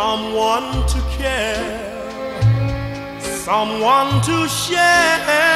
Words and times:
someone 0.00 0.86
to 0.86 0.98
care, 1.18 1.60
someone 3.20 4.22
to 4.22 4.48
share 4.48 5.49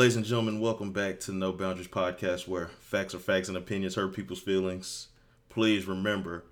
Ladies 0.00 0.16
and 0.16 0.24
gentlemen, 0.24 0.60
welcome 0.60 0.92
back 0.92 1.20
to 1.20 1.32
No 1.32 1.52
Boundaries 1.52 1.86
Podcast, 1.86 2.48
where 2.48 2.68
facts 2.68 3.14
are 3.14 3.18
facts 3.18 3.48
and 3.48 3.56
opinions 3.58 3.96
hurt 3.96 4.14
people's 4.14 4.40
feelings. 4.40 5.08
Please 5.50 5.84
remember, 5.84 6.46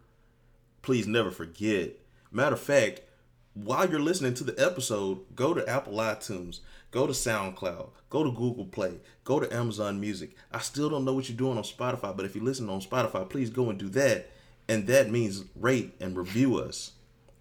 please 0.82 1.06
never 1.06 1.30
forget. 1.30 1.92
Matter 2.30 2.56
of 2.56 2.60
fact, 2.60 3.00
while 3.54 3.88
you're 3.88 4.00
listening 4.00 4.34
to 4.34 4.44
the 4.44 4.54
episode, 4.62 5.34
go 5.34 5.54
to 5.54 5.66
Apple 5.66 5.94
iTunes, 5.94 6.60
go 6.90 7.06
to 7.06 7.14
SoundCloud, 7.14 7.88
go 8.10 8.22
to 8.22 8.30
Google 8.30 8.66
Play, 8.66 9.00
go 9.24 9.40
to 9.40 9.50
Amazon 9.50 9.98
Music. 9.98 10.36
I 10.52 10.58
still 10.58 10.90
don't 10.90 11.06
know 11.06 11.14
what 11.14 11.30
you're 11.30 11.38
doing 11.38 11.56
on 11.56 11.64
Spotify, 11.64 12.14
but 12.14 12.26
if 12.26 12.36
you 12.36 12.44
listen 12.44 12.68
on 12.68 12.82
Spotify, 12.82 13.26
please 13.26 13.48
go 13.48 13.70
and 13.70 13.78
do 13.78 13.88
that. 13.88 14.30
And 14.68 14.86
that 14.88 15.08
means 15.10 15.46
rate 15.56 15.94
and 16.02 16.18
review 16.18 16.58
us. 16.58 16.92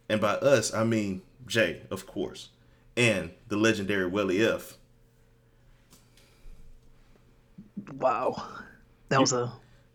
And 0.07 0.21
by 0.21 0.35
us, 0.35 0.73
I 0.73 0.85
mean 0.85 1.23
Jay, 1.45 1.81
of 1.91 2.07
course, 2.07 2.47
and 2.95 3.31
the 3.49 3.57
legendary 3.57 4.07
Welly 4.07 4.41
F. 4.41 4.77
Wow, 7.93 8.43
that 9.09 9.19
was 9.19 9.33
a 9.33 9.51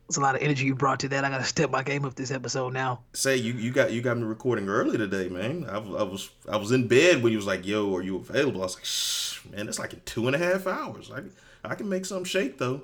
was 0.09 0.17
a 0.17 0.21
lot 0.21 0.35
of 0.35 0.43
energy 0.43 0.65
you 0.67 0.75
brought 0.75 1.01
to 1.01 1.09
that. 1.09 1.25
I 1.25 1.31
got 1.31 1.39
to 1.39 1.45
step 1.45 1.71
my 1.71 1.83
game 1.83 2.05
up 2.05 2.15
this 2.15 2.31
episode 2.31 2.73
now. 2.73 3.01
say 3.13 3.37
you 3.37 3.53
you 3.55 3.71
got 3.71 3.93
you 3.93 4.01
got 4.03 4.17
me 4.19 4.25
recording 4.25 4.69
early 4.69 4.99
today, 4.99 5.29
man. 5.29 5.67
I, 5.69 5.79
was- 5.79 6.01
I 6.01 6.03
was 6.05 6.31
I 6.51 6.57
was 6.57 6.73
in 6.73 6.89
bed 6.89 7.23
when 7.23 7.33
you 7.33 7.39
was 7.39 7.47
like, 7.47 7.67
"Yo, 7.67 7.95
are 7.95 8.03
you 8.03 8.17
available?" 8.17 8.61
I 8.63 8.65
was 8.65 8.75
like, 8.77 8.85
"Shh, 8.85 9.45
man, 9.51 9.69
it's 9.69 9.79
like 9.79 9.93
in 9.93 10.01
two 10.05 10.27
and 10.27 10.35
a 10.37 10.39
half 10.39 10.67
hours. 10.67 11.11
I 11.15 11.23
I 11.69 11.75
can 11.75 11.89
make 11.89 12.05
some 12.07 12.25
shake 12.25 12.59
though. 12.59 12.83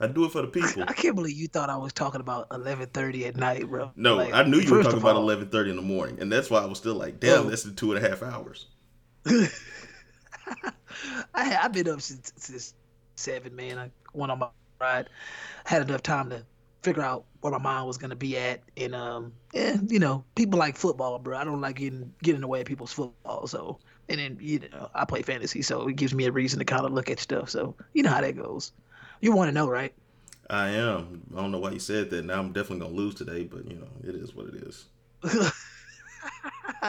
I 0.00 0.06
do 0.08 0.24
it 0.24 0.32
for 0.32 0.42
the 0.42 0.48
people." 0.48 0.82
I 0.88 0.92
can't 0.92 1.14
believe 1.14 1.36
you 1.36 1.48
thought 1.48 1.70
I 1.70 1.76
was 1.76 1.92
talking 1.92 2.20
about 2.20 2.46
eleven 2.50 2.86
thirty 2.88 3.26
at 3.26 3.36
night, 3.36 3.68
bro. 3.68 3.92
No, 3.96 4.16
Like, 4.16 4.32
I 4.34 4.42
knew 4.42 4.58
you 4.58 4.72
were 4.74 4.82
talking 4.82 4.98
about 4.98 5.16
eleven 5.16 5.48
thirty 5.48 5.70
in 5.70 5.76
the 5.76 5.82
morning, 5.82 6.18
and 6.20 6.30
that's 6.32 6.50
why 6.50 6.60
I 6.62 6.66
was 6.66 6.78
still 6.78 6.94
like, 6.94 7.20
"Damn, 7.20 7.46
Oh. 7.46 7.50
that's 7.50 7.62
the 7.62 7.72
two 7.72 7.92
and 7.94 8.04
a 8.04 8.08
half 8.08 8.22
hours." 8.22 8.66
I 11.34 11.58
I've 11.62 11.72
been 11.72 11.88
up 11.88 12.00
since 12.00 12.32
since 12.36 12.74
seven, 13.16 13.54
man. 13.56 13.78
I 13.78 13.90
went 14.12 14.32
on 14.32 14.38
my 14.38 14.48
ride, 14.80 15.08
had 15.64 15.82
enough 15.82 16.02
time 16.02 16.30
to 16.30 16.44
figure 16.82 17.02
out 17.02 17.24
where 17.40 17.52
my 17.52 17.58
mind 17.58 17.86
was 17.86 17.98
gonna 17.98 18.16
be 18.16 18.36
at, 18.38 18.60
and 18.76 18.94
um, 18.94 19.32
yeah, 19.52 19.76
you 19.88 19.98
know, 19.98 20.24
people 20.34 20.58
like 20.58 20.76
football, 20.76 21.18
bro. 21.18 21.36
I 21.36 21.44
don't 21.44 21.60
like 21.60 21.76
getting 21.76 22.12
getting 22.22 22.36
in 22.36 22.42
the 22.42 22.48
way 22.48 22.60
of 22.60 22.66
people's 22.66 22.92
football, 22.92 23.46
so. 23.46 23.78
And 24.08 24.20
then 24.20 24.38
you 24.40 24.60
know, 24.70 24.88
I 24.94 25.04
play 25.04 25.22
fantasy, 25.22 25.62
so 25.62 25.88
it 25.88 25.96
gives 25.96 26.14
me 26.14 26.26
a 26.26 26.32
reason 26.32 26.60
to 26.60 26.64
kind 26.64 26.86
of 26.86 26.92
look 26.92 27.10
at 27.10 27.18
stuff. 27.18 27.50
So 27.50 27.74
you 27.92 28.04
know 28.04 28.10
how 28.10 28.20
that 28.20 28.36
goes. 28.36 28.70
You 29.20 29.32
want 29.32 29.48
to 29.48 29.52
know, 29.52 29.68
right? 29.68 29.92
I 30.48 30.68
am. 30.68 31.22
I 31.36 31.40
don't 31.40 31.50
know 31.50 31.58
why 31.58 31.72
you 31.72 31.80
said 31.80 32.10
that. 32.10 32.24
Now 32.24 32.38
I'm 32.38 32.52
definitely 32.52 32.84
gonna 32.84 32.96
lose 32.96 33.16
today, 33.16 33.42
but 33.44 33.68
you 33.68 33.78
know, 33.78 33.88
it 34.04 34.14
is 34.14 34.32
what 34.32 34.46
it 34.46 34.54
is. 34.62 34.84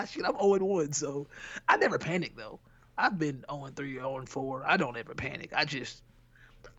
Shit, 0.08 0.26
I'm 0.26 0.38
0 0.40 0.58
1, 0.64 0.94
so 0.94 1.28
I 1.68 1.78
never 1.78 1.98
panic 1.98 2.36
though. 2.36 2.60
I've 3.00 3.18
been 3.18 3.44
0 3.50 3.70
3, 3.76 3.98
or 3.98 4.22
0 4.22 4.26
4. 4.28 4.64
I 4.68 4.78
don't 4.78 4.96
ever 4.96 5.16
panic. 5.16 5.52
I 5.56 5.66
just 5.66 6.04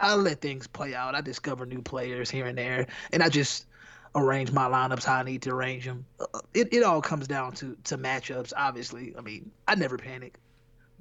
I 0.00 0.14
let 0.14 0.40
things 0.40 0.66
play 0.66 0.94
out. 0.94 1.14
I 1.14 1.20
discover 1.20 1.66
new 1.66 1.82
players 1.82 2.30
here 2.30 2.46
and 2.46 2.56
there, 2.56 2.86
and 3.12 3.22
I 3.22 3.28
just 3.28 3.66
arrange 4.14 4.52
my 4.52 4.66
lineups 4.66 5.04
how 5.04 5.14
I 5.16 5.22
need 5.22 5.42
to 5.42 5.50
arrange 5.50 5.84
them. 5.84 6.04
Uh, 6.20 6.40
It 6.54 6.72
it 6.72 6.82
all 6.82 7.02
comes 7.02 7.26
down 7.26 7.52
to 7.54 7.76
to 7.84 7.98
matchups. 7.98 8.52
Obviously, 8.56 9.14
I 9.18 9.20
mean 9.20 9.50
I 9.66 9.74
never 9.74 9.98
panic, 9.98 10.38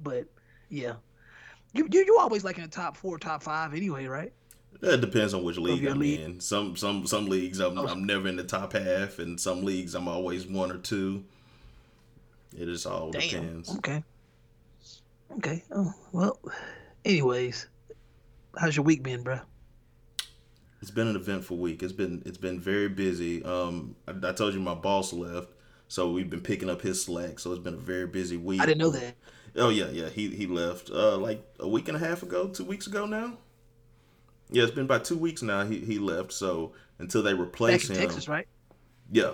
but 0.02 0.26
yeah, 0.68 0.94
you 1.72 1.88
you, 1.90 2.04
you 2.04 2.18
always 2.18 2.44
like 2.44 2.56
in 2.58 2.64
the 2.64 2.68
top 2.68 2.96
four, 2.96 3.18
top 3.18 3.42
five 3.42 3.72
anyway, 3.74 4.06
right? 4.06 4.32
It 4.82 5.00
depends 5.00 5.32
on 5.34 5.42
which 5.42 5.56
league 5.58 5.84
I'm 5.86 5.98
league? 5.98 6.20
in. 6.20 6.40
Some 6.40 6.76
some 6.76 7.06
some 7.06 7.26
leagues 7.26 7.58
I'm, 7.60 7.78
Oh. 7.78 7.86
I'm 7.88 8.04
never 8.04 8.28
in 8.28 8.36
the 8.36 8.44
top 8.44 8.72
half, 8.74 9.18
and 9.18 9.40
some 9.40 9.64
leagues 9.64 9.94
I'm 9.94 10.06
always 10.08 10.46
one 10.46 10.70
or 10.70 10.78
two. 10.78 11.24
It 12.56 12.66
just 12.66 12.86
all 12.86 13.10
Damn. 13.10 13.20
depends. 13.22 13.76
Okay. 13.76 14.02
Okay. 15.38 15.64
Oh 15.74 15.92
well. 16.12 16.38
Anyways, 17.04 17.66
how's 18.56 18.76
your 18.76 18.84
week 18.84 19.02
been, 19.02 19.24
bruh? 19.24 19.42
It's 20.80 20.90
been 20.90 21.08
an 21.08 21.16
eventful 21.16 21.56
week. 21.58 21.82
It's 21.82 21.92
been 21.92 22.22
it's 22.24 22.38
been 22.38 22.60
very 22.60 22.88
busy. 22.88 23.42
Um, 23.42 23.96
I, 24.06 24.28
I 24.28 24.32
told 24.32 24.54
you 24.54 24.60
my 24.60 24.74
boss 24.74 25.12
left, 25.12 25.48
so 25.88 26.12
we've 26.12 26.30
been 26.30 26.40
picking 26.40 26.70
up 26.70 26.82
his 26.82 27.04
slack. 27.04 27.40
So 27.40 27.52
it's 27.52 27.62
been 27.62 27.74
a 27.74 27.78
very 27.78 28.06
busy 28.06 28.36
week. 28.36 28.60
I 28.60 28.66
didn't 28.66 28.78
know 28.78 28.90
that. 28.90 29.14
Oh 29.56 29.70
yeah, 29.70 29.88
yeah. 29.88 30.08
He 30.08 30.28
he 30.28 30.46
left 30.46 30.90
uh 30.90 31.16
like 31.18 31.44
a 31.58 31.68
week 31.68 31.88
and 31.88 31.96
a 31.96 32.00
half 32.00 32.22
ago, 32.22 32.48
two 32.48 32.64
weeks 32.64 32.86
ago 32.86 33.06
now. 33.06 33.38
Yeah, 34.50 34.62
it's 34.62 34.72
been 34.72 34.84
about 34.84 35.04
two 35.04 35.18
weeks 35.18 35.42
now. 35.42 35.64
He 35.66 35.80
he 35.80 35.98
left. 35.98 36.32
So 36.32 36.72
until 36.98 37.22
they 37.22 37.34
replace 37.34 37.90
in 37.90 37.96
him, 37.96 38.02
Texas, 38.02 38.28
right? 38.28 38.46
yeah. 39.10 39.32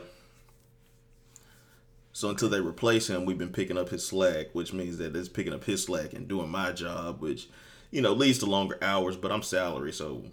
So 2.13 2.31
until 2.31 2.49
they 2.49 2.61
replace 2.61 3.11
him, 3.11 3.25
we've 3.25 3.37
been 3.39 3.53
picking 3.53 3.77
up 3.77 3.89
his 3.89 4.07
slack, 4.07 4.47
which 4.53 4.73
means 4.73 4.99
that 4.99 5.17
it's 5.17 5.29
picking 5.29 5.53
up 5.53 5.65
his 5.65 5.83
slack 5.85 6.13
and 6.13 6.29
doing 6.29 6.49
my 6.49 6.71
job, 6.71 7.21
which 7.21 7.49
you 7.95 8.03
know 8.03 8.13
leads 8.13 8.41
to 8.41 8.47
longer 8.47 8.77
hours. 8.83 9.17
But 9.17 9.31
I'm 9.31 9.43
salary, 9.43 9.93
so 9.93 10.25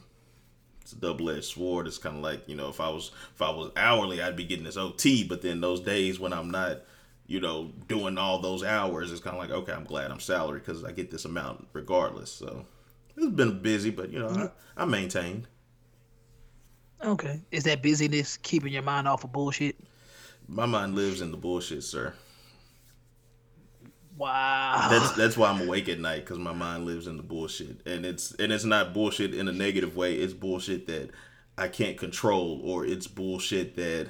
it's 0.82 0.94
a 0.94 0.96
double 0.96 1.30
edged 1.30 1.46
sword. 1.46 1.88
It's 1.88 2.00
kind 2.00 2.18
of 2.18 2.24
like 2.24 2.50
you 2.50 2.56
know 2.56 2.70
if 2.70 2.82
I 2.82 2.90
was 2.90 3.12
if 3.34 3.42
I 3.42 3.52
was 3.52 3.72
hourly, 3.78 4.22
I'd 4.22 4.36
be 4.36 4.44
getting 4.44 4.66
this 4.66 4.78
OT. 4.78 5.24
But 5.24 5.44
then 5.44 5.62
those 5.62 5.80
days 5.80 6.20
when 6.20 6.34
I'm 6.34 6.50
not, 6.50 6.80
you 7.28 7.40
know, 7.40 7.72
doing 7.88 8.18
all 8.18 8.40
those 8.40 8.64
hours, 8.64 9.12
it's 9.12 9.22
kind 9.22 9.38
of 9.38 9.42
like 9.42 9.52
okay, 9.52 9.74
I'm 9.74 9.86
glad 9.86 10.10
I'm 10.10 10.20
salary 10.20 10.60
because 10.60 10.84
I 10.84 10.92
get 10.92 11.12
this 11.12 11.26
amount 11.26 11.68
regardless. 11.72 12.32
So 12.32 12.66
it's 13.16 13.36
been 13.36 13.62
busy, 13.62 13.92
but 13.92 14.10
you 14.10 14.20
know 14.20 14.52
I, 14.76 14.82
I 14.82 14.86
maintained. 14.86 15.48
Okay. 17.04 17.42
Is 17.52 17.64
that 17.64 17.82
busyness 17.82 18.38
keeping 18.38 18.74
your 18.74 18.84
mind 18.84 19.08
off 19.08 19.24
of 19.24 19.32
bullshit? 19.32 19.76
My 20.48 20.66
mind 20.66 20.96
lives 20.96 21.22
in 21.22 21.32
the 21.32 21.38
bullshit, 21.38 21.84
sir. 21.84 22.14
Wow. 24.22 24.88
That's 24.92 25.14
that's 25.14 25.36
why 25.36 25.50
I'm 25.50 25.62
awake 25.62 25.90
at 25.90 26.00
night 26.00 26.20
because 26.20 26.38
my 26.38 26.54
mind 26.54 26.86
lives 26.86 27.08
in 27.08 27.18
the 27.18 27.24
bullshit, 27.24 27.82
and 27.88 28.06
it's 28.06 28.34
and 28.36 28.52
it's 28.52 28.64
not 28.64 28.94
bullshit 28.94 29.34
in 29.34 29.48
a 29.48 29.52
negative 29.52 29.96
way. 29.96 30.14
It's 30.14 30.32
bullshit 30.32 30.86
that 30.86 31.10
I 31.58 31.68
can't 31.68 31.98
control, 31.98 32.62
or 32.64 32.86
it's 32.86 33.08
bullshit 33.08 33.76
that, 33.78 34.10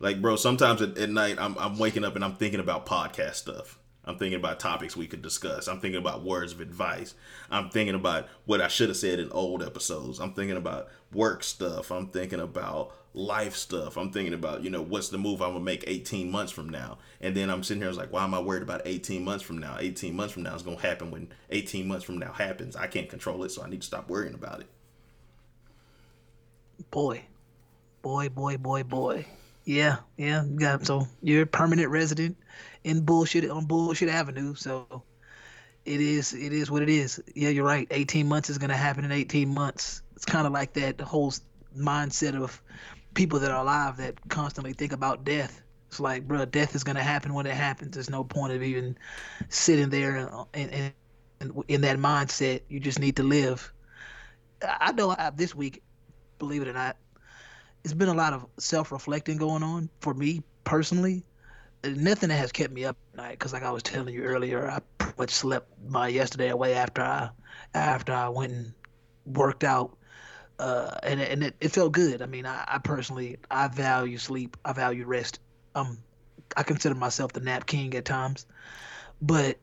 like, 0.00 0.20
bro. 0.20 0.34
Sometimes 0.34 0.82
at, 0.82 0.98
at 0.98 1.10
night 1.10 1.36
I'm 1.38 1.56
I'm 1.58 1.78
waking 1.78 2.04
up 2.04 2.16
and 2.16 2.24
I'm 2.24 2.34
thinking 2.34 2.58
about 2.58 2.86
podcast 2.86 3.34
stuff. 3.36 3.78
I'm 4.06 4.18
thinking 4.18 4.38
about 4.38 4.60
topics 4.60 4.96
we 4.96 5.06
could 5.06 5.22
discuss. 5.22 5.68
I'm 5.68 5.80
thinking 5.80 6.00
about 6.00 6.24
words 6.24 6.52
of 6.52 6.60
advice. 6.60 7.14
I'm 7.50 7.70
thinking 7.70 7.94
about 7.94 8.28
what 8.44 8.60
I 8.60 8.68
should 8.68 8.88
have 8.88 8.96
said 8.98 9.18
in 9.18 9.30
old 9.30 9.62
episodes. 9.62 10.20
I'm 10.20 10.34
thinking 10.34 10.56
about 10.56 10.88
work 11.12 11.42
stuff. 11.42 11.90
I'm 11.90 12.08
thinking 12.08 12.40
about 12.40 12.92
life 13.14 13.54
stuff. 13.54 13.96
I'm 13.96 14.10
thinking 14.10 14.34
about, 14.34 14.62
you 14.62 14.70
know, 14.70 14.82
what's 14.82 15.08
the 15.08 15.18
move 15.18 15.40
I'm 15.40 15.52
gonna 15.52 15.64
make 15.64 15.84
18 15.86 16.30
months 16.30 16.52
from 16.52 16.68
now. 16.68 16.98
And 17.20 17.34
then 17.34 17.48
I'm 17.48 17.62
sitting 17.62 17.80
here, 17.80 17.88
I 17.88 17.90
was 17.90 17.98
like, 17.98 18.12
why 18.12 18.24
am 18.24 18.34
I 18.34 18.40
worried 18.40 18.62
about 18.62 18.82
18 18.84 19.24
months 19.24 19.44
from 19.44 19.58
now? 19.58 19.76
18 19.78 20.14
months 20.14 20.34
from 20.34 20.42
now 20.42 20.54
is 20.54 20.62
gonna 20.62 20.80
happen 20.80 21.10
when 21.10 21.28
18 21.50 21.86
months 21.88 22.04
from 22.04 22.18
now 22.18 22.32
happens. 22.32 22.76
I 22.76 22.88
can't 22.88 23.08
control 23.08 23.44
it, 23.44 23.50
so 23.50 23.62
I 23.62 23.70
need 23.70 23.80
to 23.80 23.86
stop 23.86 24.08
worrying 24.08 24.34
about 24.34 24.60
it. 24.60 24.66
boy. 26.90 27.22
Boy, 28.02 28.28
boy, 28.28 28.58
boy, 28.58 28.82
boy. 28.82 29.26
Yeah, 29.64 29.98
yeah. 30.18 30.44
Got 30.44 30.84
so 30.86 31.08
you're 31.22 31.42
a 31.42 31.46
permanent 31.46 31.88
resident 31.88 32.36
in 32.84 33.00
bullshit 33.00 33.50
on 33.50 33.64
bullshit 33.64 34.08
avenue, 34.08 34.54
so 34.54 35.02
it 35.84 36.00
is 36.00 36.32
it 36.32 36.52
is 36.52 36.70
what 36.70 36.82
it 36.82 36.88
is. 36.88 37.22
Yeah, 37.34 37.48
you're 37.48 37.64
right. 37.64 37.86
18 37.90 38.28
months 38.28 38.50
is 38.50 38.58
gonna 38.58 38.76
happen 38.76 39.04
in 39.04 39.12
18 39.12 39.52
months. 39.52 40.02
It's 40.16 40.24
kind 40.24 40.46
of 40.46 40.52
like 40.52 40.74
that 40.74 41.00
whole 41.00 41.32
mindset 41.76 42.40
of 42.40 42.62
people 43.14 43.38
that 43.40 43.50
are 43.50 43.62
alive 43.62 43.96
that 43.96 44.28
constantly 44.28 44.72
think 44.72 44.92
about 44.92 45.24
death. 45.24 45.62
It's 45.88 46.00
like, 46.00 46.26
bro, 46.26 46.44
death 46.44 46.74
is 46.74 46.84
gonna 46.84 47.02
happen 47.02 47.34
when 47.34 47.46
it 47.46 47.54
happens. 47.54 47.94
There's 47.94 48.10
no 48.10 48.24
point 48.24 48.52
of 48.52 48.62
even 48.62 48.96
sitting 49.48 49.90
there 49.90 50.16
and 50.16 50.46
and, 50.54 50.94
and 51.40 51.64
in 51.68 51.80
that 51.82 51.98
mindset. 51.98 52.62
You 52.68 52.80
just 52.80 52.98
need 52.98 53.16
to 53.16 53.22
live. 53.22 53.72
I 54.62 54.76
I 54.80 54.92
know 54.92 55.10
I, 55.10 55.30
this 55.30 55.54
week, 55.54 55.82
believe 56.38 56.62
it 56.62 56.68
or 56.68 56.72
not, 56.72 56.96
it's 57.84 57.94
been 57.94 58.08
a 58.08 58.14
lot 58.14 58.32
of 58.32 58.46
self-reflecting 58.58 59.36
going 59.36 59.62
on 59.62 59.90
for 60.00 60.14
me 60.14 60.42
personally. 60.64 61.24
Uh, 61.84 61.90
Nothing 61.96 62.30
that 62.30 62.36
has 62.36 62.52
kept 62.52 62.72
me 62.72 62.84
up 62.84 62.96
at 63.12 63.16
night 63.16 63.30
because, 63.32 63.52
like 63.52 63.62
I 63.62 63.70
was 63.70 63.82
telling 63.82 64.14
you 64.14 64.22
earlier, 64.22 64.68
I 64.68 64.80
pretty 64.98 65.14
much 65.18 65.30
slept 65.30 65.68
my 65.86 66.08
yesterday 66.08 66.48
away 66.48 66.74
after 66.74 67.02
I 67.02 67.30
after 67.74 68.12
I 68.12 68.28
went 68.28 68.52
and 68.52 68.74
worked 69.26 69.64
out, 69.64 69.96
uh, 70.58 70.96
and 71.02 71.20
and 71.20 71.42
it, 71.44 71.56
it 71.60 71.68
felt 71.70 71.92
good. 71.92 72.22
I 72.22 72.26
mean, 72.26 72.46
I, 72.46 72.64
I 72.66 72.78
personally 72.78 73.38
I 73.50 73.68
value 73.68 74.18
sleep. 74.18 74.56
I 74.64 74.72
value 74.72 75.04
rest. 75.04 75.40
Um, 75.74 75.98
I 76.56 76.62
consider 76.62 76.94
myself 76.94 77.32
the 77.32 77.40
nap 77.40 77.66
king 77.66 77.94
at 77.94 78.04
times, 78.04 78.46
but 79.20 79.58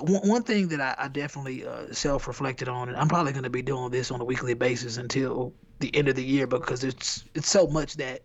one, 0.00 0.28
one 0.28 0.42
thing 0.42 0.68
that 0.68 0.80
I, 0.80 0.94
I 0.98 1.08
definitely 1.08 1.66
uh, 1.66 1.92
self 1.92 2.28
reflected 2.28 2.68
on, 2.68 2.88
and 2.88 2.96
I'm 2.96 3.08
probably 3.08 3.32
going 3.32 3.44
to 3.44 3.50
be 3.50 3.62
doing 3.62 3.90
this 3.90 4.10
on 4.10 4.20
a 4.20 4.24
weekly 4.24 4.54
basis 4.54 4.96
until 4.96 5.52
the 5.78 5.94
end 5.94 6.08
of 6.08 6.16
the 6.16 6.24
year 6.24 6.46
because 6.46 6.84
it's 6.84 7.24
it's 7.34 7.48
so 7.48 7.66
much 7.66 7.94
that 7.96 8.22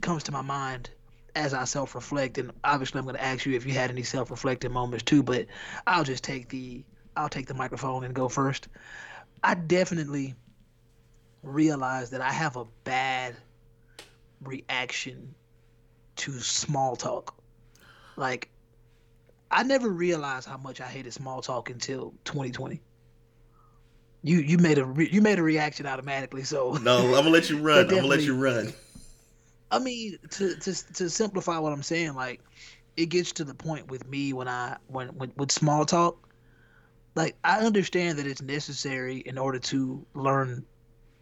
comes 0.00 0.22
to 0.24 0.32
my 0.32 0.42
mind 0.42 0.90
as 1.34 1.54
I 1.54 1.64
self 1.64 1.94
reflect. 1.94 2.38
And 2.38 2.52
obviously, 2.62 2.98
I'm 2.98 3.04
going 3.04 3.16
to 3.16 3.24
ask 3.24 3.46
you 3.46 3.54
if 3.54 3.66
you 3.66 3.72
had 3.72 3.90
any 3.90 4.02
self 4.02 4.30
reflecting 4.30 4.72
moments 4.72 5.04
too. 5.04 5.22
But 5.22 5.46
I'll 5.86 6.04
just 6.04 6.24
take 6.24 6.48
the 6.48 6.84
I'll 7.16 7.28
take 7.28 7.46
the 7.46 7.54
microphone 7.54 8.04
and 8.04 8.14
go 8.14 8.28
first. 8.28 8.68
I 9.42 9.54
definitely 9.54 10.34
realized 11.42 12.12
that 12.12 12.20
I 12.20 12.32
have 12.32 12.56
a 12.56 12.64
bad 12.84 13.36
reaction 14.42 15.34
to 16.16 16.32
small 16.40 16.96
talk. 16.96 17.34
Like 18.16 18.48
I 19.50 19.62
never 19.62 19.88
realized 19.88 20.48
how 20.48 20.56
much 20.56 20.80
I 20.80 20.86
hated 20.86 21.12
small 21.12 21.42
talk 21.42 21.70
until 21.70 22.14
2020. 22.24 22.80
You 24.22 24.38
you 24.38 24.58
made 24.58 24.78
a 24.78 24.84
re- 24.84 25.08
you 25.10 25.20
made 25.20 25.38
a 25.38 25.42
reaction 25.42 25.86
automatically. 25.86 26.44
So 26.44 26.72
no, 26.72 26.98
I'm 27.08 27.12
gonna 27.12 27.30
let 27.30 27.50
you 27.50 27.58
run. 27.60 27.80
I'm 27.80 27.88
gonna 27.88 28.06
let 28.06 28.22
you 28.22 28.36
run. 28.36 28.72
I 29.74 29.80
mean, 29.80 30.18
to 30.30 30.54
to 30.54 30.94
to 30.94 31.10
simplify 31.10 31.58
what 31.58 31.72
I'm 31.72 31.82
saying, 31.82 32.14
like 32.14 32.40
it 32.96 33.06
gets 33.06 33.32
to 33.32 33.44
the 33.44 33.54
point 33.54 33.88
with 33.88 34.06
me 34.06 34.32
when 34.32 34.46
I 34.46 34.76
when, 34.86 35.08
when 35.08 35.32
with 35.36 35.50
small 35.50 35.84
talk. 35.84 36.28
Like 37.16 37.36
I 37.42 37.58
understand 37.60 38.18
that 38.18 38.26
it's 38.26 38.40
necessary 38.42 39.18
in 39.18 39.36
order 39.36 39.58
to 39.58 40.06
learn 40.14 40.64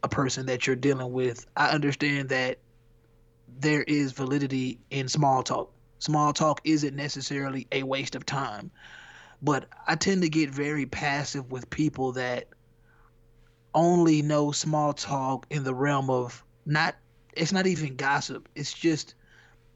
a 0.03 0.09
person 0.09 0.47
that 0.47 0.67
you're 0.67 0.77
dealing 0.77 1.13
with. 1.13 1.47
I 1.57 1.71
understand 1.71 2.29
that 2.29 2.59
there 3.59 3.85
is 3.85 4.13
validity 4.13 4.79
in 4.91 5.09
small 5.09 5.43
talk 5.43 5.73
small 5.99 6.33
talk 6.33 6.61
isn't 6.65 6.97
necessarily 6.97 7.67
a 7.73 7.85
waste 7.85 8.17
of 8.17 8.27
time. 8.27 8.71
But 9.41 9.67
I 9.87 9.97
tend 9.97 10.23
to 10.23 10.29
get 10.29 10.51
very 10.51 10.85
passive 10.85 11.51
with 11.51 11.71
people 11.71 12.13
that 12.13 12.49
only 13.75 14.21
know 14.21 14.53
small 14.53 14.93
talk 14.93 15.47
in 15.49 15.65
the 15.65 15.75
realm 15.75 16.11
of 16.11 16.45
not 16.67 16.97
it's 17.33 17.53
not 17.53 17.67
even 17.67 17.97
gossip. 17.97 18.49
It's 18.55 18.73
just 18.73 19.15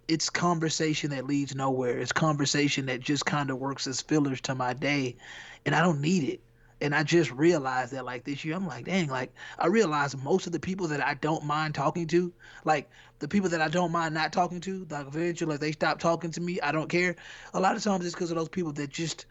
it's 0.09 0.31
conversation 0.31 1.11
that 1.11 1.27
leads 1.27 1.55
nowhere. 1.55 1.99
It's 1.99 2.13
conversation 2.13 2.87
that 2.87 3.01
just 3.01 3.27
kind 3.27 3.51
of 3.51 3.59
works 3.59 3.87
as 3.87 4.01
fillers 4.01 4.41
to 4.43 4.55
my 4.55 4.73
day 4.73 5.17
and 5.65 5.75
I 5.75 5.81
don't 5.81 6.01
need 6.01 6.25
it 6.25 6.41
and 6.81 6.95
I 6.95 7.03
just 7.03 7.31
realized 7.33 7.93
that 7.93 8.05
like 8.05 8.25
this 8.25 8.45
year, 8.45 8.55
I'm 8.55 8.67
like, 8.67 8.85
dang, 8.85 9.09
like 9.09 9.33
I 9.59 9.67
realized 9.67 10.23
most 10.23 10.47
of 10.47 10.53
the 10.53 10.61
people 10.61 10.89
that 10.89 11.01
I 11.01 11.15
don't 11.15 11.45
mind 11.45 11.75
talking 11.75 12.07
to, 12.09 12.33
like 12.65 12.91
the 13.19 13.29
people 13.29 13.49
that 13.51 13.63
I 13.63 13.69
don't 13.69 13.93
mind 13.93 14.15
not 14.15 14.33
talking 14.33 14.61
to, 14.63 14.87
like 14.91 15.07
eventually 15.07 15.53
like, 15.53 15.61
they 15.61 15.73
stop 15.73 15.99
talking 15.99 16.31
to 16.33 16.41
me, 16.41 16.61
I 16.61 16.73
don't 16.73 16.89
care. 16.89 17.17
A 17.55 17.61
lot 17.61 17.77
of 17.77 17.83
times 17.83 18.05
it's 18.05 18.15
because 18.15 18.31
of 18.31 18.37
those 18.37 18.51
people 18.51 18.73
that 18.73 18.91
just 18.91 19.27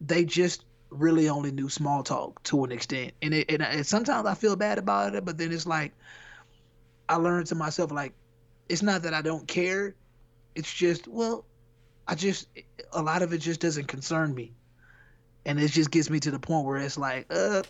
they 0.00 0.24
just 0.24 0.64
really 0.90 1.28
only 1.28 1.52
knew 1.52 1.68
small 1.68 2.02
talk 2.02 2.42
to 2.44 2.64
an 2.64 2.72
extent, 2.72 3.12
and 3.20 3.34
it, 3.34 3.50
and, 3.50 3.62
and 3.62 3.86
sometimes 3.86 4.26
I 4.26 4.34
feel 4.34 4.56
bad 4.56 4.78
about 4.78 5.14
it, 5.14 5.24
but 5.24 5.38
then 5.38 5.52
it's 5.52 5.66
like 5.66 5.92
I 7.12 7.16
learned 7.16 7.46
to 7.48 7.54
myself 7.54 7.92
like 7.92 8.14
it's 8.68 8.82
not 8.82 9.02
that 9.02 9.14
I 9.14 9.22
don't 9.22 9.46
care, 9.46 9.94
it's 10.54 10.72
just 10.72 11.08
well, 11.08 11.44
I 12.08 12.14
just 12.14 12.48
a 12.92 13.02
lot 13.02 13.22
of 13.22 13.32
it 13.32 13.38
just 13.38 13.60
doesn't 13.60 13.86
concern 13.86 14.34
me 14.34 14.54
and 15.44 15.60
it 15.60 15.68
just 15.68 15.90
gets 15.90 16.10
me 16.10 16.20
to 16.20 16.30
the 16.30 16.38
point 16.38 16.66
where 16.66 16.78
it's 16.78 16.98
like, 16.98 17.26
uh, 17.30 17.62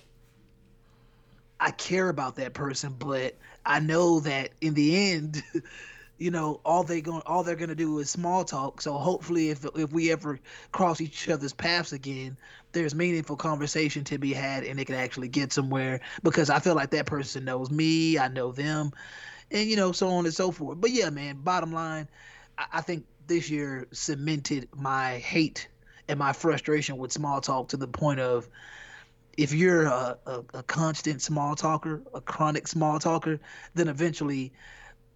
I 1.61 1.71
care 1.71 2.09
about 2.09 2.37
that 2.37 2.55
person, 2.55 2.95
but 2.99 3.37
I 3.65 3.81
know 3.81 4.21
that 4.21 4.51
in 4.61 4.75
the 4.75 5.13
end, 5.13 5.43
you 6.19 6.31
know, 6.31 6.61
all 6.65 6.83
they 6.85 7.01
going 7.01 7.23
all 7.27 7.43
they're 7.45 7.57
gonna 7.57 7.75
do 7.75 7.99
is 7.99 8.11
small 8.11 8.45
talk. 8.45 8.81
So 8.81 8.95
hopefully, 8.95 9.51
if 9.51 9.65
if 9.77 9.93
we 9.93 10.11
ever 10.13 10.41
cross 10.73 11.01
each 11.01 11.29
other's 11.29 11.53
paths 11.53 11.93
again, 11.93 12.37
there's 12.73 12.95
meaningful 12.95 13.37
conversation 13.37 14.05
to 14.05 14.19
be 14.19 14.33
had, 14.33 14.65
and 14.65 14.81
it 14.81 14.87
can 14.87 14.97
actually 14.97 15.29
get 15.29 15.53
somewhere. 15.53 16.01
Because 16.23 16.51
I 16.51 16.59
feel 16.59 16.75
like 16.75 16.91
that 16.91 17.07
person 17.07 17.45
knows 17.45 17.71
me, 17.71 18.19
I 18.19 18.29
know 18.29 18.53
them, 18.53 18.93
and 19.53 19.69
you 19.69 19.77
know, 19.77 19.93
so 19.93 20.09
on 20.09 20.25
and 20.25 20.35
so 20.35 20.51
forth. 20.51 20.81
But 20.81 20.91
yeah, 20.91 21.11
man. 21.11 21.37
Bottom 21.37 21.73
line, 21.73 22.09
I, 22.59 22.67
I 22.75 22.81
think 22.81 23.05
this 23.27 23.51
year 23.51 23.87
cemented 23.93 24.69
my 24.75 25.19
hate 25.19 25.69
and 26.09 26.19
my 26.19 26.33
frustration 26.33 26.99
with 26.99 27.13
small 27.13 27.41
talk 27.41 27.69
to 27.69 27.77
the 27.77 27.87
point 27.87 28.21
of 28.21 28.49
if 29.39 29.53
you're 29.53 29.85
a, 29.85 30.19
a, 30.27 30.45
a, 30.55 30.63
constant 30.65 31.23
small 31.23 31.55
talker, 31.55 32.03
a 32.13 32.21
chronic 32.21 32.69
small 32.69 32.99
talker, 32.99 33.41
then 33.75 33.89
eventually 33.89 34.53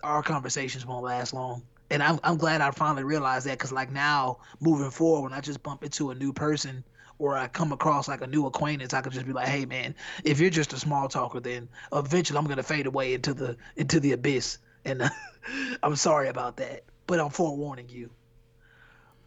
our 0.02 0.22
conversations 0.22 0.86
won't 0.86 1.04
last 1.04 1.34
long. 1.34 1.62
And 1.90 2.02
I'm, 2.02 2.18
I'm 2.24 2.36
glad 2.36 2.60
I 2.60 2.70
finally 2.70 3.04
realized 3.04 3.46
that 3.46 3.58
because, 3.58 3.72
like, 3.72 3.92
now 3.92 4.38
moving 4.60 4.90
forward, 4.90 5.22
when 5.22 5.32
I 5.32 5.40
just 5.40 5.62
bump 5.62 5.84
into 5.84 6.10
a 6.10 6.14
new 6.14 6.32
person 6.32 6.82
or 7.18 7.36
I 7.36 7.48
come 7.48 7.72
across 7.72 8.08
like 8.08 8.20
a 8.20 8.26
new 8.26 8.46
acquaintance, 8.46 8.92
I 8.94 9.00
could 9.00 9.12
just 9.12 9.26
be 9.26 9.32
like, 9.32 9.48
hey, 9.48 9.64
man, 9.64 9.94
if 10.24 10.38
you're 10.40 10.50
just 10.50 10.72
a 10.72 10.78
small 10.78 11.08
talker, 11.08 11.40
then 11.40 11.68
eventually 11.92 12.38
I'm 12.38 12.46
to 12.46 12.62
fade 12.62 12.86
away 12.86 13.14
into 13.14 13.34
the 13.34 13.56
into 13.76 14.00
the 14.00 14.12
abyss. 14.12 14.58
And 14.84 15.02
uh, 15.02 15.08
I'm 15.82 15.96
sorry 15.96 16.28
about 16.28 16.56
that, 16.58 16.84
but 17.06 17.20
I'm 17.20 17.30
forewarning 17.30 17.88
you. 17.88 18.10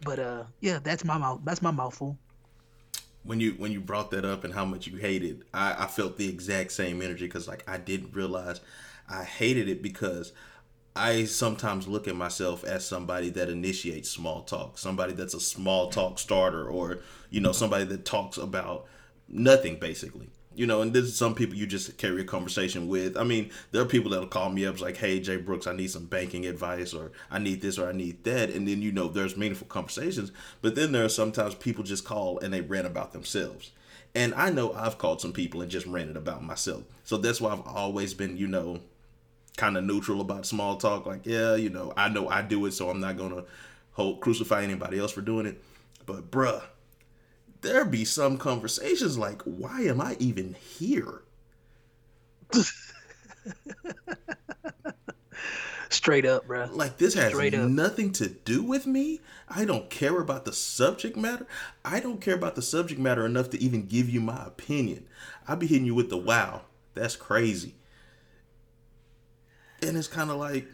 But 0.01 0.19
uh, 0.19 0.43
yeah, 0.61 0.79
that's 0.81 1.03
my 1.03 1.17
mouth. 1.17 1.41
That's 1.43 1.61
my 1.61 1.71
mouthful. 1.71 2.17
When 3.23 3.39
you 3.39 3.51
when 3.53 3.71
you 3.71 3.81
brought 3.81 4.11
that 4.11 4.23
up 4.23 4.43
and 4.43 4.53
how 4.53 4.65
much 4.65 4.87
you 4.87 4.97
hated, 4.97 5.43
I, 5.53 5.83
I 5.83 5.87
felt 5.87 6.17
the 6.17 6.29
exact 6.29 6.71
same 6.71 7.01
energy 7.01 7.25
because 7.25 7.47
like 7.47 7.63
I 7.67 7.77
didn't 7.77 8.15
realize 8.15 8.61
I 9.09 9.23
hated 9.23 9.67
it 9.67 9.81
because 9.81 10.31
I 10.99 11.25
sometimes 11.25 11.87
look 11.87 12.07
at 12.07 12.15
myself 12.15 12.63
as 12.63 12.85
somebody 12.85 13.29
that 13.31 13.49
initiates 13.49 14.09
small 14.09 14.41
talk, 14.43 14.77
somebody 14.77 15.13
that's 15.13 15.33
a 15.33 15.39
small 15.39 15.89
talk 15.89 16.19
starter, 16.19 16.67
or 16.67 16.99
you 17.29 17.41
know 17.41 17.51
somebody 17.53 17.85
that 17.85 18.05
talks 18.05 18.37
about 18.37 18.85
nothing 19.27 19.77
basically 19.79 20.29
you 20.59 20.65
know, 20.67 20.81
and 20.81 20.93
there's 20.93 21.15
some 21.15 21.35
people 21.35 21.55
you 21.55 21.65
just 21.65 21.97
carry 21.97 22.19
a 22.19 22.25
conversation 22.25 22.89
with. 22.89 23.15
I 23.15 23.23
mean, 23.23 23.49
there 23.71 23.81
are 23.81 23.85
people 23.85 24.11
that'll 24.11 24.27
call 24.27 24.49
me 24.49 24.65
up 24.65 24.81
like, 24.81 24.97
"Hey, 24.97 25.21
Jay 25.21 25.37
Brooks, 25.37 25.67
I 25.67 25.73
need 25.73 25.89
some 25.89 26.05
banking 26.05 26.45
advice, 26.45 26.93
or 26.93 27.13
I 27.31 27.39
need 27.39 27.61
this, 27.61 27.77
or 27.79 27.87
I 27.87 27.93
need 27.93 28.25
that," 28.25 28.49
and 28.49 28.67
then 28.67 28.81
you 28.81 28.91
know, 28.91 29.07
there's 29.07 29.37
meaningful 29.37 29.67
conversations. 29.67 30.33
But 30.61 30.75
then 30.75 30.91
there 30.91 31.05
are 31.05 31.09
sometimes 31.09 31.55
people 31.55 31.85
just 31.85 32.03
call 32.03 32.39
and 32.39 32.53
they 32.53 32.59
rant 32.59 32.87
about 32.87 33.13
themselves. 33.13 33.71
And 34.13 34.33
I 34.33 34.49
know 34.49 34.73
I've 34.73 34.97
called 34.97 35.21
some 35.21 35.31
people 35.31 35.61
and 35.61 35.71
just 35.71 35.85
ranted 35.85 36.17
about 36.17 36.43
myself. 36.43 36.83
So 37.05 37.15
that's 37.15 37.39
why 37.39 37.53
I've 37.53 37.61
always 37.61 38.13
been, 38.13 38.35
you 38.35 38.47
know, 38.47 38.81
kind 39.59 39.77
of 39.77 39.83
neutral 39.83 40.21
about 40.21 40.45
small 40.45 40.77
talk. 40.77 41.05
Like, 41.05 41.25
yeah, 41.25 41.55
you 41.55 41.69
know, 41.69 41.91
I 41.97 42.07
know 42.07 42.29
I 42.29 42.41
do 42.41 42.65
it, 42.65 42.71
so 42.71 42.89
I'm 42.89 43.01
not 43.01 43.17
gonna 43.17 43.43
hold 43.91 44.21
crucify 44.21 44.63
anybody 44.63 44.97
else 44.97 45.11
for 45.11 45.21
doing 45.21 45.45
it. 45.45 45.61
But 46.05 46.31
bruh, 46.31 46.63
there 47.61 47.83
be 47.83 48.05
some 48.05 48.37
conversations 48.37 49.17
like, 49.17 49.41
why 49.43 49.81
am 49.81 49.99
I 49.99 50.15
even 50.19 50.53
here? 50.53 51.23
Straight 55.89 56.25
up, 56.25 56.47
bro. 56.47 56.69
Like 56.71 56.97
this 56.97 57.15
has 57.15 57.33
nothing 57.53 58.13
to 58.13 58.29
do 58.29 58.63
with 58.63 58.87
me. 58.87 59.19
I 59.49 59.65
don't 59.65 59.89
care 59.89 60.21
about 60.21 60.45
the 60.45 60.53
subject 60.53 61.17
matter. 61.17 61.45
I 61.83 61.99
don't 61.99 62.21
care 62.21 62.35
about 62.35 62.55
the 62.55 62.61
subject 62.61 63.01
matter 63.01 63.25
enough 63.25 63.49
to 63.49 63.61
even 63.61 63.87
give 63.87 64.09
you 64.09 64.21
my 64.21 64.45
opinion. 64.45 65.05
I'll 65.47 65.57
be 65.57 65.67
hitting 65.67 65.85
you 65.85 65.95
with 65.95 66.09
the 66.09 66.17
wow. 66.17 66.61
That's 66.93 67.17
crazy. 67.17 67.73
And 69.81 69.97
it's 69.97 70.07
kind 70.07 70.29
of 70.29 70.37
like, 70.37 70.67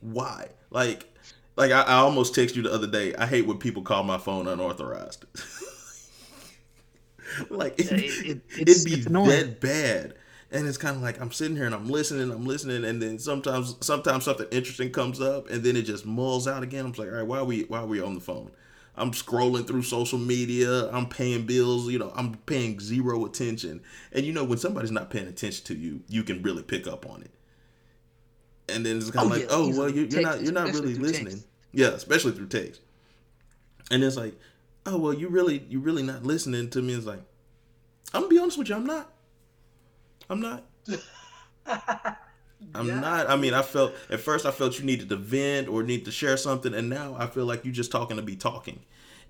why? 0.00 0.48
Like, 0.70 1.06
like 1.56 1.72
I, 1.72 1.82
I 1.82 1.94
almost 1.96 2.34
texted 2.34 2.56
you 2.56 2.62
the 2.62 2.72
other 2.72 2.86
day. 2.86 3.14
I 3.14 3.26
hate 3.26 3.46
when 3.46 3.58
people 3.58 3.82
call 3.82 4.02
my 4.02 4.18
phone 4.18 4.48
unauthorized. 4.48 5.24
like 7.50 7.78
it, 7.78 7.92
it, 7.92 8.40
it'd 8.58 8.84
be 8.84 8.96
that 8.96 9.60
bad. 9.60 10.14
And 10.52 10.66
it's 10.66 10.78
kind 10.78 10.96
of 10.96 11.02
like 11.02 11.20
I'm 11.20 11.30
sitting 11.30 11.56
here 11.56 11.66
and 11.66 11.74
I'm 11.74 11.88
listening, 11.88 12.32
I'm 12.32 12.44
listening, 12.44 12.84
and 12.84 13.00
then 13.00 13.20
sometimes 13.20 13.76
sometimes 13.80 14.24
something 14.24 14.46
interesting 14.50 14.90
comes 14.90 15.20
up, 15.20 15.48
and 15.48 15.62
then 15.62 15.76
it 15.76 15.82
just 15.82 16.04
mulls 16.04 16.48
out 16.48 16.64
again. 16.64 16.86
I'm 16.86 16.92
like, 16.92 17.08
all 17.08 17.14
right, 17.14 17.26
why 17.26 17.38
are 17.38 17.44
we 17.44 17.62
why 17.64 17.78
are 17.78 17.86
we 17.86 18.00
on 18.00 18.14
the 18.14 18.20
phone? 18.20 18.50
I'm 18.96 19.12
scrolling 19.12 19.66
through 19.66 19.82
social 19.82 20.18
media. 20.18 20.90
I'm 20.90 21.06
paying 21.06 21.46
bills. 21.46 21.88
You 21.88 22.00
know, 22.00 22.12
I'm 22.16 22.34
paying 22.46 22.80
zero 22.80 23.24
attention. 23.24 23.80
And 24.12 24.26
you 24.26 24.32
know, 24.32 24.44
when 24.44 24.58
somebody's 24.58 24.90
not 24.90 25.10
paying 25.10 25.28
attention 25.28 25.64
to 25.66 25.76
you, 25.76 26.00
you 26.08 26.24
can 26.24 26.42
really 26.42 26.64
pick 26.64 26.88
up 26.88 27.08
on 27.08 27.22
it. 27.22 27.30
And 28.70 28.84
then 28.84 28.98
it's 28.98 29.10
kind 29.10 29.26
of 29.26 29.32
oh, 29.32 29.34
like, 29.34 29.42
yeah, 29.42 29.56
oh, 29.56 29.78
well, 29.78 29.90
you're, 29.90 30.06
you're 30.06 30.22
not 30.22 30.42
you're 30.42 30.52
not 30.52 30.72
really 30.72 30.94
listening. 30.94 31.34
Text. 31.34 31.46
Yeah, 31.72 31.88
especially 31.88 32.32
through 32.32 32.48
text. 32.48 32.80
And 33.90 34.02
it's 34.02 34.16
like, 34.16 34.38
oh 34.86 34.98
well, 34.98 35.12
you 35.12 35.28
really 35.28 35.64
you 35.68 35.80
really 35.80 36.02
not 36.02 36.24
listening 36.24 36.70
to 36.70 36.82
me. 36.82 36.94
It's 36.94 37.06
like, 37.06 37.22
I'm 38.14 38.22
gonna 38.22 38.28
be 38.28 38.38
honest 38.38 38.58
with 38.58 38.68
you, 38.68 38.76
I'm 38.76 38.86
not. 38.86 39.12
I'm 40.28 40.40
not. 40.40 40.64
I'm 42.74 42.86
yeah. 42.86 43.00
not. 43.00 43.28
I 43.28 43.36
mean, 43.36 43.54
I 43.54 43.62
felt 43.62 43.94
at 44.10 44.20
first 44.20 44.46
I 44.46 44.50
felt 44.50 44.78
you 44.78 44.84
needed 44.84 45.08
to 45.08 45.16
vent 45.16 45.68
or 45.68 45.82
need 45.82 46.04
to 46.04 46.10
share 46.10 46.36
something, 46.36 46.74
and 46.74 46.88
now 46.88 47.16
I 47.18 47.26
feel 47.26 47.46
like 47.46 47.64
you're 47.64 47.74
just 47.74 47.90
talking 47.90 48.16
to 48.16 48.22
be 48.22 48.36
talking. 48.36 48.80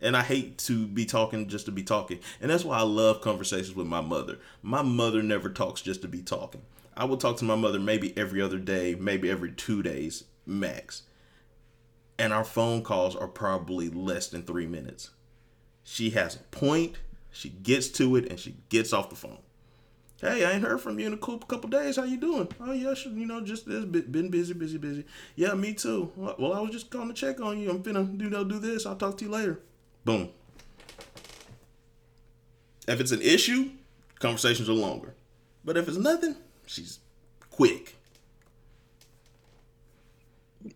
And 0.03 0.17
I 0.17 0.23
hate 0.23 0.57
to 0.59 0.87
be 0.87 1.05
talking 1.05 1.47
just 1.47 1.67
to 1.67 1.73
be 1.73 1.83
talking. 1.83 2.21
And 2.41 2.51
that's 2.51 2.65
why 2.65 2.79
I 2.79 2.83
love 2.83 3.21
conversations 3.21 3.75
with 3.75 3.87
my 3.87 4.01
mother. 4.01 4.39
My 4.63 4.81
mother 4.81 5.23
never 5.23 5.51
talks 5.51 5.83
just 5.83 6.01
to 6.01 6.09
be 6.09 6.23
talking. 6.23 6.63
I 7.01 7.05
will 7.05 7.17
talk 7.17 7.39
to 7.39 7.45
my 7.45 7.57
mother 7.57 7.81
maybe 7.81 8.17
every 8.17 8.41
other 8.41 8.59
day, 8.59 8.95
maybe 8.95 9.29
every 9.29 9.51
two 9.51 9.83
days 9.83 10.25
max 10.47 11.03
and 12.21 12.35
our 12.35 12.45
phone 12.45 12.83
calls 12.83 13.17
are 13.17 13.27
probably 13.27 13.89
less 13.89 14.29
than 14.29 14.43
three 14.43 14.67
minutes. 14.67 15.09
She 15.83 16.11
has 16.11 16.37
a 16.37 16.41
point. 16.41 16.99
She 17.33 17.49
gets 17.49 17.89
to 17.93 18.15
it 18.17 18.29
and 18.29 18.39
she 18.39 18.57
gets 18.69 18.93
off 18.93 19.09
the 19.09 19.17
phone. 19.17 19.39
Hey, 20.21 20.45
I 20.45 20.53
ain't 20.53 20.63
heard 20.63 20.83
from 20.83 20.99
you 20.99 21.07
in 21.07 21.15
a 21.15 21.17
couple 21.17 21.71
days. 21.71 21.97
How 21.97 22.03
you 22.03 22.19
doing? 22.19 22.47
Oh 22.61 22.73
yeah, 22.73 22.93
you 23.07 23.25
know, 23.25 23.41
just 23.41 23.67
been 23.67 24.29
busy, 24.31 24.53
busy, 24.53 24.77
busy. 24.77 25.07
Yeah, 25.35 25.55
me 25.55 25.73
too. 25.73 26.13
Well, 26.15 26.53
I 26.53 26.61
was 26.61 26.73
just 26.73 26.91
going 26.91 27.09
to 27.09 27.15
check 27.15 27.41
on 27.41 27.59
you. 27.59 27.71
I'm 27.71 27.81
gonna 27.81 28.05
do 28.05 28.25
you 28.25 28.31
know, 28.31 28.45
do 28.45 28.59
this. 28.59 28.85
I'll 28.85 28.97
talk 28.97 29.17
to 29.17 29.25
you 29.25 29.31
later. 29.31 29.61
Boom. 30.05 30.29
If 32.87 33.01
it's 33.01 33.13
an 33.13 33.23
issue, 33.23 33.71
conversations 34.19 34.69
are 34.69 34.75
longer. 34.75 35.15
But 35.65 35.79
if 35.79 35.89
it's 35.89 35.97
nothing, 35.97 36.37
she's 36.71 37.01
quick. 37.51 37.97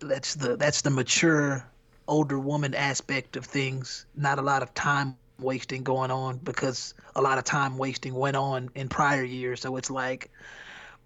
That's 0.01 0.35
the 0.35 0.57
that's 0.57 0.83
the 0.83 0.91
mature 0.91 1.65
older 2.09 2.39
woman 2.39 2.75
aspect 2.75 3.37
of 3.37 3.45
things. 3.45 4.07
Not 4.17 4.39
a 4.39 4.43
lot 4.43 4.63
of 4.63 4.75
time 4.75 5.17
wasting 5.39 5.83
going 5.83 6.11
on 6.11 6.39
because 6.39 6.95
a 7.15 7.23
lot 7.23 7.39
of 7.39 7.45
time 7.45 7.79
wasting 7.79 8.15
went 8.15 8.37
on 8.37 8.71
in 8.75 8.89
prior 8.89 9.23
years. 9.23 9.61
So 9.61 9.77
it's 9.77 9.91
like, 9.91 10.31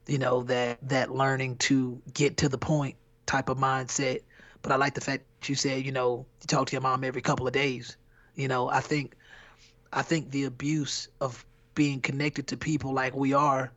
you 0.07 0.19
know, 0.19 0.43
that 0.45 0.79
that 0.89 1.15
learning 1.15 1.57
to 1.57 2.01
get 2.15 2.39
to 2.39 2.49
the 2.49 2.59
point 2.59 2.97
type 3.27 3.49
of 3.49 3.59
mindset. 3.59 4.23
But 4.63 4.73
I 4.73 4.77
like 4.77 4.95
the 4.95 5.01
fact 5.01 5.25
that 5.41 5.49
you 5.49 5.55
said, 5.55 5.85
you 5.85 5.93
know, 5.93 6.27
you 6.41 6.47
talk 6.47 6.69
to 6.69 6.73
your 6.73 6.83
mom 6.83 7.05
every 7.05 7.23
couple 7.23 7.47
of 7.47 7.53
days. 7.53 7.97
You 8.35 8.49
know, 8.49 8.69
I 8.69 8.81
think 8.81 9.15
I 9.93 10.03
think 10.03 10.31
the 10.31 10.45
abuse 10.45 11.09
of 11.21 11.45
being 11.75 12.01
connected 12.01 12.49
to 12.49 12.57
people 12.57 12.93
like 12.93 13.15
we 13.15 13.33
are 13.35 13.73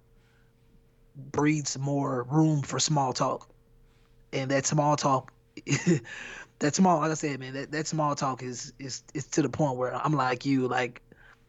breeds 1.15 1.77
more 1.77 2.23
room 2.23 2.61
for 2.61 2.79
small 2.79 3.13
talk. 3.13 3.49
And 4.33 4.49
that 4.51 4.65
small 4.65 4.95
talk 4.95 5.33
that 6.59 6.75
small 6.75 6.99
like 6.99 7.11
I 7.11 7.15
said, 7.15 7.39
man, 7.39 7.53
that, 7.53 7.71
that 7.71 7.87
small 7.87 8.15
talk 8.15 8.43
is 8.43 8.73
is 8.79 9.03
is 9.13 9.25
to 9.27 9.41
the 9.41 9.49
point 9.49 9.77
where 9.77 9.93
I'm 9.93 10.13
like 10.13 10.45
you, 10.45 10.67
like 10.67 11.01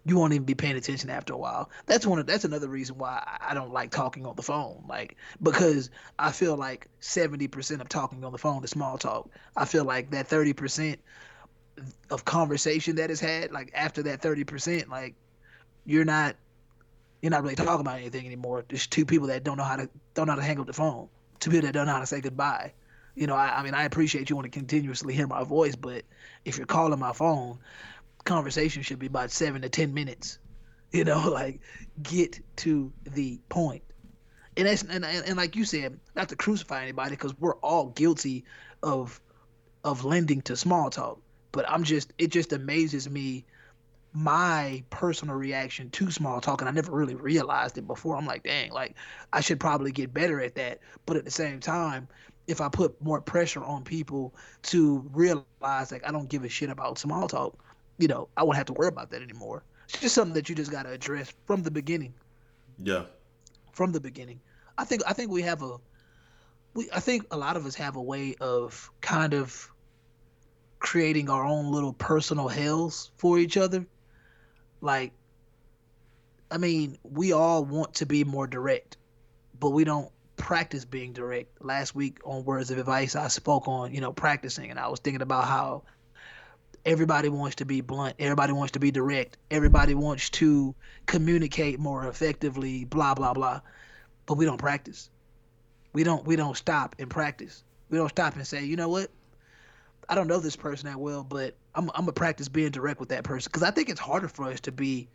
you 0.04 0.16
won't 0.16 0.32
even 0.32 0.44
be 0.44 0.54
paying 0.54 0.76
attention 0.76 1.10
after 1.10 1.32
a 1.32 1.36
while. 1.36 1.70
That's 1.86 2.04
one 2.06 2.18
of 2.18 2.26
that's 2.26 2.44
another 2.44 2.68
reason 2.68 2.98
why 2.98 3.22
I 3.40 3.54
don't 3.54 3.72
like 3.72 3.90
talking 3.90 4.26
on 4.26 4.34
the 4.34 4.42
phone. 4.42 4.84
Like 4.88 5.16
because 5.42 5.90
I 6.18 6.32
feel 6.32 6.56
like 6.56 6.88
seventy 7.00 7.46
percent 7.46 7.80
of 7.80 7.88
talking 7.88 8.24
on 8.24 8.32
the 8.32 8.38
phone 8.38 8.64
is 8.64 8.70
small 8.70 8.98
talk. 8.98 9.30
I 9.56 9.64
feel 9.64 9.84
like 9.84 10.10
that 10.10 10.26
thirty 10.26 10.52
percent 10.52 10.98
of 12.10 12.24
conversation 12.24 12.96
that 12.96 13.10
is 13.10 13.20
had, 13.20 13.52
like 13.52 13.70
after 13.74 14.02
that 14.04 14.20
thirty 14.20 14.44
percent, 14.44 14.88
like 14.88 15.14
you're 15.84 16.04
not 16.04 16.36
you're 17.22 17.30
not 17.30 17.42
really 17.42 17.54
talking 17.54 17.80
about 17.80 17.98
anything 17.98 18.26
anymore. 18.26 18.64
There's 18.68 18.88
two 18.88 19.06
people 19.06 19.28
that 19.28 19.44
don't 19.44 19.56
know 19.56 19.62
how 19.62 19.76
to 19.76 19.88
don't 20.14 20.26
know 20.26 20.32
how 20.32 20.40
to 20.40 20.44
hang 20.44 20.58
up 20.58 20.66
the 20.66 20.72
phone. 20.72 21.08
Two 21.38 21.50
people 21.50 21.66
that 21.66 21.72
don't 21.72 21.86
know 21.86 21.92
how 21.92 22.00
to 22.00 22.06
say 22.06 22.20
goodbye. 22.20 22.72
You 23.14 23.26
know, 23.28 23.36
I, 23.36 23.60
I 23.60 23.62
mean, 23.62 23.74
I 23.74 23.84
appreciate 23.84 24.28
you 24.28 24.36
want 24.36 24.50
to 24.52 24.58
continuously 24.58 25.14
hear 25.14 25.26
my 25.26 25.44
voice, 25.44 25.76
but 25.76 26.04
if 26.44 26.56
you're 26.56 26.66
calling 26.66 26.98
my 26.98 27.12
phone, 27.12 27.58
conversation 28.24 28.82
should 28.82 28.98
be 28.98 29.06
about 29.06 29.30
seven 29.30 29.62
to 29.62 29.68
ten 29.70 29.94
minutes. 29.94 30.38
You 30.94 31.04
know, 31.04 31.30
like 31.30 31.60
get 32.02 32.38
to 32.56 32.92
the 33.04 33.40
point. 33.48 33.82
And 34.58 34.66
that's 34.66 34.82
and, 34.82 35.06
and, 35.06 35.26
and 35.26 35.36
like 35.38 35.56
you 35.56 35.64
said, 35.64 35.98
not 36.14 36.28
to 36.28 36.36
crucify 36.36 36.82
anybody 36.82 37.12
because 37.12 37.34
we're 37.40 37.56
all 37.56 37.86
guilty 37.86 38.44
of 38.82 39.18
of 39.84 40.04
lending 40.04 40.42
to 40.42 40.54
small 40.54 40.90
talk. 40.90 41.18
But 41.50 41.64
I'm 41.66 41.84
just 41.84 42.12
it 42.18 42.26
just 42.26 42.52
amazes 42.52 43.08
me 43.08 43.46
my 44.12 44.82
personal 44.90 45.34
reaction 45.34 45.88
to 45.90 46.10
small 46.10 46.40
talk 46.40 46.60
and 46.60 46.68
I 46.68 46.72
never 46.72 46.92
really 46.92 47.14
realized 47.14 47.78
it 47.78 47.86
before. 47.86 48.16
I'm 48.16 48.26
like, 48.26 48.42
dang, 48.42 48.70
like 48.70 48.94
I 49.32 49.40
should 49.40 49.58
probably 49.58 49.92
get 49.92 50.12
better 50.12 50.40
at 50.40 50.54
that. 50.56 50.80
But 51.06 51.16
at 51.16 51.24
the 51.24 51.30
same 51.30 51.60
time, 51.60 52.08
if 52.46 52.60
I 52.60 52.68
put 52.68 53.00
more 53.02 53.20
pressure 53.20 53.62
on 53.64 53.84
people 53.84 54.34
to 54.64 55.04
realize 55.12 55.92
like 55.92 56.06
I 56.06 56.12
don't 56.12 56.28
give 56.28 56.44
a 56.44 56.48
shit 56.48 56.68
about 56.68 56.98
small 56.98 57.28
talk, 57.28 57.58
you 57.98 58.08
know, 58.08 58.28
I 58.36 58.42
won't 58.42 58.56
have 58.56 58.66
to 58.66 58.72
worry 58.74 58.88
about 58.88 59.10
that 59.10 59.22
anymore. 59.22 59.62
It's 59.88 60.00
just 60.00 60.14
something 60.14 60.34
that 60.34 60.48
you 60.48 60.54
just 60.54 60.70
got 60.70 60.84
to 60.84 60.90
address 60.90 61.32
from 61.46 61.62
the 61.62 61.70
beginning. 61.70 62.12
Yeah. 62.78 63.04
From 63.72 63.92
the 63.92 64.00
beginning. 64.00 64.40
I 64.76 64.84
think 64.84 65.02
I 65.06 65.12
think 65.12 65.30
we 65.30 65.42
have 65.42 65.62
a 65.62 65.78
we 66.74 66.88
I 66.92 67.00
think 67.00 67.26
a 67.30 67.36
lot 67.36 67.56
of 67.56 67.64
us 67.66 67.74
have 67.76 67.96
a 67.96 68.02
way 68.02 68.34
of 68.40 68.90
kind 69.00 69.34
of 69.34 69.70
creating 70.78 71.30
our 71.30 71.44
own 71.44 71.70
little 71.70 71.92
personal 71.92 72.48
hells 72.48 73.10
for 73.16 73.38
each 73.38 73.56
other. 73.56 73.86
Like 74.82 75.12
I 76.50 76.58
mean, 76.58 76.98
we 77.02 77.32
all 77.32 77.64
want 77.64 77.94
to 77.94 78.06
be 78.06 78.24
more 78.24 78.46
direct, 78.46 78.98
but 79.58 79.70
we 79.70 79.84
don't 79.84 80.10
practice 80.36 80.84
being 80.84 81.14
direct. 81.14 81.64
Last 81.64 81.94
week 81.94 82.18
on 82.24 82.44
Words 82.44 82.70
of 82.70 82.76
Advice, 82.76 83.16
I 83.16 83.28
spoke 83.28 83.66
on, 83.68 83.94
you 83.94 84.02
know, 84.02 84.12
practicing, 84.12 84.70
and 84.70 84.78
I 84.78 84.88
was 84.88 85.00
thinking 85.00 85.22
about 85.22 85.44
how 85.46 85.84
everybody 86.84 87.30
wants 87.30 87.56
to 87.56 87.64
be 87.64 87.80
blunt, 87.80 88.16
everybody 88.18 88.52
wants 88.52 88.72
to 88.72 88.80
be 88.80 88.90
direct, 88.90 89.38
everybody 89.50 89.94
wants 89.94 90.28
to 90.30 90.74
communicate 91.06 91.78
more 91.78 92.06
effectively, 92.06 92.84
blah 92.84 93.14
blah 93.14 93.32
blah. 93.32 93.62
But 94.26 94.34
we 94.34 94.44
don't 94.44 94.58
practice. 94.58 95.08
We 95.94 96.04
don't 96.04 96.26
we 96.26 96.36
don't 96.36 96.56
stop 96.56 96.96
and 96.98 97.08
practice. 97.08 97.64
We 97.88 97.96
don't 97.96 98.10
stop 98.10 98.36
and 98.36 98.46
say, 98.46 98.64
you 98.64 98.76
know 98.76 98.88
what? 98.88 99.10
I 100.08 100.14
don't 100.14 100.26
know 100.26 100.38
this 100.38 100.56
person 100.56 100.88
that 100.88 100.98
well, 100.98 101.24
but 101.24 101.54
I'm 101.74 101.90
I'm 101.90 102.02
gonna 102.02 102.12
practice 102.12 102.48
being 102.48 102.70
direct 102.70 103.00
with 103.00 103.10
that 103.10 103.24
person 103.24 103.50
because 103.50 103.62
I 103.62 103.70
think 103.70 103.88
it's 103.88 104.00
harder 104.00 104.28
for 104.28 104.44
us 104.44 104.60
to 104.62 104.72
be 104.72 105.08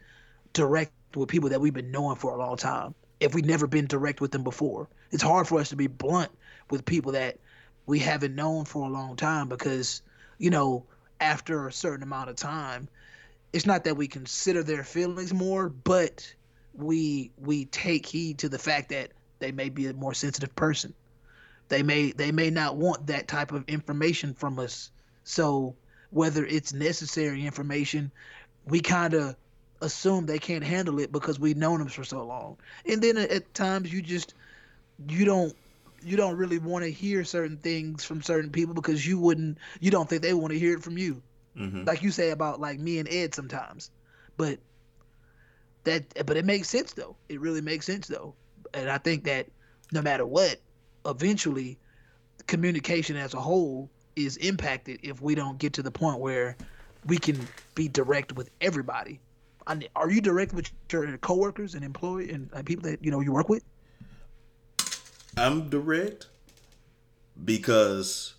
direct 0.53 0.91
with 1.15 1.29
people 1.29 1.49
that 1.49 1.61
we've 1.61 1.73
been 1.73 1.91
knowing 1.91 2.15
for 2.15 2.33
a 2.33 2.37
long 2.37 2.57
time 2.57 2.95
if 3.19 3.33
we've 3.33 3.45
never 3.45 3.67
been 3.67 3.87
direct 3.87 4.21
with 4.21 4.31
them 4.31 4.43
before. 4.43 4.87
It's 5.11 5.23
hard 5.23 5.47
for 5.47 5.59
us 5.59 5.69
to 5.69 5.75
be 5.75 5.87
blunt 5.87 6.31
with 6.69 6.85
people 6.85 7.13
that 7.13 7.37
we 7.85 7.99
haven't 7.99 8.35
known 8.35 8.65
for 8.65 8.85
a 8.85 8.89
long 8.91 9.15
time 9.15 9.47
because, 9.47 10.01
you 10.37 10.49
know, 10.49 10.85
after 11.19 11.67
a 11.67 11.71
certain 11.71 12.03
amount 12.03 12.29
of 12.29 12.35
time, 12.35 12.87
it's 13.53 13.65
not 13.65 13.85
that 13.85 13.97
we 13.97 14.07
consider 14.07 14.61
their 14.61 14.83
feelings 14.83 15.33
more, 15.33 15.69
but 15.69 16.33
we 16.73 17.31
we 17.37 17.65
take 17.65 18.05
heed 18.05 18.39
to 18.39 18.49
the 18.49 18.59
fact 18.59 18.89
that 18.89 19.11
they 19.39 19.51
may 19.51 19.69
be 19.69 19.87
a 19.87 19.93
more 19.93 20.13
sensitive 20.13 20.55
person. 20.55 20.93
They 21.69 21.83
may 21.83 22.11
they 22.11 22.31
may 22.31 22.49
not 22.49 22.77
want 22.77 23.07
that 23.07 23.27
type 23.27 23.51
of 23.51 23.67
information 23.67 24.33
from 24.33 24.59
us. 24.59 24.91
So 25.23 25.75
whether 26.11 26.45
it's 26.45 26.73
necessary 26.73 27.45
information, 27.45 28.11
we 28.65 28.79
kind 28.79 29.13
of 29.13 29.35
assume 29.81 30.25
they 30.25 30.39
can't 30.39 30.63
handle 30.63 30.99
it 30.99 31.11
because 31.11 31.39
we've 31.39 31.57
known 31.57 31.79
them 31.79 31.89
for 31.89 32.03
so 32.03 32.25
long. 32.25 32.57
And 32.85 33.01
then 33.01 33.17
at 33.17 33.53
times 33.53 33.91
you 33.91 34.01
just 34.01 34.33
you 35.07 35.25
don't 35.25 35.53
you 36.03 36.15
don't 36.15 36.37
really 36.37 36.59
want 36.59 36.85
to 36.85 36.91
hear 36.91 37.23
certain 37.23 37.57
things 37.57 38.03
from 38.03 38.21
certain 38.21 38.51
people 38.51 38.73
because 38.73 39.05
you 39.05 39.19
wouldn't 39.19 39.57
you 39.79 39.91
don't 39.91 40.09
think 40.09 40.21
they 40.21 40.33
want 40.33 40.53
to 40.53 40.59
hear 40.59 40.73
it 40.73 40.83
from 40.83 40.97
you. 40.97 41.21
Mm-hmm. 41.57 41.85
Like 41.85 42.03
you 42.03 42.11
say 42.11 42.29
about 42.31 42.59
like 42.59 42.79
me 42.79 42.99
and 42.99 43.09
Ed 43.09 43.35
sometimes. 43.35 43.91
But 44.37 44.59
that 45.83 46.25
but 46.25 46.37
it 46.37 46.45
makes 46.45 46.69
sense 46.69 46.93
though. 46.93 47.15
It 47.29 47.41
really 47.41 47.61
makes 47.61 47.85
sense 47.85 48.07
though. 48.07 48.35
And 48.73 48.89
I 48.89 48.97
think 48.97 49.25
that 49.25 49.47
no 49.91 50.01
matter 50.01 50.25
what, 50.25 50.59
eventually 51.07 51.77
communication 52.45 53.15
as 53.15 53.33
a 53.33 53.39
whole 53.39 53.89
is 54.15 54.37
impacted 54.37 54.99
if 55.03 55.21
we 55.21 55.35
don't 55.35 55.57
get 55.57 55.73
to 55.73 55.81
the 55.81 55.91
point 55.91 56.19
where 56.19 56.55
we 57.05 57.17
can 57.17 57.39
be 57.75 57.87
direct 57.87 58.33
with 58.35 58.49
everybody 58.61 59.19
are 59.95 60.09
you 60.09 60.21
direct 60.21 60.53
with 60.53 60.69
your 60.91 61.17
coworkers 61.17 61.75
and 61.75 61.83
employee 61.83 62.31
and, 62.31 62.49
and 62.53 62.65
people 62.65 62.89
that 62.89 63.03
you 63.03 63.11
know 63.11 63.19
you 63.19 63.31
work 63.31 63.49
with? 63.49 63.63
I'm 65.35 65.69
direct 65.69 66.27
because 67.43 68.35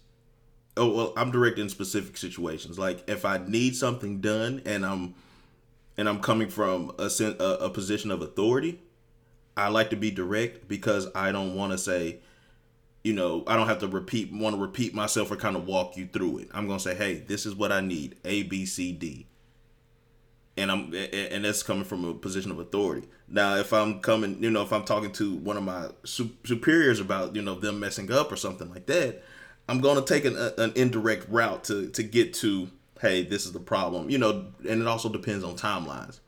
oh 0.76 0.90
well 0.90 1.12
I'm 1.16 1.30
direct 1.30 1.58
in 1.58 1.68
specific 1.68 2.16
situations. 2.16 2.78
Like 2.78 3.08
if 3.08 3.24
I 3.24 3.38
need 3.38 3.76
something 3.76 4.20
done 4.20 4.62
and 4.64 4.84
I'm 4.84 5.14
and 5.96 6.08
I'm 6.08 6.20
coming 6.20 6.48
from 6.48 6.92
a 6.98 7.10
a, 7.20 7.66
a 7.66 7.70
position 7.70 8.10
of 8.10 8.22
authority, 8.22 8.80
I 9.56 9.68
like 9.68 9.90
to 9.90 9.96
be 9.96 10.10
direct 10.10 10.66
because 10.66 11.08
I 11.14 11.30
don't 11.32 11.54
want 11.54 11.72
to 11.72 11.78
say 11.78 12.20
you 13.04 13.12
know, 13.12 13.44
I 13.46 13.56
don't 13.56 13.68
have 13.68 13.78
to 13.80 13.88
repeat 13.88 14.32
want 14.32 14.56
to 14.56 14.60
repeat 14.60 14.94
myself 14.94 15.30
or 15.30 15.36
kind 15.36 15.56
of 15.56 15.66
walk 15.66 15.96
you 15.96 16.06
through 16.06 16.38
it. 16.38 16.48
I'm 16.52 16.66
going 16.66 16.78
to 16.78 16.84
say, 16.84 16.94
"Hey, 16.94 17.14
this 17.14 17.46
is 17.46 17.54
what 17.54 17.72
I 17.72 17.80
need. 17.80 18.16
A 18.24 18.42
B 18.44 18.66
C 18.66 18.92
D." 18.92 19.26
and 20.58 20.72
I'm 20.72 20.92
and 20.94 21.44
that's 21.44 21.62
coming 21.62 21.84
from 21.84 22.04
a 22.04 22.12
position 22.14 22.50
of 22.50 22.58
authority. 22.58 23.06
Now, 23.28 23.56
if 23.56 23.72
I'm 23.72 24.00
coming, 24.00 24.42
you 24.42 24.50
know, 24.50 24.62
if 24.62 24.72
I'm 24.72 24.84
talking 24.84 25.12
to 25.12 25.36
one 25.36 25.56
of 25.56 25.62
my 25.62 25.88
superiors 26.04 27.00
about 27.00 27.36
you 27.36 27.42
know 27.42 27.54
them 27.54 27.78
messing 27.80 28.10
up 28.10 28.32
or 28.32 28.36
something 28.36 28.68
like 28.68 28.86
that, 28.86 29.22
I'm 29.68 29.80
going 29.80 30.02
to 30.02 30.04
take 30.04 30.24
an, 30.24 30.36
an 30.58 30.72
indirect 30.74 31.28
route 31.28 31.64
to 31.64 31.88
to 31.90 32.02
get 32.02 32.34
to 32.34 32.68
hey, 33.00 33.22
this 33.22 33.46
is 33.46 33.52
the 33.52 33.60
problem, 33.60 34.10
you 34.10 34.18
know, 34.18 34.46
and 34.68 34.82
it 34.82 34.88
also 34.88 35.08
depends 35.08 35.44
on 35.44 35.54
timelines. 35.54 36.18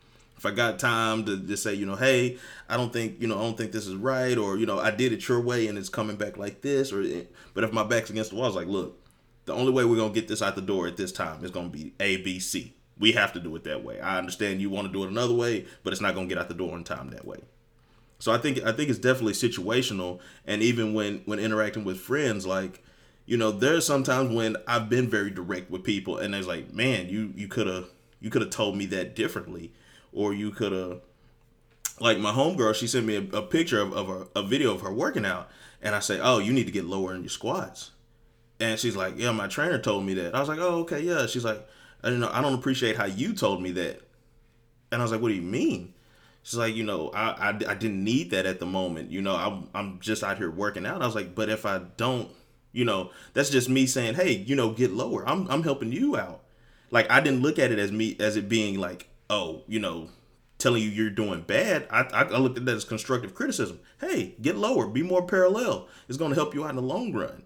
If 0.40 0.46
I 0.46 0.52
got 0.52 0.78
time 0.78 1.26
to 1.26 1.36
just 1.36 1.62
say, 1.62 1.74
you 1.74 1.84
know, 1.84 1.96
hey, 1.96 2.38
I 2.66 2.78
don't 2.78 2.92
think, 2.92 3.20
you 3.20 3.28
know, 3.28 3.38
I 3.38 3.42
don't 3.42 3.58
think 3.58 3.72
this 3.72 3.86
is 3.86 3.94
right, 3.94 4.38
or 4.38 4.56
you 4.56 4.64
know, 4.64 4.80
I 4.80 4.90
did 4.90 5.12
it 5.12 5.28
your 5.28 5.40
way 5.40 5.68
and 5.68 5.76
it's 5.76 5.90
coming 5.90 6.16
back 6.16 6.38
like 6.38 6.62
this, 6.62 6.92
or 6.92 7.02
eh, 7.02 7.24
but 7.52 7.62
if 7.62 7.72
my 7.72 7.84
back's 7.84 8.08
against 8.08 8.30
the 8.30 8.36
wall, 8.36 8.46
it's 8.46 8.56
like, 8.56 8.66
look, 8.66 8.98
the 9.44 9.52
only 9.52 9.70
way 9.70 9.84
we're 9.84 9.96
gonna 9.96 10.14
get 10.14 10.28
this 10.28 10.40
out 10.40 10.54
the 10.54 10.62
door 10.62 10.86
at 10.86 10.96
this 10.96 11.12
time 11.12 11.44
is 11.44 11.50
gonna 11.50 11.68
be 11.68 11.92
A, 12.00 12.16
B, 12.16 12.40
C 12.40 12.74
we 13.00 13.12
have 13.12 13.32
to 13.32 13.40
do 13.40 13.56
it 13.56 13.64
that 13.64 13.82
way. 13.82 13.98
I 13.98 14.18
understand 14.18 14.60
you 14.60 14.70
want 14.70 14.86
to 14.86 14.92
do 14.92 15.02
it 15.02 15.08
another 15.08 15.34
way, 15.34 15.66
but 15.82 15.92
it's 15.92 16.02
not 16.02 16.14
to 16.14 16.26
get 16.26 16.38
out 16.38 16.48
the 16.48 16.54
door 16.54 16.76
in 16.76 16.84
time 16.84 17.08
that 17.10 17.24
way. 17.24 17.38
So 18.18 18.30
I 18.30 18.36
think 18.36 18.62
I 18.62 18.72
think 18.72 18.90
it's 18.90 18.98
definitely 18.98 19.32
situational, 19.32 20.20
and 20.46 20.62
even 20.62 20.92
when 20.92 21.22
when 21.24 21.38
interacting 21.38 21.84
with 21.84 21.98
friends, 21.98 22.46
like 22.46 22.84
you 23.24 23.38
know, 23.38 23.50
there's 23.50 23.86
sometimes 23.86 24.34
when 24.34 24.58
I've 24.68 24.90
been 24.90 25.08
very 25.08 25.30
direct 25.30 25.70
with 25.70 25.84
people, 25.84 26.18
and 26.18 26.34
it's 26.34 26.46
like, 26.46 26.74
man, 26.74 27.08
you 27.08 27.32
you 27.34 27.48
could 27.48 27.66
have 27.66 27.88
you 28.20 28.28
could 28.28 28.42
have 28.42 28.50
told 28.50 28.76
me 28.76 28.84
that 28.86 29.16
differently, 29.16 29.72
or 30.12 30.32
you 30.32 30.50
could 30.50 30.72
have 30.72 31.00
like 32.00 32.18
my 32.18 32.32
homegirl, 32.32 32.74
she 32.74 32.86
sent 32.86 33.06
me 33.06 33.16
a, 33.16 33.36
a 33.36 33.42
picture 33.42 33.80
of, 33.80 33.92
of 33.92 34.08
a, 34.08 34.40
a 34.40 34.42
video 34.42 34.74
of 34.74 34.80
her 34.80 34.92
working 34.92 35.26
out, 35.26 35.50
and 35.82 35.94
I 35.94 36.00
say, 36.00 36.18
"Oh, 36.20 36.38
you 36.38 36.52
need 36.52 36.64
to 36.64 36.72
get 36.72 36.86
lower 36.86 37.14
in 37.14 37.20
your 37.20 37.28
squats." 37.28 37.90
And 38.58 38.78
she's 38.78 38.96
like, 38.96 39.14
"Yeah, 39.18 39.32
my 39.32 39.46
trainer 39.46 39.78
told 39.78 40.04
me 40.04 40.14
that." 40.14 40.34
I 40.34 40.40
was 40.40 40.48
like, 40.48 40.58
"Oh, 40.58 40.80
okay, 40.80 41.00
yeah." 41.00 41.26
She's 41.26 41.44
like, 41.44 41.66
"I 42.02 42.08
don't 42.08 42.20
know. 42.20 42.30
I 42.32 42.40
don't 42.40 42.54
appreciate 42.54 42.96
how 42.96 43.04
you 43.04 43.34
told 43.34 43.62
me 43.62 43.70
that." 43.72 44.00
And 44.90 45.00
I 45.00 45.04
was 45.04 45.12
like, 45.12 45.20
"What 45.20 45.28
do 45.28 45.34
you 45.34 45.42
mean?" 45.42 45.92
She's 46.42 46.58
like, 46.58 46.74
"You 46.74 46.84
know, 46.84 47.10
I, 47.10 47.30
I, 47.30 47.48
I 47.50 47.74
didn't 47.74 48.02
need 48.02 48.30
that 48.30 48.46
at 48.46 48.60
the 48.60 48.66
moment. 48.66 49.10
You 49.10 49.20
know, 49.20 49.36
I'm 49.36 49.68
I'm 49.74 50.00
just 50.00 50.24
out 50.24 50.38
here 50.38 50.50
working 50.50 50.86
out." 50.86 51.02
I 51.02 51.06
was 51.06 51.14
like, 51.14 51.34
"But 51.34 51.50
if 51.50 51.66
I 51.66 51.82
don't, 51.98 52.30
you 52.72 52.86
know, 52.86 53.10
that's 53.34 53.50
just 53.50 53.68
me 53.68 53.84
saying, 53.84 54.14
hey, 54.14 54.32
you 54.32 54.56
know, 54.56 54.70
get 54.70 54.90
lower. 54.90 55.28
I'm 55.28 55.46
I'm 55.50 55.62
helping 55.62 55.92
you 55.92 56.16
out." 56.16 56.44
Like 56.90 57.10
I 57.10 57.20
didn't 57.20 57.42
look 57.42 57.58
at 57.58 57.70
it 57.70 57.78
as 57.78 57.92
me 57.92 58.16
as 58.18 58.36
it 58.36 58.48
being 58.48 58.80
like, 58.80 59.09
"Oh, 59.30 59.62
you 59.66 59.80
know, 59.80 60.10
telling 60.60 60.82
you 60.82 60.90
you're 60.90 61.10
doing 61.10 61.40
bad, 61.40 61.88
I, 61.90 62.02
I, 62.02 62.38
looked 62.38 62.58
at 62.58 62.66
that 62.66 62.76
as 62.76 62.84
constructive 62.84 63.34
criticism. 63.34 63.80
Hey, 64.00 64.34
get 64.40 64.56
lower, 64.56 64.86
be 64.86 65.02
more 65.02 65.26
parallel. 65.26 65.88
It's 66.08 66.18
going 66.18 66.30
to 66.30 66.34
help 66.36 66.54
you 66.54 66.64
out 66.64 66.70
in 66.70 66.76
the 66.76 66.82
long 66.82 67.12
run. 67.12 67.44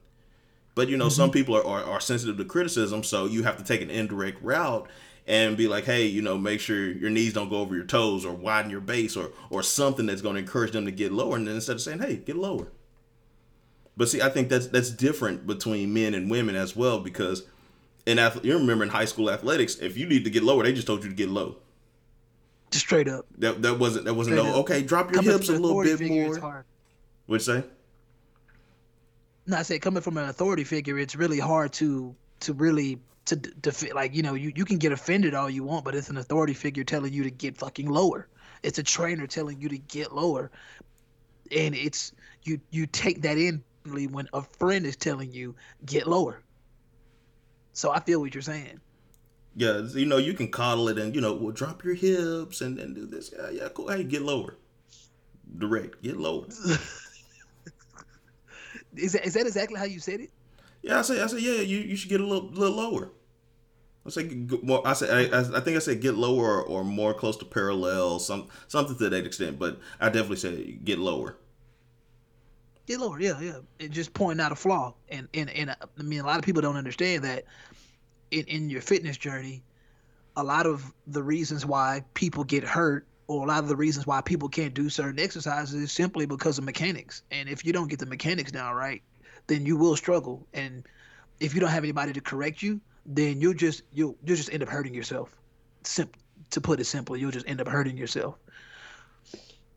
But 0.75 0.89
you 0.89 0.97
know, 0.97 1.07
mm-hmm. 1.07 1.15
some 1.15 1.31
people 1.31 1.57
are, 1.57 1.65
are, 1.65 1.85
are, 1.85 2.01
sensitive 2.01 2.37
to 2.37 2.45
criticism, 2.45 3.05
so 3.05 3.27
you 3.27 3.45
have 3.45 3.57
to 3.59 3.65
take 3.65 3.81
an 3.81 3.91
indirect 3.91 4.43
route 4.43 4.89
and 5.27 5.57
be 5.57 5.69
like, 5.69 5.85
hey, 5.85 6.05
you 6.05 6.21
know, 6.21 6.37
make 6.37 6.61
sure 6.61 6.91
your 6.91 7.11
knees 7.11 7.33
don't 7.33 7.49
go 7.49 7.59
over 7.59 7.75
your 7.75 7.85
toes 7.85 8.25
or 8.25 8.35
widen 8.35 8.71
your 8.71 8.81
base 8.81 9.17
or 9.17 9.31
or 9.51 9.63
something 9.63 10.07
that's 10.07 10.21
going 10.21 10.35
to 10.35 10.41
encourage 10.41 10.73
them 10.73 10.85
to 10.85 10.91
get 10.91 11.13
lower. 11.13 11.37
And 11.37 11.47
then 11.47 11.55
instead 11.55 11.77
of 11.77 11.83
saying, 11.83 12.01
hey, 12.01 12.17
get 12.17 12.37
lower. 12.37 12.69
But 13.97 14.09
see, 14.09 14.21
I 14.21 14.29
think 14.29 14.49
that's 14.49 14.67
that's 14.67 14.91
different 14.91 15.47
between 15.47 15.95
men 15.95 16.15
and 16.15 16.29
women 16.29 16.57
as 16.57 16.75
well 16.75 16.99
because 16.99 17.45
in 18.07 18.19
you 18.43 18.59
remember 18.59 18.85
in 18.85 18.91
high 18.91 19.05
school 19.05 19.31
athletics, 19.31 19.77
if 19.77 19.97
you 19.97 20.07
need 20.07 20.25
to 20.25 20.31
get 20.31 20.43
lower, 20.43 20.65
they 20.65 20.73
just 20.73 20.89
told 20.89 21.05
you 21.05 21.11
to 21.11 21.17
get 21.17 21.29
low. 21.29 21.57
Just 22.75 22.87
straight 22.87 23.07
up. 23.07 23.25
That 23.39 23.63
that 23.63 23.79
wasn't 23.79 24.05
that 24.07 24.15
wasn't 24.15 24.35
no 24.35 24.53
okay. 24.57 24.83
Drop 24.83 25.13
your 25.13 25.23
coming 25.23 25.31
hips 25.31 25.49
a 25.49 25.53
little 25.53 25.81
bit 25.85 26.01
more. 26.01 26.65
What'd 27.27 27.47
you 27.47 27.55
say? 27.63 27.65
No, 29.47 29.59
I 29.59 29.63
say 29.63 29.79
coming 29.79 30.03
from 30.03 30.19
an 30.19 30.29
authority 30.29 30.65
figure, 30.65 30.99
it's 30.99 31.15
really 31.15 31.39
hard 31.39 31.73
to 31.75 32.17
to 32.41 32.53
really 32.53 32.99
to 33.27 33.37
to 33.37 33.95
like 33.95 34.13
you 34.13 34.25
know 34.25 34.35
you 34.35 34.53
you 34.57 34.65
can 34.65 34.79
get 34.79 34.91
offended 34.91 35.35
all 35.35 35.49
you 35.49 35.63
want, 35.63 35.85
but 35.85 35.95
it's 35.95 36.11
an 36.11 36.17
authority 36.17 36.53
figure 36.53 36.83
telling 36.83 37.13
you 37.13 37.23
to 37.23 37.31
get 37.31 37.57
fucking 37.57 37.89
lower. 37.89 38.27
It's 38.65 38.81
a 38.81 38.83
trainer 38.83 39.29
telling 39.29 39.61
you 39.61 39.69
to 39.69 39.79
get 39.79 40.13
lower, 40.13 40.51
and 41.53 41.77
it's 41.77 42.11
you 42.43 42.61
you 42.73 42.87
take 42.87 43.23
that 43.23 43.39
in 43.39 43.63
when 43.85 44.29
a 44.33 44.43
friend 44.43 44.85
is 44.85 44.97
telling 44.97 45.31
you 45.31 45.55
get 45.87 46.09
lower. 46.09 46.43
So 47.73 47.93
I 47.93 48.01
feel 48.01 48.19
what 48.19 48.35
you're 48.35 48.43
saying 48.43 48.81
yeah, 49.57 49.83
you 49.95 50.07
know, 50.07 50.17
you 50.17 50.35
can 50.35 50.51
coddle 50.51 50.89
it 50.89 50.99
and 50.99 51.15
you 51.15 51.21
know, 51.21 51.35
well, 51.35 51.53
drop 51.53 51.85
your 51.85 51.95
hips 51.95 52.61
and, 52.61 52.79
and 52.79 52.95
do 52.95 53.07
this. 53.07 53.33
Yeah, 53.37 53.51
yeah, 53.51 53.69
cool. 53.69 53.89
Hey, 53.89 54.05
get 54.05 54.23
lower. 54.23 54.57
Direct, 55.59 56.03
get 56.03 56.17
lower. 56.17 56.47
is 58.97 59.13
that 59.13 59.25
is 59.25 59.35
that 59.35 59.47
exactly 59.47 59.79
how 59.79 59.85
you 59.85 60.01
said 60.01 60.21
it? 60.21 60.31
Yeah, 60.83 60.99
I 60.99 61.03
said, 61.03 61.21
I 61.21 61.27
said, 61.29 61.41
yeah, 61.41 61.61
you, 61.61 61.79
you 61.79 61.97
should 61.97 62.11
get 62.11 62.21
a 62.21 62.27
little 62.27 62.49
little 62.51 62.77
lower. 62.77 63.13
I 64.07 64.11
said 64.11 64.51
more. 64.63 64.87
I 64.87 64.93
said, 64.93 65.33
I, 65.33 65.39
I 65.57 65.61
think 65.61 65.77
I 65.77 65.81
said 65.81 66.01
get 66.01 66.15
lower 66.15 66.63
or, 66.63 66.65
or 66.65 66.85
more 66.85 67.15
close 67.15 67.37
to 67.39 67.45
parallel, 67.45 68.19
some 68.19 68.49
something 68.67 68.97
to 68.99 69.09
that 69.09 69.25
extent. 69.25 69.59
But 69.59 69.79
I 70.01 70.07
definitely 70.07 70.37
said 70.37 70.85
get 70.85 70.99
lower. 70.99 71.37
Get 72.87 73.01
lower, 73.01 73.19
yeah, 73.19 73.41
yeah, 73.41 73.59
and 73.81 73.91
just 73.91 74.13
pointing 74.13 74.45
out 74.45 74.53
a 74.53 74.57
flaw. 74.57 74.95
And 75.09 75.29
and 75.33 75.49
and 75.51 75.71
uh, 75.71 75.77
I 75.99 76.03
mean, 76.03 76.21
a 76.21 76.27
lot 76.27 76.39
of 76.39 76.45
people 76.45 76.61
don't 76.61 76.77
understand 76.77 77.25
that 77.25 77.45
in, 78.35 78.45
in 78.47 78.71
your 78.71 78.81
fitness 78.81 79.17
journey, 79.17 79.63
a 80.37 80.43
lot 80.43 80.67
of 80.67 80.93
the 81.07 81.23
reasons 81.23 81.65
why 81.65 82.05
people 82.15 82.43
get 82.43 82.65
hurt 82.65 83.07
or 83.29 83.45
a 83.45 83.49
lot 83.49 83.61
of 83.61 83.69
the 83.69 83.77
reasons 83.77 84.07
why 84.07 84.21
people 84.21 84.49
can't 84.49 84.75
do 84.75 84.91
certain 84.91 85.19
exercises 85.19 85.75
is 85.75 85.93
simply 85.93 86.27
because 86.27 86.59
of 86.59 86.65
mechanics. 86.65 87.23
And 87.31 87.49
if 87.49 87.65
you 87.65 87.73
don't 87.73 87.89
get 87.89 88.01
the 88.01 88.07
mechanics 88.07 88.51
down 88.51 88.75
right, 88.75 89.03
then 89.47 89.65
you 89.65 89.77
will 89.77 89.97
struggle. 89.97 90.47
And 90.53 90.87
if 91.41 91.55
you 91.55 91.61
don't 91.61 91.71
have 91.71 91.85
anybody 91.85 92.13
to 92.13 92.21
correct 92.21 92.63
you, 92.63 92.81
then 93.07 93.41
you'll 93.41 93.55
just 93.55 93.83
you'll 93.93 94.17
you'll 94.25 94.37
just 94.37 94.53
end 94.53 94.63
up 94.63 94.69
hurting 94.69 94.95
yourself. 94.95 95.35
Sim- 95.85 96.11
to 96.51 96.61
put 96.61 96.81
it 96.81 96.85
simply, 96.85 97.21
you'll 97.21 97.31
just 97.31 97.49
end 97.49 97.61
up 97.61 97.69
hurting 97.69 97.97
yourself. 97.97 98.37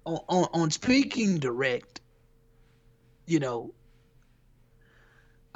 On, 0.05 0.19
on, 0.27 0.47
on 0.53 0.71
speaking 0.71 1.37
direct, 1.37 2.01
you 3.25 3.39
know, 3.39 3.73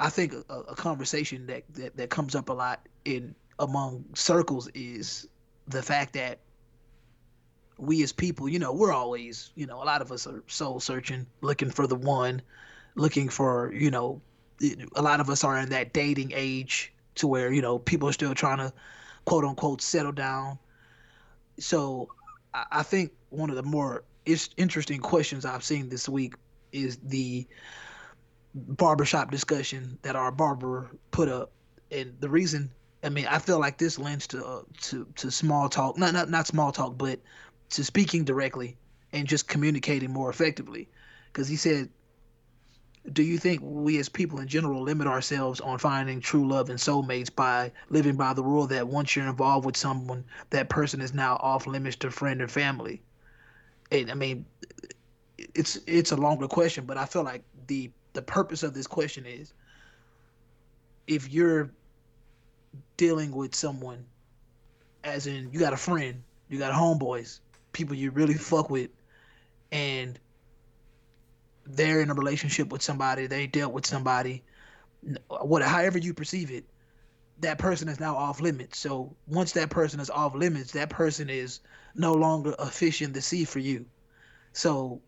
I 0.02 0.08
think 0.08 0.34
a, 0.48 0.54
a 0.54 0.74
conversation 0.74 1.46
that, 1.46 1.62
that 1.74 1.96
that 1.96 2.10
comes 2.10 2.34
up 2.34 2.48
a 2.48 2.52
lot 2.52 2.88
in 3.04 3.36
among 3.60 4.04
circles 4.14 4.68
is 4.74 5.28
the 5.68 5.80
fact 5.80 6.12
that 6.14 6.40
we 7.78 8.02
as 8.02 8.12
people, 8.12 8.48
you 8.48 8.58
know, 8.58 8.72
we're 8.72 8.92
always, 8.92 9.52
you 9.54 9.64
know, 9.64 9.80
a 9.80 9.84
lot 9.84 10.02
of 10.02 10.10
us 10.10 10.26
are 10.26 10.42
soul 10.48 10.80
searching, 10.80 11.24
looking 11.40 11.70
for 11.70 11.86
the 11.86 11.94
one, 11.94 12.42
looking 12.96 13.28
for, 13.28 13.72
you 13.72 13.92
know, 13.92 14.20
a 14.96 15.02
lot 15.02 15.20
of 15.20 15.30
us 15.30 15.44
are 15.44 15.56
in 15.58 15.68
that 15.68 15.92
dating 15.92 16.32
age 16.34 16.92
to 17.14 17.28
where, 17.28 17.52
you 17.52 17.62
know, 17.62 17.78
people 17.78 18.08
are 18.08 18.12
still 18.12 18.34
trying 18.34 18.58
to 18.58 18.72
quote 19.24 19.44
unquote 19.44 19.80
settle 19.80 20.12
down. 20.12 20.58
So 21.60 22.08
I 22.72 22.82
think 22.82 23.12
one 23.30 23.50
of 23.50 23.56
the 23.56 23.62
more 23.62 24.02
interesting 24.56 24.98
questions 24.98 25.44
I've 25.44 25.64
seen 25.64 25.88
this 25.88 26.08
week 26.08 26.34
is 26.72 26.98
the 27.04 27.46
barbershop 28.54 29.30
discussion 29.30 29.98
that 30.02 30.16
our 30.16 30.30
barber 30.30 30.90
put 31.10 31.28
up, 31.28 31.52
and 31.90 32.14
the 32.20 32.28
reason 32.28 32.70
I 33.02 33.08
mean 33.08 33.26
I 33.26 33.38
feel 33.38 33.58
like 33.58 33.78
this 33.78 33.98
lends 33.98 34.26
to 34.28 34.44
uh, 34.44 34.62
to 34.82 35.06
to 35.16 35.30
small 35.30 35.68
talk, 35.68 35.98
not 35.98 36.12
not 36.12 36.30
not 36.30 36.46
small 36.46 36.72
talk, 36.72 36.98
but 36.98 37.20
to 37.70 37.84
speaking 37.84 38.24
directly 38.24 38.76
and 39.12 39.26
just 39.26 39.48
communicating 39.48 40.10
more 40.10 40.30
effectively, 40.30 40.88
because 41.32 41.48
he 41.48 41.56
said. 41.56 41.88
Do 43.12 43.24
you 43.24 43.36
think 43.36 43.60
we 43.64 43.98
as 43.98 44.08
people 44.08 44.38
in 44.38 44.46
general 44.46 44.80
limit 44.80 45.08
ourselves 45.08 45.60
on 45.60 45.76
finding 45.78 46.20
true 46.20 46.46
love 46.48 46.70
and 46.70 46.78
soulmates 46.78 47.34
by 47.34 47.72
living 47.90 48.14
by 48.14 48.32
the 48.32 48.44
rule 48.44 48.68
that 48.68 48.86
once 48.86 49.16
you're 49.16 49.26
involved 49.26 49.66
with 49.66 49.76
someone, 49.76 50.24
that 50.50 50.68
person 50.68 51.00
is 51.00 51.12
now 51.12 51.34
off 51.40 51.66
limits 51.66 51.96
to 51.96 52.12
friend 52.12 52.40
or 52.40 52.46
family? 52.46 53.02
And 53.90 54.08
I 54.08 54.14
mean, 54.14 54.46
it's 55.36 55.80
it's 55.88 56.12
a 56.12 56.16
longer 56.16 56.46
question, 56.46 56.84
but 56.86 56.96
I 56.96 57.06
feel 57.06 57.24
like 57.24 57.42
the 57.66 57.90
the 58.12 58.22
purpose 58.22 58.62
of 58.62 58.74
this 58.74 58.86
question 58.86 59.26
is 59.26 59.52
if 61.06 61.30
you're 61.30 61.70
dealing 62.96 63.32
with 63.32 63.54
someone 63.54 64.04
as 65.04 65.26
in 65.26 65.50
you 65.52 65.58
got 65.58 65.72
a 65.72 65.76
friend 65.76 66.22
you 66.48 66.58
got 66.58 66.72
homeboys 66.72 67.40
people 67.72 67.94
you 67.96 68.10
really 68.10 68.34
fuck 68.34 68.70
with 68.70 68.90
and 69.70 70.18
they're 71.66 72.00
in 72.00 72.10
a 72.10 72.14
relationship 72.14 72.70
with 72.70 72.82
somebody 72.82 73.26
they 73.26 73.46
dealt 73.46 73.72
with 73.72 73.86
somebody 73.86 74.42
what 75.28 75.62
however 75.62 75.98
you 75.98 76.14
perceive 76.14 76.50
it 76.50 76.64
that 77.42 77.58
person 77.58 77.88
is 77.88 78.00
now 78.00 78.16
off 78.16 78.40
limits. 78.40 78.78
So 78.78 79.14
once 79.26 79.52
that 79.52 79.68
person 79.68 80.00
is 80.00 80.10
off 80.10 80.34
limits 80.34 80.72
that 80.72 80.90
person 80.90 81.28
is 81.28 81.60
no 81.94 82.14
longer 82.14 82.54
a 82.58 82.66
fish 82.66 83.02
in 83.02 83.12
the 83.12 83.20
sea 83.20 83.44
for 83.44 83.58
you. 83.58 83.84
So 84.52 85.00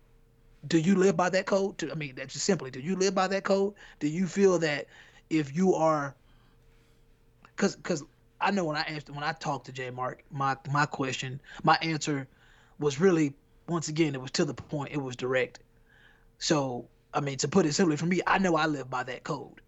do 0.67 0.79
you 0.79 0.95
live 0.95 1.17
by 1.17 1.29
that 1.31 1.47
code? 1.47 1.89
I 1.91 1.95
mean, 1.95 2.15
that's 2.17 2.33
just 2.33 2.45
simply, 2.45 2.71
do 2.71 2.81
you 2.81 2.97
live 2.97 3.15
by 3.15 3.29
that 3.29 3.45
code? 3.45 3.75
Do 4.01 4.09
you 4.09 4.27
feel 4.27 4.59
that 4.61 4.87
if 5.31 5.55
you 5.55 5.75
are, 5.75 6.15
because 7.45 7.77
because 7.77 8.03
I 8.41 8.51
know 8.51 8.65
when 8.65 8.77
I 8.77 8.83
answered 8.83 9.15
when 9.15 9.25
I 9.25 9.33
talked 9.33 9.67
to 9.67 9.73
J 9.73 9.91
Mark, 9.91 10.23
my 10.31 10.57
my 10.71 10.87
question, 10.87 11.41
my 11.63 11.79
answer 11.83 12.29
was 12.79 13.01
really 13.01 13.35
once 13.69 13.89
again 13.89 14.15
it 14.15 14.21
was 14.21 14.31
to 14.33 14.45
the 14.45 14.55
point, 14.55 14.93
it 14.93 15.03
was 15.03 15.17
direct. 15.17 15.61
So 16.39 16.89
I 17.13 17.21
mean, 17.21 17.39
to 17.39 17.49
put 17.49 17.67
it 17.67 17.73
simply, 17.75 17.97
for 17.97 18.07
me, 18.07 18.21
I 18.27 18.39
know 18.39 18.57
I 18.57 18.67
live 18.67 18.91
by 18.91 19.05
that 19.05 19.23
code, 19.23 19.61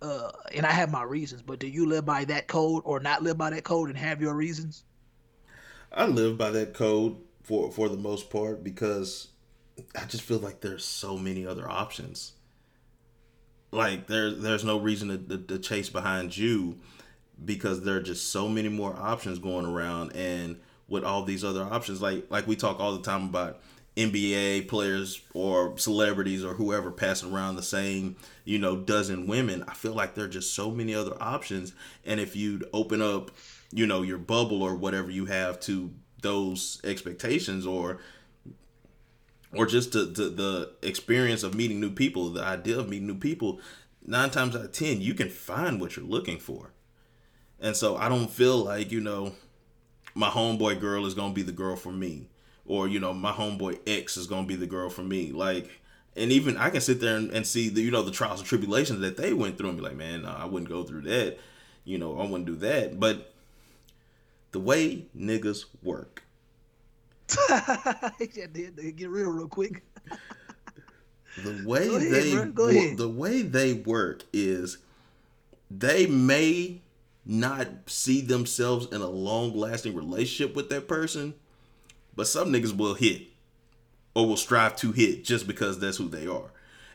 uh, 0.00 0.30
and 0.54 0.64
I 0.64 0.70
have 0.70 0.90
my 0.92 1.02
reasons. 1.02 1.42
But 1.42 1.58
do 1.58 1.66
you 1.66 1.86
live 1.86 2.04
by 2.04 2.24
that 2.26 2.46
code 2.46 2.82
or 2.84 3.00
not 3.00 3.22
live 3.22 3.36
by 3.36 3.50
that 3.50 3.64
code 3.64 3.88
and 3.88 3.98
have 3.98 4.20
your 4.20 4.34
reasons? 4.34 4.84
I 5.90 6.06
live 6.06 6.38
by 6.38 6.50
that 6.50 6.72
code 6.72 7.16
for 7.42 7.70
for 7.70 7.88
the 7.88 7.96
most 7.96 8.30
part 8.30 8.62
because 8.62 9.31
I 9.94 10.04
just 10.04 10.22
feel 10.22 10.38
like 10.38 10.60
there's 10.60 10.84
so 10.84 11.16
many 11.16 11.46
other 11.46 11.68
options. 11.68 12.32
Like 13.70 14.06
there's 14.06 14.40
there's 14.40 14.64
no 14.64 14.78
reason 14.78 15.08
to, 15.08 15.18
to, 15.18 15.44
to 15.44 15.58
chase 15.58 15.88
behind 15.88 16.36
you 16.36 16.78
because 17.44 17.82
there 17.82 17.96
are 17.96 18.02
just 18.02 18.30
so 18.30 18.48
many 18.48 18.68
more 18.68 18.94
options 18.94 19.38
going 19.38 19.66
around 19.66 20.14
and 20.14 20.60
with 20.88 21.04
all 21.04 21.24
these 21.24 21.42
other 21.42 21.62
options 21.62 22.02
like 22.02 22.26
like 22.30 22.46
we 22.46 22.54
talk 22.54 22.78
all 22.78 22.92
the 22.92 23.02
time 23.02 23.24
about 23.24 23.60
NBA 23.96 24.68
players 24.68 25.20
or 25.34 25.76
celebrities 25.76 26.44
or 26.44 26.54
whoever 26.54 26.90
passing 26.90 27.32
around 27.32 27.56
the 27.56 27.62
same, 27.62 28.16
you 28.44 28.58
know, 28.58 28.76
dozen 28.76 29.26
women. 29.26 29.64
I 29.68 29.74
feel 29.74 29.92
like 29.92 30.14
there 30.14 30.24
are 30.24 30.28
just 30.28 30.54
so 30.54 30.70
many 30.70 30.94
other 30.94 31.14
options. 31.20 31.74
And 32.06 32.18
if 32.18 32.34
you'd 32.34 32.64
open 32.72 33.02
up, 33.02 33.30
you 33.70 33.86
know, 33.86 34.00
your 34.02 34.18
bubble 34.18 34.62
or 34.62 34.74
whatever 34.74 35.10
you 35.10 35.26
have 35.26 35.60
to 35.60 35.90
those 36.22 36.80
expectations 36.84 37.66
or 37.66 37.98
or 39.54 39.66
just 39.66 39.92
the, 39.92 40.04
the, 40.04 40.28
the 40.30 40.72
experience 40.82 41.42
of 41.42 41.54
meeting 41.54 41.80
new 41.80 41.90
people, 41.90 42.30
the 42.30 42.42
idea 42.42 42.78
of 42.78 42.88
meeting 42.88 43.06
new 43.06 43.18
people, 43.18 43.60
nine 44.04 44.30
times 44.30 44.56
out 44.56 44.64
of 44.64 44.72
ten, 44.72 45.00
you 45.00 45.14
can 45.14 45.28
find 45.28 45.80
what 45.80 45.96
you're 45.96 46.06
looking 46.06 46.38
for. 46.38 46.72
And 47.60 47.76
so 47.76 47.96
I 47.96 48.08
don't 48.08 48.30
feel 48.30 48.58
like, 48.58 48.90
you 48.90 49.00
know, 49.00 49.32
my 50.14 50.28
homeboy 50.28 50.80
girl 50.80 51.06
is 51.06 51.14
gonna 51.14 51.34
be 51.34 51.42
the 51.42 51.52
girl 51.52 51.76
for 51.76 51.92
me, 51.92 52.28
or 52.66 52.88
you 52.88 53.00
know, 53.00 53.12
my 53.12 53.32
homeboy 53.32 53.80
ex 53.86 54.16
is 54.16 54.26
gonna 54.26 54.46
be 54.46 54.56
the 54.56 54.66
girl 54.66 54.90
for 54.90 55.02
me. 55.02 55.32
Like, 55.32 55.70
and 56.16 56.30
even 56.32 56.56
I 56.56 56.70
can 56.70 56.80
sit 56.80 57.00
there 57.00 57.16
and, 57.16 57.30
and 57.30 57.46
see 57.46 57.68
the 57.68 57.80
you 57.80 57.90
know 57.90 58.02
the 58.02 58.10
trials 58.10 58.40
and 58.40 58.48
tribulations 58.48 59.00
that 59.00 59.16
they 59.16 59.32
went 59.32 59.58
through 59.58 59.70
and 59.70 59.78
be 59.78 59.84
like, 59.84 59.96
man, 59.96 60.22
no, 60.22 60.30
I 60.30 60.44
wouldn't 60.44 60.70
go 60.70 60.82
through 60.82 61.02
that. 61.02 61.38
You 61.84 61.98
know, 61.98 62.18
I 62.18 62.24
wouldn't 62.24 62.46
do 62.46 62.56
that. 62.56 63.00
But 63.00 63.32
the 64.52 64.60
way 64.60 65.06
niggas 65.16 65.64
work. 65.82 66.24
Get 68.96 69.10
real, 69.10 69.30
real 69.30 69.48
quick. 69.48 69.82
The 71.42 71.62
way 71.66 71.88
ahead, 71.88 72.56
they 72.56 72.94
the 72.94 73.08
way 73.08 73.42
they 73.42 73.74
work 73.74 74.24
is 74.32 74.78
they 75.70 76.06
may 76.06 76.82
not 77.24 77.68
see 77.86 78.20
themselves 78.20 78.86
in 78.92 79.00
a 79.00 79.06
long 79.08 79.56
lasting 79.56 79.94
relationship 79.94 80.56
with 80.56 80.68
that 80.70 80.88
person, 80.88 81.34
but 82.14 82.26
some 82.26 82.52
niggas 82.52 82.76
will 82.76 82.94
hit 82.94 83.22
or 84.14 84.26
will 84.26 84.36
strive 84.36 84.76
to 84.76 84.92
hit 84.92 85.24
just 85.24 85.46
because 85.46 85.78
that's 85.78 85.96
who 85.96 86.08
they 86.08 86.26
are. 86.26 86.50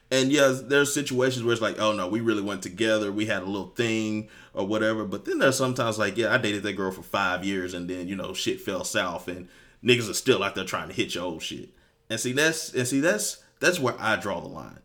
And 0.09 0.31
yes, 0.31 0.61
there's 0.61 0.93
situations 0.93 1.43
where 1.43 1.53
it's 1.53 1.61
like, 1.61 1.79
oh 1.79 1.91
no, 1.93 2.07
we 2.07 2.21
really 2.21 2.41
went 2.41 2.61
together, 2.63 3.11
we 3.11 3.25
had 3.25 3.43
a 3.43 3.45
little 3.45 3.69
thing 3.69 4.29
or 4.53 4.65
whatever. 4.65 5.03
But 5.05 5.25
then 5.25 5.39
there's 5.39 5.57
sometimes 5.57 5.97
like, 5.97 6.15
yeah, 6.15 6.33
I 6.33 6.37
dated 6.37 6.63
that 6.63 6.73
girl 6.73 6.91
for 6.91 7.01
five 7.01 7.43
years 7.43 7.73
and 7.73 7.89
then, 7.89 8.07
you 8.07 8.15
know, 8.15 8.33
shit 8.33 8.61
fell 8.61 8.83
south 8.83 9.27
and 9.27 9.49
niggas 9.83 10.09
are 10.09 10.13
still 10.13 10.43
out 10.43 10.55
there 10.55 10.65
trying 10.65 10.89
to 10.89 10.93
hit 10.93 11.15
your 11.15 11.25
old 11.25 11.41
shit. 11.41 11.69
And 12.09 12.19
see 12.19 12.31
that's 12.31 12.73
and 12.73 12.87
see 12.87 12.99
that's 12.99 13.43
that's 13.59 13.79
where 13.79 13.95
I 13.99 14.15
draw 14.15 14.39
the 14.39 14.47
line. 14.47 14.79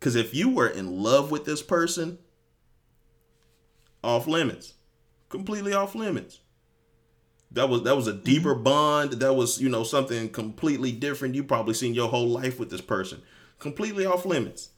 Cause 0.00 0.14
if 0.14 0.34
you 0.34 0.50
were 0.50 0.68
in 0.68 1.02
love 1.02 1.30
with 1.30 1.44
this 1.44 1.62
person, 1.62 2.18
off 4.02 4.26
limits. 4.26 4.74
Completely 5.28 5.72
off 5.72 5.94
limits. 5.94 6.40
That 7.50 7.68
was 7.68 7.82
that 7.82 7.96
was 7.96 8.06
a 8.06 8.12
deeper 8.12 8.54
mm-hmm. 8.54 8.64
bond. 8.64 9.12
That 9.14 9.34
was, 9.34 9.60
you 9.60 9.68
know, 9.68 9.82
something 9.82 10.28
completely 10.28 10.92
different. 10.92 11.34
You 11.34 11.44
probably 11.44 11.74
seen 11.74 11.94
your 11.94 12.08
whole 12.08 12.28
life 12.28 12.58
with 12.58 12.70
this 12.70 12.80
person 12.80 13.22
completely 13.58 14.06
off 14.06 14.24
limits. 14.24 14.70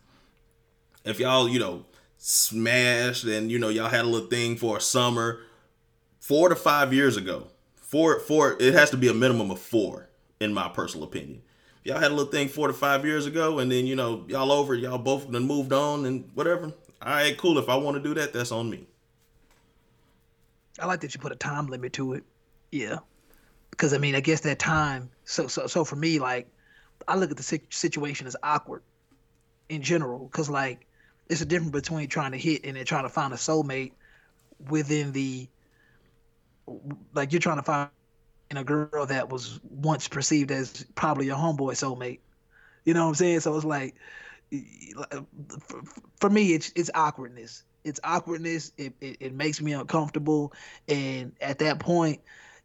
If 1.05 1.19
y'all, 1.21 1.49
you 1.49 1.59
know, 1.59 1.87
smashed 2.17 3.25
and 3.25 3.51
you 3.51 3.59
know 3.59 3.69
y'all 3.69 3.89
had 3.89 4.05
a 4.05 4.09
little 4.09 4.29
thing 4.29 4.57
for 4.57 4.77
a 4.77 4.81
summer, 4.81 5.41
four 6.21 6.49
to 6.49 6.57
five 6.57 6.93
years 6.93 7.17
ago, 7.17 7.49
four 7.89 8.21
four 8.21 8.57
it 8.61 8.75
has 8.75 8.91
to 8.91 8.97
be 8.97 9.09
a 9.09 9.15
minimum 9.15 9.51
of 9.51 9.59
four 9.59 10.09
in 10.41 10.53
my 10.53 10.69
personal 10.69 11.07
opinion. 11.07 11.43
Y'all 11.85 11.99
had 11.99 12.11
a 12.11 12.15
little 12.15 12.31
thing 12.31 12.49
four 12.49 12.67
to 12.67 12.75
five 12.75 13.05
years 13.05 13.27
ago, 13.27 13.59
and 13.59 13.73
then 13.73 13.87
you 13.87 13.97
know 13.97 14.25
y'all 14.29 14.53
over, 14.53 14.75
y'all 14.75 14.99
both 14.99 15.31
done 15.31 15.45
moved 15.45 15.73
on 15.73 16.05
and 16.05 16.29
whatever. 16.35 16.73
All 17.01 17.13
right, 17.13 17.37
cool. 17.39 17.59
If 17.59 17.69
I 17.69 17.77
want 17.77 17.97
to 17.97 18.03
do 18.03 18.15
that, 18.15 18.33
that's 18.33 18.53
on 18.53 18.69
me. 18.69 18.87
I 20.79 20.87
like 20.87 21.01
that 21.01 21.15
you 21.15 21.21
put 21.21 21.33
a 21.33 21.37
time 21.37 21.67
limit 21.67 21.95
to 21.95 22.13
it. 22.13 22.25
Yeah, 22.71 22.99
because 23.71 23.95
I 23.95 23.99
mean, 23.99 24.15
I 24.15 24.21
guess 24.21 24.41
that 24.43 24.59
time. 24.59 25.11
So 25.25 25.47
so 25.47 25.67
so 25.67 25.85
for 25.85 25.97
me, 25.97 26.19
like 26.19 26.47
I 27.07 27.17
look 27.17 27.31
at 27.31 27.37
the 27.39 27.61
situation 27.71 28.27
as 28.27 28.37
awkward 28.43 28.83
in 29.69 29.83
general 29.83 30.27
because 30.27 30.51
like 30.51 30.87
it's 31.29 31.41
a 31.41 31.47
difference 31.47 31.73
between 31.73 32.09
trying 32.09 32.33
to 32.33 32.39
hit 32.39 32.65
and 32.65 32.77
then 32.77 32.85
trying 32.85 33.05
to 33.05 33.09
find 33.09 33.33
a 33.33 33.37
soulmate 33.37 33.93
within 34.69 35.13
the 35.13 35.49
like 37.15 37.33
you're 37.33 37.41
trying 37.41 37.57
to 37.57 37.63
find 37.63 37.91
in 38.51 38.57
a 38.57 38.65
girl 38.65 39.07
that 39.07 39.29
was 39.29 39.61
once 39.63 40.09
perceived 40.09 40.51
as 40.51 40.85
probably 40.95 41.27
your 41.27 41.37
homeboy 41.37 41.73
soulmate. 41.73 42.21
You 42.85 42.95
know 42.95 43.03
what 43.03 43.09
I'm 43.09 43.15
saying? 43.15 43.41
So 43.41 43.55
it's 43.57 43.65
like 43.65 43.95
for 46.21 46.31
me 46.31 46.55
it's 46.55 46.73
it's 46.75 46.91
awkwardness. 46.95 47.65
It's 47.85 48.01
awkwardness. 48.05 48.73
It, 48.77 48.95
it, 49.01 49.17
it 49.21 49.35
makes 49.35 49.61
me 49.61 49.73
uncomfortable 49.73 50.53
and 50.89 51.33
at 51.41 51.59
that 51.59 51.79
point 51.79 52.21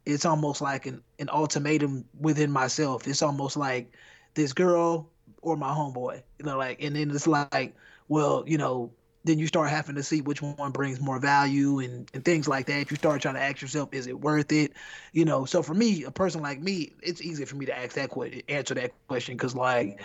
it's 0.06 0.24
almost 0.24 0.60
like 0.60 0.86
an, 0.86 1.02
an 1.18 1.28
ultimatum 1.30 2.04
within 2.18 2.50
myself. 2.50 3.06
It's 3.06 3.22
almost 3.22 3.56
like 3.56 3.94
this 4.34 4.52
girl 4.52 5.10
or 5.42 5.56
my 5.56 5.70
homeboy. 5.70 6.22
You 6.38 6.46
know, 6.46 6.58
like, 6.58 6.82
and 6.82 6.96
then 6.96 7.10
it's 7.10 7.26
like, 7.26 7.74
well, 8.08 8.44
you 8.46 8.58
know, 8.58 8.92
then 9.24 9.38
you 9.38 9.46
start 9.46 9.70
having 9.70 9.94
to 9.94 10.02
see 10.02 10.20
which 10.20 10.42
one 10.42 10.70
brings 10.70 11.00
more 11.00 11.18
value 11.18 11.78
and, 11.78 12.10
and 12.12 12.24
things 12.24 12.46
like 12.46 12.66
that. 12.66 12.90
You 12.90 12.96
start 12.96 13.22
trying 13.22 13.34
to 13.34 13.40
ask 13.40 13.62
yourself, 13.62 13.88
is 13.92 14.06
it 14.06 14.20
worth 14.20 14.52
it? 14.52 14.72
You 15.12 15.24
know, 15.24 15.46
so 15.46 15.62
for 15.62 15.72
me, 15.72 16.04
a 16.04 16.10
person 16.10 16.42
like 16.42 16.60
me, 16.60 16.92
it's 17.02 17.22
easy 17.22 17.46
for 17.46 17.56
me 17.56 17.66
to 17.66 17.76
ask 17.76 17.94
that 17.94 18.10
question, 18.10 18.42
answer 18.48 18.74
that 18.74 18.92
question, 19.08 19.36
because 19.36 19.54
like, 19.54 20.02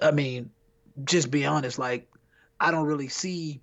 I 0.00 0.12
mean, 0.12 0.50
just 1.04 1.30
be 1.30 1.44
honest, 1.44 1.78
like, 1.78 2.08
I 2.60 2.70
don't 2.70 2.86
really 2.86 3.08
see 3.08 3.60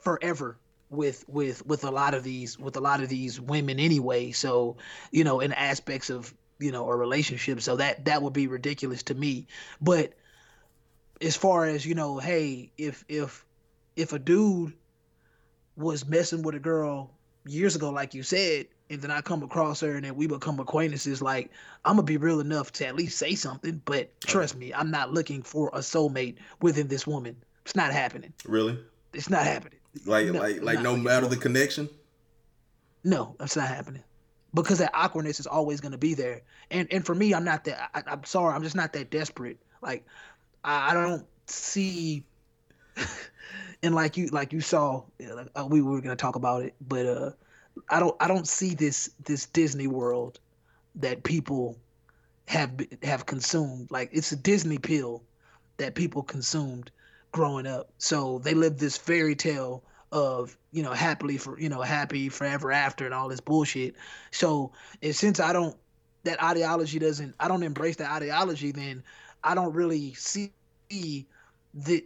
forever 0.00 0.56
with 0.90 1.24
with 1.28 1.64
with 1.66 1.84
a 1.84 1.90
lot 1.90 2.14
of 2.14 2.22
these 2.24 2.58
with 2.58 2.76
a 2.76 2.80
lot 2.80 3.02
of 3.02 3.08
these 3.08 3.40
women 3.40 3.78
anyway 3.78 4.32
so 4.32 4.76
you 5.12 5.22
know 5.22 5.38
in 5.38 5.52
aspects 5.52 6.10
of 6.10 6.34
you 6.58 6.72
know 6.72 6.88
a 6.90 6.96
relationship 6.96 7.60
so 7.60 7.76
that 7.76 8.04
that 8.04 8.22
would 8.22 8.32
be 8.32 8.48
ridiculous 8.48 9.04
to 9.04 9.14
me 9.14 9.46
but 9.80 10.14
as 11.20 11.36
far 11.36 11.66
as 11.66 11.84
you 11.84 11.94
know 11.94 12.18
hey 12.18 12.70
if 12.78 13.04
if 13.08 13.44
if 13.96 14.12
a 14.12 14.18
dude 14.18 14.72
was 15.76 16.06
messing 16.06 16.42
with 16.42 16.54
a 16.54 16.58
girl 16.60 17.10
years 17.46 17.76
ago 17.76 17.90
like 17.90 18.14
you 18.14 18.22
said 18.22 18.66
and 18.90 19.00
then 19.00 19.10
I 19.10 19.20
come 19.20 19.42
across 19.42 19.80
her 19.80 19.94
and 19.94 20.04
then 20.04 20.16
we 20.16 20.26
become 20.26 20.58
acquaintances 20.58 21.22
like 21.22 21.50
I'm 21.84 21.96
gonna 21.96 22.02
be 22.02 22.16
real 22.16 22.40
enough 22.40 22.72
to 22.72 22.86
at 22.86 22.96
least 22.96 23.18
say 23.18 23.34
something 23.34 23.80
but 23.84 24.10
trust 24.20 24.56
me 24.56 24.74
I'm 24.74 24.90
not 24.90 25.12
looking 25.12 25.42
for 25.42 25.70
a 25.72 25.78
soulmate 25.78 26.36
within 26.60 26.88
this 26.88 27.06
woman. 27.06 27.36
It's 27.64 27.76
not 27.76 27.92
happening. 27.92 28.32
Really? 28.44 28.78
It's 29.12 29.30
not 29.30 29.44
happening. 29.44 29.78
Like 30.04 30.26
no, 30.26 30.40
like 30.40 30.62
like 30.62 30.80
no 30.80 30.96
matter 30.96 31.26
the 31.26 31.36
connection? 31.36 31.88
No 33.04 33.36
that's 33.38 33.56
not 33.56 33.68
happening. 33.68 34.02
Because 34.52 34.78
that 34.78 34.90
awkwardness 34.92 35.38
is 35.38 35.46
always 35.46 35.80
going 35.80 35.92
to 35.92 35.98
be 35.98 36.14
there. 36.14 36.42
And 36.70 36.88
and 36.90 37.06
for 37.06 37.14
me, 37.14 37.32
I'm 37.32 37.44
not 37.44 37.64
that. 37.64 37.90
I, 37.94 38.12
am 38.12 38.24
sorry, 38.24 38.54
I'm 38.54 38.64
just 38.64 38.74
not 38.74 38.92
that 38.94 39.10
desperate. 39.10 39.58
Like 39.80 40.04
I, 40.64 40.94
don't 40.94 41.26
see. 41.46 42.24
and 43.82 43.94
like 43.94 44.16
you 44.16 44.26
like 44.28 44.52
you 44.52 44.60
saw, 44.60 45.02
uh, 45.56 45.66
we 45.66 45.80
were 45.82 46.00
going 46.00 46.16
to 46.16 46.20
talk 46.20 46.36
about 46.36 46.62
it, 46.62 46.74
but 46.86 47.06
uh, 47.06 47.30
I 47.88 48.00
don't 48.00 48.16
I 48.20 48.28
don't 48.28 48.46
see 48.46 48.74
this 48.74 49.10
this 49.24 49.46
Disney 49.46 49.86
world 49.86 50.38
that 50.96 51.22
people 51.22 51.76
have 52.46 52.72
have 53.02 53.26
consumed. 53.26 53.90
Like 53.90 54.10
it's 54.12 54.32
a 54.32 54.36
Disney 54.36 54.78
pill 54.78 55.22
that 55.76 55.94
people 55.94 56.22
consumed 56.22 56.90
growing 57.32 57.66
up. 57.66 57.90
So 57.98 58.38
they 58.38 58.54
live 58.54 58.78
this 58.78 58.96
fairy 58.96 59.34
tale 59.34 59.82
of 60.12 60.56
you 60.72 60.82
know 60.82 60.92
happily 60.92 61.38
for 61.38 61.58
you 61.58 61.68
know 61.68 61.80
happy 61.80 62.28
forever 62.28 62.72
after 62.72 63.04
and 63.04 63.14
all 63.14 63.28
this 63.28 63.40
bullshit. 63.40 63.94
So 64.30 64.72
and 65.02 65.14
since 65.14 65.40
I 65.40 65.52
don't 65.52 65.76
that 66.24 66.42
ideology 66.42 66.98
doesn't 66.98 67.34
I 67.40 67.48
don't 67.48 67.62
embrace 67.62 67.96
that 67.96 68.10
ideology, 68.10 68.72
then 68.72 69.02
I 69.42 69.54
don't 69.54 69.72
really 69.72 70.14
see 70.14 70.52
the 70.88 72.04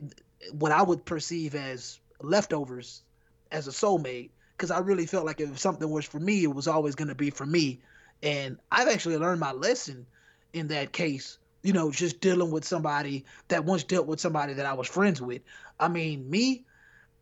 what 0.52 0.72
I 0.72 0.82
would 0.82 1.04
perceive 1.04 1.54
as 1.54 1.98
leftovers 2.20 3.02
as 3.50 3.66
a 3.68 3.70
soulmate 3.70 4.30
because 4.56 4.70
I 4.70 4.78
really 4.78 5.06
felt 5.06 5.26
like 5.26 5.40
if 5.40 5.58
something 5.58 5.88
was 5.90 6.04
for 6.04 6.20
me, 6.20 6.44
it 6.44 6.54
was 6.54 6.68
always 6.68 6.94
going 6.94 7.08
to 7.08 7.14
be 7.14 7.30
for 7.30 7.46
me. 7.46 7.80
And 8.22 8.58
I've 8.70 8.88
actually 8.88 9.16
learned 9.16 9.40
my 9.40 9.52
lesson 9.52 10.06
in 10.52 10.68
that 10.68 10.92
case, 10.92 11.38
you 11.62 11.72
know, 11.72 11.90
just 11.90 12.20
dealing 12.20 12.50
with 12.50 12.64
somebody 12.64 13.24
that 13.48 13.64
once 13.64 13.84
dealt 13.84 14.06
with 14.06 14.20
somebody 14.20 14.54
that 14.54 14.66
I 14.66 14.74
was 14.74 14.86
friends 14.86 15.20
with. 15.20 15.42
I 15.80 15.88
mean, 15.88 16.30
me, 16.30 16.64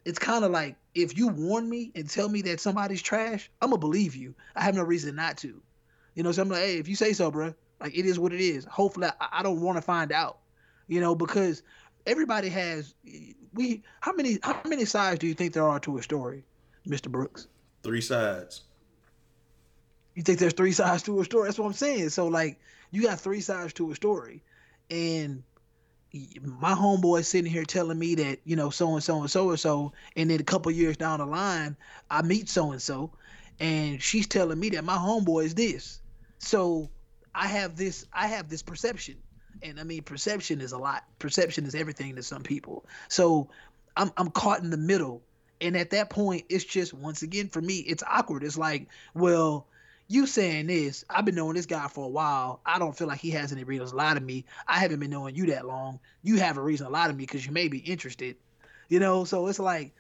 it's 0.05 0.19
kind 0.19 0.45
of 0.45 0.51
like 0.51 0.77
if 0.95 1.17
you 1.17 1.29
warn 1.29 1.69
me 1.69 1.91
and 1.95 2.09
tell 2.09 2.29
me 2.29 2.43
that 2.43 2.61
somebody's 2.61 3.03
trash, 3.03 3.51
I'm 3.61 3.71
gonna 3.71 3.79
believe 3.79 4.15
you. 4.15 4.35
I 4.55 4.63
have 4.63 4.75
no 4.75 4.83
reason 4.83 5.17
not 5.17 5.39
to. 5.39 5.63
You 6.15 6.23
know, 6.23 6.33
so 6.33 6.43
I'm 6.43 6.51
like, 6.51 6.61
hey, 6.61 6.79
if 6.79 6.89
you 6.89 6.97
say 6.97 7.15
so, 7.15 7.31
bro, 7.31 7.55
like 7.83 7.99
it 7.99 8.07
is 8.07 8.19
what 8.19 8.33
it 8.33 8.41
is. 8.41 8.65
Hopefully, 8.65 9.09
I, 9.21 9.41
I 9.41 9.43
don't 9.43 9.61
want 9.61 9.77
to 9.77 9.83
find 9.83 10.13
out. 10.13 10.39
You 10.89 11.01
know, 11.01 11.15
because 11.15 11.63
everybody 12.07 12.49
has 12.49 12.95
we. 13.55 13.83
How 14.01 14.13
many 14.13 14.39
how 14.43 14.61
many 14.65 14.85
sides 14.85 15.19
do 15.19 15.27
you 15.27 15.35
think 15.35 15.53
there 15.53 15.69
are 15.69 15.81
to 15.81 15.99
a 15.99 16.03
story, 16.03 16.45
Mister 16.85 17.09
Brooks? 17.09 17.47
Three 17.83 18.01
sides. 18.01 18.63
You 20.15 20.23
think 20.23 20.39
there's 20.39 20.53
three 20.53 20.73
sides 20.73 21.03
to 21.05 21.21
a 21.21 21.25
story? 21.25 21.47
That's 21.47 21.59
what 21.59 21.67
I'm 21.67 21.73
saying. 21.73 22.11
So 22.11 22.27
like, 22.27 22.61
you 22.91 23.03
got 23.03 23.21
three 23.21 23.41
sides 23.41 23.73
to 23.75 23.91
a 23.91 23.95
story, 23.95 24.43
and 24.91 25.43
my 26.43 26.75
homeboy 26.75 27.25
sitting 27.25 27.51
here 27.51 27.65
telling 27.65 27.99
me 27.99 28.15
that 28.17 28.41
you 28.45 28.57
know 28.57 28.69
so 28.69 28.93
and 28.93 29.03
so 29.03 29.21
and 29.21 29.31
so 29.31 29.51
and 29.51 29.59
so, 29.59 29.93
and 30.17 30.31
then 30.31 30.41
a 30.41 30.45
couple 30.45 30.71
years 30.73 30.99
down 30.99 31.21
the 31.21 31.27
line, 31.27 31.77
I 32.11 32.21
meet 32.21 32.51
so 32.51 32.73
and 32.73 32.83
so, 32.83 33.13
and 33.61 34.03
she's 34.03 34.27
telling 34.27 34.61
me 34.61 34.69
that 34.71 34.85
my 34.85 34.97
homeboy 34.97 35.45
is 35.47 35.55
this. 35.55 36.01
So 36.39 36.91
I 37.35 37.47
have 37.47 37.77
this 37.77 38.07
I 38.13 38.27
have 38.29 38.49
this 38.49 38.63
perception, 38.63 39.17
and 39.63 39.81
I 39.81 39.85
mean 39.85 40.03
perception 40.03 40.61
is 40.61 40.73
a 40.73 40.79
lot. 40.79 41.05
Perception 41.19 41.65
is 41.67 41.75
everything 41.75 42.17
to 42.17 42.23
some 42.23 42.43
people. 42.43 42.85
So 43.09 43.49
I'm 43.97 44.13
I'm 44.17 44.31
caught 44.31 44.61
in 44.61 44.71
the 44.71 44.77
middle, 44.77 45.23
and 45.61 45.77
at 45.77 45.91
that 45.91 46.11
point, 46.11 46.45
it's 46.49 46.65
just 46.65 46.93
once 46.93 47.23
again 47.23 47.49
for 47.49 47.61
me, 47.61 47.79
it's 47.79 48.03
awkward. 48.07 48.45
It's 48.45 48.59
like, 48.59 48.89
well, 49.15 49.67
you 50.09 50.27
saying 50.27 50.67
this, 50.67 51.05
I've 51.09 51.25
been 51.25 51.35
knowing 51.35 51.55
this 51.55 51.67
guy 51.67 51.89
for 51.89 52.05
a 52.05 52.09
while. 52.09 52.61
I 52.67 52.79
don't 52.79 52.97
feel 52.97 53.07
like 53.09 53.21
he 53.21 53.31
has 53.31 53.53
any 53.53 53.65
reason 53.65 53.87
to 53.87 53.97
lie 53.97 54.13
to 54.15 54.21
me. 54.21 54.45
I 54.69 54.79
haven't 54.79 55.01
been 55.01 55.11
knowing 55.11 55.35
you 55.35 55.47
that 55.47 55.67
long. 55.67 56.01
You 56.23 56.39
have 56.39 56.59
a 56.59 56.63
reason 56.63 56.87
to 56.87 56.93
lie 56.93 57.07
to 57.07 57.13
me 57.13 57.25
because 57.25 57.47
you 57.47 57.53
may 57.53 57.69
be 57.69 57.79
interested. 57.79 58.37
You 58.89 59.01
know, 59.01 59.25
so 59.25 59.47
it's 59.47 59.59
like, 59.59 59.95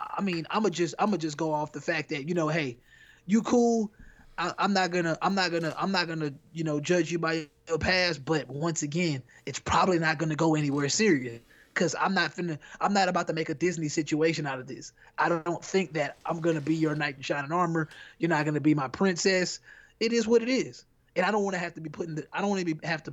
I 0.00 0.20
mean, 0.20 0.46
I'ma 0.50 0.70
just 0.70 0.96
I'ma 0.98 1.16
just 1.16 1.36
go 1.36 1.52
off 1.52 1.72
the 1.72 1.80
fact 1.80 2.08
that 2.08 2.28
you 2.28 2.34
know, 2.34 2.48
hey, 2.48 2.78
you 3.26 3.42
cool. 3.42 3.92
I, 4.38 4.52
I'm 4.58 4.72
not 4.72 4.90
gonna, 4.90 5.16
I'm 5.22 5.34
not 5.34 5.50
gonna, 5.50 5.74
I'm 5.78 5.92
not 5.92 6.08
gonna, 6.08 6.32
you 6.52 6.64
know, 6.64 6.80
judge 6.80 7.12
you 7.12 7.18
by 7.18 7.48
your 7.68 7.78
past. 7.78 8.24
But 8.24 8.48
once 8.48 8.82
again, 8.82 9.22
it's 9.46 9.58
probably 9.58 9.98
not 9.98 10.18
gonna 10.18 10.36
go 10.36 10.54
anywhere 10.54 10.88
serious 10.88 11.40
because 11.74 11.94
I'm 11.98 12.14
not 12.14 12.34
finna, 12.34 12.58
I'm 12.80 12.92
not 12.92 13.08
about 13.08 13.26
to 13.28 13.32
make 13.32 13.48
a 13.48 13.54
Disney 13.54 13.88
situation 13.88 14.46
out 14.46 14.58
of 14.58 14.66
this. 14.66 14.92
I 15.18 15.28
don't 15.28 15.64
think 15.64 15.92
that 15.94 16.16
I'm 16.26 16.40
gonna 16.40 16.60
be 16.60 16.74
your 16.74 16.94
knight 16.94 17.16
in 17.16 17.22
shining 17.22 17.52
armor. 17.52 17.88
You're 18.18 18.30
not 18.30 18.44
gonna 18.44 18.60
be 18.60 18.74
my 18.74 18.88
princess. 18.88 19.60
It 20.00 20.12
is 20.12 20.26
what 20.26 20.42
it 20.42 20.48
is, 20.48 20.84
and 21.16 21.24
I 21.24 21.30
don't 21.30 21.44
want 21.44 21.54
to 21.54 21.60
have 21.60 21.74
to 21.74 21.80
be 21.80 21.90
putting, 21.90 22.16
the, 22.16 22.26
I 22.32 22.40
don't 22.40 22.50
want 22.50 22.66
to 22.66 22.74
be 22.74 22.86
have 22.86 23.02
to 23.04 23.12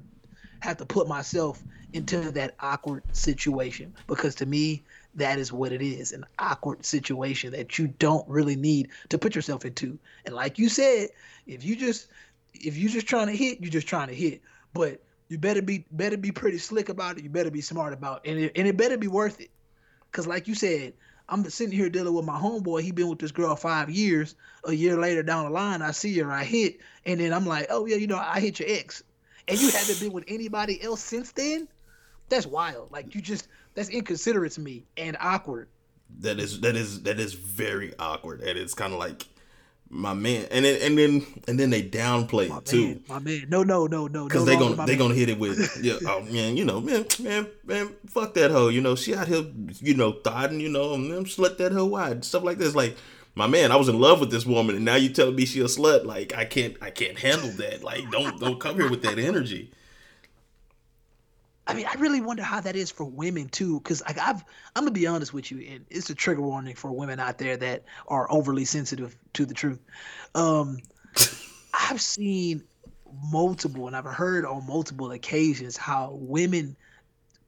have 0.61 0.77
to 0.77 0.85
put 0.85 1.07
myself 1.07 1.63
into 1.93 2.31
that 2.31 2.53
awkward 2.59 3.03
situation 3.13 3.93
because 4.07 4.35
to 4.35 4.45
me 4.45 4.83
that 5.15 5.39
is 5.39 5.51
what 5.51 5.71
it 5.71 5.81
is 5.81 6.11
an 6.11 6.25
awkward 6.37 6.85
situation 6.85 7.51
that 7.51 7.77
you 7.77 7.87
don't 7.87 8.27
really 8.27 8.55
need 8.55 8.89
to 9.09 9.17
put 9.17 9.35
yourself 9.35 9.65
into. 9.65 9.97
And 10.25 10.35
like 10.35 10.59
you 10.59 10.69
said 10.69 11.09
if 11.47 11.63
you 11.63 11.75
just 11.75 12.07
if 12.53 12.77
you're 12.77 12.91
just 12.91 13.07
trying 13.07 13.27
to 13.27 13.35
hit 13.35 13.59
you're 13.61 13.71
just 13.71 13.87
trying 13.87 14.07
to 14.07 14.15
hit. 14.15 14.41
But 14.73 15.01
you 15.27 15.37
better 15.37 15.61
be 15.61 15.85
better 15.91 16.17
be 16.17 16.31
pretty 16.31 16.57
slick 16.57 16.89
about 16.89 17.17
it. 17.17 17.23
You 17.23 17.29
better 17.29 17.51
be 17.51 17.61
smart 17.61 17.93
about 17.93 18.21
it 18.23 18.31
and 18.31 18.39
it, 18.39 18.51
and 18.55 18.67
it 18.67 18.77
better 18.77 18.97
be 18.97 19.07
worth 19.07 19.39
it. 19.41 19.49
Because 20.11 20.27
like 20.27 20.47
you 20.47 20.55
said 20.55 20.93
i'm 21.27 21.47
sitting 21.47 21.75
here 21.75 21.89
dealing 21.89 22.13
with 22.13 22.25
my 22.25 22.39
homeboy. 22.39 22.81
He 22.81 22.91
been 22.91 23.09
with 23.09 23.19
this 23.19 23.31
girl 23.31 23.55
five 23.55 23.89
years. 23.89 24.35
A 24.65 24.73
year 24.73 24.97
later 24.97 25.23
down 25.23 25.45
the 25.45 25.51
line 25.51 25.81
i 25.81 25.91
see 25.91 26.17
her 26.19 26.31
i 26.31 26.43
hit. 26.43 26.79
And 27.05 27.19
then 27.19 27.33
i'm 27.33 27.45
like 27.45 27.67
oh 27.69 27.85
yeah 27.85 27.97
you 27.97 28.07
know 28.07 28.21
i 28.23 28.39
hit 28.39 28.59
your 28.59 28.69
ex. 28.69 29.03
And 29.47 29.59
you 29.59 29.71
haven't 29.71 29.99
been 29.99 30.13
with 30.13 30.25
anybody 30.27 30.81
else 30.83 31.01
since 31.01 31.31
then 31.31 31.67
that's 32.29 32.45
wild 32.45 32.91
like 32.91 33.13
you 33.15 33.21
just 33.21 33.47
that's 33.75 33.89
inconsiderate 33.89 34.51
to 34.53 34.61
me 34.61 34.85
and 34.97 35.17
awkward. 35.19 35.67
That 36.19 36.39
is 36.39 36.61
that 36.61 36.75
is 36.75 37.03
that 37.03 37.19
is 37.19 37.33
very 37.33 37.93
awkward, 37.99 38.41
and 38.41 38.57
it's 38.57 38.73
kind 38.73 38.93
of 38.93 38.99
like 38.99 39.27
my 39.89 40.13
man, 40.13 40.47
and 40.51 40.65
then 40.65 40.81
and 40.81 40.97
then 40.97 41.25
and 41.47 41.59
then 41.59 41.69
they 41.69 41.81
downplay 41.81 42.49
my 42.49 42.59
too. 42.61 42.87
Man, 42.87 43.03
my 43.07 43.19
man, 43.19 43.45
no, 43.49 43.63
no, 43.63 43.87
no, 43.87 44.07
no, 44.07 44.25
because 44.25 44.45
no 44.45 44.45
they 44.45 44.57
gonna 44.57 44.75
they 44.85 44.93
man. 44.93 44.97
gonna 44.97 45.13
hit 45.15 45.29
it 45.29 45.39
with 45.39 45.79
yeah, 45.83 45.97
oh 46.07 46.21
man, 46.21 46.57
you 46.57 46.65
know, 46.65 46.79
man, 46.81 47.05
man, 47.21 47.47
man, 47.65 47.95
fuck 48.07 48.33
that 48.35 48.51
hoe, 48.51 48.69
you 48.69 48.81
know, 48.81 48.95
she 48.95 49.15
out 49.15 49.27
here, 49.27 49.45
you 49.79 49.95
know, 49.95 50.11
thotting, 50.11 50.59
you 50.59 50.69
know, 50.69 50.93
and 50.93 51.11
them 51.11 51.25
slut 51.25 51.57
that 51.57 51.71
hoe 51.71 51.85
wide, 51.85 52.23
stuff 52.25 52.43
like 52.43 52.57
this, 52.57 52.75
like. 52.75 52.95
My 53.35 53.47
man, 53.47 53.71
I 53.71 53.77
was 53.77 53.87
in 53.87 53.97
love 53.97 54.19
with 54.19 54.31
this 54.31 54.45
woman, 54.45 54.75
and 54.75 54.83
now 54.83 54.95
you 54.95 55.07
telling 55.07 55.35
me 55.35 55.45
she 55.45 55.61
a 55.61 55.65
slut. 55.65 56.03
Like 56.03 56.35
I 56.35 56.43
can't, 56.43 56.75
I 56.81 56.89
can't 56.89 57.17
handle 57.17 57.51
that. 57.51 57.83
Like 57.83 58.09
don't, 58.11 58.37
don't 58.37 58.59
come 58.59 58.75
here 58.75 58.89
with 58.89 59.03
that 59.03 59.17
energy. 59.17 59.71
I 61.69 61.75
mean, 61.75 61.85
I 61.85 61.93
really 61.99 62.19
wonder 62.19 62.41
how 62.41 62.59
that 62.61 62.75
is 62.75 62.89
for 62.89 63.05
women 63.05 63.47
too, 63.47 63.79
because 63.79 64.01
like 64.01 64.17
I've, 64.17 64.43
I'm 64.75 64.83
gonna 64.83 64.91
be 64.91 65.05
honest 65.05 65.35
with 65.35 65.51
you, 65.51 65.59
and 65.71 65.85
it's 65.91 66.09
a 66.09 66.15
trigger 66.15 66.41
warning 66.41 66.73
for 66.73 66.91
women 66.91 67.19
out 67.19 67.37
there 67.37 67.55
that 67.57 67.83
are 68.07 68.29
overly 68.31 68.65
sensitive 68.65 69.15
to 69.33 69.45
the 69.45 69.53
truth. 69.53 69.79
Um, 70.33 70.79
I've 71.73 72.01
seen 72.01 72.63
multiple, 73.31 73.85
and 73.85 73.95
I've 73.95 74.05
heard 74.05 74.45
on 74.45 74.65
multiple 74.65 75.11
occasions 75.11 75.77
how 75.77 76.17
women 76.19 76.75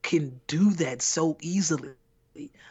can 0.02 0.40
do 0.46 0.70
that 0.74 1.02
so 1.02 1.36
easily. 1.40 1.90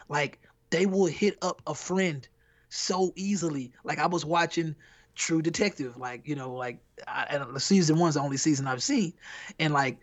Like 0.08 0.40
they 0.70 0.86
will 0.86 1.04
hit 1.04 1.36
up 1.42 1.60
a 1.66 1.74
friend 1.74 2.26
so 2.70 3.12
easily. 3.14 3.72
Like 3.84 3.98
I 3.98 4.06
was 4.06 4.24
watching 4.24 4.74
True 5.16 5.42
Detective, 5.42 5.98
like 5.98 6.26
you 6.26 6.34
know, 6.34 6.54
like 6.54 6.78
I, 7.06 7.26
and 7.28 7.54
the 7.54 7.60
season 7.60 7.98
one's 7.98 8.14
the 8.14 8.22
only 8.22 8.38
season 8.38 8.66
I've 8.66 8.82
seen, 8.82 9.12
and 9.58 9.74
like 9.74 9.98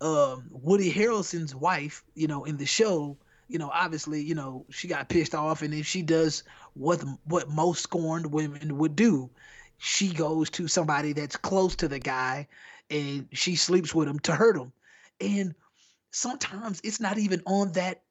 um, 0.00 0.44
Woody 0.50 0.92
Harrelson's 0.92 1.54
wife, 1.54 2.04
you 2.14 2.26
know, 2.26 2.44
in 2.44 2.56
the 2.56 2.66
show, 2.66 3.16
you 3.48 3.58
know, 3.58 3.70
obviously, 3.72 4.22
you 4.22 4.34
know, 4.34 4.64
she 4.70 4.88
got 4.88 5.08
pissed 5.08 5.34
off, 5.34 5.62
and 5.62 5.72
then 5.72 5.82
she 5.82 6.02
does 6.02 6.44
what 6.74 7.02
what 7.24 7.50
most 7.50 7.82
scorned 7.82 8.26
women 8.26 8.78
would 8.78 8.96
do. 8.96 9.28
She 9.78 10.12
goes 10.12 10.50
to 10.50 10.68
somebody 10.68 11.12
that's 11.12 11.36
close 11.36 11.74
to 11.76 11.88
the 11.88 11.98
guy, 11.98 12.46
and 12.90 13.28
she 13.32 13.56
sleeps 13.56 13.94
with 13.94 14.08
him 14.08 14.18
to 14.20 14.32
hurt 14.32 14.56
him. 14.56 14.72
And 15.20 15.54
sometimes 16.12 16.80
it's 16.84 17.00
not 17.00 17.18
even 17.18 17.42
on 17.46 17.72
that. 17.72 18.02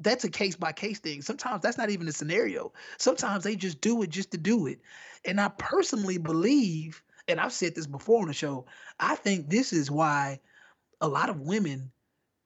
That's 0.00 0.24
a 0.24 0.30
case 0.30 0.56
by 0.56 0.72
case 0.72 0.98
thing. 0.98 1.22
Sometimes 1.22 1.62
that's 1.62 1.78
not 1.78 1.90
even 1.90 2.08
a 2.08 2.12
scenario. 2.12 2.72
Sometimes 2.98 3.44
they 3.44 3.54
just 3.56 3.80
do 3.80 4.02
it 4.02 4.10
just 4.10 4.32
to 4.32 4.38
do 4.38 4.66
it. 4.66 4.80
And 5.24 5.40
I 5.40 5.48
personally 5.48 6.18
believe, 6.18 7.02
and 7.28 7.40
I've 7.40 7.52
said 7.52 7.74
this 7.74 7.86
before 7.86 8.22
on 8.22 8.28
the 8.28 8.34
show, 8.34 8.66
I 8.98 9.14
think 9.14 9.48
this 9.48 9.72
is 9.72 9.90
why 9.90 10.40
a 11.04 11.08
lot 11.08 11.28
of 11.28 11.38
women, 11.42 11.92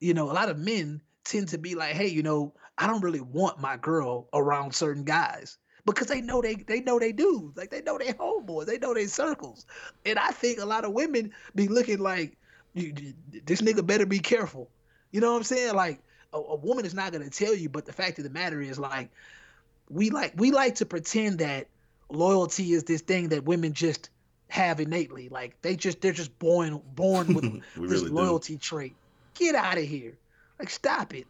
you 0.00 0.14
know, 0.14 0.28
a 0.28 0.34
lot 0.34 0.48
of 0.48 0.58
men 0.58 1.00
tend 1.24 1.48
to 1.48 1.58
be 1.58 1.76
like, 1.76 1.94
hey, 1.94 2.08
you 2.08 2.24
know, 2.24 2.52
I 2.76 2.88
don't 2.88 3.02
really 3.02 3.20
want 3.20 3.60
my 3.60 3.76
girl 3.76 4.28
around 4.34 4.74
certain 4.74 5.04
guys 5.04 5.58
because 5.86 6.08
they 6.08 6.20
know 6.20 6.42
they 6.42 6.56
they 6.56 6.80
know 6.80 6.98
they 6.98 7.12
do. 7.12 7.52
Like 7.54 7.70
they 7.70 7.82
know 7.82 7.98
they 7.98 8.12
homeboys, 8.12 8.66
they 8.66 8.78
know 8.78 8.94
they 8.94 9.06
circles. 9.06 9.64
And 10.04 10.18
I 10.18 10.32
think 10.32 10.58
a 10.58 10.64
lot 10.64 10.84
of 10.84 10.92
women 10.92 11.32
be 11.54 11.68
looking 11.68 12.00
like 12.00 12.36
this 12.74 13.62
nigga 13.62 13.86
better 13.86 14.06
be 14.06 14.18
careful. 14.18 14.68
You 15.12 15.20
know 15.20 15.30
what 15.30 15.38
I'm 15.38 15.44
saying? 15.44 15.76
Like 15.76 16.00
a, 16.32 16.38
a 16.38 16.56
woman 16.56 16.84
is 16.84 16.94
not 16.94 17.12
gonna 17.12 17.30
tell 17.30 17.54
you, 17.54 17.68
but 17.68 17.86
the 17.86 17.92
fact 17.92 18.18
of 18.18 18.24
the 18.24 18.30
matter 18.30 18.60
is 18.60 18.76
like 18.76 19.10
we 19.88 20.10
like 20.10 20.32
we 20.36 20.50
like 20.50 20.74
to 20.76 20.86
pretend 20.86 21.38
that 21.38 21.68
loyalty 22.10 22.72
is 22.72 22.82
this 22.84 23.02
thing 23.02 23.28
that 23.28 23.44
women 23.44 23.72
just 23.72 24.10
have 24.48 24.80
innately. 24.80 25.28
Like 25.28 25.60
they 25.62 25.76
just 25.76 26.00
they're 26.00 26.12
just 26.12 26.36
born 26.38 26.80
born 26.94 27.34
with 27.34 27.44
this 27.52 27.62
really 27.76 28.08
loyalty 28.10 28.54
do. 28.54 28.58
trait. 28.58 28.94
Get 29.34 29.54
out 29.54 29.78
of 29.78 29.84
here. 29.84 30.16
Like 30.58 30.70
stop 30.70 31.14
it. 31.14 31.26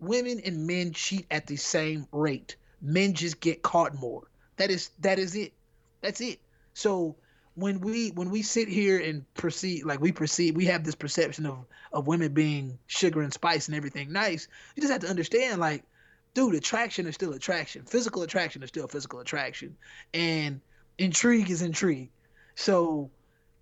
Women 0.00 0.40
and 0.44 0.66
men 0.66 0.92
cheat 0.92 1.26
at 1.30 1.46
the 1.46 1.56
same 1.56 2.06
rate. 2.10 2.56
Men 2.80 3.14
just 3.14 3.40
get 3.40 3.62
caught 3.62 3.94
more. 3.94 4.24
That 4.56 4.70
is 4.70 4.90
that 5.00 5.18
is 5.18 5.36
it. 5.36 5.52
That's 6.00 6.20
it. 6.20 6.40
So 6.74 7.16
when 7.54 7.80
we 7.80 8.10
when 8.10 8.30
we 8.30 8.42
sit 8.42 8.68
here 8.68 8.98
and 8.98 9.24
proceed 9.34 9.84
like 9.84 10.00
we 10.00 10.10
proceed 10.10 10.56
we 10.56 10.64
have 10.64 10.84
this 10.84 10.94
perception 10.94 11.44
of 11.44 11.64
of 11.92 12.06
women 12.06 12.32
being 12.32 12.78
sugar 12.86 13.20
and 13.20 13.32
spice 13.32 13.68
and 13.68 13.76
everything 13.76 14.10
nice 14.10 14.48
you 14.74 14.80
just 14.80 14.92
have 14.92 15.02
to 15.02 15.08
understand 15.08 15.60
like 15.60 15.84
dude 16.32 16.54
attraction 16.54 17.06
is 17.06 17.14
still 17.14 17.34
attraction 17.34 17.84
physical 17.84 18.22
attraction 18.22 18.62
is 18.62 18.68
still 18.68 18.88
physical 18.88 19.20
attraction 19.20 19.76
and 20.14 20.62
intrigue 20.96 21.50
is 21.50 21.60
intrigue 21.60 22.10
so 22.54 23.10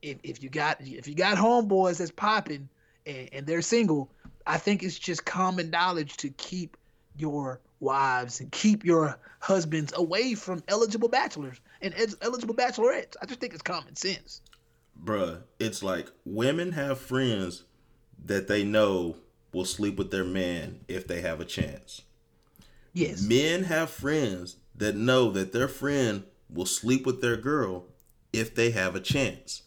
if, 0.03 0.18
if 0.22 0.42
you 0.42 0.48
got 0.48 0.79
if 0.81 1.07
you 1.07 1.14
got 1.14 1.37
homeboys 1.37 1.98
that's 1.98 2.11
popping 2.11 2.68
and, 3.07 3.29
and 3.33 3.46
they're 3.46 3.62
single, 3.62 4.11
I 4.46 4.59
think 4.59 4.83
it's 4.83 4.98
just 4.98 5.24
common 5.24 5.70
knowledge 5.70 6.16
to 6.18 6.31
keep 6.31 6.76
your 7.16 7.61
wives 7.81 8.40
and 8.40 8.50
keep 8.53 8.85
your 8.85 9.18
husbands 9.40 9.92
away 9.96 10.35
from 10.35 10.62
eligible 10.68 11.09
bachelors 11.09 11.61
and 11.81 11.94
eligible 12.22 12.55
bachelorettes. 12.55 13.16
I 13.20 13.26
just 13.26 13.40
think 13.40 13.55
it's 13.55 13.62
common 13.62 13.96
sense. 13.96 14.42
Bruh, 15.03 15.42
it's 15.59 15.83
like 15.83 16.11
women 16.24 16.72
have 16.72 16.98
friends 16.98 17.64
that 18.26 18.48
they 18.48 18.64
know 18.64 19.16
will 19.53 19.64
sleep 19.64 19.96
with 19.96 20.11
their 20.11 20.24
man 20.24 20.81
if 20.88 21.07
they 21.07 21.22
have 21.22 21.40
a 21.40 21.44
chance. 21.44 22.03
Yes. 22.92 23.22
Men 23.22 23.64
have 23.64 23.90
friends 23.90 24.57
that 24.76 24.96
know 24.96 25.31
that 25.31 25.53
their 25.53 25.68
friend 25.68 26.24
will 26.48 26.66
sleep 26.66 27.07
with 27.07 27.20
their 27.20 27.37
girl 27.37 27.87
if 28.32 28.54
they 28.54 28.70
have 28.70 28.94
a 28.94 29.00
chance. 29.00 29.62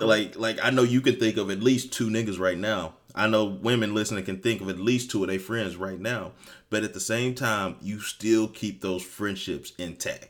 Like 0.00 0.36
like 0.36 0.58
I 0.62 0.70
know 0.70 0.82
you 0.82 1.00
can 1.00 1.16
think 1.16 1.36
of 1.36 1.50
at 1.50 1.60
least 1.62 1.92
two 1.92 2.08
niggas 2.08 2.38
right 2.38 2.58
now. 2.58 2.94
I 3.14 3.26
know 3.26 3.46
women 3.46 3.94
listening 3.94 4.24
can 4.24 4.38
think 4.40 4.60
of 4.60 4.68
at 4.68 4.78
least 4.78 5.10
two 5.10 5.24
of 5.24 5.28
their 5.28 5.40
friends 5.40 5.76
right 5.76 5.98
now. 5.98 6.32
But 6.70 6.84
at 6.84 6.94
the 6.94 7.00
same 7.00 7.34
time, 7.34 7.76
you 7.80 8.00
still 8.00 8.46
keep 8.46 8.80
those 8.80 9.02
friendships 9.02 9.72
intact. 9.78 10.28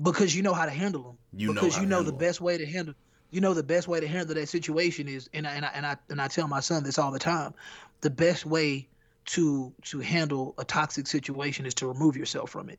Because 0.00 0.34
you 0.34 0.42
know 0.42 0.54
how 0.54 0.64
to 0.64 0.70
handle 0.70 1.02
them. 1.02 1.18
You 1.34 1.52
because 1.52 1.76
know 1.76 1.82
you 1.82 1.88
know 1.88 2.02
the 2.02 2.12
them. 2.12 2.18
best 2.18 2.40
way 2.40 2.56
to 2.56 2.64
handle 2.64 2.94
you 3.30 3.40
know 3.40 3.54
the 3.54 3.62
best 3.62 3.88
way 3.88 4.00
to 4.00 4.08
handle 4.08 4.34
that 4.34 4.48
situation 4.48 5.08
is 5.08 5.28
and 5.34 5.46
I, 5.46 5.52
and 5.52 5.64
I 5.64 5.70
and 5.74 5.86
I 5.86 5.96
and 6.08 6.20
I 6.20 6.28
tell 6.28 6.48
my 6.48 6.60
son 6.60 6.82
this 6.82 6.98
all 6.98 7.10
the 7.10 7.18
time. 7.18 7.54
The 8.00 8.10
best 8.10 8.46
way 8.46 8.88
to 9.26 9.72
to 9.82 10.00
handle 10.00 10.54
a 10.58 10.64
toxic 10.64 11.06
situation 11.06 11.66
is 11.66 11.74
to 11.74 11.86
remove 11.86 12.16
yourself 12.16 12.50
from 12.50 12.68
it 12.68 12.78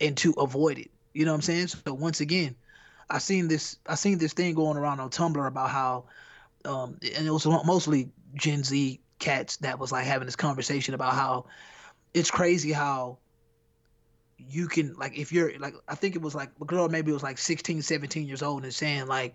and 0.00 0.16
to 0.18 0.32
avoid 0.32 0.78
it. 0.78 0.90
You 1.16 1.24
know 1.24 1.30
what 1.30 1.36
I'm 1.36 1.42
saying? 1.42 1.68
So 1.68 1.94
once 1.94 2.20
again, 2.20 2.54
I 3.08 3.18
seen 3.18 3.48
this 3.48 3.78
I 3.86 3.94
seen 3.94 4.18
this 4.18 4.34
thing 4.34 4.54
going 4.54 4.76
around 4.76 5.00
on 5.00 5.08
Tumblr 5.08 5.46
about 5.46 5.70
how 5.70 6.04
um 6.66 6.98
and 7.16 7.26
it 7.26 7.30
was 7.30 7.46
mostly 7.46 8.10
Gen 8.34 8.62
Z 8.62 9.00
cats 9.18 9.56
that 9.58 9.78
was 9.78 9.90
like 9.90 10.04
having 10.04 10.26
this 10.26 10.36
conversation 10.36 10.92
about 10.92 11.14
how 11.14 11.46
it's 12.12 12.30
crazy 12.30 12.70
how 12.70 13.16
you 14.36 14.68
can 14.68 14.94
like 14.96 15.18
if 15.18 15.32
you're 15.32 15.58
like 15.58 15.74
I 15.88 15.94
think 15.94 16.16
it 16.16 16.20
was 16.20 16.34
like 16.34 16.50
a 16.60 16.66
girl 16.66 16.86
maybe 16.90 17.12
it 17.12 17.14
was 17.14 17.22
like 17.22 17.38
16 17.38 17.80
17 17.80 18.28
years 18.28 18.42
old 18.42 18.64
and 18.64 18.74
saying 18.74 19.06
like 19.06 19.34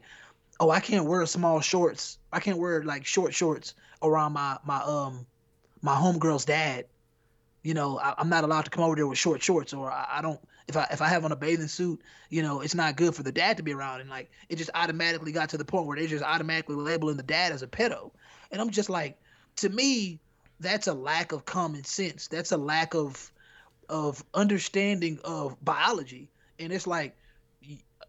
oh 0.59 0.69
I 0.69 0.81
can't 0.81 1.05
wear 1.05 1.25
small 1.25 1.61
shorts 1.61 2.19
I 2.31 2.41
can't 2.41 2.59
wear 2.59 2.83
like 2.83 3.07
short 3.07 3.33
shorts 3.33 3.73
around 4.03 4.33
my 4.33 4.59
my 4.63 4.83
um 4.83 5.25
my 5.81 5.95
homegirl's 5.95 6.45
dad 6.45 6.85
you 7.63 7.73
know 7.73 7.97
I, 7.97 8.13
am 8.21 8.29
not 8.29 8.43
allowed 8.43 8.65
to 8.65 8.69
come 8.69 8.83
over 8.83 8.95
there 8.95 9.07
with 9.07 9.17
short 9.17 9.41
shorts 9.41 9.73
or 9.73 9.91
I, 9.91 10.19
I 10.19 10.21
don't 10.21 10.39
if 10.67 10.77
I 10.77 10.87
if 10.91 11.01
I 11.01 11.07
have 11.07 11.25
on 11.25 11.31
a 11.31 11.35
bathing 11.35 11.67
suit, 11.67 12.01
you 12.29 12.41
know, 12.41 12.61
it's 12.61 12.75
not 12.75 12.95
good 12.95 13.15
for 13.15 13.23
the 13.23 13.31
dad 13.31 13.57
to 13.57 13.63
be 13.63 13.73
around. 13.73 14.01
And 14.01 14.09
like 14.09 14.31
it 14.49 14.57
just 14.57 14.69
automatically 14.73 15.31
got 15.31 15.49
to 15.49 15.57
the 15.57 15.65
point 15.65 15.87
where 15.87 15.97
they 15.97 16.07
just 16.07 16.23
automatically 16.23 16.75
labeling 16.75 17.17
the 17.17 17.23
dad 17.23 17.51
as 17.51 17.63
a 17.63 17.67
pedo. 17.67 18.11
And 18.51 18.61
I'm 18.61 18.69
just 18.69 18.89
like, 18.89 19.17
to 19.57 19.69
me, 19.69 20.19
that's 20.59 20.87
a 20.87 20.93
lack 20.93 21.31
of 21.31 21.45
common 21.45 21.83
sense. 21.83 22.27
That's 22.27 22.51
a 22.51 22.57
lack 22.57 22.93
of 22.95 23.31
of 23.89 24.23
understanding 24.33 25.19
of 25.23 25.63
biology. 25.63 26.29
And 26.59 26.71
it's 26.71 26.87
like 26.87 27.15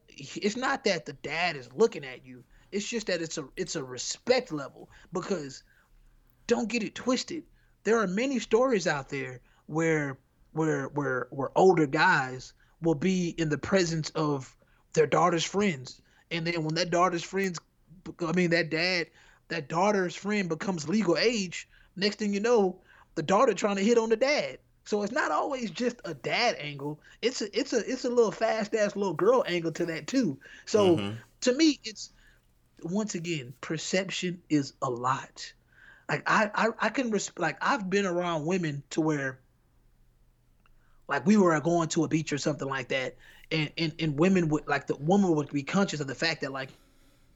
it's 0.09 0.57
not 0.57 0.85
that 0.85 1.07
the 1.07 1.15
dad 1.15 1.57
is 1.57 1.69
looking 1.73 2.05
at 2.05 2.25
you. 2.25 2.45
It's 2.71 2.89
just 2.89 3.07
that 3.09 3.23
it's 3.23 3.39
a 3.39 3.45
it's 3.57 3.77
a 3.77 3.85
respect 3.85 4.53
level 4.53 4.89
because 5.13 5.63
don't 6.47 6.69
get 6.69 6.83
it 6.83 6.95
twisted. 6.95 7.45
There 7.85 7.99
are 7.99 8.07
many 8.07 8.39
stories 8.39 8.87
out 8.87 9.09
there 9.09 9.41
where 9.67 10.19
where 10.53 10.89
where 10.89 11.29
where 11.31 11.51
older 11.57 11.87
guys 11.87 12.53
will 12.81 12.95
be 12.95 13.35
in 13.39 13.49
the 13.49 13.59
presence 13.59 14.11
of 14.11 14.55
their 14.93 15.07
daughter's 15.07 15.45
friends, 15.45 16.01
and 16.31 16.47
then 16.47 16.65
when 16.65 16.75
that 16.75 16.91
daughter's 16.91 17.23
friends, 17.23 17.59
I 18.21 18.33
mean 18.33 18.51
that 18.51 18.71
dad, 18.71 19.09
that 19.49 19.69
daughter's 19.69 20.15
friend 20.15 20.49
becomes 20.49 20.89
legal 20.89 21.17
age. 21.17 21.69
Next 21.97 22.17
thing 22.17 22.33
you 22.35 22.41
know, 22.41 22.77
the 23.15 23.23
daughter 23.23 23.55
trying 23.55 23.77
to 23.77 23.85
hit 23.85 23.99
on 23.99 24.09
the 24.09 24.17
dad. 24.17 24.59
So 24.85 25.03
it's 25.03 25.13
not 25.13 25.31
always 25.31 25.71
just 25.71 25.97
a 26.05 26.15
dad 26.15 26.57
angle. 26.59 26.99
It's 27.21 27.41
a 27.41 27.59
it's 27.59 27.73
a 27.73 27.79
it's 27.79 28.05
a 28.05 28.11
little 28.11 28.33
fast 28.33 28.75
ass 28.75 28.97
little 28.97 29.15
girl 29.15 29.45
angle 29.47 29.73
to 29.73 29.87
that 29.87 30.07
too. 30.07 30.39
So 30.67 30.97
mm-hmm. 30.97 31.17
to 31.43 31.55
me, 31.55 31.79
it's 31.85 32.11
once 32.83 33.15
again 33.15 33.55
perception 33.61 34.43
is 34.51 34.73
a 34.83 34.91
lot. 34.91 35.53
Like 36.09 36.25
I 36.27 36.51
I, 36.55 36.69
I 36.81 36.89
can 36.89 37.11
res- 37.11 37.31
like 37.39 37.59
I've 37.61 37.89
been 37.89 38.07
around 38.07 38.45
women 38.45 38.83
to 38.91 39.01
where 39.01 39.39
like 41.09 41.27
we 41.27 41.37
were 41.37 41.59
going 41.61 41.89
to 41.89 42.05
a 42.05 42.09
beach 42.09 42.33
or 42.33 42.39
something 42.39 42.69
like 42.69 42.89
that, 42.89 43.17
and 43.51 43.71
and, 43.77 43.95
and 43.99 44.19
women 44.19 44.49
would 44.49 44.67
like 44.67 44.87
the 44.87 44.97
woman 44.97 45.35
would 45.35 45.51
be 45.51 45.63
conscious 45.63 46.01
of 46.01 46.07
the 46.07 46.15
fact 46.15 46.41
that 46.43 46.53
like, 46.53 46.71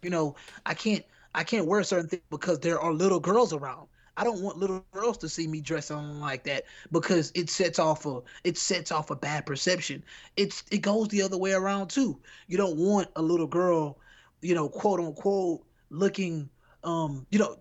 you 0.02 0.10
know, 0.10 0.36
I 0.64 0.74
can't 0.74 1.04
I 1.34 1.44
can't 1.44 1.66
wear 1.66 1.82
certain 1.82 2.08
things 2.08 2.22
because 2.30 2.60
there 2.60 2.80
are 2.80 2.92
little 2.92 3.20
girls 3.20 3.52
around. 3.52 3.88
I 4.16 4.24
don't 4.24 4.40
want 4.40 4.56
little 4.56 4.84
girls 4.92 5.18
to 5.18 5.28
see 5.28 5.46
me 5.46 5.60
dressing 5.60 6.20
like 6.20 6.44
that 6.44 6.64
because 6.90 7.30
it 7.34 7.50
sets 7.50 7.78
off 7.78 8.06
a 8.06 8.20
it 8.44 8.56
sets 8.56 8.90
off 8.90 9.10
a 9.10 9.16
bad 9.16 9.44
perception. 9.44 10.02
It's 10.36 10.64
it 10.70 10.78
goes 10.78 11.08
the 11.08 11.22
other 11.22 11.36
way 11.36 11.52
around 11.52 11.88
too. 11.88 12.18
You 12.46 12.56
don't 12.56 12.78
want 12.78 13.08
a 13.16 13.22
little 13.22 13.46
girl, 13.46 13.98
you 14.40 14.54
know, 14.54 14.68
quote 14.68 15.00
unquote, 15.00 15.66
looking, 15.90 16.48
um, 16.82 17.26
you 17.30 17.38
know, 17.38 17.56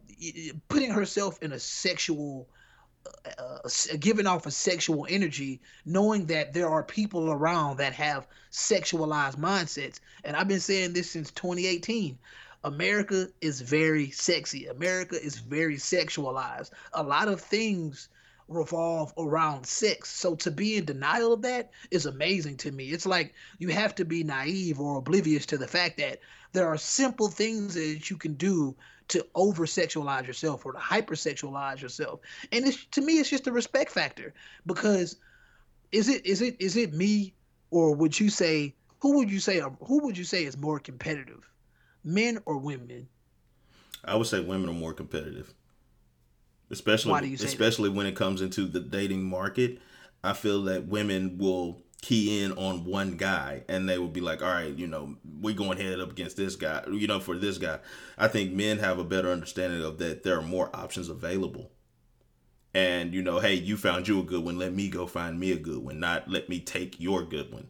putting 0.69 0.91
herself 0.91 1.39
in 1.41 1.51
a 1.51 1.59
sexual 1.59 2.47
uh, 3.37 3.69
giving 3.99 4.27
off 4.27 4.45
a 4.45 4.51
sexual 4.51 5.05
energy, 5.09 5.61
knowing 5.85 6.25
that 6.27 6.53
there 6.53 6.69
are 6.69 6.83
people 6.83 7.31
around 7.31 7.77
that 7.77 7.93
have 7.93 8.27
sexualized 8.51 9.37
mindsets. 9.37 9.99
And 10.23 10.35
I've 10.35 10.47
been 10.47 10.59
saying 10.59 10.93
this 10.93 11.11
since 11.11 11.31
2018. 11.31 12.17
America 12.63 13.27
is 13.41 13.61
very 13.61 14.09
sexy. 14.09 14.67
America 14.67 15.21
is 15.21 15.37
very 15.37 15.77
sexualized. 15.77 16.71
A 16.93 17.03
lot 17.03 17.27
of 17.27 17.41
things 17.41 18.09
revolve 18.47 19.13
around 19.17 19.65
sex. 19.65 20.11
So 20.11 20.35
to 20.35 20.51
be 20.51 20.77
in 20.77 20.85
denial 20.85 21.33
of 21.33 21.41
that 21.43 21.71
is 21.91 22.05
amazing 22.05 22.57
to 22.57 22.71
me. 22.71 22.85
It's 22.89 23.05
like 23.05 23.33
you 23.57 23.69
have 23.69 23.95
to 23.95 24.05
be 24.05 24.23
naive 24.23 24.79
or 24.79 24.97
oblivious 24.97 25.45
to 25.47 25.57
the 25.57 25.67
fact 25.67 25.97
that 25.97 26.19
there 26.53 26.67
are 26.67 26.77
simple 26.77 27.27
things 27.27 27.73
that 27.73 28.09
you 28.09 28.17
can 28.17 28.35
do 28.35 28.75
to 29.09 29.25
over 29.35 29.65
sexualize 29.65 30.27
yourself 30.27 30.65
or 30.65 30.73
to 30.73 30.79
hypersexualize 30.79 31.81
yourself. 31.81 32.19
And 32.51 32.65
it's 32.65 32.85
to 32.91 33.01
me 33.01 33.13
it's 33.13 33.29
just 33.29 33.47
a 33.47 33.51
respect 33.51 33.91
factor 33.91 34.33
because 34.65 35.17
is 35.91 36.09
it 36.09 36.25
is 36.25 36.41
it 36.41 36.55
is 36.59 36.75
it 36.75 36.93
me 36.93 37.33
or 37.71 37.95
would 37.95 38.19
you 38.19 38.29
say 38.29 38.73
who 38.99 39.17
would 39.17 39.31
you 39.31 39.39
say 39.39 39.59
um, 39.59 39.77
who 39.81 40.03
would 40.03 40.17
you 40.17 40.23
say 40.23 40.45
is 40.45 40.57
more 40.57 40.79
competitive? 40.79 41.47
men 42.05 42.39
or 42.45 42.57
women? 42.57 43.07
I 44.05 44.15
would 44.15 44.27
say 44.27 44.39
women 44.39 44.69
are 44.69 44.73
more 44.73 44.93
competitive. 44.93 45.53
Especially 46.71 47.33
especially 47.33 47.89
that? 47.89 47.95
when 47.95 48.05
it 48.05 48.15
comes 48.15 48.41
into 48.41 48.65
the 48.65 48.79
dating 48.79 49.23
market. 49.23 49.79
I 50.23 50.33
feel 50.33 50.63
that 50.63 50.87
women 50.87 51.37
will 51.37 51.83
key 52.05 52.43
in 52.43 52.51
on 52.51 52.85
one 52.85 53.17
guy 53.17 53.63
and 53.67 53.89
they 53.89 53.97
will 53.97 54.07
be 54.07 54.21
like, 54.21 54.43
all 54.43 54.47
right, 54.47 54.75
you 54.75 54.85
know, 54.85 55.15
we're 55.41 55.55
going 55.55 55.75
head 55.79 55.99
up 55.99 56.11
against 56.11 56.37
this 56.37 56.55
guy, 56.55 56.83
you 56.91 57.07
know, 57.07 57.19
for 57.19 57.35
this 57.35 57.57
guy. 57.57 57.79
I 58.15 58.27
think 58.27 58.53
men 58.53 58.77
have 58.77 58.99
a 58.99 59.03
better 59.03 59.31
understanding 59.31 59.81
of 59.81 59.97
that 59.97 60.21
there 60.21 60.37
are 60.37 60.43
more 60.43 60.69
options 60.71 61.09
available. 61.09 61.71
And, 62.75 63.11
you 63.11 63.23
know, 63.23 63.39
hey, 63.39 63.55
you 63.55 63.75
found 63.75 64.07
you 64.07 64.19
a 64.19 64.23
good 64.23 64.45
one. 64.45 64.59
Let 64.59 64.71
me 64.71 64.87
go 64.87 65.07
find 65.07 65.39
me 65.39 65.51
a 65.51 65.57
good 65.57 65.79
one. 65.79 65.99
Not 65.99 66.29
let 66.29 66.47
me 66.47 66.59
take 66.59 66.99
your 66.99 67.23
good 67.23 67.51
one. 67.51 67.69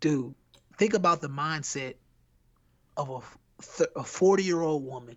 Dude, 0.00 0.34
think 0.76 0.92
about 0.92 1.22
the 1.22 1.30
mindset 1.30 1.94
of 2.98 3.08
a, 3.78 3.86
a 3.96 4.04
40 4.04 4.42
year 4.42 4.60
old 4.60 4.84
woman 4.84 5.16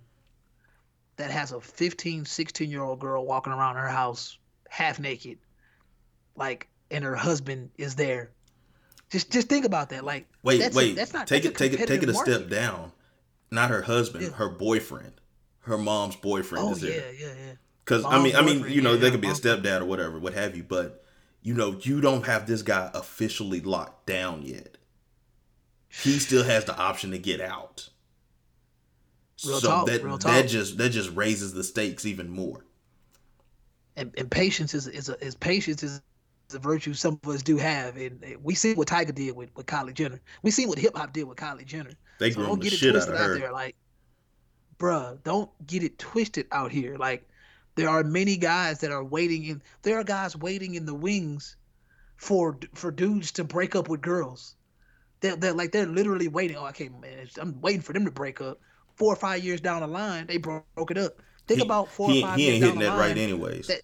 that 1.18 1.32
has 1.32 1.52
a 1.52 1.60
15, 1.60 2.24
16 2.24 2.70
year 2.70 2.82
old 2.82 3.02
girl 3.02 3.26
walking 3.26 3.52
around 3.52 3.76
her 3.76 3.90
house 3.90 4.38
half 4.70 5.02
naked, 5.02 5.40
like, 6.38 6.68
and 6.92 7.04
her 7.04 7.16
husband 7.16 7.72
is 7.78 7.96
there. 7.96 8.32
Just, 9.10 9.32
just 9.32 9.50
think 9.50 9.66
about 9.66 9.90
that. 9.90 10.04
Like, 10.04 10.28
wait, 10.44 10.60
that's 10.60 10.76
wait, 10.76 10.94
a, 10.94 10.96
that's 10.96 11.14
not 11.14 11.28
take 11.28 11.46
it, 11.46 11.56
take 11.56 11.74
it, 11.74 11.88
take 11.88 12.04
it 12.04 12.10
a 12.10 12.14
market. 12.14 12.34
step 12.34 12.50
down. 12.50 12.92
Not 13.50 13.70
her 13.70 13.82
husband, 13.82 14.26
yeah. 14.26 14.32
her 14.32 14.50
boyfriend, 14.50 15.14
her 15.62 15.78
mom's 15.78 16.18
boyfriend 16.18 16.66
oh, 16.66 16.72
is 16.72 16.82
there. 16.82 16.92
Yeah, 16.92 17.28
yeah, 17.28 17.34
yeah. 17.34 17.54
Because 17.84 18.04
I 18.04 18.22
mean, 18.22 18.36
I 18.36 18.42
mean, 18.42 18.66
you 18.68 18.82
know, 18.82 18.94
yeah, 18.94 19.00
they 19.00 19.12
could 19.12 19.22
be 19.22 19.30
a 19.30 19.34
stepdad 19.34 19.80
or 19.80 19.86
whatever, 19.86 20.20
what 20.20 20.34
have 20.34 20.58
you, 20.58 20.64
but 20.64 21.06
you 21.42 21.54
know, 21.54 21.78
you 21.82 22.02
don't 22.02 22.26
have 22.26 22.46
this 22.46 22.62
guy 22.62 22.92
officially 22.94 23.62
locked 23.62 24.06
down 24.06 24.44
yet 24.44 24.78
he 25.90 26.12
still 26.20 26.44
has 26.44 26.66
the 26.66 26.78
option 26.78 27.12
to 27.12 27.18
get 27.18 27.42
out. 27.42 27.90
Real 29.46 29.60
so 29.60 29.68
talk, 29.68 29.88
that 29.88 30.02
that 30.22 30.48
just 30.48 30.78
that 30.80 30.90
just 30.90 31.16
raises 31.16 31.54
the 31.54 31.64
stakes 31.64 32.06
even 32.06 32.30
more. 32.30 32.66
And, 33.96 34.12
and 34.18 34.30
patience 34.30 34.74
is 34.74 34.88
is, 34.88 35.10
a, 35.10 35.24
is 35.24 35.36
patience 35.36 35.84
is 35.84 36.02
a 36.56 36.60
virtue 36.60 36.94
some 36.94 37.20
of 37.24 37.30
us 37.30 37.44
do 37.44 37.58
have, 37.58 37.98
and 37.98 38.24
we 38.42 38.56
see 38.56 38.74
what 38.74 38.88
Tyga 38.88 39.14
did 39.14 39.36
with, 39.36 39.50
with 39.56 39.66
Kylie 39.66 39.94
Jenner. 39.94 40.22
We 40.44 40.52
see 40.52 40.66
what 40.66 40.78
hip 40.78 40.96
hop 40.96 41.14
did 41.14 41.24
with 41.24 41.38
Kylie 41.38 41.66
Jenner. 41.66 41.92
They 42.20 42.32
so 42.32 42.44
don't 42.44 42.62
get 42.62 42.72
the 42.72 42.88
it 42.88 42.92
twisted 42.92 43.16
out, 43.16 43.22
out 43.22 43.40
there, 43.40 43.52
like, 43.52 43.76
bruh, 44.80 45.22
don't 45.24 45.50
get 45.68 45.84
it 45.84 46.00
twisted 46.00 46.48
out 46.52 46.72
here. 46.72 46.96
Like, 46.98 47.28
there 47.76 47.90
are 47.90 48.04
many 48.04 48.38
guys 48.38 48.80
that 48.80 48.92
are 48.92 49.04
waiting 49.04 49.46
in. 49.46 49.62
There 49.84 50.00
are 50.00 50.04
guys 50.04 50.36
waiting 50.36 50.76
in 50.76 50.86
the 50.86 50.96
wings 50.96 51.56
for 52.18 52.58
for 52.74 52.92
dudes 52.92 53.32
to 53.34 53.44
break 53.44 53.76
up 53.76 53.88
with 53.88 54.02
girls. 54.02 54.56
They're, 55.20 55.36
they're 55.36 55.54
like 55.54 55.72
they're 55.72 55.86
literally 55.86 56.28
waiting. 56.28 56.58
Oh, 56.58 56.68
okay, 56.68 56.90
man, 56.90 57.28
I'm 57.40 57.60
waiting 57.62 57.82
for 57.82 57.94
them 57.94 58.06
to 58.06 58.12
break 58.12 58.42
up. 58.42 58.60
Four 58.96 59.14
or 59.14 59.16
five 59.16 59.44
years 59.44 59.62
down 59.62 59.82
the 59.82 59.88
line, 59.88 60.26
they 60.26 60.38
broke, 60.38 60.66
broke 60.74 60.92
it 60.92 60.98
up. 60.98 61.22
Think 61.48 61.60
he, 61.60 61.66
about 61.66 61.88
four 61.90 62.10
he, 62.10 62.24
or 62.24 62.28
five. 62.28 62.38
He 62.38 62.48
ain't 62.50 62.64
hitting 62.64 62.80
that 62.80 62.90
line, 62.90 63.00
right 63.00 63.18
anyways. 63.18 63.68
That, 63.68 63.82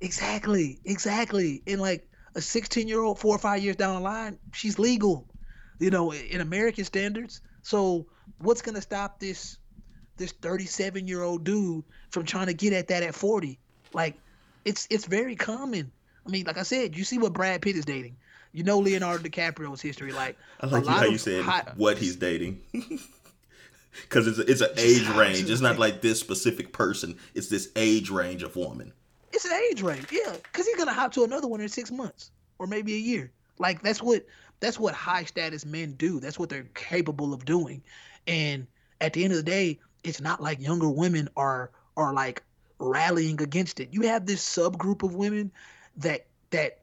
exactly, 0.00 0.78
exactly. 0.84 1.62
And 1.66 1.80
like 1.80 2.08
a 2.34 2.40
16 2.40 2.88
year 2.88 3.00
old, 3.00 3.18
four 3.18 3.34
or 3.34 3.38
five 3.38 3.62
years 3.62 3.76
down 3.76 3.94
the 3.96 4.00
line, 4.00 4.38
she's 4.52 4.78
legal. 4.78 5.26
You 5.78 5.90
know, 5.90 6.12
in 6.12 6.40
American 6.40 6.84
standards. 6.84 7.40
So 7.62 8.06
what's 8.38 8.62
gonna 8.62 8.82
stop 8.82 9.20
this 9.20 9.58
this 10.16 10.32
37 10.32 11.06
year 11.06 11.22
old 11.22 11.44
dude 11.44 11.84
from 12.10 12.24
trying 12.24 12.46
to 12.46 12.54
get 12.54 12.72
at 12.72 12.88
that 12.88 13.02
at 13.02 13.14
40? 13.14 13.58
Like, 13.92 14.16
it's 14.64 14.86
it's 14.90 15.06
very 15.06 15.36
common. 15.36 15.92
I 16.26 16.30
mean, 16.30 16.46
like 16.46 16.58
I 16.58 16.64
said, 16.64 16.96
you 16.96 17.04
see 17.04 17.18
what 17.18 17.32
Brad 17.32 17.62
Pitt 17.62 17.76
is 17.76 17.84
dating. 17.84 18.16
You 18.52 18.64
know 18.64 18.78
Leonardo 18.78 19.22
DiCaprio's 19.22 19.80
history. 19.80 20.12
Like 20.12 20.36
I 20.60 20.66
like 20.66 20.86
how 20.86 21.04
you 21.04 21.18
said 21.18 21.44
hot, 21.44 21.74
what 21.76 21.98
he's 21.98 22.16
dating. 22.16 22.60
Because 24.02 24.26
it's 24.28 24.38
a, 24.38 24.50
it's 24.50 24.60
an 24.60 24.70
age 24.76 25.08
range. 25.08 25.50
It's 25.50 25.60
not 25.60 25.78
like 25.78 26.00
this 26.02 26.20
specific 26.20 26.72
person. 26.72 27.18
It's 27.34 27.48
this 27.48 27.70
age 27.74 28.10
range 28.10 28.42
of 28.42 28.54
woman. 28.54 28.92
It's 29.32 29.44
an 29.44 29.60
age 29.70 29.82
range, 29.82 30.06
yeah. 30.10 30.34
Because 30.42 30.66
he's 30.66 30.76
gonna 30.76 30.92
hop 30.92 31.12
to 31.14 31.24
another 31.24 31.48
one 31.48 31.60
in 31.60 31.68
six 31.68 31.90
months 31.90 32.30
or 32.58 32.66
maybe 32.66 32.94
a 32.94 32.98
year. 32.98 33.32
Like 33.58 33.82
that's 33.82 34.02
what 34.02 34.24
that's 34.60 34.78
what 34.78 34.94
high 34.94 35.24
status 35.24 35.64
men 35.64 35.92
do. 35.92 36.20
That's 36.20 36.38
what 36.38 36.48
they're 36.48 36.68
capable 36.74 37.32
of 37.32 37.44
doing. 37.44 37.82
And 38.26 38.66
at 39.00 39.12
the 39.12 39.24
end 39.24 39.32
of 39.32 39.38
the 39.38 39.50
day, 39.50 39.78
it's 40.04 40.20
not 40.20 40.42
like 40.42 40.60
younger 40.60 40.88
women 40.88 41.28
are 41.36 41.70
are 41.96 42.12
like 42.12 42.42
rallying 42.78 43.40
against 43.40 43.80
it. 43.80 43.88
You 43.92 44.02
have 44.02 44.26
this 44.26 44.44
subgroup 44.44 45.02
of 45.02 45.14
women 45.14 45.52
that 45.96 46.26
that 46.50 46.80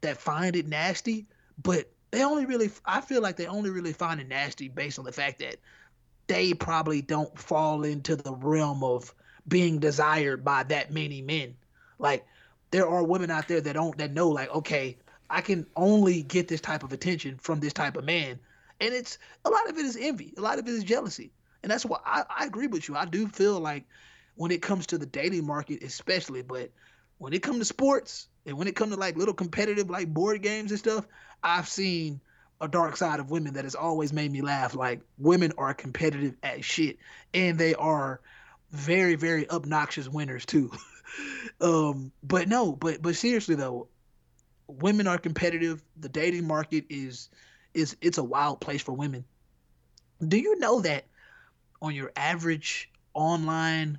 that 0.00 0.18
find 0.18 0.56
it 0.56 0.66
nasty, 0.66 1.26
but 1.62 1.90
they 2.10 2.22
only 2.22 2.46
really 2.46 2.70
I 2.84 3.00
feel 3.00 3.22
like 3.22 3.36
they 3.36 3.46
only 3.46 3.70
really 3.70 3.92
find 3.92 4.20
it 4.20 4.28
nasty 4.28 4.68
based 4.68 4.98
on 4.98 5.04
the 5.04 5.12
fact 5.12 5.38
that 5.40 5.56
they 6.26 6.54
probably 6.54 7.02
don't 7.02 7.36
fall 7.38 7.84
into 7.84 8.16
the 8.16 8.32
realm 8.32 8.82
of 8.82 9.14
being 9.46 9.78
desired 9.78 10.44
by 10.44 10.64
that 10.64 10.92
many 10.92 11.22
men. 11.22 11.54
Like 11.98 12.26
there 12.70 12.88
are 12.88 13.02
women 13.02 13.30
out 13.30 13.48
there 13.48 13.60
that 13.60 13.72
don't 13.72 13.96
that 13.98 14.12
know 14.12 14.28
like 14.28 14.50
okay, 14.54 14.96
I 15.30 15.40
can 15.40 15.66
only 15.76 16.22
get 16.22 16.48
this 16.48 16.60
type 16.60 16.82
of 16.82 16.92
attention 16.92 17.38
from 17.38 17.60
this 17.60 17.72
type 17.72 17.96
of 17.96 18.04
man. 18.04 18.38
And 18.80 18.92
it's 18.92 19.18
a 19.44 19.50
lot 19.50 19.68
of 19.68 19.76
it 19.76 19.84
is 19.84 19.96
envy, 19.98 20.34
a 20.36 20.40
lot 20.40 20.58
of 20.58 20.68
it 20.68 20.74
is 20.74 20.84
jealousy. 20.84 21.32
And 21.62 21.70
that's 21.70 21.84
why 21.84 21.98
I, 22.04 22.24
I 22.28 22.44
agree 22.44 22.66
with 22.66 22.88
you. 22.88 22.96
I 22.96 23.06
do 23.06 23.26
feel 23.28 23.58
like 23.58 23.84
when 24.34 24.50
it 24.50 24.62
comes 24.62 24.86
to 24.88 24.98
the 24.98 25.06
dating 25.06 25.46
market 25.46 25.82
especially, 25.82 26.42
but 26.42 26.70
when 27.18 27.32
it 27.32 27.42
comes 27.42 27.58
to 27.58 27.64
sports, 27.64 28.28
and 28.44 28.56
when 28.56 28.68
it 28.68 28.76
comes 28.76 28.92
to 28.94 29.00
like 29.00 29.16
little 29.16 29.34
competitive 29.34 29.90
like 29.90 30.12
board 30.12 30.42
games 30.42 30.70
and 30.70 30.78
stuff, 30.78 31.06
I've 31.42 31.68
seen 31.68 32.20
a 32.60 32.68
dark 32.68 32.96
side 32.96 33.20
of 33.20 33.30
women 33.30 33.54
that 33.54 33.64
has 33.64 33.74
always 33.74 34.12
made 34.12 34.30
me 34.30 34.40
laugh. 34.42 34.74
Like 34.74 35.00
women 35.18 35.52
are 35.58 35.74
competitive 35.74 36.36
as 36.42 36.64
shit, 36.64 36.98
and 37.34 37.58
they 37.58 37.74
are 37.74 38.20
very 38.70 39.16
very 39.16 39.50
obnoxious 39.50 40.08
winners 40.08 40.46
too. 40.46 40.70
um, 41.60 42.12
but 42.22 42.48
no, 42.48 42.72
but 42.72 43.02
but 43.02 43.16
seriously 43.16 43.54
though, 43.54 43.88
women 44.66 45.06
are 45.06 45.18
competitive. 45.18 45.82
The 45.98 46.08
dating 46.08 46.46
market 46.46 46.84
is 46.88 47.28
is 47.74 47.96
it's 48.00 48.18
a 48.18 48.24
wild 48.24 48.60
place 48.60 48.82
for 48.82 48.92
women. 48.92 49.24
Do 50.26 50.38
you 50.38 50.58
know 50.58 50.80
that 50.80 51.04
on 51.82 51.94
your 51.94 52.10
average 52.16 52.90
online 53.14 53.98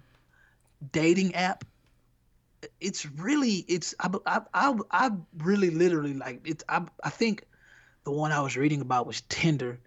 dating 0.92 1.36
app, 1.36 1.64
it's 2.80 3.06
really 3.06 3.66
it's 3.68 3.96
I 4.00 4.10
I 4.26 4.42
I, 4.54 4.74
I 4.92 5.12
really 5.38 5.70
literally 5.70 6.14
like 6.14 6.42
it's 6.46 6.64
I 6.68 6.84
I 7.04 7.10
think 7.10 7.44
the 8.04 8.12
one 8.12 8.32
I 8.32 8.42
was 8.42 8.58
reading 8.58 8.82
about 8.82 9.06
was 9.06 9.22
Tinder. 9.22 9.80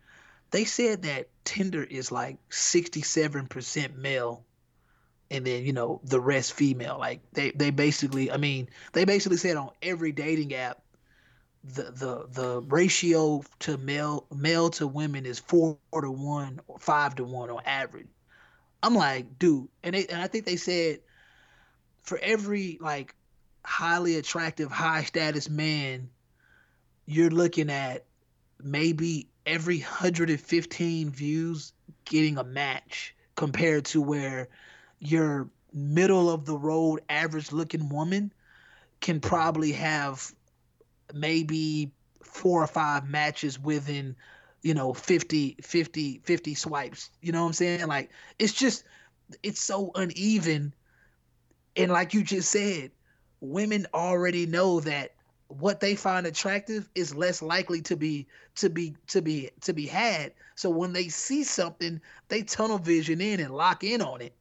They 0.51 0.65
said 0.65 1.03
that 1.03 1.29
Tinder 1.45 1.85
is 1.85 2.11
like 2.11 2.37
67% 2.51 3.97
male 3.97 4.45
and 5.31 5.47
then 5.47 5.65
you 5.65 5.73
know 5.73 6.01
the 6.05 6.21
rest 6.21 6.53
female. 6.53 6.97
Like 6.99 7.21
they 7.33 7.51
they 7.51 7.71
basically 7.71 8.31
i 8.31 8.37
mean 8.37 8.69
they 8.93 9.05
basically 9.05 9.39
said 9.39 9.57
on 9.57 9.71
every 9.83 10.13
dating 10.13 10.55
app 10.55 10.83
the 11.63 11.85
the 11.85 12.27
the 12.33 12.61
ratio 12.63 13.43
to 13.61 13.77
male 13.79 14.27
male 14.35 14.71
to 14.71 14.87
women 14.87 15.27
is 15.27 15.39
four 15.39 15.79
to 15.93 16.11
one 16.11 16.61
or 16.67 16.79
five 16.79 17.15
to 17.17 17.25
one 17.25 17.51
on 17.51 17.63
average. 17.65 18.09
I'm 18.83 18.95
like 18.95 19.39
dude 19.39 19.69
and 19.83 19.95
they 19.95 20.07
and 20.07 20.21
i 20.23 20.27
think 20.27 20.47
they 20.47 20.57
said 20.57 21.01
for 22.03 22.19
every 22.23 22.79
like 22.81 23.15
highly 23.65 24.17
attractive 24.17 24.71
high 24.71 25.05
status 25.05 25.51
man 25.51 26.09
you're 27.05 27.31
looking 27.31 27.71
at 27.71 28.05
maybe 28.63 29.29
every 29.45 29.81
115 29.81 31.11
views 31.11 31.73
getting 32.05 32.39
a 32.39 32.45
match 32.45 33.15
compared 33.37 33.85
to 33.87 34.01
where 34.01 34.49
your 35.01 35.49
middle 35.73 36.31
of 36.31 36.45
the 36.45 36.57
road 36.57 37.01
average 37.09 37.53
looking 37.53 37.89
woman 37.89 38.33
can 39.01 39.19
probably 39.21 39.73
have 39.73 40.33
maybe 41.15 41.91
four 42.23 42.63
or 42.63 42.67
five 42.67 43.09
matches 43.09 43.59
within 43.59 44.15
you 44.63 44.75
know 44.75 44.93
50 44.93 45.57
50 45.63 46.21
50 46.23 46.55
swipes. 46.55 47.11
You 47.21 47.33
know 47.33 47.43
what 47.43 47.49
i'm 47.49 47.53
saying? 47.55 47.87
Like 47.87 48.11
it's 48.39 48.53
just 48.53 48.85
it's 49.43 49.61
so 49.61 49.91
uneven. 49.95 50.75
And 51.77 51.91
like 51.91 52.15
you 52.15 52.23
just 52.23 52.51
said 52.51 52.91
women 53.41 53.87
already 53.95 54.45
know 54.47 54.81
that 54.81 55.15
what 55.49 55.81
they 55.81 55.97
find 55.97 56.27
attractive 56.27 56.89
is 56.95 57.15
less 57.15 57.43
likely 57.43 57.81
to 57.83 57.97
be 57.97 58.27
to 58.57 58.69
be 58.69 58.95
to 59.09 59.23
be 59.23 59.51
to 59.63 59.73
be 59.73 59.87
had. 59.87 60.33
So 60.57 60.69
when 60.69 60.93
they 60.93 61.09
see 61.09 61.43
something 61.43 62.01
they 62.29 62.43
tunnel 62.43 62.79
vision 62.79 63.21
in 63.21 63.41
and 63.41 63.55
lock 63.55 63.83
in 63.83 64.03
on 64.03 64.21
it 64.21 64.35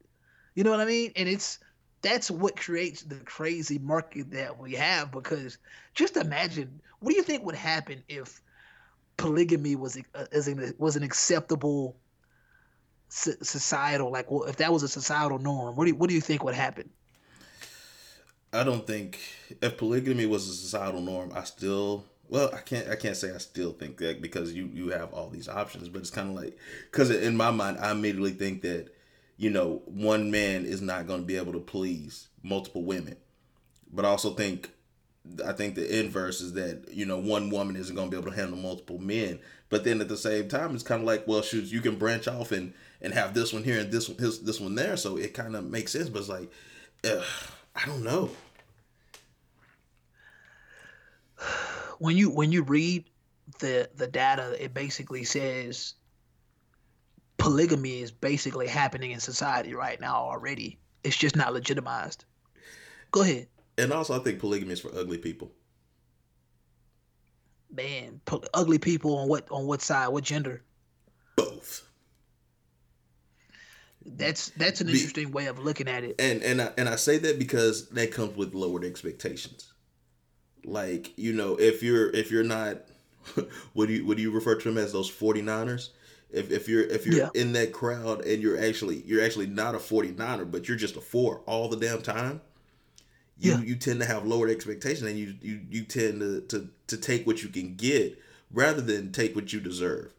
you 0.54 0.64
know 0.64 0.70
what 0.70 0.80
I 0.80 0.84
mean? 0.84 1.12
And 1.16 1.28
it's 1.28 1.58
that's 2.02 2.30
what 2.30 2.56
creates 2.56 3.02
the 3.02 3.16
crazy 3.16 3.78
market 3.78 4.30
that 4.32 4.58
we 4.58 4.72
have 4.74 5.12
because 5.12 5.58
just 5.94 6.16
imagine 6.16 6.80
what 7.00 7.10
do 7.10 7.16
you 7.16 7.22
think 7.22 7.44
would 7.44 7.54
happen 7.54 8.02
if 8.08 8.40
polygamy 9.16 9.76
was 9.76 9.98
uh, 10.14 10.24
was 10.78 10.96
an 10.96 11.02
acceptable 11.02 11.96
societal 13.08 14.10
like 14.10 14.30
well, 14.30 14.44
if 14.44 14.56
that 14.56 14.72
was 14.72 14.82
a 14.82 14.88
societal 14.88 15.38
norm 15.38 15.76
what 15.76 15.84
do 15.84 15.90
you, 15.90 15.96
what 15.96 16.08
do 16.08 16.14
you 16.14 16.20
think 16.20 16.44
would 16.44 16.54
happen 16.54 16.88
I 18.52 18.64
don't 18.64 18.86
think 18.86 19.20
if 19.60 19.76
polygamy 19.76 20.26
was 20.26 20.48
a 20.48 20.54
societal 20.54 21.00
norm 21.00 21.32
I 21.34 21.44
still 21.44 22.04
well 22.28 22.50
I 22.54 22.60
can't 22.60 22.88
I 22.88 22.96
can't 22.96 23.16
say 23.16 23.34
I 23.34 23.38
still 23.38 23.72
think 23.72 23.98
that 23.98 24.22
because 24.22 24.54
you 24.54 24.70
you 24.72 24.88
have 24.90 25.12
all 25.12 25.28
these 25.28 25.48
options 25.48 25.88
but 25.88 25.98
it's 25.98 26.10
kind 26.10 26.30
of 26.30 26.36
like 26.36 26.56
cuz 26.92 27.10
in 27.10 27.36
my 27.36 27.50
mind 27.50 27.78
I 27.78 27.90
immediately 27.90 28.32
think 28.32 28.62
that 28.62 28.94
you 29.40 29.48
know, 29.48 29.80
one 29.86 30.30
man 30.30 30.66
is 30.66 30.82
not 30.82 31.06
going 31.06 31.22
to 31.22 31.26
be 31.26 31.38
able 31.38 31.54
to 31.54 31.60
please 31.60 32.28
multiple 32.42 32.84
women. 32.84 33.16
But 33.90 34.04
I 34.04 34.08
also 34.08 34.34
think 34.34 34.70
I 35.46 35.52
think 35.52 35.76
the 35.76 35.98
inverse 35.98 36.42
is 36.42 36.52
that 36.52 36.88
you 36.92 37.06
know 37.06 37.16
one 37.16 37.48
woman 37.48 37.74
isn't 37.74 37.96
going 37.96 38.10
to 38.10 38.14
be 38.14 38.20
able 38.20 38.30
to 38.30 38.36
handle 38.36 38.58
multiple 38.58 38.98
men. 38.98 39.40
But 39.70 39.84
then 39.84 40.02
at 40.02 40.08
the 40.08 40.16
same 40.18 40.48
time, 40.48 40.74
it's 40.74 40.84
kind 40.84 41.00
of 41.00 41.06
like 41.06 41.26
well, 41.26 41.40
shoot, 41.40 41.64
you 41.64 41.80
can 41.80 41.96
branch 41.96 42.28
off 42.28 42.52
and 42.52 42.74
and 43.00 43.14
have 43.14 43.32
this 43.32 43.50
one 43.50 43.64
here 43.64 43.80
and 43.80 43.90
this 43.90 44.10
one 44.10 44.18
this, 44.18 44.40
this 44.40 44.60
one 44.60 44.74
there, 44.74 44.98
so 44.98 45.16
it 45.16 45.32
kind 45.32 45.56
of 45.56 45.64
makes 45.64 45.92
sense. 45.92 46.10
But 46.10 46.18
it's 46.18 46.28
like, 46.28 46.52
ugh, 47.04 47.24
I 47.74 47.86
don't 47.86 48.04
know. 48.04 48.30
When 51.98 52.14
you 52.14 52.28
when 52.28 52.52
you 52.52 52.62
read 52.62 53.04
the 53.58 53.88
the 53.94 54.06
data, 54.06 54.62
it 54.62 54.74
basically 54.74 55.24
says 55.24 55.94
polygamy 57.40 58.00
is 58.00 58.10
basically 58.10 58.68
happening 58.68 59.10
in 59.10 59.20
society 59.20 59.74
right 59.74 60.00
now 60.00 60.14
already. 60.14 60.78
It's 61.02 61.16
just 61.16 61.34
not 61.34 61.52
legitimized. 61.52 62.24
Go 63.10 63.22
ahead. 63.22 63.48
And 63.78 63.92
also, 63.92 64.18
I 64.18 64.22
think 64.22 64.38
polygamy 64.38 64.74
is 64.74 64.80
for 64.80 64.94
ugly 64.94 65.18
people. 65.18 65.50
Man, 67.72 68.20
po- 68.24 68.44
ugly 68.52 68.78
people 68.78 69.16
on 69.16 69.28
what 69.28 69.48
on 69.50 69.66
what 69.66 69.80
side? 69.80 70.08
What 70.08 70.24
gender? 70.24 70.62
Both. 71.36 71.86
That's 74.04 74.50
that's 74.50 74.80
an 74.80 74.88
Be, 74.88 74.94
interesting 74.94 75.30
way 75.32 75.46
of 75.46 75.58
looking 75.58 75.88
at 75.88 76.04
it. 76.04 76.16
And 76.18 76.42
and 76.42 76.60
I, 76.60 76.72
and 76.76 76.88
I 76.88 76.96
say 76.96 77.18
that 77.18 77.38
because 77.38 77.88
that 77.90 78.12
comes 78.12 78.36
with 78.36 78.54
lowered 78.54 78.84
expectations. 78.84 79.72
Like 80.64 81.16
you 81.16 81.32
know, 81.32 81.56
if 81.56 81.82
you're 81.82 82.10
if 82.10 82.30
you're 82.30 82.44
not, 82.44 82.78
what 83.72 83.86
do 83.86 83.94
you 83.94 84.04
what 84.04 84.16
do 84.16 84.22
you 84.22 84.30
refer 84.30 84.56
to 84.56 84.68
them 84.68 84.76
as 84.76 84.92
those 84.92 85.10
49ers? 85.10 85.90
If, 86.32 86.50
if 86.50 86.68
you're 86.68 86.82
if 86.82 87.06
you're 87.06 87.16
yeah. 87.16 87.28
in 87.34 87.52
that 87.52 87.72
crowd 87.72 88.24
and 88.24 88.42
you're 88.42 88.62
actually 88.62 89.02
you're 89.06 89.24
actually 89.24 89.46
not 89.46 89.74
a 89.74 89.78
49er 89.78 90.50
but 90.50 90.68
you're 90.68 90.76
just 90.76 90.96
a 90.96 91.00
4 91.00 91.42
all 91.46 91.68
the 91.68 91.76
damn 91.76 92.02
time 92.02 92.40
you 93.38 93.52
yeah. 93.52 93.60
you 93.60 93.74
tend 93.76 94.00
to 94.00 94.06
have 94.06 94.26
lower 94.26 94.48
expectations 94.48 95.02
and 95.02 95.18
you 95.18 95.34
you 95.40 95.60
you 95.70 95.82
tend 95.82 96.20
to, 96.20 96.40
to 96.42 96.68
to 96.86 96.96
take 96.96 97.26
what 97.26 97.42
you 97.42 97.48
can 97.48 97.74
get 97.74 98.20
rather 98.52 98.80
than 98.80 99.12
take 99.12 99.34
what 99.34 99.52
you 99.52 99.60
deserve 99.60 100.12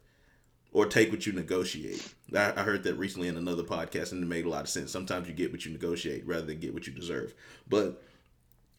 or 0.72 0.86
take 0.86 1.10
what 1.10 1.26
you 1.26 1.32
negotiate 1.32 2.14
I, 2.34 2.52
I 2.56 2.62
heard 2.62 2.82
that 2.84 2.94
recently 2.94 3.28
in 3.28 3.36
another 3.36 3.62
podcast 3.62 4.12
and 4.12 4.22
it 4.22 4.26
made 4.26 4.44
a 4.44 4.50
lot 4.50 4.62
of 4.62 4.68
sense 4.68 4.90
sometimes 4.90 5.28
you 5.28 5.34
get 5.34 5.52
what 5.52 5.64
you 5.64 5.72
negotiate 5.72 6.26
rather 6.26 6.46
than 6.46 6.60
get 6.60 6.74
what 6.74 6.86
you 6.86 6.92
deserve 6.92 7.34
but 7.68 8.02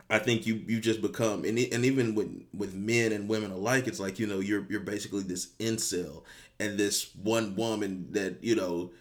I 0.10 0.20
think 0.20 0.46
you 0.46 0.62
you 0.68 0.80
just 0.80 1.02
become 1.02 1.44
and 1.44 1.58
and 1.58 1.86
even 1.86 2.14
with 2.14 2.46
with 2.54 2.76
men 2.76 3.12
and 3.12 3.28
women 3.28 3.52
alike, 3.52 3.88
it's 3.88 4.00
like 4.00 4.20
you 4.20 4.28
know 4.28 4.40
you're 4.40 4.66
you're 4.70 4.80
basically 4.82 5.24
this 5.24 5.48
incel 5.60 6.24
and 6.60 6.78
this 6.78 7.14
one 7.16 7.56
woman 7.56 8.08
that 8.12 8.44
you 8.44 8.56
know 8.56 8.92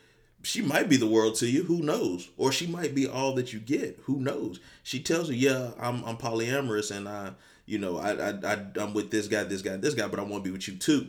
she 0.42 0.60
might 0.60 0.88
be 0.88 0.96
the 0.96 1.06
world 1.06 1.36
to 1.36 1.46
you 1.46 1.62
who 1.64 1.82
knows? 1.82 2.28
Or 2.36 2.50
she 2.50 2.66
might 2.66 2.94
be 2.94 3.06
all 3.06 3.34
that 3.34 3.52
you 3.52 3.60
get 3.60 4.00
who 4.04 4.18
knows? 4.18 4.60
She 4.82 5.00
tells 5.00 5.30
you 5.30 5.36
yeah 5.36 5.70
i'm, 5.78 6.04
I'm 6.04 6.16
polyamorous 6.16 6.94
and 6.94 7.08
i 7.08 7.32
you 7.66 7.78
know 7.78 7.98
I, 7.98 8.12
I, 8.12 8.54
I 8.54 8.66
i'm 8.80 8.94
with 8.94 9.10
this 9.10 9.28
guy 9.28 9.44
this 9.44 9.62
guy 9.62 9.76
this 9.76 9.94
guy 9.94 10.08
but 10.08 10.18
i 10.18 10.22
want 10.22 10.44
to 10.44 10.48
be 10.48 10.52
with 10.52 10.68
you 10.68 10.76
too. 10.76 11.08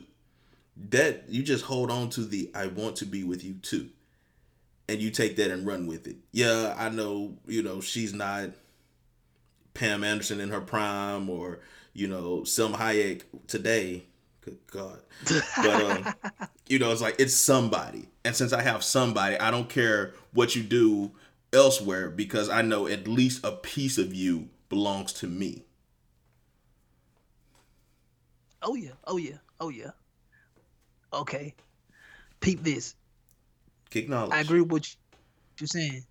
That 0.90 1.26
you 1.30 1.44
just 1.44 1.66
hold 1.66 1.92
on 1.92 2.10
to 2.12 2.22
the 2.22 2.52
i 2.54 2.68
want 2.68 2.96
to 2.98 3.06
be 3.06 3.24
with 3.24 3.44
you 3.44 3.56
too. 3.56 3.90
And 4.90 5.00
you 5.00 5.12
take 5.12 5.38
that 5.38 5.50
and 5.50 5.66
run 5.66 5.88
with 5.88 6.08
it. 6.08 6.18
Yeah 6.32 6.76
i 6.78 6.90
know 6.90 7.38
you 7.48 7.64
know 7.64 7.82
she's 7.82 8.14
not 8.14 8.52
pam 9.74 10.04
anderson 10.04 10.40
in 10.40 10.50
her 10.50 10.62
prime 10.62 11.30
or 11.30 11.60
you 11.94 12.08
know 12.08 12.42
Salma 12.42 12.76
Hayek 12.76 13.22
today 13.48 14.04
Good 14.44 14.60
God. 14.72 15.00
But 15.58 15.68
um, 15.68 16.14
you 16.68 16.80
know, 16.80 16.92
it's 16.92 17.02
like 17.02 17.16
it's 17.20 17.34
somebody. 17.34 18.10
And 18.26 18.36
since 18.36 18.52
I 18.52 18.62
have 18.62 18.84
somebody, 18.84 19.38
I 19.38 19.52
don't 19.52 19.70
care 19.70 20.14
what 20.34 20.56
you 20.56 20.64
do 20.64 21.12
elsewhere 21.54 22.10
because 22.10 22.50
I 22.50 22.62
know 22.62 22.88
at 22.88 23.08
least 23.08 23.46
a 23.46 23.52
piece 23.52 23.98
of 23.98 24.14
you 24.14 24.50
belongs 24.70 25.14
to 25.14 25.28
me. 25.28 25.66
Oh 28.62 28.76
yeah. 28.76 28.92
Oh 29.06 29.18
yeah. 29.18 29.38
Oh 29.60 29.70
yeah. 29.70 29.92
Okay. 31.14 31.54
Peep 32.40 32.64
this. 32.64 32.96
Kick 33.90 34.10
knowledge. 34.10 34.34
I 34.34 34.42
agree 34.42 34.62
with 34.62 34.72
what 34.72 34.96
you're 35.60 35.68
saying. 35.68 36.04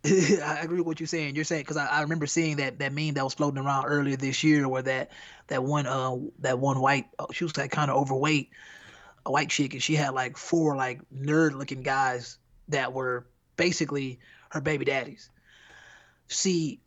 I 0.04 0.60
agree 0.62 0.78
with 0.78 0.86
what 0.86 1.00
you're 1.00 1.06
saying. 1.08 1.34
You're 1.34 1.44
saying 1.44 1.62
because 1.62 1.76
I, 1.76 1.86
I 1.86 2.02
remember 2.02 2.26
seeing 2.26 2.56
that 2.58 2.78
that 2.78 2.92
meme 2.92 3.14
that 3.14 3.24
was 3.24 3.34
floating 3.34 3.58
around 3.58 3.86
earlier 3.86 4.16
this 4.16 4.44
year, 4.44 4.68
where 4.68 4.82
that 4.82 5.10
that 5.48 5.64
one 5.64 5.86
uh 5.86 6.16
that 6.40 6.58
one 6.58 6.80
white 6.80 7.06
uh, 7.18 7.26
she 7.32 7.44
was 7.44 7.56
like 7.56 7.72
kind 7.72 7.90
of 7.90 7.96
overweight, 7.96 8.50
a 9.26 9.32
white 9.32 9.50
chick, 9.50 9.74
and 9.74 9.82
she 9.82 9.96
had 9.96 10.14
like 10.14 10.36
four 10.36 10.76
like 10.76 11.00
nerd 11.12 11.54
looking 11.54 11.82
guys 11.82 12.38
that 12.68 12.92
were 12.92 13.26
basically 13.56 14.20
her 14.50 14.60
baby 14.60 14.84
daddies. 14.84 15.30
See, 16.28 16.80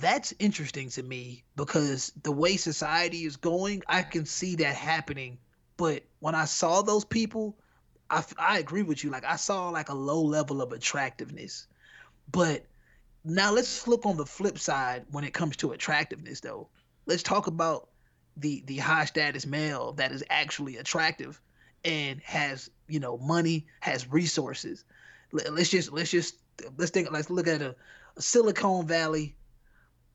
that's 0.00 0.32
interesting 0.38 0.90
to 0.90 1.02
me 1.02 1.44
because 1.56 2.12
the 2.22 2.32
way 2.32 2.56
society 2.56 3.24
is 3.24 3.36
going, 3.36 3.82
I 3.88 4.02
can 4.02 4.24
see 4.26 4.56
that 4.56 4.74
happening. 4.76 5.38
But 5.76 6.04
when 6.20 6.34
I 6.34 6.44
saw 6.44 6.82
those 6.82 7.04
people, 7.04 7.56
I, 8.10 8.24
I 8.38 8.58
agree 8.58 8.82
with 8.82 9.02
you. 9.02 9.10
Like 9.10 9.24
I 9.24 9.36
saw 9.36 9.68
like 9.70 9.88
a 9.88 9.94
low 9.94 10.22
level 10.22 10.62
of 10.62 10.72
attractiveness, 10.72 11.66
but 12.30 12.64
now 13.24 13.52
let's 13.52 13.86
look 13.86 14.06
on 14.06 14.16
the 14.16 14.26
flip 14.26 14.58
side 14.58 15.04
when 15.10 15.24
it 15.24 15.34
comes 15.34 15.56
to 15.58 15.72
attractiveness 15.72 16.40
though. 16.40 16.68
Let's 17.06 17.22
talk 17.22 17.46
about 17.46 17.88
the 18.36 18.62
the 18.66 18.76
high 18.78 19.06
status 19.06 19.46
male 19.46 19.92
that 19.92 20.12
is 20.12 20.22
actually 20.30 20.76
attractive 20.76 21.40
and 21.84 22.20
has 22.22 22.70
you 22.88 23.00
know 23.00 23.18
money, 23.18 23.66
has 23.80 24.10
resources. 24.10 24.84
Let's 25.32 25.70
just 25.70 25.92
let's 25.92 26.10
just 26.10 26.36
let's 26.76 26.90
think 26.90 27.10
let's 27.10 27.30
look 27.30 27.48
at 27.48 27.62
a, 27.62 27.74
a 28.16 28.22
Silicon 28.22 28.86
Valley 28.86 29.34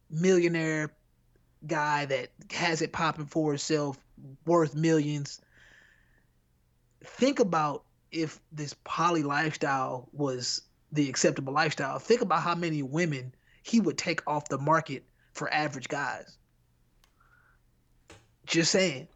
millionaire 0.10 0.92
guy 1.68 2.06
that 2.06 2.30
has 2.52 2.82
it 2.82 2.92
popping 2.92 3.26
for 3.26 3.52
himself, 3.52 3.98
worth 4.46 4.76
millions. 4.76 5.42
Think 7.04 7.40
about 7.40 7.84
if 8.12 8.40
this 8.52 8.76
poly 8.84 9.24
lifestyle 9.24 10.10
was 10.12 10.62
the 10.92 11.10
acceptable 11.10 11.54
lifestyle. 11.54 12.00
Think 12.00 12.22
about 12.22 12.42
how 12.42 12.56
many 12.56 12.84
women 12.84 13.34
he 13.64 13.80
would 13.80 13.98
take 13.98 14.22
off 14.28 14.50
the 14.50 14.58
market 14.58 15.04
for 15.34 15.52
average 15.54 15.88
guys. 15.88 16.38
Just 18.46 18.72
saying, 18.72 19.08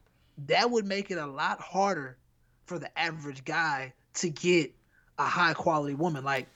that 0.47 0.69
would 0.69 0.85
make 0.85 1.11
it 1.11 1.17
a 1.17 1.25
lot 1.25 1.59
harder 1.59 2.17
for 2.65 2.79
the 2.79 2.97
average 2.97 3.43
guy 3.43 3.93
to 4.15 4.29
get 4.29 4.73
a 5.17 5.25
high 5.25 5.53
quality 5.53 5.95
woman. 5.95 6.23
Like, 6.23 6.47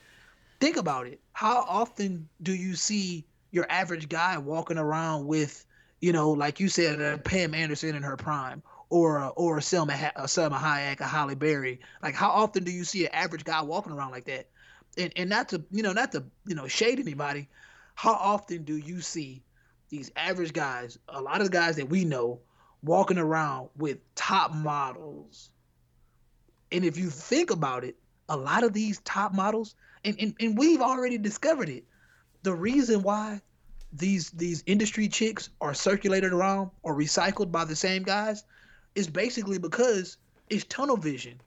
think 0.59 0.77
about 0.77 1.07
it. 1.07 1.19
How 1.34 1.65
often 1.67 2.27
do 2.41 2.53
you 2.53 2.75
see 2.75 3.25
your 3.51 3.65
average 3.69 4.09
guy 4.09 4.38
walking 4.38 4.77
around 4.77 5.27
with, 5.27 5.65
you 5.99 6.13
know, 6.13 6.32
like 6.32 6.59
you 6.59 6.69
said, 6.69 7.01
uh, 7.01 7.17
Pam 7.17 7.53
Anderson 7.53 7.95
in 7.95 8.03
her 8.03 8.17
prime, 8.17 8.61
or 8.90 9.32
or 9.36 9.58
a 9.58 9.62
Salma 9.62 9.94
a 9.94 10.22
uh, 10.22 10.26
Salma 10.26 10.58
Hayek, 10.60 11.00
a 11.00 11.06
Halle 11.06 11.36
Berry? 11.36 11.80
Like, 12.02 12.16
how 12.16 12.30
often 12.30 12.64
do 12.64 12.72
you 12.72 12.84
see 12.84 13.06
an 13.06 13.12
average 13.14 13.44
guy 13.44 13.62
walking 13.62 13.94
around 13.94 14.12
like 14.12 14.26
that? 14.26 14.50
And 14.98 15.14
and 15.16 15.30
not 15.30 15.50
to 15.50 15.64
you 15.72 15.84
know 15.84 15.94
not 15.94 16.12
to 16.14 16.24
you 16.46 16.56
know 16.56 16.68
shade 16.68 17.00
anybody. 17.00 17.48
How 17.96 18.14
often 18.14 18.64
do 18.64 18.78
you 18.78 19.02
see 19.02 19.44
these 19.90 20.12
average 20.16 20.54
guys, 20.54 20.98
a 21.10 21.22
lot 21.22 21.42
of 21.42 21.48
the 21.48 21.52
guys 21.52 21.76
that 21.76 21.90
we 21.90 22.06
know, 22.06 22.40
walking 22.82 23.18
around 23.18 23.70
with 23.76 23.98
top 24.16 24.54
models? 24.54 25.50
And 26.72 26.86
if 26.86 26.98
you 26.98 27.10
think 27.10 27.52
about 27.52 27.84
it, 27.84 27.96
a 28.30 28.38
lot 28.38 28.64
of 28.64 28.74
these 28.74 29.00
top 29.00 29.34
models, 29.34 29.76
and, 30.06 30.16
and, 30.20 30.36
and 30.40 30.58
we've 30.58 30.82
already 30.82 31.18
discovered 31.18 31.68
it. 31.68 31.84
The 32.44 32.54
reason 32.54 33.02
why 33.02 33.42
these 33.92 34.30
these 34.32 34.64
industry 34.66 35.08
chicks 35.08 35.50
are 35.60 35.74
circulated 35.74 36.32
around 36.32 36.70
or 36.84 36.96
recycled 36.96 37.52
by 37.52 37.66
the 37.66 37.76
same 37.76 38.04
guys 38.04 38.44
is 38.96 39.08
basically 39.08 39.58
because 39.58 40.18
it's 40.50 40.66
tunnel 40.66 40.98
vision. 40.98 41.42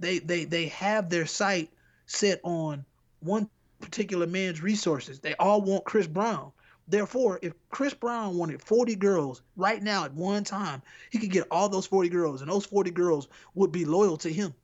They 0.00 0.18
they 0.18 0.44
they 0.44 0.66
have 0.68 1.10
their 1.10 1.26
sight 1.26 1.70
set 2.06 2.40
on 2.42 2.84
one 3.20 3.48
particular 3.80 4.26
man's 4.26 4.62
resources. 4.62 5.20
They 5.20 5.34
all 5.36 5.60
want 5.60 5.84
Chris 5.84 6.06
Brown. 6.06 6.52
Therefore, 6.86 7.38
if 7.40 7.54
Chris 7.70 7.94
Brown 7.94 8.36
wanted 8.36 8.60
40 8.60 8.94
girls 8.96 9.40
right 9.56 9.82
now 9.82 10.04
at 10.04 10.12
one 10.12 10.44
time, 10.44 10.82
he 11.10 11.18
could 11.18 11.30
get 11.30 11.46
all 11.50 11.68
those 11.70 11.86
40 11.86 12.10
girls, 12.10 12.42
and 12.42 12.50
those 12.50 12.66
40 12.66 12.90
girls 12.90 13.28
would 13.54 13.72
be 13.72 13.86
loyal 13.86 14.18
to 14.18 14.30
him 14.30 14.54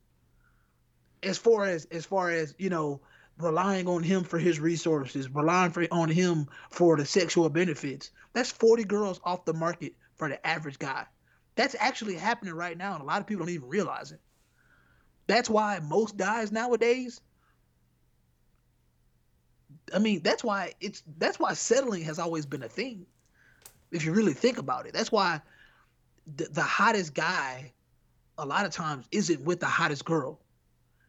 as 1.23 1.37
far 1.37 1.65
as 1.65 1.85
as 1.85 2.05
far 2.05 2.29
as 2.29 2.55
you 2.57 2.69
know 2.69 2.99
relying 3.37 3.87
on 3.87 4.03
him 4.03 4.23
for 4.23 4.37
his 4.37 4.59
resources 4.59 5.29
relying 5.29 5.71
for, 5.71 5.85
on 5.91 6.09
him 6.09 6.47
for 6.69 6.97
the 6.97 7.05
sexual 7.05 7.49
benefits 7.49 8.11
that's 8.33 8.51
40 8.51 8.83
girls 8.83 9.19
off 9.23 9.45
the 9.45 9.53
market 9.53 9.93
for 10.15 10.29
the 10.29 10.45
average 10.45 10.79
guy 10.79 11.05
that's 11.55 11.75
actually 11.79 12.15
happening 12.15 12.53
right 12.53 12.77
now 12.77 12.93
and 12.93 13.01
a 13.01 13.05
lot 13.05 13.21
of 13.21 13.27
people 13.27 13.45
don't 13.45 13.53
even 13.53 13.67
realize 13.67 14.11
it. 14.11 14.19
That's 15.27 15.49
why 15.49 15.79
most 15.79 16.17
guys 16.17 16.51
nowadays 16.51 17.21
i 19.93 19.99
mean 19.99 20.21
that's 20.21 20.43
why 20.43 20.73
it's 20.79 21.01
that's 21.17 21.39
why 21.39 21.53
settling 21.53 22.03
has 22.03 22.19
always 22.19 22.45
been 22.45 22.63
a 22.63 22.67
thing 22.67 23.05
if 23.91 24.05
you 24.05 24.13
really 24.13 24.33
think 24.33 24.57
about 24.57 24.85
it. 24.85 24.93
That's 24.93 25.11
why 25.11 25.41
the, 26.35 26.45
the 26.45 26.61
hottest 26.61 27.13
guy 27.13 27.73
a 28.37 28.45
lot 28.45 28.65
of 28.65 28.71
times 28.71 29.05
isn't 29.11 29.41
with 29.41 29.59
the 29.59 29.65
hottest 29.65 30.05
girl. 30.05 30.39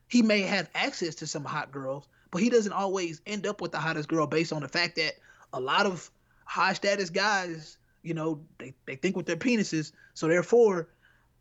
He 0.08 0.22
may 0.22 0.42
have 0.42 0.68
access 0.74 1.14
to 1.16 1.26
some 1.26 1.44
hot 1.44 1.72
girls, 1.72 2.06
but 2.30 2.42
he 2.42 2.50
doesn't 2.50 2.72
always 2.72 3.22
end 3.26 3.46
up 3.46 3.60
with 3.60 3.72
the 3.72 3.78
hottest 3.78 4.08
girl 4.08 4.26
based 4.26 4.52
on 4.52 4.62
the 4.62 4.68
fact 4.68 4.96
that 4.96 5.14
a 5.52 5.60
lot 5.60 5.86
of 5.86 6.10
high 6.44 6.72
status 6.74 7.08
guys, 7.08 7.78
you 8.02 8.14
know, 8.14 8.40
they, 8.58 8.74
they 8.86 8.96
think 8.96 9.16
with 9.16 9.26
their 9.26 9.36
penises. 9.36 9.92
So 10.14 10.28
therefore, 10.28 10.88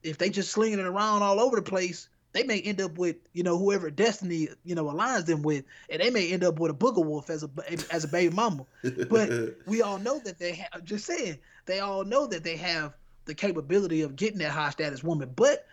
if 0.04 0.18
they 0.18 0.30
just 0.30 0.52
slinging 0.52 0.80
it 0.80 0.86
around 0.86 1.24
all 1.24 1.40
over 1.40 1.56
the 1.56 1.62
place, 1.62 2.08
they 2.34 2.44
may 2.44 2.62
end 2.62 2.80
up 2.80 2.98
with 2.98 3.18
you 3.34 3.44
know 3.44 3.58
whoever 3.58 3.90
destiny 3.92 4.48
you 4.64 4.74
know 4.74 4.86
aligns 4.86 5.26
them 5.26 5.42
with, 5.42 5.66
and 5.90 6.02
they 6.02 6.10
may 6.10 6.32
end 6.32 6.44
up 6.44 6.60
with 6.60 6.72
a 6.72 6.74
booger 6.74 7.06
wolf 7.06 7.30
as 7.30 7.44
a 7.44 7.50
as 7.92 8.04
a 8.04 8.08
baby 8.08 8.34
mama. 8.34 8.66
But 9.10 9.58
we 9.66 9.82
all 9.82 10.00
know 10.00 10.20
that 10.20 10.40
they 10.40 10.54
have. 10.54 10.84
Just 10.86 11.06
saying, 11.06 11.38
they 11.66 11.80
all 11.80 12.06
know 12.06 12.28
that 12.28 12.44
they 12.44 12.56
have 12.56 12.96
the 13.26 13.34
capability 13.34 14.02
of 14.02 14.16
getting 14.16 14.40
that 14.40 14.52
high 14.52 14.70
status 14.70 15.04
woman. 15.04 15.32
But 15.36 15.68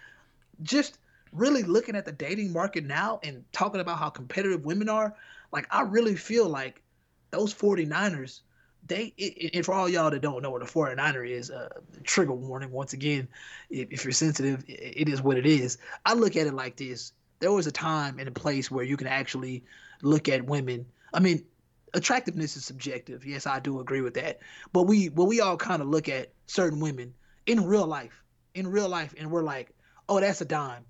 just 0.63 0.99
really 1.33 1.63
looking 1.63 1.95
at 1.95 2.05
the 2.05 2.13
dating 2.13 2.53
market 2.53 2.85
now 2.85 3.21
and 3.23 3.45
talking 3.53 3.81
about 3.81 3.99
how 3.99 4.11
competitive 4.11 4.65
women 4.65 4.89
are, 4.89 5.15
like 5.53 5.67
I 5.71 5.83
really 5.83 6.17
feel 6.17 6.49
like 6.49 6.83
those 7.31 7.55
49ers, 7.55 8.41
they 8.87 9.13
and 9.55 9.65
for 9.65 9.75
all 9.75 9.89
y'all 9.89 10.11
that 10.11 10.23
don't 10.23 10.43
know 10.43 10.51
what 10.51 10.63
a 10.63 10.67
49er 10.67 11.29
is, 11.29 11.51
uh, 11.51 11.69
trigger 12.05 12.33
warning 12.33 12.71
once 12.71 12.93
again, 12.93 13.29
if, 13.71 14.05
you're 14.05 14.13
sensitive, 14.13 14.65
it 14.69 15.09
is 15.09 15.21
what 15.21 15.37
it 15.37 15.47
is. 15.47 15.79
I 16.07 16.15
look 16.15 16.37
at 16.37 16.47
it 16.47 16.55
like 16.55 16.77
this. 16.77 17.13
There 17.41 17.53
was 17.53 17.67
a 17.67 17.73
time 17.73 18.19
and 18.19 18.29
a 18.29 18.33
place 18.33 18.71
where 18.71 18.85
you 18.85 18.97
can 18.97 19.07
actually 19.07 19.65
look 20.03 20.29
at 20.29 20.45
women. 20.45 20.87
I 21.13 21.21
mean, 21.21 21.45
attractiveness 21.95 22.57
is 22.57 22.65
subjective. 22.65 23.27
Yes, 23.27 23.47
I 23.47 23.61
do 23.61 23.81
agree 23.81 24.01
with 24.01 24.15
that. 24.15 24.41
But 24.73 24.85
we 24.85 25.11
well 25.11 25.27
we 25.27 25.41
all 25.41 25.57
kind 25.57 25.83
of 25.83 25.89
look 25.89 26.09
at 26.09 26.33
certain 26.47 26.81
women 26.81 27.15
in 27.47 27.67
real 27.67 27.87
life, 27.87 28.23
in 28.55 28.67
real 28.67 28.89
life, 28.89 29.15
and 29.19 29.31
we're 29.31 29.43
like, 29.43 29.71
oh, 30.09 30.21
that's 30.21 30.41
a 30.41 30.47
dime 30.47 30.85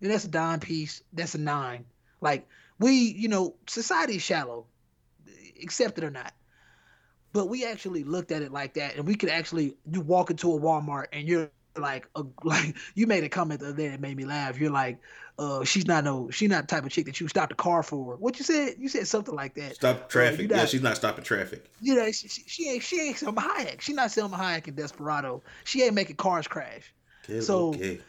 and 0.00 0.10
that's 0.10 0.24
a 0.24 0.28
dime 0.28 0.60
piece. 0.60 1.02
That's 1.12 1.34
a 1.34 1.38
nine. 1.38 1.84
Like 2.20 2.48
we, 2.78 2.92
you 2.92 3.28
know, 3.28 3.54
society 3.66 4.16
is 4.16 4.22
shallow, 4.22 4.66
accept 5.62 5.98
it 5.98 6.04
or 6.04 6.10
not. 6.10 6.32
But 7.36 7.48
we 7.48 7.66
actually 7.66 8.02
looked 8.02 8.32
at 8.32 8.42
it 8.42 8.50
like 8.50 8.74
that, 8.74 8.96
and 8.96 9.06
we 9.06 9.14
could 9.14 9.28
actually 9.28 9.76
you 9.90 10.00
walk 10.00 10.30
into 10.30 10.54
a 10.54 10.58
Walmart 10.58 11.06
and 11.12 11.28
you're 11.28 11.50
like, 11.76 12.08
a, 12.16 12.24
like 12.44 12.74
you 12.94 13.06
made 13.06 13.24
a 13.24 13.28
comment 13.28 13.60
the 13.60 13.68
other 13.68 13.76
day 13.76 13.88
that 13.88 14.00
made 14.00 14.16
me 14.16 14.24
laugh. 14.24 14.58
You're 14.58 14.70
like, 14.70 14.98
uh, 15.38 15.62
she's 15.64 15.86
not 15.86 16.02
no, 16.04 16.30
she's 16.30 16.48
not 16.48 16.62
the 16.62 16.74
type 16.74 16.86
of 16.86 16.92
chick 16.92 17.06
that 17.06 17.20
you 17.20 17.28
stop 17.28 17.50
the 17.50 17.54
car 17.54 17.82
for. 17.82 18.16
What 18.16 18.38
you 18.38 18.44
said? 18.44 18.76
You 18.78 18.88
said 18.88 19.06
something 19.06 19.34
like 19.34 19.54
that. 19.56 19.74
Stop 19.74 19.96
uh, 19.96 20.08
traffic. 20.08 20.50
Uh, 20.50 20.54
not, 20.54 20.60
yeah, 20.62 20.66
she's 20.66 20.82
not 20.82 20.96
stopping 20.96 21.24
traffic. 21.24 21.66
You 21.80 21.96
know, 21.96 22.10
she, 22.10 22.28
she, 22.28 22.42
she 22.46 22.70
ain't 22.70 22.82
she 22.82 23.00
ain't 23.00 23.16
Salma 23.16 23.38
Hayek. 23.38 23.82
She's 23.82 23.96
not 23.96 24.08
Salma 24.08 24.34
Hayek 24.34 24.68
in 24.68 24.74
Desperado. 24.74 25.42
She 25.64 25.82
ain't 25.82 25.94
making 25.94 26.16
cars 26.16 26.48
crash. 26.48 26.92
Okay, 27.24 27.40
so. 27.40 27.68
Okay 27.74 28.00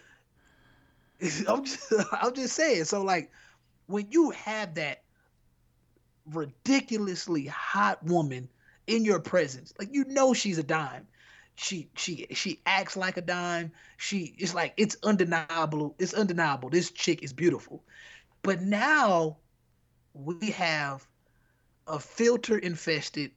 I'm 1.47 1.65
just, 1.65 1.93
I'm 2.21 2.33
just 2.35 2.55
saying. 2.55 2.85
So 2.85 3.01
like, 3.01 3.31
when 3.87 4.07
you 4.11 4.29
have 4.31 4.75
that 4.75 5.01
ridiculously 6.31 7.47
hot 7.47 8.03
woman 8.03 8.49
in 8.87 9.05
your 9.05 9.19
presence, 9.19 9.73
like 9.77 9.89
you 9.93 10.05
know 10.05 10.33
she's 10.33 10.57
a 10.57 10.63
dime. 10.63 11.07
She 11.55 11.89
she 11.95 12.27
she 12.31 12.61
acts 12.65 12.95
like 12.95 13.17
a 13.17 13.21
dime. 13.21 13.71
She 13.97 14.35
it's 14.37 14.53
like 14.53 14.73
it's 14.77 14.95
undeniable. 15.03 15.95
It's 15.99 16.13
undeniable. 16.13 16.69
This 16.69 16.91
chick 16.91 17.23
is 17.23 17.33
beautiful. 17.33 17.83
But 18.43 18.61
now 18.61 19.37
we 20.13 20.51
have 20.51 21.05
a 21.87 21.99
filter 21.99 22.57
infested, 22.57 23.31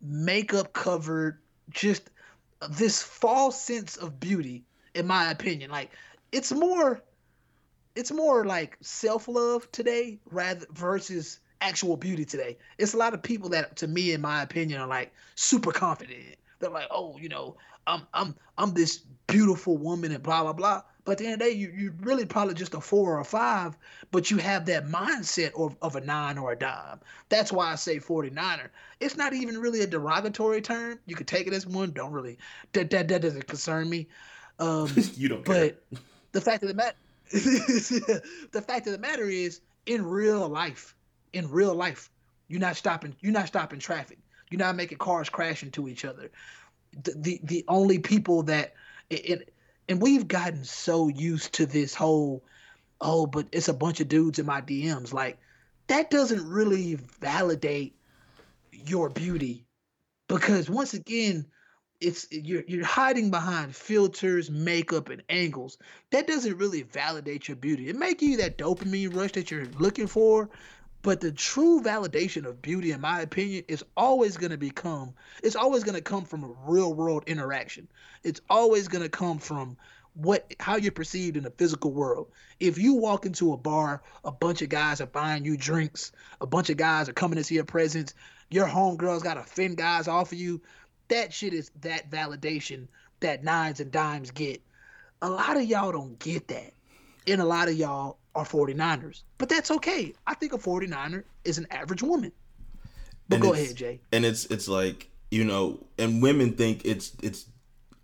makeup 0.00 0.72
covered, 0.72 1.40
just 1.70 2.10
this 2.70 3.02
false 3.02 3.60
sense 3.60 3.96
of 3.96 4.20
beauty, 4.20 4.64
in 4.94 5.06
my 5.06 5.30
opinion. 5.30 5.70
Like 5.70 5.90
it's 6.32 6.52
more 6.52 7.02
it's 7.94 8.12
more 8.12 8.44
like 8.44 8.76
self 8.80 9.28
love 9.28 9.70
today 9.72 10.20
rather 10.30 10.66
versus 10.72 11.40
actual 11.64 11.96
beauty 11.96 12.24
today. 12.24 12.56
It's 12.78 12.94
a 12.94 12.96
lot 12.96 13.14
of 13.14 13.22
people 13.22 13.48
that, 13.50 13.76
to 13.76 13.88
me, 13.88 14.12
in 14.12 14.20
my 14.20 14.42
opinion, 14.42 14.80
are 14.80 14.86
like 14.86 15.12
super 15.34 15.72
confident. 15.72 16.36
They're 16.60 16.70
like, 16.70 16.88
oh, 16.90 17.16
you 17.18 17.28
know, 17.28 17.56
I'm 17.86 18.02
I'm 18.12 18.34
I'm 18.58 18.74
this 18.74 18.98
beautiful 19.26 19.76
woman 19.76 20.12
and 20.12 20.22
blah 20.22 20.42
blah 20.42 20.52
blah. 20.52 20.82
But 21.04 21.12
at 21.12 21.18
the 21.18 21.24
end 21.24 21.34
of 21.34 21.38
the 21.40 21.44
day, 21.46 21.56
you 21.56 21.72
you 21.76 21.94
really 22.00 22.24
probably 22.24 22.54
just 22.54 22.74
a 22.74 22.80
four 22.80 23.16
or 23.16 23.20
a 23.20 23.24
five, 23.24 23.76
but 24.10 24.30
you 24.30 24.38
have 24.38 24.66
that 24.66 24.86
mindset 24.86 25.52
of, 25.54 25.76
of 25.82 25.96
a 25.96 26.00
nine 26.00 26.38
or 26.38 26.52
a 26.52 26.56
dime. 26.56 27.00
That's 27.28 27.52
why 27.52 27.72
I 27.72 27.74
say 27.74 27.98
49er. 27.98 28.68
It's 29.00 29.16
not 29.16 29.34
even 29.34 29.58
really 29.58 29.80
a 29.80 29.86
derogatory 29.86 30.60
term. 30.62 30.98
You 31.06 31.16
could 31.16 31.28
take 31.28 31.46
it 31.46 31.52
as 31.52 31.66
one. 31.66 31.90
Don't 31.92 32.12
really 32.12 32.38
that 32.72 32.90
that, 32.90 33.08
that 33.08 33.22
doesn't 33.22 33.46
concern 33.46 33.88
me. 33.90 34.06
Um, 34.58 34.90
you 35.14 35.28
don't. 35.28 35.44
But 35.44 35.82
the 36.32 36.40
fact 36.40 36.62
of 36.62 36.68
the 36.68 36.74
matter 36.74 36.96
the 37.32 38.64
fact 38.66 38.86
of 38.86 38.92
the 38.92 38.98
matter 38.98 39.24
is, 39.24 39.60
in 39.86 40.04
real 40.04 40.48
life, 40.48 40.93
in 41.34 41.50
real 41.50 41.74
life, 41.74 42.10
you're 42.48 42.60
not 42.60 42.76
stopping. 42.76 43.14
You're 43.20 43.32
not 43.32 43.48
stopping 43.48 43.78
traffic. 43.78 44.18
You're 44.50 44.58
not 44.58 44.76
making 44.76 44.98
cars 44.98 45.28
crash 45.28 45.62
into 45.62 45.88
each 45.88 46.04
other. 46.04 46.30
The 47.02 47.14
the, 47.16 47.40
the 47.42 47.64
only 47.68 47.98
people 47.98 48.44
that 48.44 48.74
it, 49.10 49.30
it 49.30 49.54
and 49.88 50.00
we've 50.00 50.28
gotten 50.28 50.64
so 50.64 51.08
used 51.08 51.54
to 51.54 51.66
this 51.66 51.94
whole 51.94 52.44
oh, 53.00 53.26
but 53.26 53.46
it's 53.52 53.68
a 53.68 53.74
bunch 53.74 54.00
of 54.00 54.08
dudes 54.08 54.38
in 54.38 54.46
my 54.46 54.60
DMs. 54.60 55.12
Like 55.12 55.38
that 55.88 56.10
doesn't 56.10 56.48
really 56.48 56.94
validate 57.20 57.96
your 58.72 59.10
beauty 59.10 59.66
because 60.28 60.70
once 60.70 60.94
again, 60.94 61.46
it's 62.00 62.26
you're 62.30 62.64
you're 62.66 62.84
hiding 62.84 63.30
behind 63.30 63.74
filters, 63.74 64.50
makeup, 64.50 65.08
and 65.08 65.22
angles. 65.28 65.78
That 66.10 66.26
doesn't 66.26 66.58
really 66.58 66.82
validate 66.82 67.48
your 67.48 67.56
beauty. 67.56 67.88
It 67.88 67.96
may 67.96 68.14
give 68.14 68.30
you 68.30 68.36
that 68.38 68.58
dopamine 68.58 69.14
rush 69.14 69.32
that 69.32 69.50
you're 69.50 69.66
looking 69.78 70.06
for, 70.06 70.50
But 71.04 71.20
the 71.20 71.32
true 71.32 71.82
validation 71.82 72.46
of 72.46 72.62
beauty, 72.62 72.90
in 72.90 73.02
my 73.02 73.20
opinion, 73.20 73.64
is 73.68 73.84
always 73.94 74.38
going 74.38 74.52
to 74.52 74.56
become, 74.56 75.12
it's 75.42 75.54
always 75.54 75.84
going 75.84 75.96
to 75.96 76.00
come 76.00 76.24
from 76.24 76.44
a 76.44 76.54
real 76.66 76.94
world 76.94 77.24
interaction. 77.26 77.88
It's 78.22 78.40
always 78.48 78.88
going 78.88 79.02
to 79.04 79.10
come 79.10 79.38
from 79.38 79.76
what 80.14 80.54
how 80.58 80.76
you're 80.76 80.92
perceived 80.92 81.36
in 81.36 81.42
the 81.42 81.50
physical 81.50 81.92
world. 81.92 82.28
If 82.58 82.78
you 82.78 82.94
walk 82.94 83.26
into 83.26 83.52
a 83.52 83.58
bar, 83.58 84.02
a 84.24 84.32
bunch 84.32 84.62
of 84.62 84.70
guys 84.70 85.02
are 85.02 85.06
buying 85.06 85.44
you 85.44 85.58
drinks, 85.58 86.10
a 86.40 86.46
bunch 86.46 86.70
of 86.70 86.78
guys 86.78 87.10
are 87.10 87.12
coming 87.12 87.36
to 87.36 87.44
see 87.44 87.56
your 87.56 87.64
presence, 87.64 88.14
your 88.48 88.66
homegirls 88.66 89.22
got 89.22 89.34
to 89.34 89.42
fend 89.42 89.76
guys 89.76 90.08
off 90.08 90.32
of 90.32 90.38
you, 90.38 90.62
that 91.08 91.34
shit 91.34 91.52
is 91.52 91.70
that 91.82 92.10
validation 92.10 92.88
that 93.20 93.44
nines 93.44 93.78
and 93.78 93.92
dimes 93.92 94.30
get. 94.30 94.62
A 95.20 95.28
lot 95.28 95.58
of 95.58 95.64
y'all 95.64 95.92
don't 95.92 96.18
get 96.18 96.48
that. 96.48 96.72
And 97.26 97.42
a 97.42 97.44
lot 97.44 97.68
of 97.68 97.74
y'all 97.74 98.16
are 98.34 98.44
49ers. 98.44 99.22
But 99.38 99.48
that's 99.48 99.70
okay. 99.70 100.14
I 100.26 100.34
think 100.34 100.52
a 100.52 100.58
49er 100.58 101.24
is 101.44 101.58
an 101.58 101.66
average 101.70 102.02
woman. 102.02 102.32
But 103.28 103.36
And 103.36 103.42
go 103.42 103.52
ahead, 103.54 103.74
Jay. 103.76 104.00
and 104.12 104.24
it's 104.24 104.44
it's 104.46 104.68
like 104.68 105.08
you 105.30 105.44
know 105.44 105.86
and 105.98 106.22
women 106.22 106.52
think 106.52 106.84
it's 106.84 107.12
it's 107.22 107.46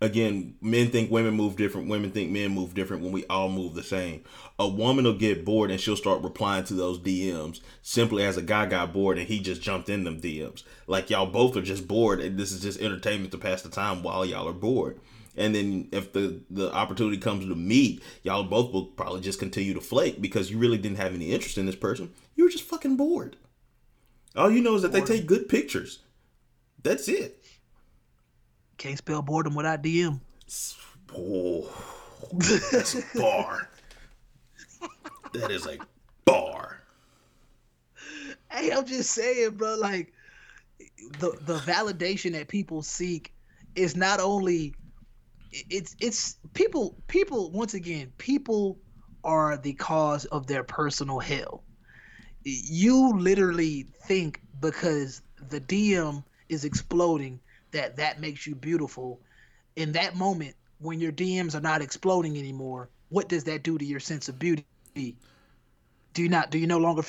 again 0.01 0.55
men 0.61 0.89
think 0.89 1.11
women 1.11 1.35
move 1.35 1.55
different 1.55 1.87
women 1.87 2.09
think 2.11 2.31
men 2.31 2.49
move 2.49 2.73
different 2.73 3.03
when 3.03 3.11
we 3.11 3.23
all 3.27 3.47
move 3.47 3.75
the 3.75 3.83
same 3.83 4.23
a 4.57 4.67
woman 4.67 5.05
will 5.05 5.13
get 5.13 5.45
bored 5.45 5.69
and 5.69 5.79
she'll 5.79 5.95
start 5.95 6.23
replying 6.23 6.63
to 6.63 6.73
those 6.73 6.97
dms 6.97 7.61
simply 7.83 8.23
as 8.23 8.35
a 8.35 8.41
guy 8.41 8.65
got 8.65 8.91
bored 8.91 9.19
and 9.19 9.27
he 9.27 9.39
just 9.39 9.61
jumped 9.61 9.89
in 9.89 10.03
them 10.03 10.19
dms 10.19 10.63
like 10.87 11.11
y'all 11.11 11.27
both 11.27 11.55
are 11.55 11.61
just 11.61 11.87
bored 11.87 12.19
and 12.19 12.39
this 12.39 12.51
is 12.51 12.61
just 12.61 12.81
entertainment 12.81 13.31
to 13.31 13.37
pass 13.37 13.61
the 13.61 13.69
time 13.69 14.01
while 14.01 14.25
y'all 14.25 14.49
are 14.49 14.53
bored 14.53 14.99
and 15.41 15.55
then 15.55 15.87
if 15.91 16.13
the 16.13 16.39
the 16.49 16.71
opportunity 16.73 17.17
comes 17.17 17.45
to 17.45 17.55
meet 17.55 18.01
y'all 18.23 18.43
both 18.43 18.71
will 18.71 18.85
probably 18.85 19.21
just 19.21 19.39
continue 19.39 19.73
to 19.73 19.81
flake 19.81 20.21
because 20.21 20.49
you 20.51 20.57
really 20.57 20.77
didn't 20.77 20.97
have 20.97 21.13
any 21.13 21.31
interest 21.31 21.57
in 21.57 21.65
this 21.65 21.75
person 21.75 22.11
you 22.35 22.43
were 22.43 22.49
just 22.49 22.63
fucking 22.63 22.95
bored 22.95 23.35
all 24.35 24.49
you 24.51 24.61
know 24.61 24.75
is 24.75 24.81
that 24.81 24.91
they 24.91 25.01
take 25.01 25.25
good 25.25 25.49
pictures 25.49 25.99
that's 26.83 27.07
it 27.07 27.43
Can't 28.77 28.97
spell 28.97 29.21
boredom 29.21 29.53
without 29.53 29.83
DM. 29.83 30.19
Oh, 31.15 31.69
that's 32.71 32.95
a 32.95 33.03
bar. 33.19 33.69
That 35.33 35.51
is 35.51 35.67
a 35.67 35.77
bar. 36.25 36.81
Hey, 38.49 38.71
I'm 38.71 38.85
just 38.85 39.11
saying, 39.11 39.51
bro. 39.51 39.75
Like 39.75 40.13
the 41.19 41.37
the 41.41 41.57
validation 41.59 42.31
that 42.33 42.47
people 42.47 42.81
seek 42.81 43.33
is 43.75 43.95
not 43.95 44.19
only 44.19 44.73
it's 45.51 45.95
it's 45.99 46.37
people 46.53 46.95
people 47.07 47.51
once 47.51 47.73
again 47.73 48.11
people 48.17 48.79
are 49.23 49.57
the 49.57 49.73
cause 49.73 50.25
of 50.25 50.47
their 50.47 50.63
personal 50.63 51.19
hell. 51.19 51.63
You 52.43 53.17
literally 53.17 53.85
think 54.07 54.41
because 54.59 55.21
the 55.49 55.61
DM 55.61 56.23
is 56.49 56.65
exploding 56.65 57.39
that 57.71 57.97
that 57.97 58.19
makes 58.19 58.47
you 58.47 58.55
beautiful. 58.55 59.21
In 59.75 59.91
that 59.91 60.15
moment, 60.15 60.55
when 60.79 60.99
your 60.99 61.11
DMs 61.11 61.55
are 61.55 61.61
not 61.61 61.81
exploding 61.81 62.37
anymore, 62.37 62.89
what 63.09 63.29
does 63.29 63.43
that 63.43 63.63
do 63.63 63.77
to 63.77 63.85
your 63.85 63.99
sense 63.99 64.27
of 64.27 64.39
beauty? 64.39 64.65
Do 64.95 66.23
you 66.23 66.29
not? 66.29 66.49
Do 66.49 66.57
you 66.57 66.67
no 66.67 66.79
longer 66.79 67.03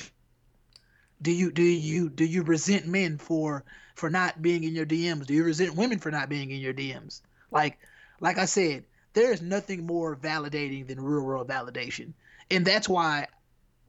do 1.21 1.31
you 1.31 1.51
do 1.51 1.63
you 1.63 2.09
do 2.09 2.25
you 2.25 2.43
resent 2.43 2.85
men 2.87 3.17
for 3.17 3.63
for 3.95 4.09
not 4.09 4.41
being 4.41 4.63
in 4.63 4.75
your 4.75 4.85
DMs? 4.85 5.25
Do 5.25 5.33
you 5.33 5.43
resent 5.43 5.75
women 5.75 5.97
for 5.97 6.11
not 6.11 6.29
being 6.29 6.51
in 6.51 6.59
your 6.59 6.73
DMs? 6.73 7.21
Like 7.49 7.79
like 8.23 8.37
I 8.37 8.45
said, 8.45 8.85
there 9.11 9.33
is 9.33 9.41
nothing 9.41 9.85
more 9.85 10.15
validating 10.15 10.87
than 10.87 10.99
real 11.01 11.23
world 11.25 11.49
validation. 11.49 12.13
And 12.49 12.65
that's 12.65 12.87
why 12.87 13.27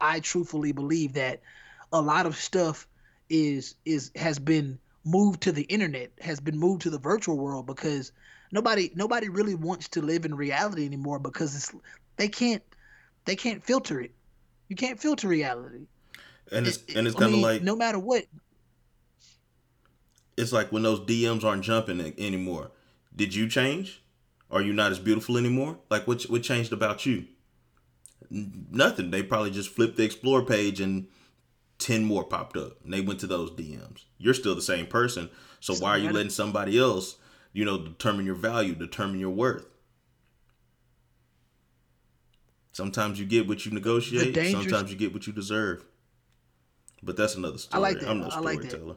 I 0.01 0.19
truthfully 0.19 0.73
believe 0.73 1.13
that 1.13 1.41
a 1.93 2.03
lot 2.03 2.27
of 2.27 2.37
stuff 2.37 2.89
is 3.31 3.77
is 3.85 4.11
has 4.17 4.41
been 4.41 4.81
moved 5.05 5.43
to 5.43 5.53
the 5.53 5.63
internet, 5.63 6.11
has 6.21 6.41
been 6.41 6.59
moved 6.59 6.83
to 6.83 6.91
the 6.91 6.99
virtual 6.99 7.39
world 7.39 7.65
because 7.65 8.11
nobody 8.51 8.91
nobody 8.97 9.29
really 9.29 9.55
wants 9.55 9.89
to 9.91 10.03
live 10.03 10.25
in 10.25 10.35
reality 10.35 10.85
anymore 10.85 11.21
because 11.21 11.55
it's 11.55 11.73
they 12.17 12.29
can't 12.29 12.63
they 13.27 13.37
can't 13.37 13.63
filter 13.63 14.01
it. 14.01 14.11
You 14.69 14.75
can't 14.75 14.99
filter 15.01 15.29
reality. 15.29 15.87
And 16.51 16.67
it's 16.67 16.79
It- 16.89 16.97
and 16.99 17.07
it's 17.07 17.15
kind 17.15 17.27
of 17.27 17.33
mean, 17.35 17.43
like 17.43 17.63
no 17.63 17.77
matter 17.77 18.01
what, 18.01 18.25
it's 20.37 20.53
like 20.53 20.73
when 20.73 20.83
those 20.83 20.99
DMs 20.99 21.45
aren't 21.45 21.63
jumping 21.63 22.01
anymore. 22.19 22.73
Did 23.15 23.33
you 23.33 23.49
change? 23.49 24.01
Are 24.55 24.63
you 24.63 24.73
not 24.73 24.93
as 24.93 25.01
beautiful 25.01 25.37
anymore? 25.37 25.81
Like 25.91 26.07
what 26.07 26.23
what 26.25 26.45
changed 26.45 26.73
about 26.73 27.05
you? 27.05 27.27
Nothing. 28.31 29.11
They 29.11 29.23
probably 29.25 29.51
just 29.51 29.69
flipped 29.69 29.97
the 29.97 30.05
explore 30.05 30.45
page 30.45 30.81
and 30.81 31.09
10 31.79 32.05
more 32.05 32.23
popped 32.23 32.57
up. 32.57 32.79
And 32.85 32.93
they 32.93 33.01
went 33.01 33.19
to 33.21 33.27
those 33.27 33.51
DMs. 33.51 34.05
You're 34.17 34.33
still 34.33 34.55
the 34.55 34.63
same 34.63 34.87
person. 34.87 35.29
So 35.59 35.75
why 35.75 35.91
are 35.91 35.99
you 35.99 36.11
letting 36.11 36.31
somebody 36.31 36.79
else, 36.79 37.17
you 37.53 37.65
know, 37.65 37.79
determine 37.79 38.27
your 38.27 38.37
value, 38.37 38.75
determine 38.77 39.19
your 39.19 39.31
worth? 39.31 39.67
Sometimes 42.71 43.19
you 43.19 43.27
get 43.27 43.49
what 43.49 43.67
you 43.67 43.73
negotiate, 43.73 44.35
dangerous- 44.35 44.65
sometimes 44.65 44.91
you 44.91 44.97
get 44.97 45.13
what 45.13 45.27
you 45.27 45.33
deserve. 45.33 45.85
But 47.03 47.17
that's 47.17 47.35
another 47.35 47.59
story. 47.59 47.79
I 47.79 47.83
like 47.89 48.01
that. 48.01 48.09
I'm 48.09 48.21
no 48.21 48.29
I 48.29 48.39
like 48.39 48.61
that. 48.63 48.71
storyteller. 48.71 48.97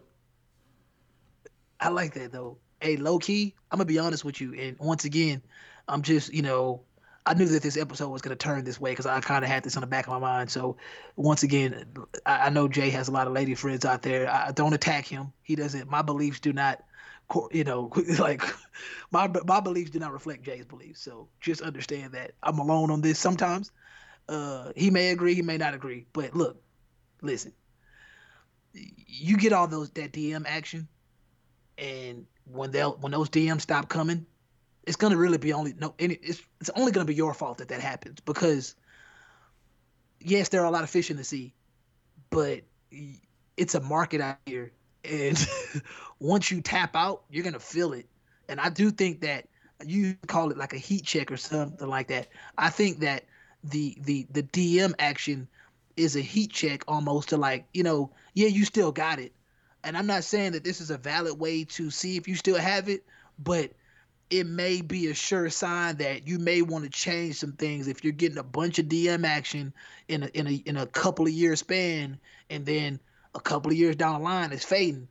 I 1.80 1.90
like 1.90 2.14
that 2.14 2.32
though. 2.32 2.58
Hey, 2.82 2.96
low 2.98 3.18
key, 3.20 3.56
I'm 3.72 3.78
gonna 3.78 3.86
be 3.86 4.00
honest 4.00 4.24
with 4.24 4.40
you. 4.40 4.54
And 4.54 4.78
once 4.80 5.06
again, 5.06 5.42
I'm 5.88 6.02
just, 6.04 6.32
you 6.34 6.42
know, 6.44 6.84
I 7.26 7.34
knew 7.34 7.46
that 7.48 7.64
this 7.64 7.76
episode 7.78 8.10
was 8.10 8.22
gonna 8.22 8.36
turn 8.36 8.64
this 8.64 8.80
way 8.80 8.92
because 8.92 9.06
I 9.08 9.20
kind 9.22 9.44
of 9.44 9.50
had 9.50 9.64
this 9.64 9.76
on 9.76 9.82
the 9.82 9.88
back 9.88 10.06
of 10.08 10.14
my 10.14 10.20
mind. 10.20 10.52
So, 10.52 10.78
once 11.16 11.44
again, 11.44 11.86
I, 12.26 12.48
I 12.48 12.50
know 12.50 12.68
Jay 12.68 12.90
has 12.92 13.08
a 13.08 13.12
lot 13.12 13.28
of 13.28 13.34
lady 13.34 13.56
friends 13.56 13.84
out 13.84 14.04
there. 14.04 14.30
I 14.30 14.52
don't 14.52 14.74
attack 14.74 15.06
him. 15.08 15.34
He 15.44 15.56
doesn't. 15.56 15.90
My 15.90 16.04
beliefs 16.04 16.40
do 16.40 16.54
not, 16.54 16.84
you 17.52 17.64
know, 17.64 17.92
like 18.20 18.44
my 19.12 19.28
my 19.46 19.60
beliefs 19.60 19.90
do 19.92 20.00
not 20.00 20.14
reflect 20.14 20.44
Jay's 20.44 20.66
beliefs. 20.66 21.02
So 21.02 21.30
just 21.42 21.62
understand 21.62 22.14
that 22.14 22.34
I'm 22.44 22.60
alone 22.60 22.92
on 22.92 23.02
this. 23.02 23.18
Sometimes, 23.20 23.72
uh, 24.30 24.72
he 24.76 24.92
may 24.92 25.10
agree, 25.12 25.34
he 25.34 25.42
may 25.42 25.58
not 25.58 25.74
agree. 25.74 26.06
But 26.14 26.36
look, 26.36 26.62
listen, 27.22 27.54
you 28.74 29.38
get 29.38 29.54
all 29.54 29.68
those 29.68 29.90
that 29.92 30.14
DM 30.14 30.46
action 30.48 30.88
and 31.78 32.26
when 32.52 32.72
they 32.72 32.84
will 32.84 32.98
when 33.00 33.12
those 33.12 33.30
DMs 33.30 33.62
stop 33.62 33.90
coming, 33.90 34.26
it's 34.86 34.96
gonna 34.96 35.18
really 35.18 35.38
be 35.38 35.54
only 35.54 35.74
no. 35.80 35.94
Any, 36.00 36.16
it's 36.16 36.42
it's 36.60 36.70
only 36.76 36.92
gonna 36.92 37.06
be 37.06 37.16
your 37.16 37.34
fault 37.34 37.58
that 37.60 37.70
that 37.70 37.82
happens 37.82 38.20
because 38.22 38.76
yes, 40.20 40.50
there 40.50 40.62
are 40.62 40.66
a 40.66 40.72
lot 40.72 40.84
of 40.84 40.90
fish 40.90 41.12
in 41.12 41.18
the 41.18 41.24
sea, 41.24 41.54
but 42.30 42.62
it's 43.58 43.76
a 43.76 43.82
market 43.82 44.22
out 44.22 44.38
here, 44.46 44.72
and 45.04 45.38
once 46.20 46.52
you 46.52 46.62
tap 46.62 46.96
out, 46.96 47.24
you're 47.30 47.44
gonna 47.44 47.60
feel 47.60 47.94
it. 47.94 48.08
And 48.50 48.60
I 48.60 48.70
do 48.70 48.92
think 48.92 49.22
that 49.22 49.48
you 49.86 50.16
call 50.28 50.52
it 50.52 50.58
like 50.58 50.74
a 50.74 50.78
heat 50.78 51.04
check 51.04 51.32
or 51.32 51.38
something 51.38 51.88
like 51.88 52.08
that. 52.08 52.28
I 52.58 52.70
think 52.70 53.00
that 53.00 53.26
the 53.64 53.98
the 54.02 54.28
the 54.32 54.44
DM 54.44 54.94
action 55.00 55.48
is 55.98 56.16
a 56.16 56.22
heat 56.22 56.52
check 56.52 56.84
almost 56.88 57.30
to 57.30 57.38
like 57.38 57.66
you 57.74 57.84
know 57.84 58.12
yeah 58.36 58.48
you 58.48 58.64
still 58.64 58.92
got 58.92 59.20
it 59.20 59.34
and 59.84 59.98
I'm 59.98 60.08
not 60.08 60.24
saying 60.24 60.54
that 60.54 60.64
this 60.64 60.82
is 60.82 60.92
a 60.92 60.98
valid 60.98 61.40
way 61.40 61.64
to 61.66 61.90
see 61.90 62.18
if 62.18 62.28
you 62.28 62.36
still 62.36 62.58
have 62.58 62.90
it, 62.90 63.06
but 63.40 63.72
it 64.30 64.46
may 64.46 64.82
be 64.82 65.08
a 65.08 65.14
sure 65.14 65.50
sign 65.50 65.98
that 65.98 66.28
you 66.28 66.38
may 66.40 66.62
want 66.62 66.84
to 66.84 66.90
change 66.90 67.38
some 67.38 67.54
things 67.54 67.88
if 67.88 68.04
you're 68.04 68.12
getting 68.14 68.38
a 68.38 68.44
bunch 68.44 68.80
of 68.80 68.88
DM 68.88 69.26
action 69.26 69.74
in 70.08 70.24
a 70.24 70.28
in 70.28 70.48
a 70.48 70.52
in 70.52 70.78
a 70.78 70.86
couple 70.86 71.26
of 71.26 71.32
years 71.32 71.60
span, 71.60 72.20
and 72.50 72.66
then 72.66 73.00
a 73.36 73.40
couple 73.40 73.72
of 73.72 73.78
years 73.78 73.96
down 73.96 74.20
the 74.20 74.24
line 74.26 74.52
it's 74.52 74.66
fading. 74.66 75.08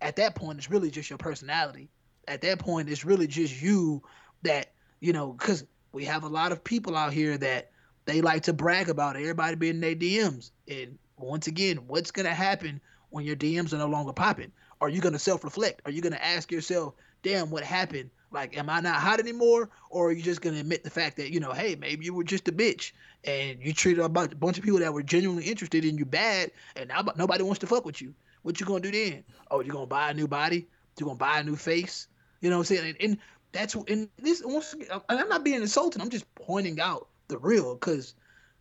At 0.00 0.16
that 0.16 0.34
point, 0.34 0.58
it's 0.58 0.70
really 0.70 0.90
just 0.90 1.10
your 1.10 1.18
personality. 1.18 1.90
At 2.26 2.40
that 2.42 2.60
point, 2.60 2.88
it's 2.88 3.04
really 3.04 3.26
just 3.26 3.60
you 3.60 4.02
that 4.42 4.72
you 5.00 5.12
know 5.12 5.32
because 5.32 5.64
we 5.92 6.04
have 6.04 6.24
a 6.24 6.28
lot 6.28 6.52
of 6.52 6.64
people 6.64 6.96
out 6.96 7.12
here 7.12 7.36
that 7.36 7.70
they 8.04 8.22
like 8.22 8.44
to 8.44 8.52
brag 8.54 8.88
about 8.88 9.16
everybody 9.16 9.56
being 9.56 9.74
in 9.74 9.80
their 9.80 9.94
DMs. 9.94 10.50
And 10.66 10.98
once 11.18 11.46
again, 11.46 11.78
what's 11.88 12.12
gonna 12.12 12.32
happen 12.32 12.80
when 13.10 13.24
your 13.24 13.36
DMs 13.36 13.72
are 13.72 13.78
no 13.78 13.86
longer 13.86 14.12
popping? 14.12 14.52
Are 14.80 14.88
you 14.88 15.00
gonna 15.00 15.18
self-reflect? 15.18 15.82
Are 15.84 15.90
you 15.90 16.00
gonna 16.00 16.16
ask 16.16 16.52
yourself, 16.52 16.94
"Damn, 17.22 17.50
what 17.50 17.64
happened? 17.64 18.10
Like, 18.30 18.56
am 18.56 18.70
I 18.70 18.80
not 18.80 18.96
hot 18.96 19.20
anymore?" 19.20 19.70
Or 19.90 20.08
are 20.08 20.12
you 20.12 20.22
just 20.22 20.40
gonna 20.40 20.60
admit 20.60 20.84
the 20.84 20.90
fact 20.90 21.16
that 21.16 21.32
you 21.32 21.40
know, 21.40 21.52
hey, 21.52 21.74
maybe 21.74 22.04
you 22.04 22.14
were 22.14 22.24
just 22.24 22.48
a 22.48 22.52
bitch 22.52 22.92
and 23.24 23.58
you 23.60 23.72
treated 23.72 24.04
a 24.04 24.08
bunch, 24.08 24.58
of 24.58 24.64
people 24.64 24.78
that 24.78 24.92
were 24.92 25.02
genuinely 25.02 25.44
interested 25.44 25.84
in 25.84 25.98
you 25.98 26.04
bad, 26.04 26.52
and 26.76 26.88
now 26.88 27.02
nobody 27.16 27.42
wants 27.42 27.58
to 27.60 27.66
fuck 27.66 27.84
with 27.84 28.00
you. 28.00 28.14
What 28.42 28.60
you 28.60 28.66
gonna 28.66 28.80
do 28.80 28.92
then? 28.92 29.24
Oh, 29.50 29.60
you 29.60 29.72
gonna 29.72 29.86
buy 29.86 30.10
a 30.10 30.14
new 30.14 30.28
body? 30.28 30.68
You 30.98 31.06
gonna 31.06 31.18
buy 31.18 31.40
a 31.40 31.44
new 31.44 31.56
face? 31.56 32.06
You 32.40 32.50
know 32.50 32.58
what 32.58 32.70
I'm 32.70 32.76
saying? 32.76 32.88
And, 32.88 33.10
and 33.10 33.18
that's 33.52 33.74
and 33.74 34.08
this 34.18 34.42
once 34.44 34.72
again, 34.72 34.88
and 35.08 35.18
I'm 35.18 35.28
not 35.28 35.44
being 35.44 35.60
insulting. 35.60 36.00
I'm 36.00 36.10
just 36.10 36.32
pointing 36.34 36.80
out 36.80 37.08
the 37.28 37.38
real 37.38 37.74
because 37.74 38.14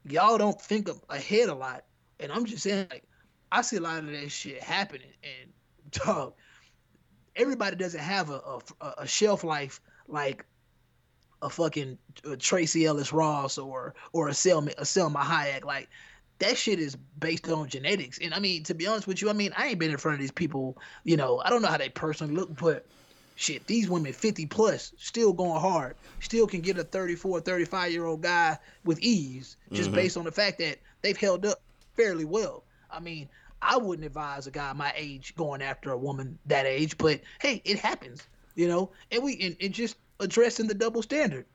y'all 0.06 0.38
don't 0.38 0.60
think 0.60 0.89
ahead 1.10 1.50
a 1.50 1.56
lot, 1.56 1.84
and 2.20 2.32
I'm 2.32 2.45
just 2.45 2.64
saying 2.64 2.88
like 2.89 3.07
I 3.52 3.62
see 3.62 3.78
a 3.78 3.82
lot 3.82 4.00
of 4.00 4.12
that 4.12 4.30
shit 4.30 4.62
happening, 4.62 5.14
and 5.24 5.52
dog, 5.91 6.34
everybody 7.36 7.76
doesn't 7.76 8.00
have 8.00 8.30
a 8.30 8.60
a, 8.82 8.93
a 9.00 9.08
shelf 9.08 9.43
life 9.43 9.82
like 10.08 10.45
a 11.41 11.50
fucking 11.50 11.98
uh, 12.26 12.36
Tracee 12.39 12.86
Ellis 12.86 13.14
Ross 13.14 13.58
or 13.58 13.93
or 14.14 14.30
a 14.30 14.32
Salma 14.32 14.74
a 14.78 14.84
Salma 14.84 15.22
Hayek. 15.22 15.64
Like 15.64 15.89
that 16.39 16.58
shit 16.58 16.80
is 16.80 16.95
based 17.20 17.48
on 17.50 17.68
genetics. 17.68 18.20
And 18.20 18.34
I 18.34 18.39
mean, 18.39 18.64
to 18.64 18.74
be 18.74 18.88
honest 18.88 19.08
with 19.08 19.22
you, 19.22 19.30
I 19.30 19.34
mean, 19.34 19.54
I 19.58 19.68
ain't 19.68 19.80
been 19.80 19.91
in 19.91 19.98
front 19.98 20.16
of 20.16 20.22
these 20.22 20.32
people, 20.32 20.78
you 21.04 21.18
know, 21.18 21.41
I 21.43 21.50
don't 21.50 21.62
know 21.62 21.68
how 21.68 21.78
they 21.78 21.89
personally 21.89 22.36
look, 22.36 22.56
but 22.60 22.86
shit, 23.36 23.66
these 23.68 23.89
women 23.89 24.14
50 24.14 24.45
plus, 24.48 24.93
still 24.98 25.34
going 25.34 25.60
hard, 25.60 25.95
still 26.20 26.48
can 26.48 26.62
get 26.62 26.78
a 26.78 26.84
34, 26.84 27.41
35 27.41 27.91
year 27.91 28.06
old 28.06 28.22
guy 28.22 28.58
with 28.84 29.00
ease, 29.00 29.58
just 29.72 29.89
mm-hmm. 29.89 29.95
based 29.95 30.18
on 30.18 30.26
the 30.26 30.32
fact 30.32 30.60
that 30.60 30.78
they've 31.02 31.18
held 31.18 31.45
up 31.45 31.62
fairly 31.95 32.26
well. 32.26 32.64
I 32.90 33.00
mean, 33.00 33.30
I 33.62 33.78
wouldn't 33.78 34.06
advise 34.06 34.48
a 34.48 34.52
guy 34.52 34.72
my 34.74 34.94
age 34.96 35.36
going 35.36 35.62
after 35.62 35.92
a 35.92 35.98
woman 35.98 36.38
that 36.46 36.66
age, 36.66 36.98
but 36.98 37.22
hey, 37.42 37.62
it 37.66 37.80
happens, 37.80 38.28
you 38.56 38.68
know, 38.68 38.92
and 39.12 39.24
we, 39.24 39.38
and, 39.42 39.56
and 39.62 39.74
just 39.74 39.98
addressing 40.20 40.68
the 40.68 40.74
double 40.74 41.02
standard. 41.02 41.46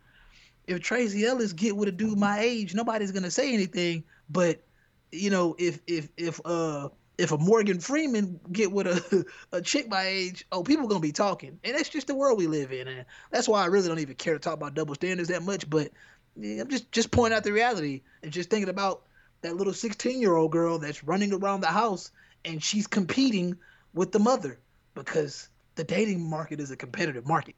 If 0.67 0.81
Tracee 0.81 1.27
Ellis 1.27 1.53
get 1.53 1.77
with 1.77 1.89
a 1.89 1.93
dude 1.93 2.19
my 2.19 2.41
age, 2.41 2.75
nobody's 2.75 3.13
gonna 3.13 3.31
say 3.31 3.53
anything. 3.53 4.05
But 4.31 4.63
you 5.11 5.31
know, 5.31 5.57
if 5.59 5.81
if 5.87 6.09
if 6.17 6.41
uh 6.45 6.89
if 7.19 7.33
a 7.33 7.39
Morgan 7.39 7.81
Freeman 7.81 8.41
get 8.51 8.73
with 8.73 8.87
a 8.87 9.27
a 9.53 9.61
chick 9.61 9.89
my 9.89 10.05
age, 10.05 10.47
oh, 10.53 10.63
people 10.63 10.87
gonna 10.87 11.01
be 11.01 11.13
talking, 11.13 11.59
and 11.65 11.75
that's 11.75 11.89
just 11.89 12.07
the 12.07 12.15
world 12.15 12.39
we 12.39 12.47
live 12.47 12.73
in, 12.73 12.89
and 12.89 13.05
that's 13.31 13.49
why 13.49 13.63
I 13.63 13.67
really 13.67 13.89
don't 13.89 13.99
even 13.99 14.15
care 14.15 14.35
to 14.35 14.41
talk 14.41 14.55
about 14.55 14.75
double 14.75 14.95
standards 14.95 15.29
that 15.29 15.43
much. 15.43 15.69
But 15.69 15.91
I'm 16.37 16.69
just 16.69 16.91
just 16.93 17.11
pointing 17.11 17.37
out 17.37 17.45
the 17.45 17.53
reality 17.53 18.03
and 18.23 18.33
just 18.33 18.51
thinking 18.51 18.69
about 18.71 19.03
that 19.43 19.57
little 19.57 19.73
16 19.73 20.21
year 20.21 20.35
old 20.35 20.53
girl 20.53 20.79
that's 20.79 21.05
running 21.05 21.33
around 21.33 21.61
the 21.61 21.69
house 21.69 22.11
and 22.45 22.63
she's 22.63 22.87
competing 22.87 23.57
with 23.95 24.13
the 24.13 24.19
mother 24.19 24.59
because 24.95 25.49
the 25.75 25.85
dating 25.85 26.29
market 26.29 26.61
is 26.61 26.71
a 26.71 26.77
competitive 26.77 27.27
market. 27.27 27.55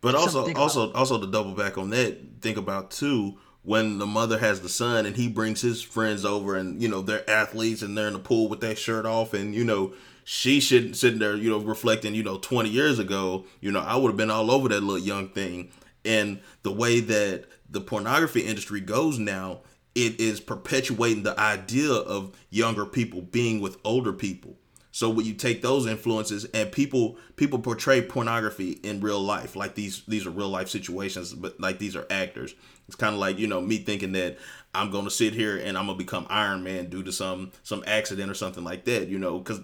But 0.00 0.14
also, 0.14 0.52
also, 0.54 0.90
about. 0.90 0.98
also 0.98 1.20
to 1.20 1.26
double 1.28 1.54
back 1.54 1.78
on 1.78 1.90
that, 1.90 2.18
think 2.40 2.56
about 2.56 2.90
too 2.90 3.38
when 3.62 3.98
the 3.98 4.06
mother 4.06 4.38
has 4.38 4.60
the 4.60 4.68
son 4.68 5.06
and 5.06 5.16
he 5.16 5.28
brings 5.28 5.60
his 5.60 5.82
friends 5.82 6.24
over 6.24 6.56
and 6.56 6.82
you 6.82 6.88
know 6.88 7.00
they're 7.00 7.28
athletes 7.30 7.82
and 7.82 7.96
they're 7.96 8.08
in 8.08 8.12
the 8.12 8.18
pool 8.18 8.48
with 8.48 8.60
their 8.60 8.74
shirt 8.74 9.06
off 9.06 9.34
and 9.34 9.54
you 9.54 9.64
know 9.64 9.92
she 10.24 10.60
should 10.60 10.96
sitting 10.96 11.20
there 11.20 11.36
you 11.36 11.48
know 11.48 11.58
reflecting 11.58 12.14
you 12.14 12.22
know 12.22 12.38
20 12.38 12.68
years 12.68 12.98
ago 12.98 13.44
you 13.60 13.70
know 13.70 13.80
i 13.80 13.96
would 13.96 14.08
have 14.08 14.16
been 14.16 14.30
all 14.30 14.50
over 14.50 14.68
that 14.68 14.82
little 14.82 14.98
young 14.98 15.28
thing 15.28 15.70
and 16.04 16.40
the 16.62 16.72
way 16.72 16.98
that 16.98 17.44
the 17.70 17.80
pornography 17.80 18.40
industry 18.40 18.80
goes 18.80 19.18
now 19.18 19.60
it 19.94 20.20
is 20.20 20.40
perpetuating 20.40 21.22
the 21.22 21.38
idea 21.38 21.92
of 21.92 22.36
younger 22.50 22.86
people 22.86 23.22
being 23.22 23.60
with 23.60 23.76
older 23.84 24.12
people 24.12 24.56
so 24.94 25.08
when 25.08 25.24
you 25.24 25.32
take 25.32 25.62
those 25.62 25.86
influences 25.86 26.44
and 26.46 26.70
people 26.70 27.16
people 27.36 27.58
portray 27.58 28.02
pornography 28.02 28.72
in 28.82 29.00
real 29.00 29.20
life 29.20 29.56
like 29.56 29.74
these 29.74 30.02
these 30.06 30.26
are 30.26 30.30
real 30.30 30.48
life 30.48 30.68
situations 30.68 31.32
but 31.32 31.58
like 31.60 31.78
these 31.78 31.96
are 31.96 32.06
actors 32.10 32.54
it's 32.86 32.96
kind 32.96 33.14
of 33.14 33.20
like 33.20 33.38
you 33.38 33.46
know 33.46 33.60
me 33.60 33.78
thinking 33.78 34.12
that 34.12 34.38
I'm 34.74 34.90
to 34.90 35.10
sit 35.10 35.34
here 35.34 35.58
and 35.58 35.76
I'm 35.76 35.86
gonna 35.86 35.98
become 35.98 36.26
Iron 36.30 36.62
Man 36.62 36.88
due 36.88 37.02
to 37.02 37.12
some 37.12 37.52
some 37.62 37.84
accident 37.86 38.30
or 38.30 38.34
something 38.34 38.64
like 38.64 38.84
that. 38.84 39.08
You 39.08 39.18
know, 39.18 39.38
because 39.38 39.60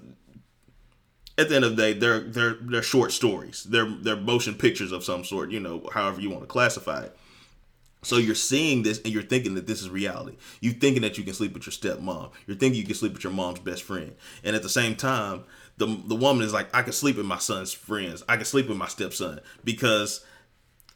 at 1.36 1.48
the 1.48 1.56
end 1.56 1.64
of 1.64 1.76
the 1.76 1.82
day, 1.82 1.92
they're 1.94 2.20
they're 2.20 2.56
they're 2.60 2.82
short 2.82 3.12
stories. 3.12 3.64
They're 3.64 3.88
they're 4.02 4.16
motion 4.16 4.54
pictures 4.54 4.92
of 4.92 5.04
some 5.04 5.24
sort. 5.24 5.50
You 5.50 5.60
know, 5.60 5.88
however 5.92 6.20
you 6.20 6.30
want 6.30 6.42
to 6.42 6.46
classify 6.46 7.04
it. 7.04 7.16
So 8.02 8.16
you're 8.16 8.34
seeing 8.34 8.82
this 8.82 9.00
and 9.02 9.12
you're 9.12 9.22
thinking 9.22 9.54
that 9.54 9.66
this 9.66 9.80
is 9.80 9.90
reality. 9.90 10.36
You're 10.60 10.74
thinking 10.74 11.02
that 11.02 11.18
you 11.18 11.24
can 11.24 11.34
sleep 11.34 11.52
with 11.52 11.66
your 11.66 11.72
stepmom. 11.72 12.30
You're 12.46 12.56
thinking 12.56 12.80
you 12.80 12.86
can 12.86 12.94
sleep 12.94 13.12
with 13.12 13.24
your 13.24 13.32
mom's 13.32 13.58
best 13.58 13.82
friend. 13.82 14.14
And 14.44 14.54
at 14.54 14.62
the 14.62 14.68
same 14.68 14.94
time, 14.94 15.44
the 15.78 15.86
the 16.06 16.14
woman 16.14 16.44
is 16.44 16.52
like, 16.52 16.74
I 16.74 16.82
can 16.82 16.92
sleep 16.92 17.16
with 17.16 17.26
my 17.26 17.38
son's 17.38 17.72
friends. 17.72 18.22
I 18.28 18.36
can 18.36 18.44
sleep 18.44 18.68
with 18.68 18.78
my 18.78 18.88
stepson 18.88 19.40
because 19.64 20.24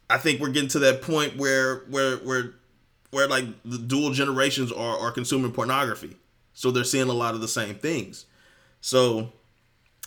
I 0.09 0.19
think 0.19 0.41
we're 0.41 0.51
getting 0.51 0.69
to 0.71 0.79
that 0.81 1.03
point 1.03 1.37
where 1.37 1.81
where 1.89 2.17
where 2.19 2.55
where 3.11 3.27
like 3.29 3.47
the 3.65 3.79
dual 3.79 4.11
generations 4.13 4.71
are 4.71 4.99
are 4.99 5.11
consuming 5.11 5.53
pornography. 5.53 6.17
So 6.55 6.71
they're 6.71 6.85
seeing 6.85 7.09
a 7.09 7.15
lot 7.15 7.35
of 7.35 7.41
the 7.41 7.49
same 7.49 7.75
things. 7.75 8.27
So 8.81 9.33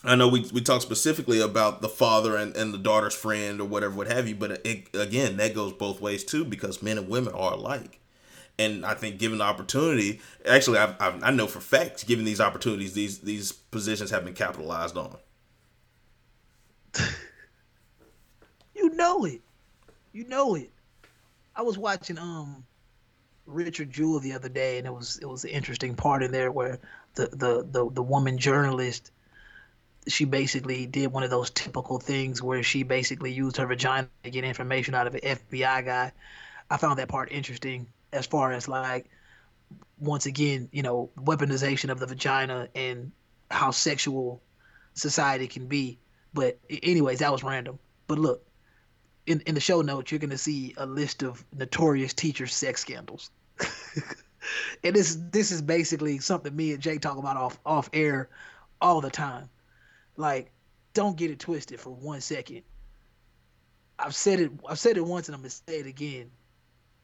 I 0.06 0.16
know 0.16 0.28
we, 0.28 0.42
we 0.54 0.62
talked 0.62 0.84
specifically 0.84 1.42
about 1.42 1.82
the 1.82 1.90
father 1.90 2.36
and, 2.36 2.56
and 2.56 2.74
the 2.74 2.78
daughter's 2.78 3.16
friend 3.16 3.60
or 3.60 3.66
whatever, 3.66 3.96
what 3.96 4.08
have 4.08 4.28
you, 4.28 4.36
but 4.36 4.66
it, 4.66 4.88
again, 4.94 5.38
that 5.38 5.56
goes 5.56 5.74
both 5.74 6.02
ways 6.02 6.24
too 6.24 6.46
because 6.46 6.84
men 6.84 6.98
and 6.98 7.10
women 7.10 7.34
are 7.34 7.54
alike. 7.54 8.00
And 8.58 8.86
I 8.86 8.94
think 8.94 9.18
given 9.18 9.40
the 9.40 9.44
opportunity, 9.44 10.22
actually, 10.46 10.78
I, 10.78 10.96
I, 11.00 11.20
I 11.24 11.32
know 11.32 11.48
for 11.48 11.60
facts, 11.60 12.04
given 12.04 12.24
these 12.24 12.40
opportunities, 12.40 12.94
these 12.94 13.20
these 13.20 13.52
positions 13.52 14.12
have 14.12 14.24
been 14.24 14.34
capitalized 14.34 14.96
on. 14.96 15.18
you 18.76 18.90
know 18.96 19.26
it. 19.26 19.42
You 20.14 20.26
know 20.28 20.56
it. 20.56 20.72
I 21.54 21.64
was 21.64 21.78
watching 21.78 22.18
um 22.18 22.64
Richard 23.46 23.92
Jewell 23.92 24.22
the 24.22 24.32
other 24.32 24.48
day, 24.48 24.78
and 24.78 24.88
it 24.88 24.94
was 24.94 25.20
it 25.22 25.28
was 25.28 25.44
an 25.44 25.50
interesting 25.50 25.94
part 25.94 26.24
in 26.24 26.32
there 26.32 26.52
where 26.52 26.80
the 27.16 27.28
the 27.28 27.68
the, 27.70 27.92
the 27.92 28.04
woman 28.04 28.38
journalist 28.38 29.12
she 30.08 30.26
basically 30.26 30.86
did 30.86 31.12
one 31.12 31.24
of 31.24 31.30
those 31.30 31.50
typical 31.50 32.00
things 32.00 32.42
where 32.42 32.62
she 32.64 32.84
basically 32.84 33.32
used 33.32 33.58
her 33.58 33.66
vagina 33.66 34.08
to 34.24 34.30
get 34.30 34.44
information 34.44 34.94
out 34.94 35.08
of 35.08 35.16
an 35.16 35.22
FBI 35.22 35.86
guy. 35.86 36.12
I 36.70 36.78
found 36.78 37.00
that 37.00 37.08
part 37.08 37.32
interesting 37.32 37.88
as 38.14 38.26
far 38.26 38.52
as 38.52 38.68
like 38.68 39.10
once 40.00 40.26
again, 40.26 40.70
you 40.72 40.84
know, 40.84 41.10
weaponization 41.18 41.90
of 41.90 42.00
the 42.00 42.06
vagina 42.06 42.68
and 42.76 43.12
how 43.50 43.72
sexual 43.72 44.42
society 44.94 45.48
can 45.48 45.68
be. 45.68 45.98
But 46.34 46.60
anyways, 46.70 47.20
that 47.20 47.32
was 47.32 47.44
random. 47.44 47.80
But 48.08 48.20
look, 48.20 48.46
in, 49.26 49.42
in 49.42 49.56
the 49.56 49.62
show 49.62 49.82
notes, 49.82 50.12
you're 50.12 50.20
to 50.20 50.38
see 50.38 50.74
a 50.78 50.86
list 50.86 51.24
of 51.24 51.44
notorious 51.56 52.14
teacher 52.14 52.46
sex 52.46 52.82
scandals. 52.82 53.32
and 54.84 54.96
this 54.96 55.18
this 55.32 55.52
is 55.52 55.62
basically 55.62 56.20
something 56.20 56.56
me 56.56 56.74
and 56.74 56.82
Jake 56.82 57.02
talk 57.02 57.18
about 57.18 57.38
off 57.38 57.60
off 57.66 57.90
air 57.94 58.30
all 58.82 59.02
the 59.02 59.10
time. 59.10 59.50
Like, 60.18 60.52
don't 60.94 61.18
get 61.18 61.32
it 61.32 61.40
twisted 61.40 61.80
for 61.80 61.90
one 61.92 62.22
second. 62.22 62.64
I've 63.98 64.16
said 64.16 64.40
it 64.40 64.52
I've 64.68 64.80
said 64.80 64.98
it 64.98 65.06
once 65.06 65.28
and 65.28 65.36
I'm 65.36 65.42
gonna 65.42 65.50
say 65.50 65.80
it 65.80 65.86
again. 65.86 66.32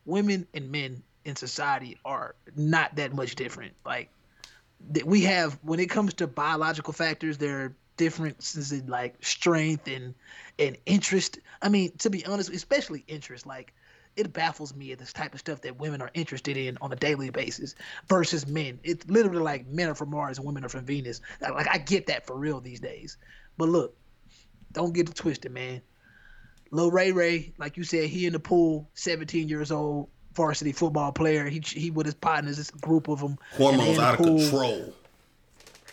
Women 0.05 0.47
and 0.53 0.71
men 0.71 1.03
in 1.23 1.35
society 1.35 1.97
are 2.03 2.35
not 2.55 2.95
that 2.95 3.13
much 3.13 3.35
different. 3.35 3.73
Like 3.85 4.09
that 4.91 5.05
we 5.05 5.21
have 5.21 5.57
when 5.61 5.79
it 5.79 5.89
comes 5.89 6.15
to 6.15 6.27
biological 6.27 6.93
factors, 6.93 7.37
there 7.37 7.61
are 7.61 7.75
differences 7.97 8.71
in 8.71 8.87
like 8.87 9.23
strength 9.23 9.87
and 9.87 10.15
and 10.57 10.77
interest. 10.85 11.39
I 11.61 11.69
mean, 11.69 11.91
to 11.99 12.09
be 12.09 12.25
honest, 12.25 12.49
especially 12.49 13.03
interest, 13.07 13.45
like 13.45 13.73
it 14.15 14.33
baffles 14.33 14.75
me 14.75 14.91
at 14.91 14.99
this 14.99 15.13
type 15.13 15.33
of 15.33 15.39
stuff 15.39 15.61
that 15.61 15.79
women 15.79 16.01
are 16.01 16.11
interested 16.13 16.57
in 16.57 16.77
on 16.81 16.91
a 16.91 16.95
daily 16.95 17.29
basis 17.29 17.75
versus 18.07 18.45
men. 18.45 18.79
It's 18.83 19.05
literally 19.07 19.41
like 19.41 19.67
men 19.67 19.89
are 19.89 19.95
from 19.95 20.11
Mars 20.11 20.37
and 20.37 20.45
women 20.45 20.65
are 20.65 20.69
from 20.69 20.85
Venus. 20.85 21.21
Like 21.41 21.67
I 21.67 21.77
get 21.77 22.07
that 22.07 22.27
for 22.27 22.35
real 22.35 22.59
these 22.59 22.79
days. 22.79 23.17
But 23.57 23.69
look, 23.69 23.97
don't 24.71 24.93
get 24.93 25.09
it 25.09 25.15
twisted, 25.15 25.51
man. 25.51 25.81
Lil 26.71 26.91
Ray 26.91 27.11
Ray, 27.11 27.53
like 27.57 27.77
you 27.77 27.83
said, 27.83 28.09
he 28.09 28.25
in 28.25 28.33
the 28.33 28.39
pool, 28.39 28.89
17 28.93 29.49
years 29.49 29.71
old, 29.71 30.09
varsity 30.33 30.71
football 30.71 31.11
player. 31.11 31.47
He 31.47 31.59
he 31.59 31.91
with 31.91 32.05
his 32.05 32.15
partners, 32.15 32.57
this 32.57 32.71
group 32.71 33.09
of 33.09 33.19
them. 33.19 33.37
Hormones 33.53 33.99
out 33.99 34.19
of 34.19 34.25
control 34.25 34.93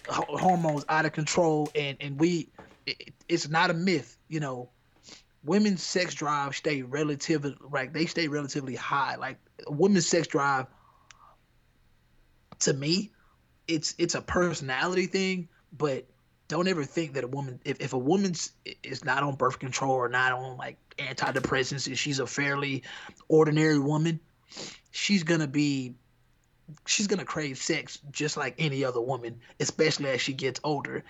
hormones 0.09 0.85
out 0.89 1.05
of 1.05 1.13
control, 1.13 1.71
and 1.75 1.97
and 2.01 2.19
we, 2.19 2.49
it, 2.87 3.15
it's 3.29 3.49
not 3.49 3.71
a 3.71 3.75
myth, 3.75 4.17
you 4.29 4.41
know. 4.41 4.71
Women's 5.45 5.83
sex 5.83 6.15
drive 6.15 6.57
stay 6.57 6.83
relatively 6.83 7.57
like 7.71 7.93
they 7.93 8.07
stay 8.07 8.29
relatively 8.29 8.75
high. 8.75 9.17
Like 9.17 9.39
women's 9.69 10.07
sex 10.07 10.27
drive, 10.27 10.67
to 12.61 12.73
me, 12.73 13.13
it's 13.67 13.95
it's 13.99 14.15
a 14.15 14.23
personality 14.23 15.07
thing, 15.07 15.49
but 15.77 16.05
don't 16.49 16.67
ever 16.67 16.85
think 16.85 17.15
that 17.15 17.25
a 17.25 17.29
woman 17.29 17.61
if, 17.65 17.81
if 17.81 17.93
a 17.93 17.99
woman's 17.99 18.53
is 18.83 19.05
not 19.05 19.23
on 19.23 19.37
birth 19.37 19.59
control 19.59 19.93
or 19.93 20.09
not 20.09 20.33
on 20.33 20.57
like 20.57 20.77
antidepressants 20.99 21.87
and 21.87 21.97
she's 21.97 22.19
a 22.19 22.27
fairly 22.27 22.83
ordinary 23.29 23.79
woman 23.79 24.19
she's 24.91 25.23
gonna 25.23 25.47
be 25.47 25.95
she's 26.87 27.07
gonna 27.07 27.25
crave 27.25 27.59
sex 27.59 27.99
just 28.11 28.37
like 28.37 28.55
any 28.59 28.85
other 28.85 29.01
woman, 29.01 29.41
especially 29.61 30.11
as 30.11 30.21
she 30.21 30.33
gets 30.33 30.61
older. 30.65 31.05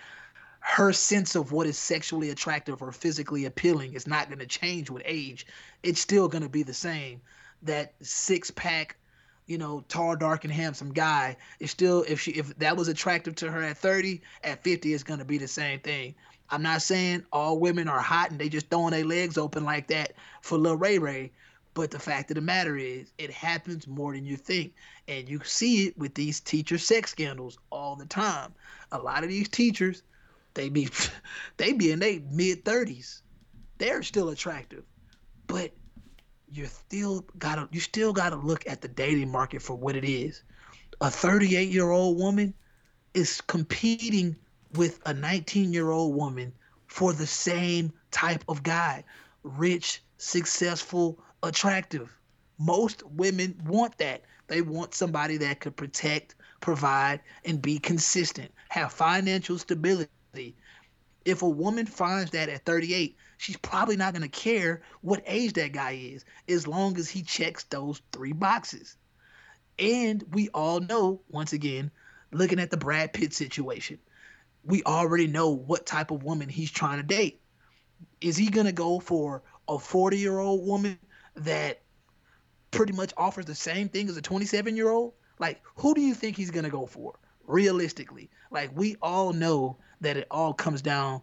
Her 0.61 0.93
sense 0.93 1.35
of 1.35 1.53
what 1.53 1.67
is 1.67 1.79
sexually 1.79 2.31
attractive 2.31 2.83
or 2.83 2.93
physically 2.93 3.45
appealing 3.45 3.95
is 3.95 4.07
not 4.07 4.29
gonna 4.29 4.47
change 4.47 4.91
with 4.91 5.03
age. 5.05 5.47
It's 5.83 6.01
still 6.01 6.29
gonna 6.29 6.49
be 6.49 6.63
the 6.63 6.75
same. 6.75 7.21
That 7.63 7.95
six 8.01 8.51
pack, 8.51 8.97
you 9.47 9.59
know, 9.59 9.85
tall, 9.89 10.17
dark, 10.17 10.45
and 10.45 10.53
handsome 10.53 10.93
guy 10.93 11.37
is 11.61 11.71
still 11.71 12.05
if 12.09 12.21
she 12.21 12.33
if 12.33 12.57
that 12.59 12.77
was 12.77 12.89
attractive 12.89 13.35
to 13.37 13.51
her 13.51 13.63
at 13.63 13.79
30, 13.79 14.21
at 14.45 14.63
50 14.63 14.93
it's 14.93 15.03
gonna 15.03 15.25
be 15.25 15.39
the 15.39 15.49
same 15.49 15.81
thing. 15.81 16.15
I'm 16.51 16.63
not 16.63 16.83
saying 16.83 17.25
all 17.33 17.59
women 17.59 17.89
are 17.89 18.01
hot 18.01 18.31
and 18.31 18.41
they 18.41 18.49
just 18.49 18.71
throwing 18.71 18.93
their 18.93 19.05
legs 19.05 19.37
open 19.37 19.65
like 19.65 19.89
that 19.89 20.15
for 20.41 20.57
Lil 20.57 20.77
Ray 20.77 20.99
Ray. 20.99 21.33
But 21.75 21.91
the 21.91 21.99
fact 21.99 22.31
of 22.31 22.35
the 22.35 22.41
matter 22.41 22.77
is, 22.77 23.13
it 23.19 23.31
happens 23.31 23.87
more 23.87 24.13
than 24.13 24.25
you 24.25 24.37
think. 24.37 24.75
And 25.07 25.29
you 25.29 25.41
see 25.45 25.87
it 25.87 25.97
with 25.97 26.15
these 26.15 26.41
teacher 26.41 26.79
sex 26.79 27.13
scandals 27.13 27.59
all 27.71 27.95
the 27.95 28.07
time. 28.07 28.53
A 28.91 28.99
lot 28.99 29.23
of 29.23 29.29
these 29.29 29.49
teachers, 29.49 30.03
they 30.59 30.69
be 30.69 30.89
they 31.57 31.73
be 31.73 31.93
in 31.93 32.01
their 32.01 32.19
mid 32.31 32.65
30s. 32.65 33.23
They're 33.79 34.03
still 34.03 34.31
attractive. 34.31 34.85
But 35.47 35.71
you 36.51 36.67
still 36.67 37.25
gotta 37.39 37.69
you 37.71 37.81
still 37.81 38.13
gotta 38.13 38.37
look 38.37 38.67
at 38.67 38.81
the 38.83 38.89
dating 38.89 39.31
market 39.31 39.63
for 39.63 39.77
what 39.77 39.95
it 39.97 40.05
is. 40.05 40.43
a 41.01 41.11
38 41.11 41.69
year 41.71 41.91
old 41.91 42.19
woman 42.19 42.53
is 43.15 43.41
competing 43.41 44.35
with 44.75 45.01
a 45.07 45.15
19 45.15 45.73
year 45.73 45.91
old 45.91 46.17
woman 46.17 46.53
for 46.89 47.13
the 47.13 47.27
same 47.27 47.93
type 48.11 48.45
of 48.49 48.63
guy 48.63 49.05
rich, 49.45 50.03
successful, 50.17 51.21
attractive. 51.45 52.13
Most 52.59 53.05
women 53.05 53.55
want 53.65 53.97
that. 53.99 54.25
They 54.49 54.63
want 54.63 54.93
somebody 54.93 55.37
that 55.37 55.61
could 55.61 55.77
protect, 55.77 56.35
provide, 56.61 57.21
and 57.45 57.63
be 57.63 57.79
consistent, 57.79 58.51
have 58.71 58.93
financial 58.93 59.57
stability. 59.59 60.11
If 61.25 61.43
a 61.43 61.49
woman 61.49 61.87
finds 61.87 62.31
that 62.31 62.49
at 62.49 62.65
38, 62.65 63.17
she's 63.37 63.57
probably 63.57 63.97
not 63.97 64.15
going 64.15 64.23
to 64.23 64.29
care 64.29 64.83
what 65.03 65.23
age 65.27 65.55
that 65.55 65.73
guy 65.73 65.93
is 65.93 66.25
as 66.49 66.67
long 66.67 66.97
as 66.99 67.09
he 67.09 67.23
checks 67.23 67.65
those 67.65 68.01
three 68.13 68.33
boxes. 68.33 68.97
And 69.79 70.25
we 70.33 70.49
all 70.49 70.81
know, 70.81 71.21
once 71.29 71.53
again, 71.53 71.91
looking 72.33 72.59
at 72.59 72.71
the 72.71 72.77
Brad 72.77 73.13
Pitt 73.13 73.33
situation, 73.33 73.99
we 74.65 74.83
already 74.85 75.27
know 75.27 75.51
what 75.51 75.87
type 75.87 76.11
of 76.11 76.25
woman 76.25 76.49
he's 76.49 76.71
trying 76.71 76.99
to 76.99 77.07
date. 77.07 77.41
Is 78.21 78.37
he 78.37 78.49
going 78.49 78.67
to 78.67 78.73
go 78.73 79.01
for 79.01 79.43
a 79.69 79.79
40 79.79 80.19
year 80.19 80.39
old 80.39 80.67
woman 80.67 80.99
that 81.37 81.81
pretty 82.71 82.93
much 82.93 83.13
offers 83.17 83.47
the 83.47 83.55
same 83.55 83.89
thing 83.89 84.09
as 84.09 84.17
a 84.17 84.23
27 84.23 84.77
year 84.77 84.91
old? 84.91 85.13
Like, 85.39 85.61
who 85.77 85.95
do 85.95 86.01
you 86.01 86.15
think 86.15 86.37
he's 86.37 86.51
going 86.51 86.65
to 86.65 86.71
go 86.71 86.87
for? 86.87 87.19
Realistically, 87.47 88.29
like 88.51 88.71
we 88.75 88.97
all 89.01 89.33
know 89.33 89.79
that 90.01 90.17
it 90.17 90.27
all 90.31 90.53
comes 90.53 90.83
down 90.83 91.21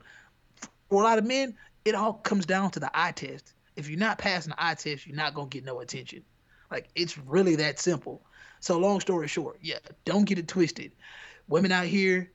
for 0.90 1.02
a 1.02 1.04
lot 1.04 1.18
of 1.18 1.26
men, 1.26 1.56
it 1.84 1.96
all 1.96 2.14
comes 2.14 2.46
down 2.46 2.72
to 2.72 2.80
the 2.80 2.90
eye 2.94 3.12
test. 3.12 3.54
If 3.76 3.90
you're 3.90 4.00
not 4.00 4.18
passing 4.18 4.52
the 4.52 4.64
eye 4.64 4.76
test, 4.76 5.06
you're 5.06 5.16
not 5.16 5.34
gonna 5.34 5.48
get 5.48 5.66
no 5.66 5.80
attention. 5.80 6.24
Like 6.72 6.90
it's 6.96 7.18
really 7.18 7.56
that 7.58 7.80
simple. 7.80 8.22
So 8.60 8.80
long 8.80 9.00
story 9.00 9.28
short, 9.28 9.58
yeah, 9.62 9.80
don't 10.06 10.26
get 10.26 10.40
it 10.40 10.48
twisted. 10.48 10.92
Women 11.48 11.72
out 11.72 11.86
here 11.86 12.32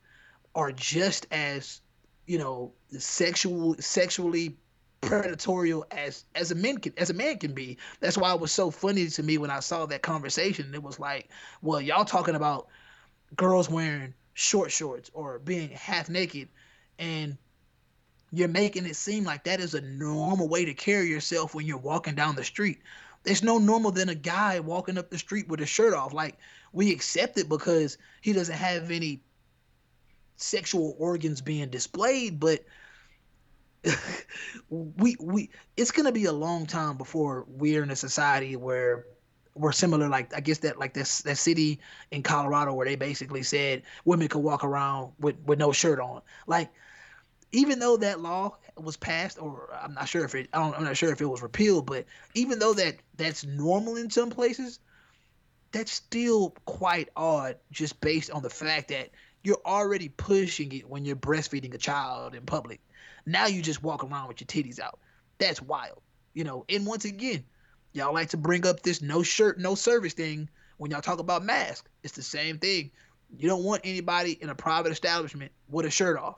are 0.55 0.73
just 0.73 1.27
as, 1.31 1.81
you 2.27 2.39
know, 2.39 2.73
sexual 2.99 3.75
sexually 3.81 4.57
predatorial 5.03 5.83
as 5.91 6.25
as 6.35 6.51
a 6.51 6.55
man 6.55 6.79
can 6.79 6.93
as 6.99 7.11
a 7.11 7.15
man 7.15 7.39
can 7.39 7.53
be. 7.53 7.79
That's 8.01 8.19
why 8.19 8.33
it 8.35 8.41
was 8.41 8.53
so 8.53 8.71
funny 8.71 9.07
to 9.09 9.23
me 9.23 9.39
when 9.39 9.51
I 9.51 9.61
saw 9.61 9.87
that 9.87 10.03
conversation. 10.03 10.75
It 10.75 10.83
was 10.83 11.01
like, 11.01 11.31
well, 11.63 11.81
y'all 11.81 12.05
talking 12.05 12.35
about 12.35 12.69
girls 13.37 13.71
wearing 13.71 14.15
short 14.41 14.73
shorts 14.73 15.11
or 15.13 15.39
being 15.39 15.69
half 15.69 16.09
naked 16.09 16.49
and 16.99 17.37
you're 18.33 18.49
making 18.49 18.87
it 18.87 18.97
seem 18.97 19.23
like 19.23 19.45
that 19.45 19.61
is 19.61 19.75
a 19.75 19.83
normal 19.83 20.49
way 20.49 20.65
to 20.65 20.73
carry 20.73 21.09
yourself 21.09 21.55
when 21.55 21.67
you're 21.67 21.77
walking 21.77 22.15
down 22.15 22.37
the 22.37 22.45
street. 22.45 22.79
There's 23.23 23.43
no 23.43 23.59
normal 23.59 23.91
than 23.91 24.09
a 24.09 24.15
guy 24.15 24.61
walking 24.61 24.97
up 24.97 25.11
the 25.11 25.19
street 25.19 25.47
with 25.49 25.61
his 25.61 25.69
shirt 25.69 25.93
off. 25.93 26.15
Like 26.15 26.39
we 26.73 26.91
accept 26.91 27.37
it 27.37 27.51
because 27.51 27.99
he 28.23 28.33
doesn't 28.33 28.55
have 28.55 28.91
any 28.91 29.21
sexual 30.37 30.97
organs 30.99 31.43
being 31.43 31.69
displayed, 31.69 32.41
but 32.41 32.65
we 34.71 35.17
we 35.21 35.51
it's 35.77 35.91
gonna 35.91 36.13
be 36.13 36.25
a 36.25 36.33
long 36.33 36.65
time 36.65 36.97
before 36.97 37.45
we're 37.47 37.83
in 37.83 37.91
a 37.91 37.97
society 37.97 38.57
where 38.57 39.05
we're 39.55 39.73
similar 39.73 40.09
like 40.09 40.35
I 40.35 40.41
guess 40.41 40.59
that 40.59 40.79
like 40.79 40.95
this 40.95 41.23
that 41.23 41.37
city 41.37 41.81
in 42.11 42.23
Colorado 42.23 42.73
where 42.73 42.87
they 42.87 42.97
basically 42.97 43.43
said 43.43 43.83
women 44.05 44.29
could 44.29 44.43
walk 44.43 44.65
around 44.65 45.13
with 45.19 45.37
with 45.45 45.59
no 45.59 45.73
shirt 45.73 45.99
on. 46.01 46.23
Like 46.47 46.71
even 47.53 47.79
though 47.79 47.97
that 47.97 48.21
law 48.21 48.57
was 48.77 48.97
passed, 48.97 49.41
or 49.41 49.69
I'm 49.83 49.95
not 49.95 50.09
sure 50.09 50.25
if 50.25 50.35
it, 50.35 50.49
I 50.53 50.69
am 50.69 50.85
not 50.85 50.97
sure 50.97 51.13
if 51.13 51.21
it 51.21 51.27
was 51.27 51.43
repealed, 51.43 51.87
but 51.87 52.07
even 52.35 52.59
though 52.59 52.75
that 52.75 52.97
that's 53.17 53.45
normal 53.45 53.97
in 53.97 54.11
some 54.11 54.31
places, 54.31 54.79
that's 55.73 55.93
still 55.93 56.51
quite 56.65 57.09
odd, 57.17 57.57
just 57.71 58.01
based 58.01 58.31
on 58.31 58.43
the 58.43 58.51
fact 58.51 58.89
that 58.89 59.11
you're 59.43 59.61
already 59.65 60.09
pushing 60.09 60.73
it 60.73 60.89
when 60.89 61.05
you're 61.05 61.17
breastfeeding 61.17 61.75
a 61.75 61.79
child 61.79 62.35
in 62.35 62.45
public. 62.45 62.81
Now 63.27 63.47
you 63.47 63.63
just 63.63 63.83
walk 63.83 64.05
around 64.05 64.29
with 64.29 64.41
your 64.41 64.47
titties 64.47 64.79
out. 64.79 64.99
That's 65.39 65.63
wild, 65.63 66.01
you 66.35 66.45
know. 66.45 66.65
And 66.69 66.87
once 66.87 67.05
again, 67.05 67.45
y'all 67.93 68.15
like 68.15 68.31
to 68.31 68.37
bring 68.37 68.67
up 68.67 68.83
this 68.83 69.03
no 69.03 69.23
shirt, 69.23 69.59
no 69.59 69.75
service 69.75 70.15
thing 70.15 70.49
when 70.79 70.91
y'all 70.91 71.01
talk 71.01 71.19
about 71.19 71.45
masks. 71.45 71.89
It's 72.03 72.15
the 72.15 72.23
same 72.23 72.59
thing. 72.59 72.91
You 73.37 73.49
don't 73.49 73.65
want 73.65 73.83
anybody 73.85 74.33
in 74.41 74.49
a 74.49 74.55
private 74.55 74.93
establishment 74.93 75.53
with 75.69 75.87
a 75.87 75.91
shirt 75.91 76.19
off 76.19 76.37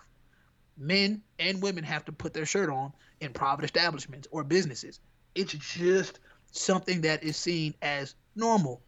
men 0.77 1.23
and 1.39 1.63
women 1.63 1.85
have 1.85 2.05
to 2.07 2.13
put 2.13 2.35
their 2.35 2.47
shirt 2.47 2.71
on 2.71 2.93
in 3.21 3.33
private 3.33 3.65
establishments 3.65 4.29
or 4.31 4.45
businesses. 4.45 5.01
It's 5.35 5.53
just 5.53 6.19
something 6.51 7.03
that 7.03 7.23
is 7.23 7.37
seen 7.37 7.75
as 7.83 8.15
normal. 8.35 8.83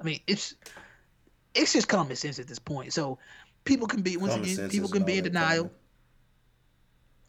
I 0.00 0.04
mean, 0.04 0.20
it's 0.26 0.54
it's 1.54 1.72
just 1.72 1.88
common 1.88 2.16
sense 2.16 2.38
at 2.38 2.46
this 2.46 2.58
point. 2.58 2.92
So 2.92 3.18
people 3.64 3.86
can 3.86 4.02
be 4.02 4.16
once 4.16 4.34
common 4.34 4.48
again, 4.48 4.70
people 4.70 4.88
can 4.88 5.04
be 5.04 5.18
in 5.18 5.24
denial. 5.24 5.64
Common. 5.64 5.76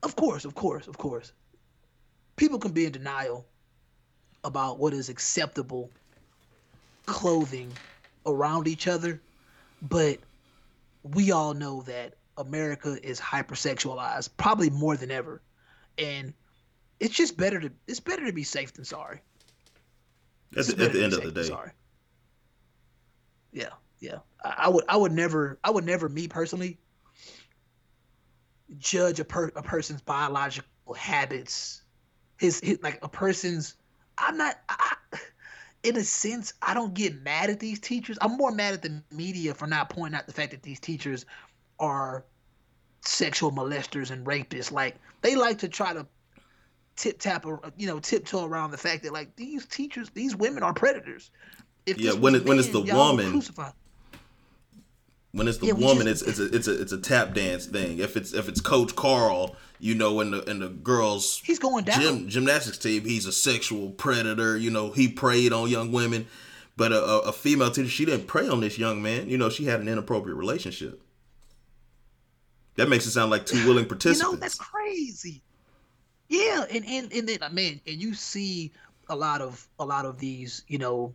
Of 0.03 0.15
course, 0.15 0.45
of 0.45 0.55
course, 0.55 0.87
of 0.87 0.97
course. 0.97 1.33
People 2.35 2.59
can 2.59 2.71
be 2.71 2.85
in 2.85 2.91
denial 2.91 3.45
about 4.43 4.79
what 4.79 4.93
is 4.93 5.09
acceptable 5.09 5.89
clothing 7.05 7.71
around 8.25 8.67
each 8.67 8.87
other, 8.87 9.21
but 9.81 10.19
we 11.03 11.31
all 11.31 11.53
know 11.53 11.81
that 11.83 12.15
America 12.37 12.97
is 13.03 13.19
hypersexualized, 13.19 14.29
probably 14.37 14.69
more 14.69 14.95
than 14.95 15.11
ever, 15.11 15.41
and 15.97 16.33
it's 16.99 17.15
just 17.15 17.37
better 17.37 17.59
to 17.59 17.71
it's 17.87 17.99
better 17.99 18.25
to 18.25 18.33
be 18.33 18.43
safe 18.43 18.73
than 18.73 18.85
sorry. 18.85 19.21
At 20.57 20.65
the, 20.65 20.85
at 20.85 20.93
the 20.93 21.03
end 21.03 21.13
of 21.13 21.23
the 21.23 21.31
day, 21.31 21.43
sorry. 21.43 21.71
Yeah, 23.51 23.69
yeah. 23.99 24.19
I, 24.43 24.55
I, 24.57 24.69
would 24.69 24.83
I 24.89 24.97
would 24.97 25.11
never 25.11 25.59
I 25.63 25.71
would 25.71 25.85
never 25.85 26.09
me 26.09 26.27
personally 26.27 26.77
judge 28.77 29.19
a 29.19 29.25
per, 29.25 29.51
a 29.55 29.63
person's 29.63 30.01
biological 30.01 30.93
habits, 30.95 31.81
his, 32.37 32.59
his 32.61 32.79
like 32.81 32.99
a 33.01 33.09
person's. 33.09 33.75
I'm 34.19 34.37
not. 34.37 34.59
I, 34.67 34.95
in 35.83 35.95
a 35.95 36.03
sense, 36.03 36.53
I 36.61 36.73
don't 36.73 36.93
get 36.93 37.21
mad 37.21 37.49
at 37.49 37.59
these 37.59 37.79
teachers. 37.79 38.17
I'm 38.21 38.37
more 38.37 38.51
mad 38.51 38.73
at 38.73 38.81
the 38.81 39.01
media 39.11 39.53
for 39.53 39.65
not 39.67 39.89
pointing 39.89 40.17
out 40.17 40.27
the 40.27 40.33
fact 40.33 40.51
that 40.51 40.61
these 40.61 40.79
teachers 40.79 41.25
are 41.79 42.25
sexual 43.01 43.51
molesters 43.51 44.11
and 44.11 44.25
rapists. 44.25 44.71
Like 44.71 44.95
they 45.21 45.35
like 45.35 45.59
to 45.59 45.69
try 45.69 45.93
to 45.93 46.05
tip 46.95 47.19
tap, 47.19 47.45
you 47.77 47.87
know, 47.87 47.99
tiptoe 47.99 48.45
around 48.45 48.71
the 48.71 48.77
fact 48.77 49.03
that 49.03 49.13
like 49.13 49.35
these 49.35 49.65
teachers, 49.65 50.09
these 50.13 50.35
women 50.35 50.63
are 50.63 50.73
predators. 50.73 51.31
If 51.85 51.97
yeah, 51.97 52.13
when 52.13 52.35
it, 52.35 52.45
when 52.45 52.59
it's 52.59 52.67
the 52.67 52.81
woman, 52.81 53.41
when 55.31 55.47
it's 55.47 55.59
the 55.59 55.67
yeah, 55.67 55.73
woman, 55.73 56.07
just, 56.07 56.27
it's 56.27 56.39
it's 56.39 56.53
a 56.53 56.55
it's 56.55 56.67
a 56.67 56.81
it's 56.81 56.91
a 56.91 56.97
tap 56.97 57.33
dance 57.33 57.65
thing. 57.65 57.99
If 57.99 58.17
it's 58.17 58.33
if 58.33 58.49
it's 58.49 58.61
Coach 58.61 58.95
Carl, 58.95 59.55
you 59.79 59.95
know, 59.95 60.19
and 60.21 60.33
the 60.33 60.49
and 60.49 60.61
the 60.61 60.69
girls, 60.69 61.41
he's 61.43 61.59
going 61.59 61.85
down. 61.85 62.01
Gym, 62.01 62.29
gymnastics 62.29 62.77
team, 62.77 63.05
he's 63.05 63.25
a 63.25 63.31
sexual 63.31 63.91
predator. 63.91 64.57
You 64.57 64.71
know, 64.71 64.91
he 64.91 65.07
preyed 65.07 65.53
on 65.53 65.69
young 65.69 65.91
women. 65.91 66.27
But 66.79 66.93
a, 66.93 67.03
a 67.03 67.33
female 67.33 67.71
teacher, 67.71 67.89
she 67.89 68.05
didn't 68.05 68.27
prey 68.27 68.47
on 68.47 68.61
this 68.61 68.77
young 68.77 69.01
man. 69.01 69.27
You 69.27 69.37
know, 69.37 69.49
she 69.49 69.65
had 69.65 69.81
an 69.81 69.89
inappropriate 69.89 70.37
relationship. 70.37 71.01
That 72.77 72.87
makes 72.87 73.05
it 73.05 73.11
sound 73.11 73.31
like 73.31 73.45
two 73.45 73.67
willing 73.67 73.85
participants. 73.85 74.23
you 74.23 74.31
know, 74.31 74.39
that's 74.39 74.55
crazy. 74.55 75.43
Yeah, 76.29 76.63
and 76.71 76.85
and 76.85 77.11
and 77.11 77.27
then 77.27 77.39
man, 77.53 77.81
and 77.85 78.01
you 78.01 78.13
see 78.13 78.71
a 79.09 79.15
lot 79.15 79.41
of 79.41 79.67
a 79.77 79.85
lot 79.85 80.05
of 80.05 80.19
these, 80.19 80.63
you 80.69 80.77
know, 80.77 81.13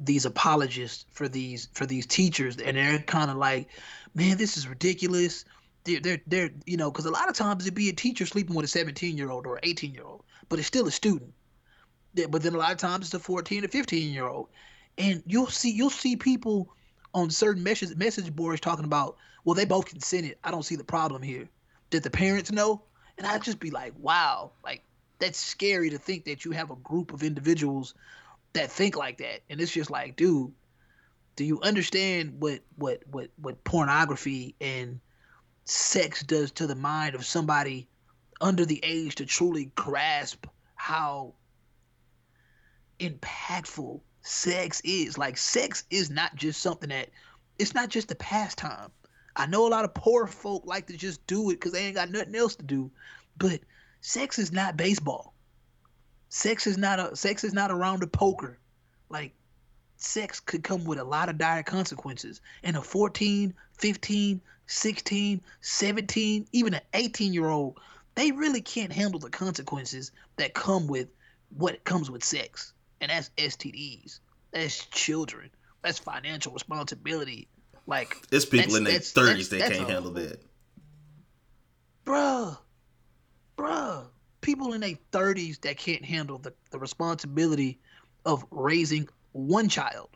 these 0.00 0.24
apologists 0.24 1.04
for 1.10 1.28
these 1.28 1.68
for 1.72 1.86
these 1.86 2.06
teachers, 2.06 2.56
and 2.58 2.76
they're 2.76 2.98
kind 3.00 3.30
of 3.30 3.36
like, 3.36 3.68
man, 4.14 4.36
this 4.36 4.56
is 4.56 4.68
ridiculous. 4.68 5.44
They're 5.84 6.00
they're, 6.00 6.20
they're 6.26 6.50
you 6.66 6.76
know, 6.76 6.90
because 6.90 7.06
a 7.06 7.10
lot 7.10 7.28
of 7.28 7.34
times 7.34 7.64
it'd 7.64 7.74
be 7.74 7.88
a 7.88 7.94
teacher 7.94 8.26
sleeping 8.26 8.54
with 8.54 8.64
a 8.64 8.68
17 8.68 9.16
year 9.16 9.30
old 9.30 9.46
or 9.46 9.56
an 9.56 9.60
18 9.64 9.94
year 9.94 10.04
old, 10.04 10.22
but 10.48 10.58
it's 10.58 10.68
still 10.68 10.86
a 10.86 10.90
student. 10.90 11.32
But 12.14 12.42
then 12.42 12.54
a 12.54 12.58
lot 12.58 12.72
of 12.72 12.78
times 12.78 13.06
it's 13.06 13.14
a 13.14 13.18
14 13.18 13.64
or 13.64 13.68
15 13.68 14.12
year 14.12 14.26
old, 14.26 14.48
and 14.96 15.22
you'll 15.26 15.46
see 15.48 15.70
you'll 15.70 15.90
see 15.90 16.16
people 16.16 16.68
on 17.14 17.30
certain 17.30 17.62
message 17.62 17.96
message 17.96 18.34
boards 18.34 18.60
talking 18.60 18.84
about, 18.84 19.16
well, 19.44 19.54
they 19.54 19.64
both 19.64 19.86
consented. 19.86 20.36
I 20.44 20.50
don't 20.50 20.64
see 20.64 20.76
the 20.76 20.84
problem 20.84 21.22
here. 21.22 21.48
Did 21.90 22.02
the 22.02 22.10
parents 22.10 22.52
know? 22.52 22.82
And 23.16 23.26
I'd 23.26 23.42
just 23.42 23.58
be 23.58 23.70
like, 23.70 23.94
wow, 23.98 24.52
like 24.62 24.82
that's 25.18 25.38
scary 25.38 25.90
to 25.90 25.98
think 25.98 26.24
that 26.24 26.44
you 26.44 26.52
have 26.52 26.70
a 26.70 26.76
group 26.76 27.12
of 27.12 27.22
individuals 27.22 27.94
that 28.52 28.70
think 28.70 28.96
like 28.96 29.18
that. 29.18 29.40
And 29.50 29.60
it's 29.60 29.72
just 29.72 29.90
like, 29.90 30.16
dude, 30.16 30.52
do 31.36 31.44
you 31.44 31.60
understand 31.62 32.40
what 32.40 32.60
what 32.76 33.02
what 33.10 33.30
what 33.36 33.62
pornography 33.64 34.54
and 34.60 35.00
sex 35.64 36.22
does 36.22 36.50
to 36.52 36.66
the 36.66 36.74
mind 36.74 37.14
of 37.14 37.24
somebody 37.24 37.88
under 38.40 38.64
the 38.64 38.80
age 38.82 39.16
to 39.16 39.26
truly 39.26 39.70
grasp 39.74 40.46
how 40.74 41.34
impactful 42.98 44.00
sex 44.22 44.80
is. 44.84 45.18
Like 45.18 45.36
sex 45.36 45.84
is 45.90 46.10
not 46.10 46.34
just 46.34 46.60
something 46.60 46.90
that 46.90 47.10
it's 47.58 47.74
not 47.74 47.88
just 47.88 48.10
a 48.10 48.14
pastime. 48.14 48.90
I 49.36 49.46
know 49.46 49.66
a 49.66 49.68
lot 49.68 49.84
of 49.84 49.94
poor 49.94 50.26
folk 50.26 50.64
like 50.66 50.86
to 50.88 50.96
just 50.96 51.24
do 51.26 51.50
it 51.50 51.54
because 51.54 51.72
they 51.72 51.86
ain't 51.86 51.94
got 51.94 52.10
nothing 52.10 52.34
else 52.34 52.56
to 52.56 52.64
do, 52.64 52.90
but 53.36 53.60
sex 54.00 54.38
is 54.38 54.52
not 54.52 54.76
baseball. 54.76 55.34
Sex 56.30 56.66
is 56.66 56.76
not 56.78 56.98
a 57.00 57.16
sex 57.16 57.44
is 57.44 57.52
not 57.54 57.70
a 57.70 57.74
round 57.74 58.02
of 58.02 58.12
poker. 58.12 58.58
Like 59.08 59.32
sex 59.96 60.40
could 60.40 60.62
come 60.62 60.84
with 60.84 60.98
a 60.98 61.04
lot 61.04 61.28
of 61.28 61.38
dire 61.38 61.62
consequences. 61.62 62.40
And 62.62 62.76
a 62.76 62.82
14, 62.82 63.54
15, 63.78 64.40
16, 64.66 65.40
17, 65.60 66.46
even 66.52 66.74
an 66.74 66.80
18 66.94 67.32
year 67.32 67.48
old, 67.48 67.80
they 68.14 68.32
really 68.32 68.60
can't 68.60 68.92
handle 68.92 69.18
the 69.20 69.30
consequences 69.30 70.10
that 70.36 70.54
come 70.54 70.86
with 70.86 71.08
what 71.56 71.82
comes 71.84 72.10
with 72.10 72.22
sex. 72.22 72.72
And 73.00 73.10
that's 73.10 73.30
STDs. 73.38 74.20
That's 74.50 74.84
children. 74.86 75.50
That's 75.82 75.98
financial 75.98 76.52
responsibility. 76.52 77.48
Like 77.86 78.16
It's 78.30 78.44
people 78.44 78.76
in 78.76 78.84
their 78.84 78.98
thirties 78.98 79.48
that 79.50 79.60
can't 79.60 79.88
a- 79.88 79.92
handle 79.92 80.10
that. 80.12 80.42
bruh, 82.04 82.56
bruh, 83.56 84.04
people 84.40 84.72
in 84.72 84.80
their 84.80 84.94
thirties 85.12 85.58
that 85.58 85.76
can't 85.76 86.04
handle 86.04 86.38
the, 86.38 86.52
the 86.70 86.78
responsibility 86.78 87.78
of 88.24 88.44
raising 88.50 89.08
one 89.32 89.68
child, 89.68 90.10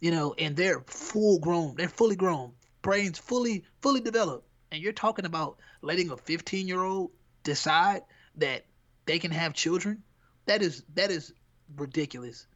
you 0.00 0.10
know, 0.10 0.34
and 0.38 0.56
they're 0.56 0.80
full 0.86 1.38
grown, 1.38 1.74
they're 1.76 1.88
fully 1.88 2.16
grown, 2.16 2.52
brains 2.82 3.18
fully 3.18 3.64
fully 3.82 4.00
developed, 4.00 4.46
and 4.72 4.82
you're 4.82 4.92
talking 4.92 5.24
about 5.24 5.58
letting 5.82 6.10
a 6.10 6.16
15 6.16 6.68
year 6.68 6.82
old 6.82 7.10
decide 7.42 8.02
that 8.36 8.64
they 9.06 9.18
can 9.18 9.30
have 9.30 9.54
children, 9.54 10.02
that 10.46 10.62
is 10.62 10.84
that 10.94 11.10
is 11.10 11.32
ridiculous. 11.76 12.46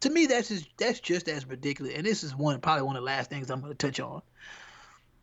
To 0.00 0.10
me, 0.10 0.26
that's 0.26 0.48
just 0.48 0.68
that's 0.76 1.00
just 1.00 1.28
as 1.28 1.46
ridiculous, 1.46 1.94
and 1.94 2.06
this 2.06 2.24
is 2.24 2.34
one 2.34 2.60
probably 2.60 2.82
one 2.82 2.96
of 2.96 3.02
the 3.02 3.06
last 3.06 3.30
things 3.30 3.50
I'm 3.50 3.60
going 3.60 3.72
to 3.72 3.86
touch 3.86 4.00
on. 4.00 4.22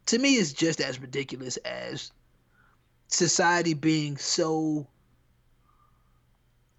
To 0.08 0.20
me, 0.20 0.36
it's 0.36 0.54
just 0.54 0.80
as 0.80 1.02
ridiculous 1.02 1.58
as 1.58 2.12
society 3.08 3.74
being 3.74 4.18
so 4.18 4.88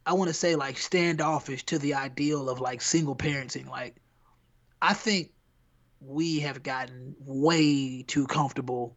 I 0.08 0.14
want 0.14 0.28
to 0.28 0.34
say 0.34 0.56
like 0.56 0.78
standoffish 0.78 1.64
to 1.64 1.78
the 1.78 1.92
ideal 1.92 2.48
of 2.48 2.62
like 2.62 2.80
single 2.80 3.14
parenting. 3.14 3.68
Like 3.68 3.96
I 4.80 4.94
think 4.94 5.32
we 6.00 6.40
have 6.40 6.62
gotten 6.62 7.14
way 7.20 8.04
too 8.04 8.26
comfortable 8.26 8.96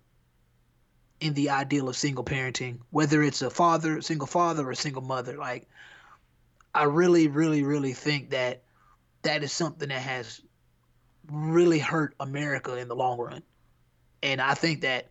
in 1.19 1.33
the 1.33 1.49
ideal 1.49 1.89
of 1.89 1.97
single 1.97 2.23
parenting, 2.23 2.79
whether 2.91 3.21
it's 3.21 3.41
a 3.41 3.49
father, 3.49 4.01
single 4.01 4.25
father 4.25 4.69
or 4.69 4.73
single 4.73 5.01
mother. 5.01 5.35
Like 5.35 5.67
I 6.73 6.83
really 6.83 7.27
really 7.27 7.63
really 7.63 7.91
think 7.91 8.29
that 8.29 8.63
that 9.23 9.43
is 9.43 9.51
something 9.51 9.89
that 9.89 10.01
has 10.01 10.39
really 11.29 11.79
hurt 11.79 12.15
America 12.21 12.77
in 12.77 12.87
the 12.87 12.95
long 12.95 13.19
run. 13.19 13.43
And 14.23 14.39
I 14.39 14.53
think 14.53 14.79
that 14.81 15.09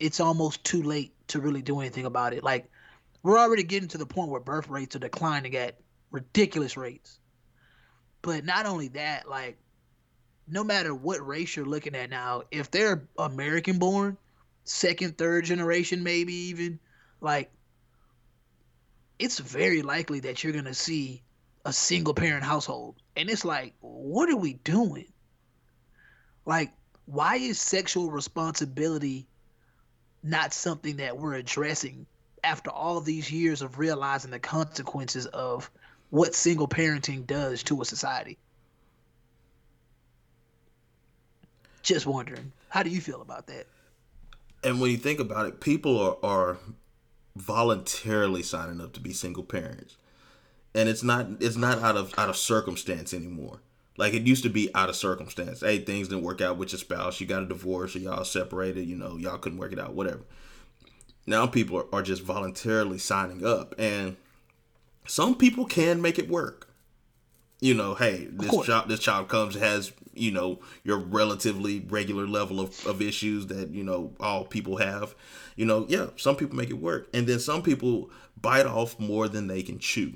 it's 0.00 0.18
almost 0.18 0.64
too 0.64 0.82
late 0.82 1.14
to 1.28 1.40
really 1.40 1.62
do 1.62 1.78
anything 1.78 2.04
about 2.04 2.32
it. 2.32 2.42
Like 2.42 2.68
we're 3.22 3.38
already 3.38 3.62
getting 3.62 3.88
to 3.88 3.98
the 3.98 4.06
point 4.06 4.30
where 4.30 4.40
birth 4.40 4.68
rates 4.68 4.96
are 4.96 5.00
declining 5.00 5.56
at 5.56 5.76
ridiculous 6.10 6.76
rates. 6.76 7.18
But 8.22 8.44
not 8.44 8.66
only 8.66 8.88
that, 8.88 9.28
like 9.28 9.58
no 10.48 10.64
matter 10.64 10.94
what 10.94 11.26
race 11.26 11.56
you're 11.56 11.66
looking 11.66 11.94
at 11.94 12.10
now, 12.10 12.42
if 12.50 12.70
they're 12.70 13.06
American 13.18 13.78
born, 13.78 14.16
second, 14.64 15.16
third 15.16 15.44
generation 15.44 16.02
maybe 16.02 16.34
even, 16.34 16.78
like 17.20 17.50
it's 19.18 19.38
very 19.38 19.82
likely 19.82 20.20
that 20.20 20.42
you're 20.42 20.52
going 20.52 20.64
to 20.64 20.74
see 20.74 21.22
a 21.64 21.72
single 21.72 22.14
parent 22.14 22.42
household. 22.42 22.96
And 23.16 23.28
it's 23.28 23.44
like, 23.44 23.74
what 23.80 24.30
are 24.30 24.36
we 24.36 24.54
doing? 24.54 25.12
Like 26.46 26.72
why 27.10 27.36
is 27.36 27.58
sexual 27.58 28.10
responsibility 28.10 29.26
not 30.22 30.52
something 30.52 30.98
that 30.98 31.16
we're 31.18 31.34
addressing 31.34 32.06
after 32.44 32.70
all 32.70 33.00
these 33.00 33.30
years 33.30 33.62
of 33.62 33.78
realizing 33.78 34.30
the 34.30 34.38
consequences 34.38 35.26
of 35.26 35.70
what 36.10 36.34
single 36.34 36.68
parenting 36.68 37.26
does 37.26 37.62
to 37.64 37.80
a 37.80 37.84
society. 37.84 38.38
Just 41.82 42.06
wondering, 42.06 42.52
how 42.68 42.82
do 42.82 42.90
you 42.90 43.00
feel 43.00 43.22
about 43.22 43.46
that? 43.46 43.66
And 44.62 44.80
when 44.80 44.90
you 44.90 44.98
think 44.98 45.20
about 45.20 45.46
it, 45.46 45.60
people 45.60 45.98
are, 45.98 46.16
are 46.22 46.58
voluntarily 47.36 48.42
signing 48.42 48.80
up 48.80 48.92
to 48.92 49.00
be 49.00 49.12
single 49.12 49.42
parents, 49.42 49.96
and 50.74 50.88
it's 50.88 51.02
not 51.02 51.26
it's 51.40 51.56
not 51.56 51.78
out 51.78 51.96
of 51.96 52.12
out 52.18 52.28
of 52.28 52.36
circumstance 52.36 53.14
anymore. 53.14 53.60
Like 53.96 54.12
it 54.12 54.22
used 54.22 54.42
to 54.44 54.50
be 54.50 54.74
out 54.74 54.88
of 54.88 54.96
circumstance. 54.96 55.60
Hey, 55.60 55.78
things 55.78 56.08
didn't 56.08 56.24
work 56.24 56.40
out 56.40 56.58
with 56.58 56.72
your 56.72 56.78
spouse. 56.78 57.20
You 57.20 57.26
got 57.26 57.42
a 57.42 57.46
divorce, 57.46 57.96
or 57.96 58.00
y'all 58.00 58.24
separated. 58.24 58.86
You 58.86 58.96
know, 58.96 59.16
y'all 59.16 59.38
couldn't 59.38 59.58
work 59.58 59.72
it 59.72 59.78
out. 59.78 59.94
Whatever. 59.94 60.22
Now 61.26 61.46
people 61.46 61.78
are, 61.78 61.86
are 61.92 62.02
just 62.02 62.22
voluntarily 62.22 62.98
signing 62.98 63.44
up, 63.44 63.74
and 63.78 64.16
some 65.06 65.34
people 65.34 65.64
can 65.64 66.02
make 66.02 66.18
it 66.18 66.28
work. 66.28 66.68
You 67.60 67.74
know, 67.74 67.94
hey, 67.94 68.28
this 68.30 68.66
child 68.66 68.88
this 68.88 69.00
child 69.00 69.28
comes 69.28 69.54
has 69.54 69.92
you 70.14 70.30
know 70.30 70.60
your 70.82 70.98
relatively 70.98 71.80
regular 71.80 72.26
level 72.26 72.58
of, 72.60 72.86
of 72.86 73.02
issues 73.02 73.46
that 73.48 73.70
you 73.70 73.84
know 73.84 74.12
all 74.18 74.44
people 74.44 74.78
have. 74.78 75.14
You 75.56 75.66
know, 75.66 75.84
yeah, 75.88 76.06
some 76.16 76.36
people 76.36 76.56
make 76.56 76.70
it 76.70 76.80
work, 76.80 77.08
and 77.12 77.26
then 77.26 77.38
some 77.38 77.62
people 77.62 78.10
bite 78.40 78.66
off 78.66 78.98
more 78.98 79.28
than 79.28 79.46
they 79.46 79.62
can 79.62 79.78
chew 79.78 80.14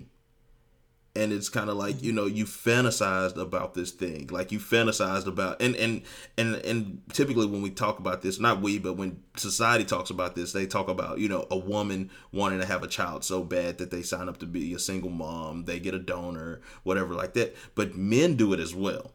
and 1.16 1.32
it's 1.32 1.48
kind 1.48 1.70
of 1.70 1.76
like 1.76 2.02
you 2.02 2.10
mm-hmm. 2.10 2.16
know 2.16 2.26
you 2.26 2.44
fantasized 2.44 3.36
about 3.36 3.74
this 3.74 3.90
thing. 3.92 4.28
Like 4.30 4.50
you 4.50 4.58
fantasized 4.58 5.26
about 5.26 5.60
and 5.62 5.76
and 5.76 6.02
and 6.36 6.56
and 6.56 7.02
typically 7.12 7.46
when 7.46 7.62
we 7.62 7.70
talk 7.70 7.98
about 7.98 8.22
this 8.22 8.40
not 8.40 8.60
we 8.60 8.78
but 8.78 8.94
when 8.94 9.22
society 9.36 9.84
talks 9.84 10.10
about 10.10 10.34
this 10.34 10.52
they 10.52 10.66
talk 10.66 10.88
about 10.88 11.18
you 11.18 11.28
know 11.28 11.46
a 11.50 11.56
woman 11.56 12.10
wanting 12.32 12.60
to 12.60 12.66
have 12.66 12.82
a 12.82 12.88
child 12.88 13.24
so 13.24 13.42
bad 13.42 13.78
that 13.78 13.90
they 13.90 14.02
sign 14.02 14.28
up 14.28 14.38
to 14.38 14.46
be 14.46 14.74
a 14.74 14.78
single 14.78 15.10
mom 15.10 15.64
they 15.64 15.78
get 15.78 15.94
a 15.94 15.98
donor 15.98 16.60
whatever 16.82 17.14
like 17.14 17.34
that. 17.34 17.54
But 17.74 17.96
men 17.96 18.34
do 18.34 18.52
it 18.52 18.60
as 18.60 18.74
well. 18.74 19.12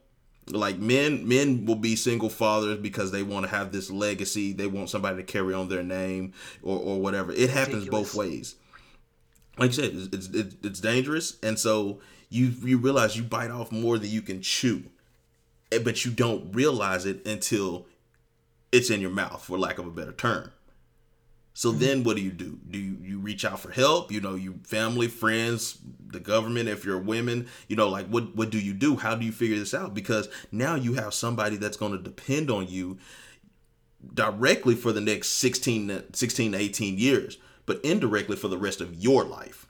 Like 0.48 0.80
men 0.80 1.28
men 1.28 1.66
will 1.66 1.76
be 1.76 1.96
single 1.96 2.30
fathers 2.30 2.80
because 2.80 3.12
they 3.12 3.24
want 3.24 3.46
to 3.46 3.52
have 3.52 3.72
this 3.72 3.92
legacy 3.92 4.54
they 4.54 4.68
want 4.68 4.90
somebody 4.90 5.18
to 5.18 5.24
carry 5.24 5.54
on 5.54 5.68
their 5.68 5.84
name 5.84 6.34
or, 6.64 6.80
or 6.80 7.02
whatever. 7.02 7.34
It 7.34 7.50
happens 7.50 7.88
both 7.90 8.16
ways 8.16 8.56
like 9.60 9.76
you 9.76 9.84
said, 9.84 9.92
it's, 10.14 10.28
it's 10.28 10.56
it's 10.64 10.80
dangerous, 10.80 11.38
and 11.44 11.60
so 11.60 12.00
you 12.30 12.54
you 12.64 12.78
realize 12.78 13.18
you 13.18 13.24
bite 13.24 13.52
off 13.52 13.72
more 13.72 13.98
than 13.98 14.10
you 14.10 14.22
can 14.22 14.42
chew, 14.42 14.84
Eh, 15.72 15.80
but 15.80 16.06
you 16.06 16.12
don't 16.12 16.52
realize 16.54 17.06
it 17.06 17.26
until 17.26 17.86
it's 18.72 18.90
in 18.90 19.02
your 19.02 19.10
mouth, 19.10 19.44
for 19.44 19.58
lack 19.58 19.78
of 19.78 19.86
a 19.86 19.92
better 19.92 20.12
term. 20.12 20.52
So 21.54 21.72
then, 21.72 22.04
what 22.04 22.16
do 22.16 22.22
you 22.22 22.32
do? 22.32 22.58
Do 22.70 22.80
you, 22.80 22.98
you 23.02 23.20
reach 23.20 23.44
out 23.44 23.60
for 23.60 23.70
help? 23.72 24.12
You 24.12 24.22
know, 24.22 24.36
you 24.36 24.60
family, 24.64 25.08
friends, 25.08 25.78
the 26.08 26.20
government. 26.20 26.70
If 26.70 26.86
you're 26.86 26.98
women, 26.98 27.48
you 27.68 27.76
know, 27.76 27.90
like 27.90 28.08
what 28.08 28.36
what 28.36 28.50
do 28.50 28.60
you 28.60 28.74
do? 28.74 28.96
How 28.96 29.16
do 29.16 29.26
you 29.26 29.32
figure 29.32 29.58
this 29.58 29.74
out? 29.74 29.94
Because 29.94 30.30
now 30.52 30.76
you 30.76 30.94
have 30.94 31.14
somebody 31.14 31.58
that's 31.58 31.76
going 31.76 31.92
to 31.92 31.98
depend 31.98 32.50
on 32.50 32.68
you 32.68 32.98
directly 34.14 34.76
for 34.76 34.94
the 34.94 35.02
next 35.02 35.30
16, 35.32 35.88
to- 35.90 36.06
16 36.14 36.54
to 36.54 36.58
18 36.58 36.98
years, 36.98 37.38
but 37.70 37.80
indirectly 37.86 38.36
for 38.36 38.48
the 38.48 38.58
rest 38.58 38.82
of 38.82 38.96
your 38.96 39.24
life. 39.24 39.68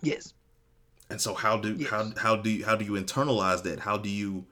Yes. 0.00 0.32
And 1.10 1.20
so 1.20 1.34
how 1.34 1.58
do 1.58 1.74
Yes. 1.74 1.90
how 1.90 2.12
how 2.16 2.34
do 2.36 2.48
you 2.48 2.64
how 2.64 2.76
do 2.76 2.84
you 2.86 2.92
internalize 2.92 3.62
that? 3.64 3.80
How 3.80 3.98
do 3.98 4.08
you 4.08 4.46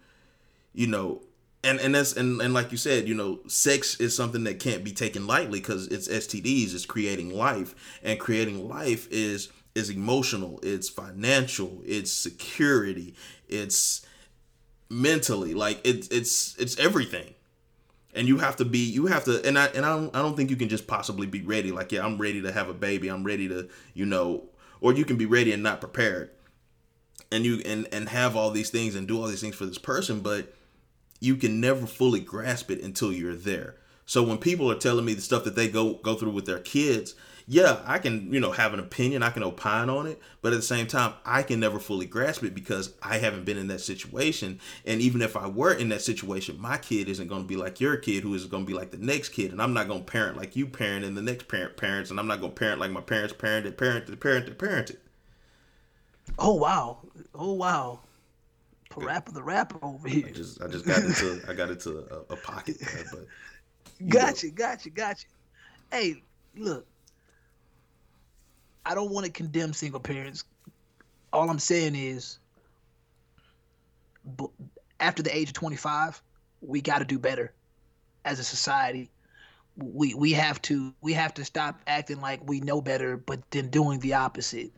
you 0.75 0.87
know 0.87 1.23
and 1.65 1.81
and 1.81 1.95
that's 1.95 2.13
and, 2.13 2.43
and 2.43 2.53
like 2.53 2.73
you 2.73 2.77
said, 2.77 3.09
you 3.09 3.15
know, 3.15 3.41
sex 3.47 3.99
is 4.01 4.15
something 4.15 4.45
that 4.45 4.61
can't 4.61 4.85
be 4.85 4.93
taken 4.93 5.27
lightly 5.27 5.61
because 5.61 5.87
it's 5.87 6.09
STDs, 6.09 6.75
it's 6.75 6.85
creating 6.85 7.31
life. 7.35 7.75
And 8.03 8.21
creating 8.21 8.69
life 8.69 9.09
is 9.11 9.49
is 9.75 9.89
emotional, 9.89 10.61
it's 10.63 10.91
financial, 10.91 11.81
it's 11.87 12.13
security, 12.13 13.15
it's 13.49 14.05
mentally, 14.91 15.55
like 15.55 15.81
it's 15.85 16.07
it's 16.09 16.55
it's 16.59 16.79
everything 16.79 17.33
and 18.15 18.27
you 18.27 18.39
have 18.39 18.57
to 18.57 18.65
be 18.65 18.79
you 18.79 19.07
have 19.07 19.25
to 19.25 19.45
and 19.47 19.59
i 19.59 19.67
and 19.67 19.85
i 19.85 19.95
don't, 19.95 20.15
I 20.17 20.23
don't 20.23 20.37
think 20.37 20.51
you 20.51 20.57
can 20.57 20.69
just 20.69 20.87
possibly 20.87 21.27
be 21.27 21.43
ready 21.43 21.71
like 21.73 21.93
yeah 21.93 22.05
i'm 22.05 22.19
ready 22.19 22.43
to 22.43 22.53
have 22.53 22.69
a 22.69 22.75
baby 22.75 23.09
i'm 23.09 23.25
ready 23.25 23.49
to 23.49 23.69
you 23.95 24.07
know 24.07 24.49
or 24.81 24.93
you 24.93 25.05
can 25.05 25.17
be 25.17 25.27
ready 25.27 25.53
and 25.53 25.63
not 25.63 25.81
prepared. 25.81 26.31
And 27.31 27.45
you 27.45 27.61
and 27.67 27.87
and 27.93 28.09
have 28.09 28.37
all 28.37 28.51
these 28.51 28.71
things 28.71 28.95
and 28.95 29.07
do 29.07 29.21
all 29.21 29.29
these 29.29 29.41
things 29.41 29.55
for 29.55 29.67
this 29.67 29.79
person 29.79 30.21
but 30.21 30.55
you 31.21 31.37
can 31.37 31.61
never 31.61 31.87
fully 31.87 32.21
grasp 32.21 32.71
it 32.71 32.83
until 32.83 33.13
you're 33.13 33.35
there. 33.35 33.75
So 34.07 34.23
when 34.23 34.39
people 34.39 34.71
are 34.71 34.79
telling 34.79 35.05
me 35.05 35.13
the 35.15 35.21
stuff 35.21 35.45
that 35.45 35.55
they 35.55 35.69
go 35.69 35.95
go 35.95 36.15
through 36.15 36.31
with 36.31 36.47
their 36.47 36.61
kids 36.61 37.15
yeah 37.51 37.81
i 37.87 37.99
can 37.99 38.33
you 38.33 38.39
know 38.41 38.53
have 38.53 38.75
an 38.75 38.81
opinion 38.81 39.23
i 39.23 39.31
can 39.31 39.43
opine 39.43 39.89
on 39.89 40.07
it 40.07 40.21
but 40.43 40.53
at 40.53 40.57
the 40.57 40.63
same 40.63 40.87
time 40.87 41.15
i 41.25 41.43
can 41.43 41.59
never 41.59 41.79
fully 41.79 42.05
grasp 42.07 42.45
it 42.45 42.55
because 42.55 42.95
i 43.03 43.19
haven't 43.19 43.45
been 43.45 43.57
in 43.57 43.69
that 43.69 43.81
situation 43.81 44.61
and 44.85 45.01
even 45.01 45.23
if 45.23 45.37
i 45.37 45.47
were 45.47 45.73
in 45.73 45.89
that 45.89 46.03
situation 46.03 46.61
my 46.61 46.77
kid 46.77 47.09
isn't 47.09 47.29
going 47.29 47.43
to 47.43 47.49
be 47.49 47.57
like 47.57 47.81
your 47.81 47.97
kid 47.97 48.23
who 48.23 48.35
is 48.35 48.45
going 48.47 48.65
to 48.65 48.69
be 48.69 48.75
like 48.77 48.91
the 48.91 48.99
next 48.99 49.31
kid 49.31 49.51
and 49.51 49.63
i'm 49.63 49.73
not 49.73 49.89
going 49.89 50.05
to 50.05 50.13
parent 50.13 50.37
like 50.37 50.57
you 50.57 50.67
parent 50.67 51.05
and 51.05 51.17
the 51.17 51.23
next 51.23 51.49
parent 51.49 51.77
parents 51.77 52.11
and 52.11 52.21
i'm 52.21 52.27
not 52.27 52.41
going 52.41 52.53
to 52.53 52.59
parent 52.59 52.81
like 52.81 52.91
my 52.91 53.01
parents 53.01 53.33
parented 53.33 53.73
parented 53.77 54.17
parented 54.17 54.57
parented 54.57 54.97
Oh 56.39 56.55
wow. 56.55 56.99
Oh 57.35 57.53
wow. 57.53 58.01
Rapper 58.97 59.33
the 59.33 59.43
rapper 59.43 59.79
over 59.83 60.09
I 60.25 60.29
here. 60.29 60.31
just 60.31 60.61
I 60.63 60.67
just 60.69 60.87
got 60.87 61.05
into 61.05 61.41
I 61.49 61.55
got 61.55 61.71
into 61.71 61.99
a, 61.99 62.35
a 62.35 62.37
pocket 62.37 62.77
but 63.11 63.27
Gotcha, 64.09 64.51
gotcha, 64.51 64.91
gotcha. 64.91 65.27
Hey, 65.93 66.25
look. 66.57 66.88
I 68.89 68.95
don't 68.95 69.11
want 69.11 69.27
to 69.27 69.33
condemn 69.33 69.75
single 69.75 70.01
parents. 70.01 70.45
All 71.31 71.51
I'm 71.51 71.59
saying 71.59 71.95
is 71.95 72.39
after 74.99 75.23
the 75.23 75.37
age 75.37 75.49
of 75.49 75.55
25, 75.55 76.23
we 76.63 76.81
got 76.81 77.01
to 77.01 77.05
do 77.05 77.19
better 77.19 77.53
as 78.25 78.39
a 78.39 78.45
society. 78.45 79.11
We 79.77 80.15
we 80.15 80.33
have 80.33 80.61
to 80.63 80.95
we 81.03 81.13
have 81.13 81.35
to 81.35 81.45
stop 81.45 81.81
acting 81.87 82.23
like 82.23 82.41
we 82.49 82.61
know 82.61 82.81
better, 82.81 83.19
but 83.19 83.49
then 83.51 83.69
doing 83.69 84.01
the 84.01 84.15
opposite. 84.15 84.73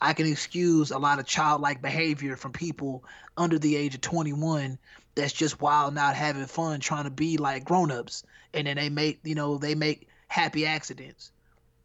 I 0.00 0.12
can 0.12 0.26
excuse 0.26 0.92
a 0.92 0.98
lot 0.98 1.18
of 1.18 1.26
childlike 1.26 1.82
behavior 1.82 2.36
from 2.36 2.52
people 2.52 3.04
under 3.36 3.58
the 3.58 3.74
age 3.74 3.96
of 3.96 4.00
21 4.00 4.78
that's 5.14 5.32
just 5.32 5.60
wild, 5.60 5.94
not 5.94 6.14
having 6.14 6.46
fun, 6.46 6.80
trying 6.80 7.04
to 7.04 7.10
be 7.10 7.36
like 7.36 7.64
grown-ups, 7.64 8.22
and 8.54 8.66
then 8.66 8.76
they 8.76 8.90
make 8.90 9.18
you 9.24 9.34
know 9.34 9.58
they 9.58 9.74
make 9.74 10.06
happy 10.28 10.66
accidents. 10.66 11.32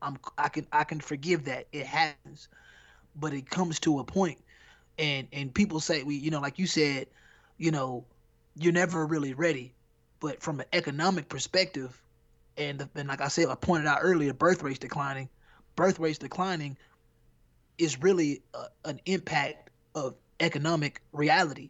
I'm 0.02 0.18
I 0.38 0.50
can 0.50 0.68
I 0.72 0.84
can 0.84 1.00
forgive 1.00 1.46
that 1.46 1.68
it 1.72 1.86
happens, 1.86 2.48
but 3.16 3.34
it 3.34 3.50
comes 3.50 3.80
to 3.82 4.00
a 4.00 4.04
point, 4.04 4.40
and 4.98 5.28
and 5.32 5.54
people 5.54 5.80
say 5.80 6.04
we 6.04 6.16
you 6.16 6.32
know 6.32 6.40
like 6.40 6.60
you 6.60 6.68
said, 6.68 7.08
you 7.58 7.72
know, 7.72 8.06
you're 8.56 8.74
never 8.74 9.06
really 9.06 9.34
ready, 9.34 9.74
but 10.20 10.42
from 10.42 10.60
an 10.60 10.66
economic 10.74 11.30
perspective, 11.30 12.02
and 12.58 12.88
and 12.96 13.08
like 13.08 13.22
I 13.22 13.28
said, 13.28 13.48
I 13.50 13.56
pointed 13.56 13.88
out 13.88 14.00
earlier, 14.02 14.34
birth 14.34 14.64
rates 14.64 14.80
declining, 14.80 15.30
birth 15.76 16.00
rates 16.00 16.18
declining, 16.18 16.78
is 17.78 18.02
really 18.02 18.42
a, 18.54 18.66
an 18.90 19.00
impact 19.06 19.70
of 19.96 20.16
economic 20.40 21.02
reality. 21.12 21.70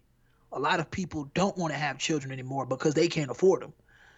A 0.54 0.60
lot 0.60 0.80
of 0.80 0.92
people 0.92 1.30
don't 1.34 1.58
want 1.58 1.74
to 1.74 1.80
have 1.80 1.98
children 1.98 2.32
anymore 2.32 2.66
because 2.66 2.94
they 2.94 3.08
can't 3.08 3.32
afford 3.32 3.62
them. 3.62 3.74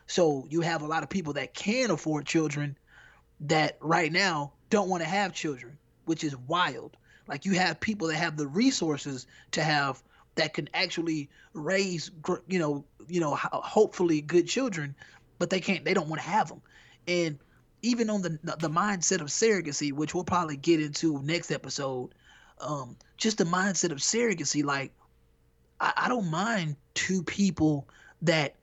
So 0.07 0.45
you 0.49 0.61
have 0.61 0.82
a 0.82 0.88
lot 0.88 1.03
of 1.03 1.09
people 1.09 1.34
that 1.34 1.53
can 1.53 1.91
afford 1.91 2.26
children 2.26 2.78
that 3.41 3.77
right 3.81 4.11
now 4.11 4.51
don't 4.69 4.89
want 4.89 5.03
to 5.03 5.09
have 5.09 5.34
children, 5.34 5.77
which 6.05 6.23
is 6.23 6.36
wild. 6.36 6.97
Like 7.27 7.45
you 7.45 7.53
have 7.53 7.79
people 7.79 8.07
that 8.07 8.15
have 8.15 8.38
the 8.38 8.47
resources 8.47 9.27
to 9.51 9.63
have 9.63 10.01
that 10.36 10.53
can 10.53 10.69
actually 10.73 11.29
raise, 11.53 12.11
you 12.47 12.59
know, 12.59 12.84
you 13.07 13.19
know, 13.19 13.36
hopefully 13.36 14.21
good 14.21 14.47
children, 14.47 14.95
but 15.39 15.49
they 15.49 15.59
can't. 15.59 15.86
They 15.86 15.93
don't 15.93 16.09
want 16.09 16.21
to 16.21 16.27
have 16.27 16.49
them. 16.49 16.61
And 17.07 17.38
even 17.81 18.09
on 18.09 18.21
the 18.21 18.29
the 18.59 18.69
mindset 18.69 19.21
of 19.21 19.27
surrogacy, 19.27 19.91
which 19.91 20.13
we'll 20.13 20.23
probably 20.23 20.57
get 20.57 20.81
into 20.81 21.21
next 21.21 21.51
episode, 21.51 22.13
um, 22.59 22.95
just 23.17 23.38
the 23.38 23.43
mindset 23.43 23.91
of 23.91 23.99
surrogacy. 23.99 24.63
Like, 24.63 24.91
I, 25.79 25.93
I 25.97 26.09
don't 26.09 26.31
mind 26.31 26.75
two 26.93 27.23
people 27.23 27.88
that 28.21 28.55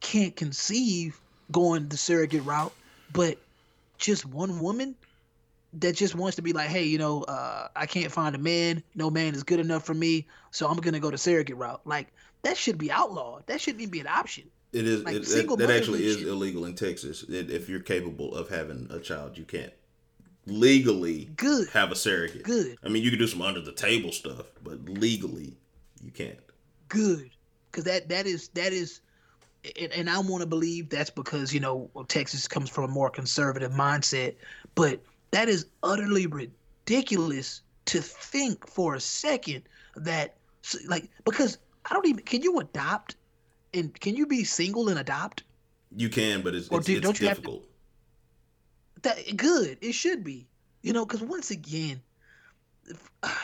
can't 0.00 0.36
conceive 0.36 1.20
going 1.50 1.88
the 1.88 1.96
surrogate 1.96 2.44
route, 2.44 2.72
but 3.12 3.38
just 3.98 4.24
one 4.24 4.60
woman 4.60 4.94
that 5.74 5.94
just 5.94 6.14
wants 6.14 6.36
to 6.36 6.42
be 6.42 6.52
like, 6.52 6.68
hey, 6.68 6.84
you 6.84 6.98
know, 6.98 7.22
uh, 7.24 7.68
I 7.76 7.86
can't 7.86 8.10
find 8.10 8.34
a 8.34 8.38
man. 8.38 8.82
No 8.94 9.10
man 9.10 9.34
is 9.34 9.42
good 9.42 9.60
enough 9.60 9.84
for 9.84 9.94
me, 9.94 10.26
so 10.50 10.66
I'm 10.66 10.78
gonna 10.78 11.00
go 11.00 11.10
the 11.10 11.18
surrogate 11.18 11.56
route. 11.56 11.80
Like 11.84 12.08
that 12.42 12.56
should 12.56 12.78
be 12.78 12.90
outlawed. 12.90 13.46
That 13.46 13.60
shouldn't 13.60 13.82
even 13.82 13.90
be 13.90 14.00
an 14.00 14.06
option. 14.06 14.44
It 14.72 14.86
is. 14.86 15.02
Like, 15.02 15.16
it, 15.16 15.24
that, 15.26 15.56
that 15.58 15.70
actually 15.70 16.04
is 16.04 16.22
illegal 16.22 16.64
in 16.64 16.74
Texas. 16.74 17.22
It, 17.28 17.50
if 17.50 17.68
you're 17.68 17.80
capable 17.80 18.34
of 18.34 18.48
having 18.48 18.88
a 18.90 19.00
child, 19.00 19.36
you 19.36 19.44
can't 19.44 19.72
legally 20.46 21.28
good 21.36 21.68
have 21.70 21.90
a 21.92 21.96
surrogate. 21.96 22.44
Good. 22.44 22.78
I 22.82 22.88
mean, 22.88 23.02
you 23.02 23.10
can 23.10 23.18
do 23.18 23.26
some 23.26 23.42
under 23.42 23.60
the 23.60 23.72
table 23.72 24.12
stuff, 24.12 24.46
but 24.62 24.88
legally, 24.88 25.56
you 26.02 26.10
can't. 26.10 26.38
Good, 26.88 27.30
because 27.70 27.84
that 27.84 28.08
that 28.08 28.26
is 28.26 28.48
that 28.48 28.72
is 28.72 29.00
and, 29.78 29.92
and 29.92 30.10
I 30.10 30.18
want 30.20 30.42
to 30.42 30.46
believe 30.46 30.88
that's 30.88 31.10
because 31.10 31.52
you 31.52 31.60
know 31.60 31.90
Texas 32.08 32.48
comes 32.48 32.70
from 32.70 32.84
a 32.84 32.88
more 32.88 33.10
conservative 33.10 33.72
mindset, 33.72 34.34
but 34.74 35.00
that 35.30 35.48
is 35.48 35.66
utterly 35.82 36.26
ridiculous 36.26 37.62
to 37.86 38.00
think 38.00 38.68
for 38.68 38.94
a 38.94 39.00
second 39.00 39.62
that 39.96 40.36
like 40.86 41.08
because 41.24 41.58
I 41.90 41.94
don't 41.94 42.06
even 42.06 42.24
can 42.24 42.42
you 42.42 42.58
adopt 42.58 43.16
and 43.74 43.98
can 43.98 44.16
you 44.16 44.26
be 44.26 44.44
single 44.44 44.88
and 44.88 44.98
adopt? 44.98 45.44
You 45.96 46.08
can, 46.08 46.42
but 46.42 46.54
it's, 46.54 46.68
it's, 46.70 46.86
do, 46.86 46.96
it's 46.98 47.18
difficult. 47.18 47.62
To, 47.62 47.68
that 49.02 49.36
good, 49.36 49.78
it 49.80 49.92
should 49.92 50.22
be. 50.22 50.46
You 50.82 50.92
know, 50.92 51.04
because 51.04 51.22
once 51.22 51.50
again, 51.50 52.00
if, 52.86 53.10
uh, 53.22 53.34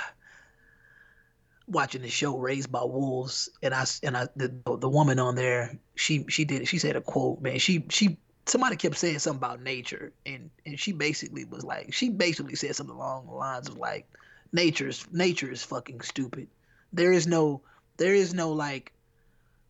watching 1.67 2.03
the 2.03 2.09
show 2.09 2.37
Raised 2.37 2.71
by 2.71 2.83
Wolves, 2.83 3.49
and 3.63 3.75
I 3.75 3.85
and 4.03 4.17
I 4.17 4.29
the 4.37 4.53
the 4.65 4.89
woman 4.89 5.19
on 5.19 5.35
there, 5.35 5.79
she 5.95 6.25
she 6.29 6.45
did 6.45 6.69
she 6.69 6.79
said 6.79 6.97
a 6.97 7.01
quote, 7.01 7.41
man. 7.41 7.59
She 7.59 7.85
she 7.89 8.19
somebody 8.47 8.77
kept 8.77 8.97
saying 8.97 9.19
something 9.19 9.39
about 9.39 9.63
nature, 9.63 10.13
and 10.27 10.51
and 10.67 10.79
she 10.79 10.93
basically 10.93 11.45
was 11.45 11.65
like, 11.65 11.93
she 11.93 12.11
basically 12.11 12.55
said 12.55 12.77
something 12.77 12.95
along 12.95 13.27
the 13.27 13.33
lines 13.33 13.69
of 13.69 13.79
like, 13.79 14.07
nature's 14.53 15.07
nature 15.13 15.51
is 15.51 15.63
fucking 15.63 16.01
stupid. 16.03 16.49
There 16.93 17.13
is 17.13 17.27
no 17.27 17.63
there 17.97 18.15
is 18.15 18.35
no 18.35 18.53
like, 18.53 18.93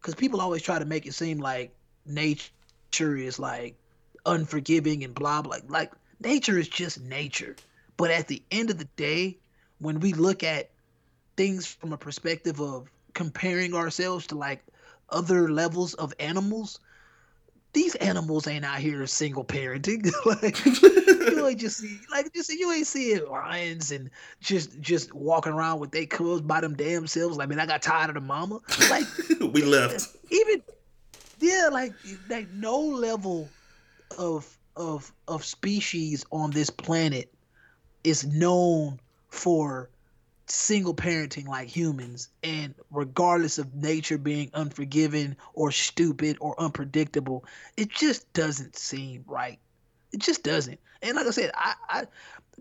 because 0.00 0.14
people 0.14 0.40
always 0.40 0.62
try 0.62 0.78
to 0.78 0.84
make 0.84 1.06
it 1.06 1.14
seem 1.14 1.38
like 1.38 1.74
nature 2.06 3.16
is 3.16 3.38
like 3.38 3.76
unforgiving 4.26 5.04
and 5.04 5.14
blah 5.14 5.42
blah. 5.42 5.58
Like 5.68 5.92
nature 6.20 6.58
is 6.58 6.68
just 6.68 7.00
nature. 7.00 7.56
But 7.96 8.10
at 8.10 8.26
the 8.26 8.42
end 8.50 8.70
of 8.70 8.78
the 8.78 8.88
day, 8.96 9.38
when 9.78 10.00
we 10.00 10.12
look 10.14 10.42
at 10.42 10.70
things 11.36 11.66
from 11.66 11.92
a 11.92 11.96
perspective 11.96 12.60
of 12.60 12.90
comparing 13.14 13.74
ourselves 13.74 14.26
to 14.28 14.34
like 14.34 14.64
other 15.10 15.50
levels 15.50 15.94
of 15.94 16.12
animals, 16.18 16.80
these 17.72 17.94
animals 17.96 18.46
ain't 18.46 18.64
out 18.64 18.78
here 18.78 19.06
single 19.06 19.44
parenting. 19.44 20.10
like 20.42 20.64
you 20.64 21.46
ain't 21.46 21.60
just 21.60 21.78
see 21.78 21.98
like 22.10 22.32
just 22.32 22.50
you 22.50 22.70
ain't 22.72 22.86
seeing 22.86 23.26
lions 23.26 23.90
and 23.90 24.10
just 24.40 24.80
just 24.80 25.12
walking 25.12 25.52
around 25.52 25.80
with 25.80 25.90
their 25.90 26.06
cubs 26.06 26.40
by 26.40 26.60
them 26.60 26.74
damn 26.74 27.06
selves. 27.06 27.36
Like, 27.36 27.46
I 27.46 27.50
mean, 27.50 27.58
I 27.58 27.66
got 27.66 27.82
tired 27.82 28.10
of 28.10 28.14
the 28.14 28.20
mama. 28.20 28.60
Like 28.90 29.04
we 29.52 29.62
left. 29.62 30.16
Even 30.30 30.62
yeah, 31.40 31.68
like 31.70 31.92
like 32.30 32.48
no 32.52 32.78
level 32.78 33.48
of 34.18 34.56
of 34.76 35.12
of 35.28 35.44
species 35.44 36.24
on 36.30 36.50
this 36.50 36.70
planet 36.70 37.32
is 38.04 38.24
known 38.24 39.00
for 39.28 39.88
single 40.46 40.94
parenting 40.94 41.48
like 41.48 41.68
humans. 41.68 42.28
And 42.42 42.74
regardless 42.90 43.58
of 43.58 43.74
nature 43.74 44.18
being 44.18 44.50
unforgiving 44.54 45.36
or 45.54 45.70
stupid 45.70 46.36
or 46.40 46.60
unpredictable 46.60 47.44
it 47.76 47.90
just 47.90 48.32
doesn't 48.32 48.76
seem 48.76 49.24
right. 49.26 49.58
It 50.12 50.20
just 50.20 50.42
doesn't. 50.42 50.78
And 51.02 51.16
like 51.16 51.26
i 51.26 51.30
said 51.30 51.50
i, 51.54 51.74
I 51.88 52.04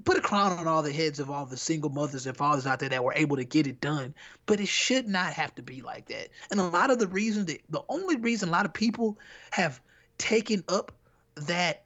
put 0.06 0.18
a 0.18 0.22
crown 0.22 0.58
on 0.58 0.68
all 0.68 0.82
the 0.82 0.92
heads 0.92 1.20
of 1.20 1.30
all 1.30 1.46
the 1.46 1.58
single 1.58 1.90
mothers 1.90 2.26
and 2.26 2.36
fathers 2.36 2.66
out 2.66 2.80
there 2.80 2.90
that 2.90 3.04
were 3.04 3.14
able 3.16 3.36
to 3.38 3.44
get 3.44 3.68
it 3.68 3.80
done. 3.80 4.14
But 4.46 4.60
it 4.60 4.68
should 4.68 5.08
not 5.08 5.34
have 5.34 5.54
to 5.56 5.62
be 5.62 5.82
like 5.82 6.08
that. 6.08 6.30
And 6.52 6.60
a 6.60 6.64
lot 6.64 6.90
of 6.90 7.00
the 7.00 7.08
reason 7.08 7.46
that 7.46 7.62
the 7.70 7.84
only 7.90 8.16
reason 8.16 8.50
a 8.50 8.52
lot 8.52 8.66
of 8.66 8.74
people 8.74 9.18
have 9.52 9.80
taken 10.18 10.64
up 10.68 10.92
that 11.36 11.84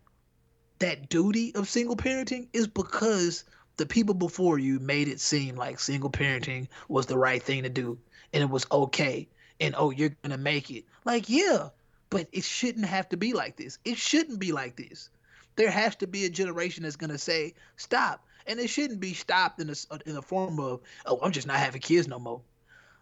that 0.80 1.10
duty 1.10 1.53
of 1.56 1.68
single 1.68 1.95
parenting 1.95 2.48
is 2.53 2.68
because 2.68 3.44
the 3.78 3.86
people 3.86 4.16
before 4.16 4.60
you 4.60 4.80
made 4.80 5.08
it 5.08 5.20
seem 5.20 5.56
like 5.56 5.80
single 5.80 6.10
parenting 6.10 6.68
was 6.88 7.06
the 7.06 7.18
right 7.18 7.41
thing 7.41 7.64
to 7.64 7.70
do 7.70 7.98
and 8.34 8.44
it 8.44 8.49
was 8.49 8.66
okay 8.72 9.28
and 9.60 9.76
oh 9.78 9.91
you're 9.91 10.16
gonna 10.24 10.38
make 10.38 10.70
it. 10.72 10.84
Like 11.06 11.30
yeah 11.30 11.70
but 12.10 12.28
it 12.32 12.44
shouldn't 12.44 12.86
have 12.86 13.10
to 13.10 13.18
be 13.18 13.34
like 13.34 13.56
this. 13.58 13.78
It 13.86 13.98
shouldn't 13.98 14.40
be 14.40 14.52
like 14.52 14.76
this. 14.76 15.10
There 15.56 15.70
has 15.70 15.95
to 15.98 16.08
be 16.08 16.26
a 16.26 16.30
generation 16.30 16.84
that's 16.84 16.95
gonna 16.95 17.18
say 17.18 17.54
stop. 17.76 18.24
And 18.45 18.60
it 18.60 18.70
shouldn't 18.70 19.02
be 19.02 19.14
stopped 19.14 19.60
in 19.60 19.70
a, 19.70 19.76
in 20.06 20.16
the 20.16 20.22
form 20.22 20.60
of 20.60 20.82
oh 21.06 21.20
i'm 21.22 21.32
just 21.32 21.48
not 21.48 21.58
having 21.58 21.82
kids 21.82 22.08
no 22.08 22.20
more. 22.20 22.41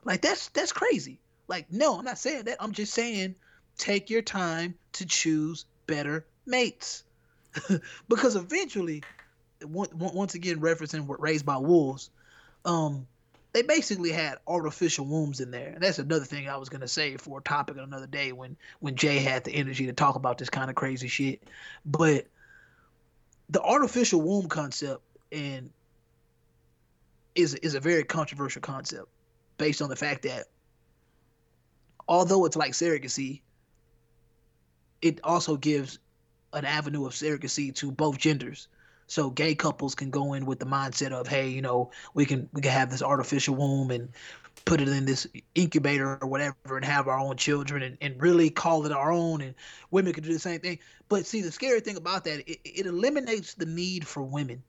Like 0.04 0.22
that's 0.22 0.50
that's 0.50 0.74
crazy. 0.74 1.20
Like 1.48 1.72
no 1.72 1.98
i'm 1.98 2.06
not 2.06 2.18
saying 2.18 2.46
that. 2.46 2.58
I'm 2.60 2.74
just 2.74 2.94
saying 2.94 3.36
take 3.78 4.10
your 4.10 4.22
time 4.22 4.76
to 4.94 5.06
choose 5.06 5.66
better 5.88 6.26
mates. 6.46 7.04
Because 8.10 8.36
eventually 8.36 9.04
once 9.64 10.36
again 10.36 10.60
referencing 10.60 11.06
raised 11.20 11.46
by 11.46 11.58
wolves, 11.58 12.10
um, 12.66 13.08
they 13.54 13.62
basically 13.62 14.12
had 14.12 14.38
artificial 14.48 15.06
wombs 15.06 15.40
in 15.40 15.50
there. 15.52 15.70
And 15.70 15.82
that's 15.82 16.00
another 16.00 16.26
thing 16.26 16.50
I 16.50 16.58
was 16.58 16.70
gonna 16.70 16.88
say 16.88 17.16
for 17.18 17.40
a 17.40 17.42
topic 17.42 17.78
another 17.78 18.08
day 18.08 18.34
when 18.34 18.58
when 18.80 18.96
Jay 18.96 19.20
had 19.20 19.46
the 19.46 19.54
energy 19.54 19.86
to 19.86 19.94
talk 19.94 20.16
about 20.16 20.38
this 20.38 20.50
kind 20.50 20.70
of 20.70 20.76
crazy 20.76 21.08
shit. 21.08 21.44
But 21.86 22.28
the 23.50 23.62
artificial 23.62 24.22
womb 24.22 24.50
concept 24.50 25.02
and 25.32 25.72
is 27.34 27.54
is 27.56 27.76
a 27.76 27.80
very 27.80 28.04
controversial 28.04 28.62
concept 28.62 29.08
based 29.58 29.82
on 29.82 29.90
the 29.90 29.96
fact 29.96 30.24
that 30.24 30.48
although 32.08 32.46
it's 32.46 32.56
like 32.56 32.74
surrogacy, 32.74 33.42
it 35.02 35.20
also 35.24 35.56
gives 35.56 36.00
an 36.54 36.66
avenue 36.66 37.06
of 37.06 37.14
surrogacy 37.14 37.74
to 37.76 37.92
both 37.92 38.18
genders. 38.18 38.68
So 39.08 39.30
gay 39.30 39.56
couples 39.56 39.96
can 39.96 40.10
go 40.10 40.34
in 40.34 40.46
with 40.46 40.60
the 40.60 40.66
mindset 40.66 41.12
of, 41.12 41.28
hey, 41.28 41.50
you 41.50 41.62
know, 41.62 41.92
we 42.14 42.26
can 42.26 42.50
we 42.54 42.62
can 42.62 42.72
have 42.72 42.90
this 42.90 43.04
artificial 43.04 43.56
womb 43.56 43.92
and 43.92 44.10
put 44.66 44.82
it 44.82 44.88
in 44.88 45.06
this 45.06 45.28
incubator 45.54 46.18
or 46.22 46.28
whatever 46.28 46.56
and 46.76 46.84
have 46.84 47.08
our 47.08 47.20
own 47.20 47.38
children 47.38 47.84
and, 47.84 47.98
and 48.02 48.20
really 48.22 48.50
call 48.50 48.86
it 48.86 48.92
our 48.92 49.12
own 49.12 49.42
and 49.42 49.54
women 49.92 50.12
can 50.12 50.24
do 50.24 50.34
the 50.34 50.40
same 50.40 50.60
thing. 50.60 50.80
But 51.08 51.28
see 51.28 51.42
the 51.42 51.52
scary 51.52 51.82
thing 51.82 51.98
about 51.98 52.24
that, 52.24 52.50
it, 52.50 52.60
it 52.64 52.86
eliminates 52.88 53.54
the 53.54 53.68
need 53.68 54.08
for 54.08 54.24
women. 54.24 54.64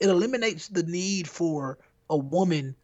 It 0.00 0.08
eliminates 0.08 0.68
the 0.68 0.82
need 0.82 1.28
for 1.28 1.78
a 2.10 2.16
woman 2.16 2.74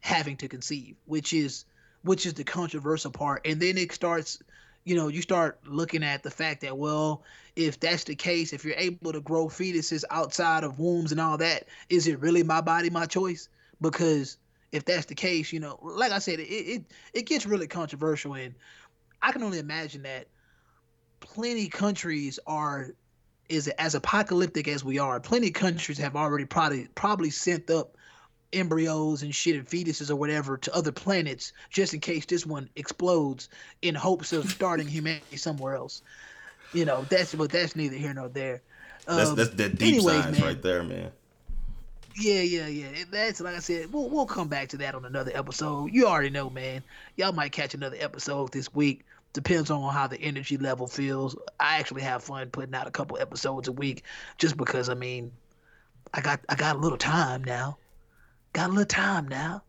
having 0.00 0.36
to 0.36 0.48
conceive, 0.48 0.96
which 1.06 1.32
is 1.32 1.64
which 2.02 2.24
is 2.24 2.34
the 2.34 2.44
controversial 2.44 3.10
part. 3.10 3.42
And 3.44 3.60
then 3.60 3.76
it 3.76 3.92
starts, 3.92 4.38
you 4.86 4.94
know, 4.94 5.08
you 5.08 5.20
start 5.20 5.58
looking 5.66 6.04
at 6.04 6.22
the 6.22 6.30
fact 6.30 6.60
that, 6.60 6.78
well, 6.78 7.24
if 7.56 7.80
that's 7.80 8.04
the 8.04 8.14
case, 8.14 8.52
if 8.52 8.64
you're 8.64 8.76
able 8.76 9.12
to 9.12 9.20
grow 9.20 9.48
fetuses 9.48 10.04
outside 10.12 10.62
of 10.62 10.78
wombs 10.78 11.10
and 11.10 11.20
all 11.20 11.36
that, 11.38 11.64
is 11.88 12.06
it 12.06 12.20
really 12.20 12.44
my 12.44 12.60
body, 12.60 12.88
my 12.88 13.04
choice? 13.04 13.48
Because 13.80 14.38
if 14.70 14.84
that's 14.84 15.06
the 15.06 15.14
case, 15.16 15.52
you 15.52 15.58
know, 15.58 15.80
like 15.82 16.12
I 16.12 16.20
said, 16.20 16.38
it 16.38 16.44
it, 16.44 16.84
it 17.12 17.26
gets 17.26 17.46
really 17.46 17.66
controversial, 17.66 18.34
and 18.34 18.54
I 19.22 19.32
can 19.32 19.42
only 19.42 19.58
imagine 19.58 20.02
that 20.02 20.28
plenty 21.18 21.68
countries 21.68 22.38
are 22.46 22.90
is 23.48 23.66
as 23.66 23.96
apocalyptic 23.96 24.68
as 24.68 24.84
we 24.84 25.00
are. 25.00 25.18
Plenty 25.18 25.50
countries 25.50 25.98
have 25.98 26.14
already 26.14 26.44
probably 26.44 26.86
probably 26.94 27.30
sent 27.30 27.70
up 27.70 27.95
embryos 28.52 29.22
and 29.22 29.34
shit 29.34 29.56
and 29.56 29.66
fetuses 29.66 30.10
or 30.10 30.16
whatever 30.16 30.56
to 30.56 30.74
other 30.74 30.92
planets 30.92 31.52
just 31.70 31.94
in 31.94 32.00
case 32.00 32.24
this 32.26 32.46
one 32.46 32.68
explodes 32.76 33.48
in 33.82 33.94
hopes 33.94 34.32
of 34.32 34.50
starting 34.50 34.86
humanity 34.86 35.36
somewhere 35.36 35.74
else. 35.74 36.02
You 36.72 36.84
know, 36.84 37.04
that's 37.08 37.34
but 37.34 37.50
that's 37.50 37.76
neither 37.76 37.96
here 37.96 38.14
nor 38.14 38.28
there. 38.28 38.62
That's 39.06 39.32
that's 39.32 39.50
Um, 39.50 39.56
that 39.56 39.78
deep 39.78 39.94
anyways, 39.96 40.22
science 40.22 40.38
man. 40.38 40.46
right 40.46 40.62
there, 40.62 40.82
man. 40.82 41.12
Yeah, 42.18 42.40
yeah, 42.40 42.66
yeah. 42.66 43.04
That's 43.10 43.40
like 43.40 43.54
I 43.54 43.58
said. 43.60 43.92
We'll 43.92 44.08
we'll 44.08 44.26
come 44.26 44.48
back 44.48 44.68
to 44.70 44.78
that 44.78 44.94
on 44.94 45.04
another 45.04 45.32
episode. 45.34 45.92
You 45.92 46.06
already 46.06 46.30
know, 46.30 46.48
man. 46.50 46.82
Y'all 47.16 47.32
might 47.32 47.52
catch 47.52 47.74
another 47.74 47.96
episode 48.00 48.52
this 48.52 48.74
week. 48.74 49.04
Depends 49.32 49.70
on 49.70 49.92
how 49.92 50.06
the 50.06 50.18
energy 50.20 50.56
level 50.56 50.86
feels. 50.86 51.36
I 51.60 51.78
actually 51.78 52.02
have 52.02 52.24
fun 52.24 52.48
putting 52.48 52.74
out 52.74 52.86
a 52.86 52.90
couple 52.90 53.18
episodes 53.18 53.68
a 53.68 53.72
week, 53.72 54.02
just 54.38 54.56
because 54.56 54.88
I 54.88 54.94
mean, 54.94 55.30
I 56.14 56.22
got 56.22 56.40
I 56.48 56.54
got 56.54 56.76
a 56.76 56.78
little 56.78 56.98
time 56.98 57.44
now. 57.44 57.76
Got 58.56 58.70
a 58.70 58.72
little 58.72 58.86
time 58.86 59.28
now. 59.28 59.62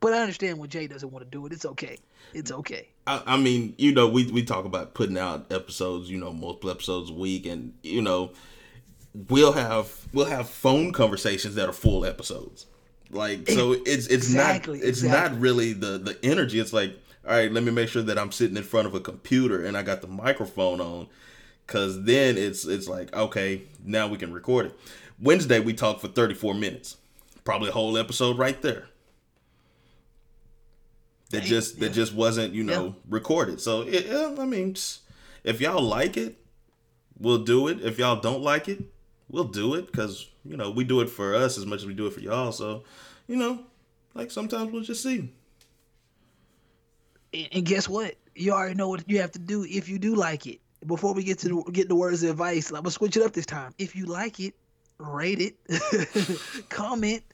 But 0.00 0.12
I 0.12 0.18
understand 0.20 0.58
when 0.58 0.68
Jay 0.68 0.86
doesn't 0.86 1.10
want 1.10 1.24
to 1.24 1.30
do 1.30 1.46
it. 1.46 1.52
It's 1.52 1.64
okay. 1.64 1.96
It's 2.34 2.52
okay. 2.52 2.88
I, 3.06 3.22
I 3.26 3.36
mean, 3.38 3.74
you 3.78 3.92
know, 3.92 4.08
we 4.08 4.30
we 4.30 4.44
talk 4.44 4.66
about 4.66 4.92
putting 4.94 5.16
out 5.16 5.50
episodes, 5.50 6.10
you 6.10 6.18
know, 6.18 6.32
multiple 6.32 6.70
episodes 6.70 7.08
a 7.10 7.14
week, 7.14 7.46
and 7.46 7.72
you 7.82 8.02
know, 8.02 8.32
we'll 9.30 9.52
have 9.52 10.06
we'll 10.12 10.26
have 10.26 10.48
phone 10.50 10.92
conversations 10.92 11.54
that 11.54 11.68
are 11.68 11.72
full 11.72 12.04
episodes. 12.04 12.66
Like 13.10 13.48
so, 13.48 13.72
it's 13.72 14.06
it's 14.08 14.26
Exactly, 14.26 14.80
not 14.80 14.86
it's 14.86 15.02
exactly. 15.02 15.34
not 15.36 15.40
really 15.40 15.72
the 15.72 15.96
the 15.98 16.18
energy. 16.22 16.58
It's 16.60 16.74
like, 16.74 16.98
all 17.26 17.32
right, 17.32 17.50
let 17.50 17.62
me 17.64 17.70
make 17.72 17.88
sure 17.88 18.02
that 18.02 18.18
I'm 18.18 18.32
sitting 18.32 18.56
in 18.58 18.64
front 18.64 18.86
of 18.86 18.94
a 18.94 19.00
computer 19.00 19.64
and 19.64 19.76
I 19.78 19.82
got 19.82 20.02
the 20.02 20.08
microphone 20.08 20.80
on, 20.80 21.06
because 21.66 22.04
then 22.04 22.36
it's 22.36 22.66
it's 22.66 22.88
like, 22.88 23.14
okay, 23.16 23.62
now 23.84 24.08
we 24.08 24.18
can 24.18 24.32
record 24.32 24.66
it. 24.66 24.78
Wednesday 25.20 25.60
we 25.60 25.72
talked 25.72 26.02
for 26.02 26.08
34 26.08 26.54
minutes, 26.54 26.98
probably 27.46 27.70
a 27.70 27.72
whole 27.72 27.96
episode 27.96 28.36
right 28.36 28.60
there. 28.60 28.88
That 31.30 31.42
just 31.44 31.80
that 31.80 31.86
yeah. 31.88 31.92
just 31.92 32.14
wasn't 32.14 32.52
you 32.52 32.62
know 32.62 32.84
Yeah. 32.86 32.92
recorded. 33.08 33.60
So 33.60 33.82
it, 33.82 34.06
I 34.38 34.44
mean, 34.44 34.74
pss, 34.74 35.00
if 35.44 35.60
y'all 35.60 35.82
like 35.82 36.16
it, 36.16 36.36
we'll 37.18 37.42
do 37.44 37.68
it. 37.68 37.80
If 37.82 37.98
y'all 37.98 38.20
don't 38.20 38.42
like 38.42 38.68
it, 38.68 38.82
we'll 39.28 39.44
do 39.44 39.74
it 39.74 39.86
because 39.86 40.28
you 40.44 40.56
know 40.56 40.70
we 40.70 40.84
do 40.84 41.00
it 41.00 41.08
for 41.08 41.34
us 41.34 41.56
as 41.58 41.66
much 41.66 41.80
as 41.80 41.86
we 41.86 41.94
do 41.94 42.06
it 42.06 42.12
for 42.12 42.20
y'all. 42.20 42.52
So 42.52 42.84
you 43.26 43.36
know, 43.36 43.64
like 44.14 44.30
sometimes 44.30 44.70
we'll 44.70 44.82
just 44.82 45.02
see. 45.02 45.32
And, 47.34 47.48
and 47.52 47.64
guess 47.64 47.88
what? 47.88 48.14
You 48.34 48.52
already 48.52 48.74
know 48.74 48.88
what 48.88 49.08
you 49.08 49.20
have 49.20 49.32
to 49.32 49.38
do 49.38 49.64
if 49.64 49.88
you 49.88 49.98
do 49.98 50.14
like 50.14 50.46
it. 50.46 50.60
Before 50.86 51.12
we 51.14 51.24
get 51.24 51.38
to 51.40 51.48
the, 51.48 51.70
get 51.72 51.88
the 51.88 51.96
words 51.96 52.22
of 52.22 52.30
advice, 52.30 52.68
I'm 52.70 52.76
gonna 52.76 52.90
switch 52.90 53.16
it 53.16 53.22
up 53.24 53.32
this 53.32 53.46
time. 53.46 53.74
If 53.78 53.96
you 53.96 54.06
like 54.06 54.38
it, 54.38 54.54
rate 54.98 55.40
it, 55.40 55.56
comment, 56.68 57.24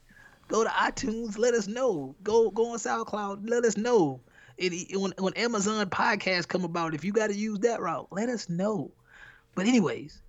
go 0.49 0.65
to 0.65 0.71
iTunes, 0.71 1.39
let 1.39 1.55
us 1.55 1.69
know. 1.69 2.15
Go 2.23 2.51
go 2.51 2.73
on 2.73 2.79
SoundCloud, 2.79 3.49
let 3.49 3.65
us 3.65 3.77
know. 3.77 4.21
It, 4.59 4.97
when 4.99 5.13
when 5.19 5.35
Amazon 5.35 5.89
podcast 5.91 6.49
come 6.49 6.65
about, 6.65 6.95
if 6.95 7.05
you 7.05 7.13
got 7.13 7.29
to 7.29 7.35
use 7.35 7.59
that 7.61 7.81
route, 7.81 8.09
let 8.11 8.29
us 8.29 8.49
know. 8.49 8.91
But 9.55 9.67
anyways, 9.67 10.21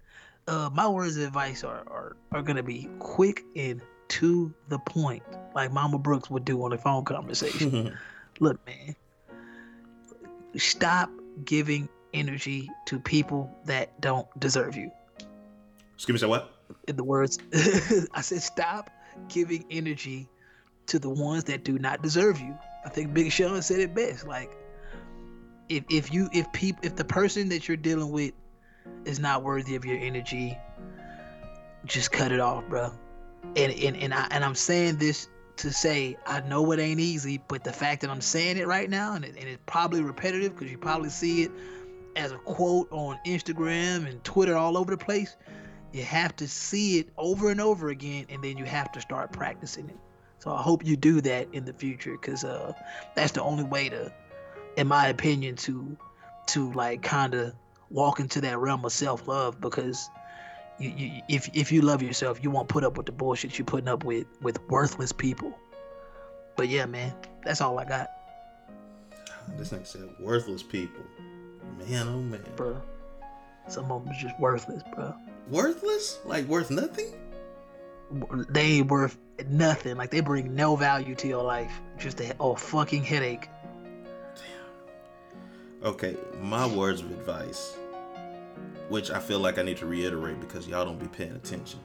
uh, 0.47 0.69
my 0.73 0.87
words 0.87 1.17
of 1.17 1.23
advice 1.23 1.63
are, 1.63 1.83
are 1.87 2.15
are 2.31 2.41
gonna 2.41 2.63
be 2.63 2.89
quick 2.99 3.43
and 3.55 3.81
to 4.09 4.53
the 4.67 4.79
point, 4.79 5.23
like 5.55 5.71
Mama 5.71 5.97
Brooks 5.97 6.29
would 6.29 6.45
do 6.45 6.63
on 6.63 6.73
a 6.73 6.77
phone 6.77 7.03
conversation. 7.03 7.97
Look, 8.39 8.59
man, 8.65 8.95
stop 10.55 11.09
giving 11.45 11.89
energy 12.13 12.69
to 12.85 12.99
people 12.99 13.49
that 13.65 13.99
don't 14.01 14.27
deserve 14.39 14.75
you. 14.75 14.91
Excuse 15.95 16.13
me, 16.13 16.19
say 16.19 16.27
what? 16.27 16.53
In 16.87 16.95
the 16.95 17.03
words, 17.03 17.39
I 18.13 18.21
said, 18.21 18.41
stop 18.41 18.89
giving 19.27 19.65
energy 19.69 20.29
to 20.87 20.99
the 20.99 21.09
ones 21.09 21.45
that 21.45 21.63
do 21.63 21.79
not 21.79 22.01
deserve 22.01 22.39
you. 22.39 22.57
I 22.85 22.89
think 22.89 23.13
Big 23.13 23.31
Sean 23.31 23.61
said 23.61 23.79
it 23.79 23.95
best. 23.95 24.27
Like, 24.27 24.51
if 25.69 25.83
if 25.89 26.13
you 26.13 26.29
if 26.33 26.51
people 26.51 26.85
if 26.85 26.95
the 26.95 27.05
person 27.05 27.49
that 27.49 27.67
you're 27.67 27.77
dealing 27.77 28.11
with 28.11 28.33
is 29.05 29.19
not 29.19 29.43
worthy 29.43 29.75
of 29.75 29.85
your 29.85 29.97
energy, 29.97 30.57
just 31.85 32.11
cut 32.11 32.31
it 32.31 32.39
off, 32.39 32.67
bro. 32.67 32.91
And 33.55 33.71
and 33.71 33.97
and 33.97 34.13
I 34.13 34.27
and 34.31 34.43
I'm 34.43 34.55
saying 34.55 34.97
this 34.97 35.29
to 35.57 35.71
say 35.71 36.17
I 36.25 36.41
know 36.41 36.71
it 36.71 36.79
ain't 36.79 36.99
easy, 36.99 37.41
but 37.47 37.63
the 37.63 37.73
fact 37.73 38.01
that 38.01 38.09
I'm 38.09 38.21
saying 38.21 38.57
it 38.57 38.67
right 38.67 38.89
now 38.89 39.15
and, 39.15 39.23
it, 39.23 39.35
and 39.37 39.47
it's 39.47 39.61
probably 39.65 40.01
repetitive 40.01 40.55
because 40.55 40.71
you 40.71 40.77
probably 40.77 41.09
see 41.09 41.43
it 41.43 41.51
as 42.15 42.31
a 42.31 42.37
quote 42.37 42.87
on 42.91 43.17
Instagram 43.25 44.07
and 44.07 44.23
Twitter 44.23 44.55
all 44.55 44.77
over 44.77 44.91
the 44.91 44.97
place. 44.97 45.35
You 45.93 46.03
have 46.03 46.35
to 46.37 46.47
see 46.47 46.99
it 46.99 47.09
over 47.17 47.49
and 47.51 47.61
over 47.61 47.89
again, 47.89 48.25
and 48.29 48.43
then 48.43 48.57
you 48.57 48.65
have 48.65 48.91
to 48.93 49.01
start 49.01 49.31
practicing 49.31 49.89
it. 49.89 49.97
So 50.39 50.51
I 50.51 50.61
hope 50.61 50.83
you 50.83 50.97
do 50.97 51.21
that 51.21 51.47
in 51.53 51.65
the 51.65 51.73
future, 51.73 52.17
because 52.19 52.43
uh, 52.43 52.73
that's 53.15 53.31
the 53.31 53.43
only 53.43 53.63
way 53.63 53.89
to, 53.89 54.11
in 54.75 54.87
my 54.87 55.07
opinion, 55.07 55.55
to 55.57 55.95
to 56.47 56.73
like 56.73 57.03
kind 57.03 57.35
of 57.35 57.53
walk 57.91 58.19
into 58.19 58.41
that 58.41 58.57
realm 58.57 58.83
of 58.83 58.91
self 58.91 59.27
love. 59.27 59.61
Because 59.61 60.09
you, 60.79 60.89
you, 60.97 61.21
if 61.29 61.49
if 61.53 61.71
you 61.71 61.81
love 61.81 62.01
yourself, 62.01 62.43
you 62.43 62.49
won't 62.49 62.67
put 62.67 62.83
up 62.83 62.97
with 62.97 63.05
the 63.05 63.11
bullshit 63.11 63.57
you're 63.59 63.65
putting 63.65 63.87
up 63.87 64.03
with 64.03 64.25
with 64.41 64.59
worthless 64.69 65.11
people. 65.11 65.57
But 66.55 66.69
yeah, 66.69 66.87
man, 66.87 67.13
that's 67.45 67.61
all 67.61 67.79
I 67.79 67.85
got, 67.85 68.09
This 69.57 69.69
nigga 69.69 69.85
said 69.85 70.09
worthless 70.19 70.63
people. 70.63 71.03
Man, 71.77 72.07
oh 72.07 72.21
man, 72.21 72.43
bro. 72.55 72.81
Some 73.67 73.91
of 73.91 74.03
them 74.03 74.13
is 74.13 74.21
just 74.21 74.39
worthless, 74.39 74.83
bro. 74.95 75.15
worthless? 75.49 76.19
Like 76.25 76.45
worth 76.45 76.69
nothing? 76.71 77.13
they 78.49 78.81
worth 78.81 79.17
nothing. 79.47 79.97
Like 79.97 80.11
they 80.11 80.21
bring 80.21 80.55
no 80.55 80.75
value 80.75 81.15
to 81.15 81.27
your 81.27 81.43
life. 81.43 81.71
Just 81.97 82.21
a 82.21 82.35
oh 82.39 82.55
fucking 82.55 83.03
headache. 83.03 83.49
Okay, 85.83 86.15
my 86.39 86.65
words 86.65 87.01
of 87.01 87.11
advice, 87.11 87.75
which 88.87 89.11
I 89.11 89.19
feel 89.19 89.39
like 89.39 89.57
I 89.57 89.63
need 89.63 89.77
to 89.77 89.85
reiterate 89.85 90.39
because 90.39 90.67
y'all 90.67 90.85
don't 90.85 90.99
be 90.99 91.07
paying 91.07 91.33
attention. 91.33 91.79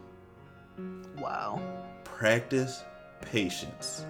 Wow. 1.18 1.60
Practice 2.04 2.84
patience. 3.20 4.04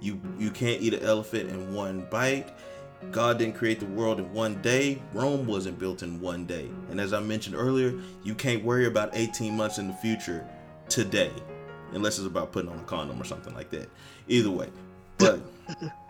You 0.00 0.20
you 0.38 0.50
can't 0.50 0.80
eat 0.80 0.94
an 0.94 1.02
elephant 1.02 1.50
in 1.50 1.74
one 1.74 2.06
bite. 2.10 2.48
God 3.12 3.38
didn't 3.38 3.54
create 3.54 3.80
the 3.80 3.86
world 3.86 4.18
in 4.18 4.32
one 4.32 4.60
day. 4.62 5.00
Rome 5.12 5.46
wasn't 5.46 5.78
built 5.78 6.02
in 6.02 6.20
one 6.20 6.46
day. 6.46 6.68
And 6.90 7.00
as 7.00 7.12
I 7.12 7.20
mentioned 7.20 7.54
earlier, 7.54 7.94
you 8.22 8.34
can't 8.34 8.64
worry 8.64 8.86
about 8.86 9.10
18 9.12 9.56
months 9.56 9.78
in 9.78 9.86
the 9.86 9.94
future 9.94 10.46
today, 10.88 11.30
unless 11.92 12.18
it's 12.18 12.26
about 12.26 12.52
putting 12.52 12.70
on 12.70 12.78
a 12.78 12.84
condom 12.84 13.20
or 13.20 13.24
something 13.24 13.54
like 13.54 13.70
that. 13.70 13.88
Either 14.28 14.50
way, 14.50 14.68
but 15.18 15.40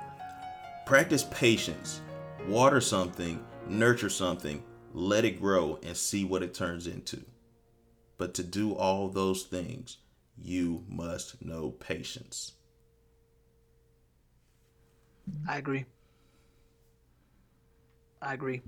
practice 0.87 1.27
patience. 1.31 2.01
Water 2.49 2.81
something, 2.81 3.43
nurture 3.69 4.11
something, 4.11 4.63
let 4.93 5.25
it 5.25 5.41
grow, 5.41 5.79
and 5.83 5.97
see 5.97 6.25
what 6.25 6.43
it 6.43 6.53
turns 6.53 6.87
into. 6.87 7.23
But 8.19 8.35
to 8.35 8.43
do 8.43 8.75
all 8.75 9.09
those 9.09 9.45
things, 9.45 9.97
you 10.37 10.85
must 10.89 11.45
know 11.45 11.71
patience. 11.71 12.53
I 15.49 15.59
agree. 15.59 15.87
I 18.25 18.35
agree. 18.35 18.63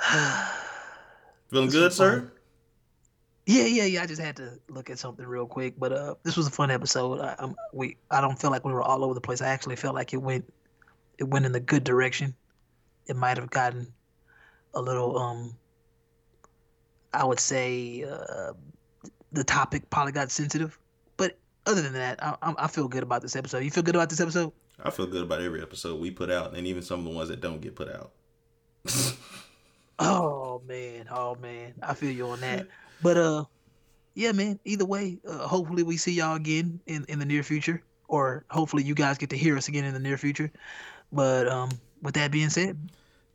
Feeling 1.50 1.66
This 1.66 1.74
good, 1.74 1.92
sir? 1.92 2.20
fun. 2.20 2.30
Yeah, 3.46 3.64
yeah, 3.64 3.84
yeah. 3.84 4.02
I 4.02 4.06
just 4.06 4.20
had 4.22 4.36
to 4.36 4.58
look 4.68 4.88
at 4.88 4.98
something 4.98 5.26
real 5.26 5.46
quick, 5.46 5.74
but 5.76 5.92
uh, 5.92 6.14
this 6.22 6.36
was 6.36 6.46
a 6.46 6.50
fun 6.50 6.70
episode. 6.70 7.20
I, 7.20 7.34
I'm, 7.38 7.56
we, 7.72 7.96
I 8.10 8.20
don't 8.20 8.40
feel 8.40 8.50
like 8.50 8.64
we 8.64 8.72
were 8.72 8.82
all 8.82 9.04
over 9.04 9.14
the 9.14 9.20
place. 9.20 9.42
I 9.42 9.48
actually 9.48 9.76
felt 9.76 9.94
like 9.96 10.12
it 10.12 10.18
went, 10.18 10.50
it 11.18 11.24
went 11.24 11.44
in 11.44 11.52
the 11.52 11.60
good 11.60 11.82
direction. 11.82 12.34
It 13.06 13.16
might 13.16 13.36
have 13.36 13.50
gotten 13.50 13.92
a 14.74 14.80
little, 14.80 15.18
um, 15.18 15.56
I 17.12 17.24
would 17.24 17.40
say, 17.40 18.04
uh, 18.04 18.52
the 19.32 19.42
topic 19.44 19.90
probably 19.90 20.12
got 20.12 20.30
sensitive, 20.30 20.78
but 21.16 21.36
other 21.66 21.82
than 21.82 21.94
that, 21.94 22.22
I, 22.22 22.36
I, 22.42 22.54
I 22.58 22.66
feel 22.68 22.86
good 22.86 23.02
about 23.02 23.22
this 23.22 23.34
episode. 23.34 23.64
You 23.64 23.70
feel 23.70 23.82
good 23.82 23.96
about 23.96 24.08
this 24.08 24.20
episode? 24.20 24.52
I 24.82 24.90
feel 24.90 25.06
good 25.06 25.22
about 25.22 25.40
every 25.40 25.62
episode 25.62 26.00
we 26.00 26.10
put 26.10 26.30
out, 26.30 26.54
and 26.56 26.66
even 26.66 26.82
some 26.82 27.00
of 27.00 27.04
the 27.04 27.10
ones 27.10 27.28
that 27.28 27.40
don't 27.40 27.60
get 27.60 27.74
put 27.74 27.88
out. 27.88 28.12
Oh 29.98 30.60
man, 30.66 31.06
oh 31.12 31.36
man, 31.36 31.74
I 31.80 31.94
feel 31.94 32.10
you 32.10 32.26
on 32.26 32.40
that. 32.40 32.66
But 33.02 33.16
uh, 33.16 33.44
yeah, 34.14 34.32
man. 34.32 34.58
Either 34.64 34.84
way, 34.84 35.18
uh, 35.28 35.46
hopefully 35.46 35.84
we 35.84 35.96
see 35.96 36.12
y'all 36.12 36.34
again 36.34 36.80
in 36.86 37.04
in 37.08 37.20
the 37.20 37.24
near 37.24 37.44
future, 37.44 37.82
or 38.08 38.44
hopefully 38.50 38.82
you 38.82 38.94
guys 38.94 39.18
get 39.18 39.30
to 39.30 39.36
hear 39.36 39.56
us 39.56 39.68
again 39.68 39.84
in 39.84 39.94
the 39.94 40.00
near 40.00 40.18
future. 40.18 40.50
But 41.12 41.46
um, 41.46 41.70
with 42.00 42.14
that 42.14 42.32
being 42.32 42.50
said, 42.50 42.78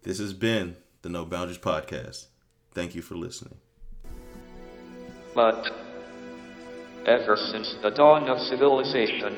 This 0.03 0.19
has 0.19 0.33
been 0.33 0.75
the 1.03 1.09
No 1.09 1.23
Boundaries 1.23 1.57
Podcast. 1.57 2.25
Thank 2.73 2.95
you 2.95 3.01
for 3.01 3.15
listening. 3.15 3.55
But 5.33 5.71
ever 7.05 7.37
since 7.37 7.75
the 7.81 7.91
dawn 7.91 8.27
of 8.27 8.39
civilization, 8.39 9.37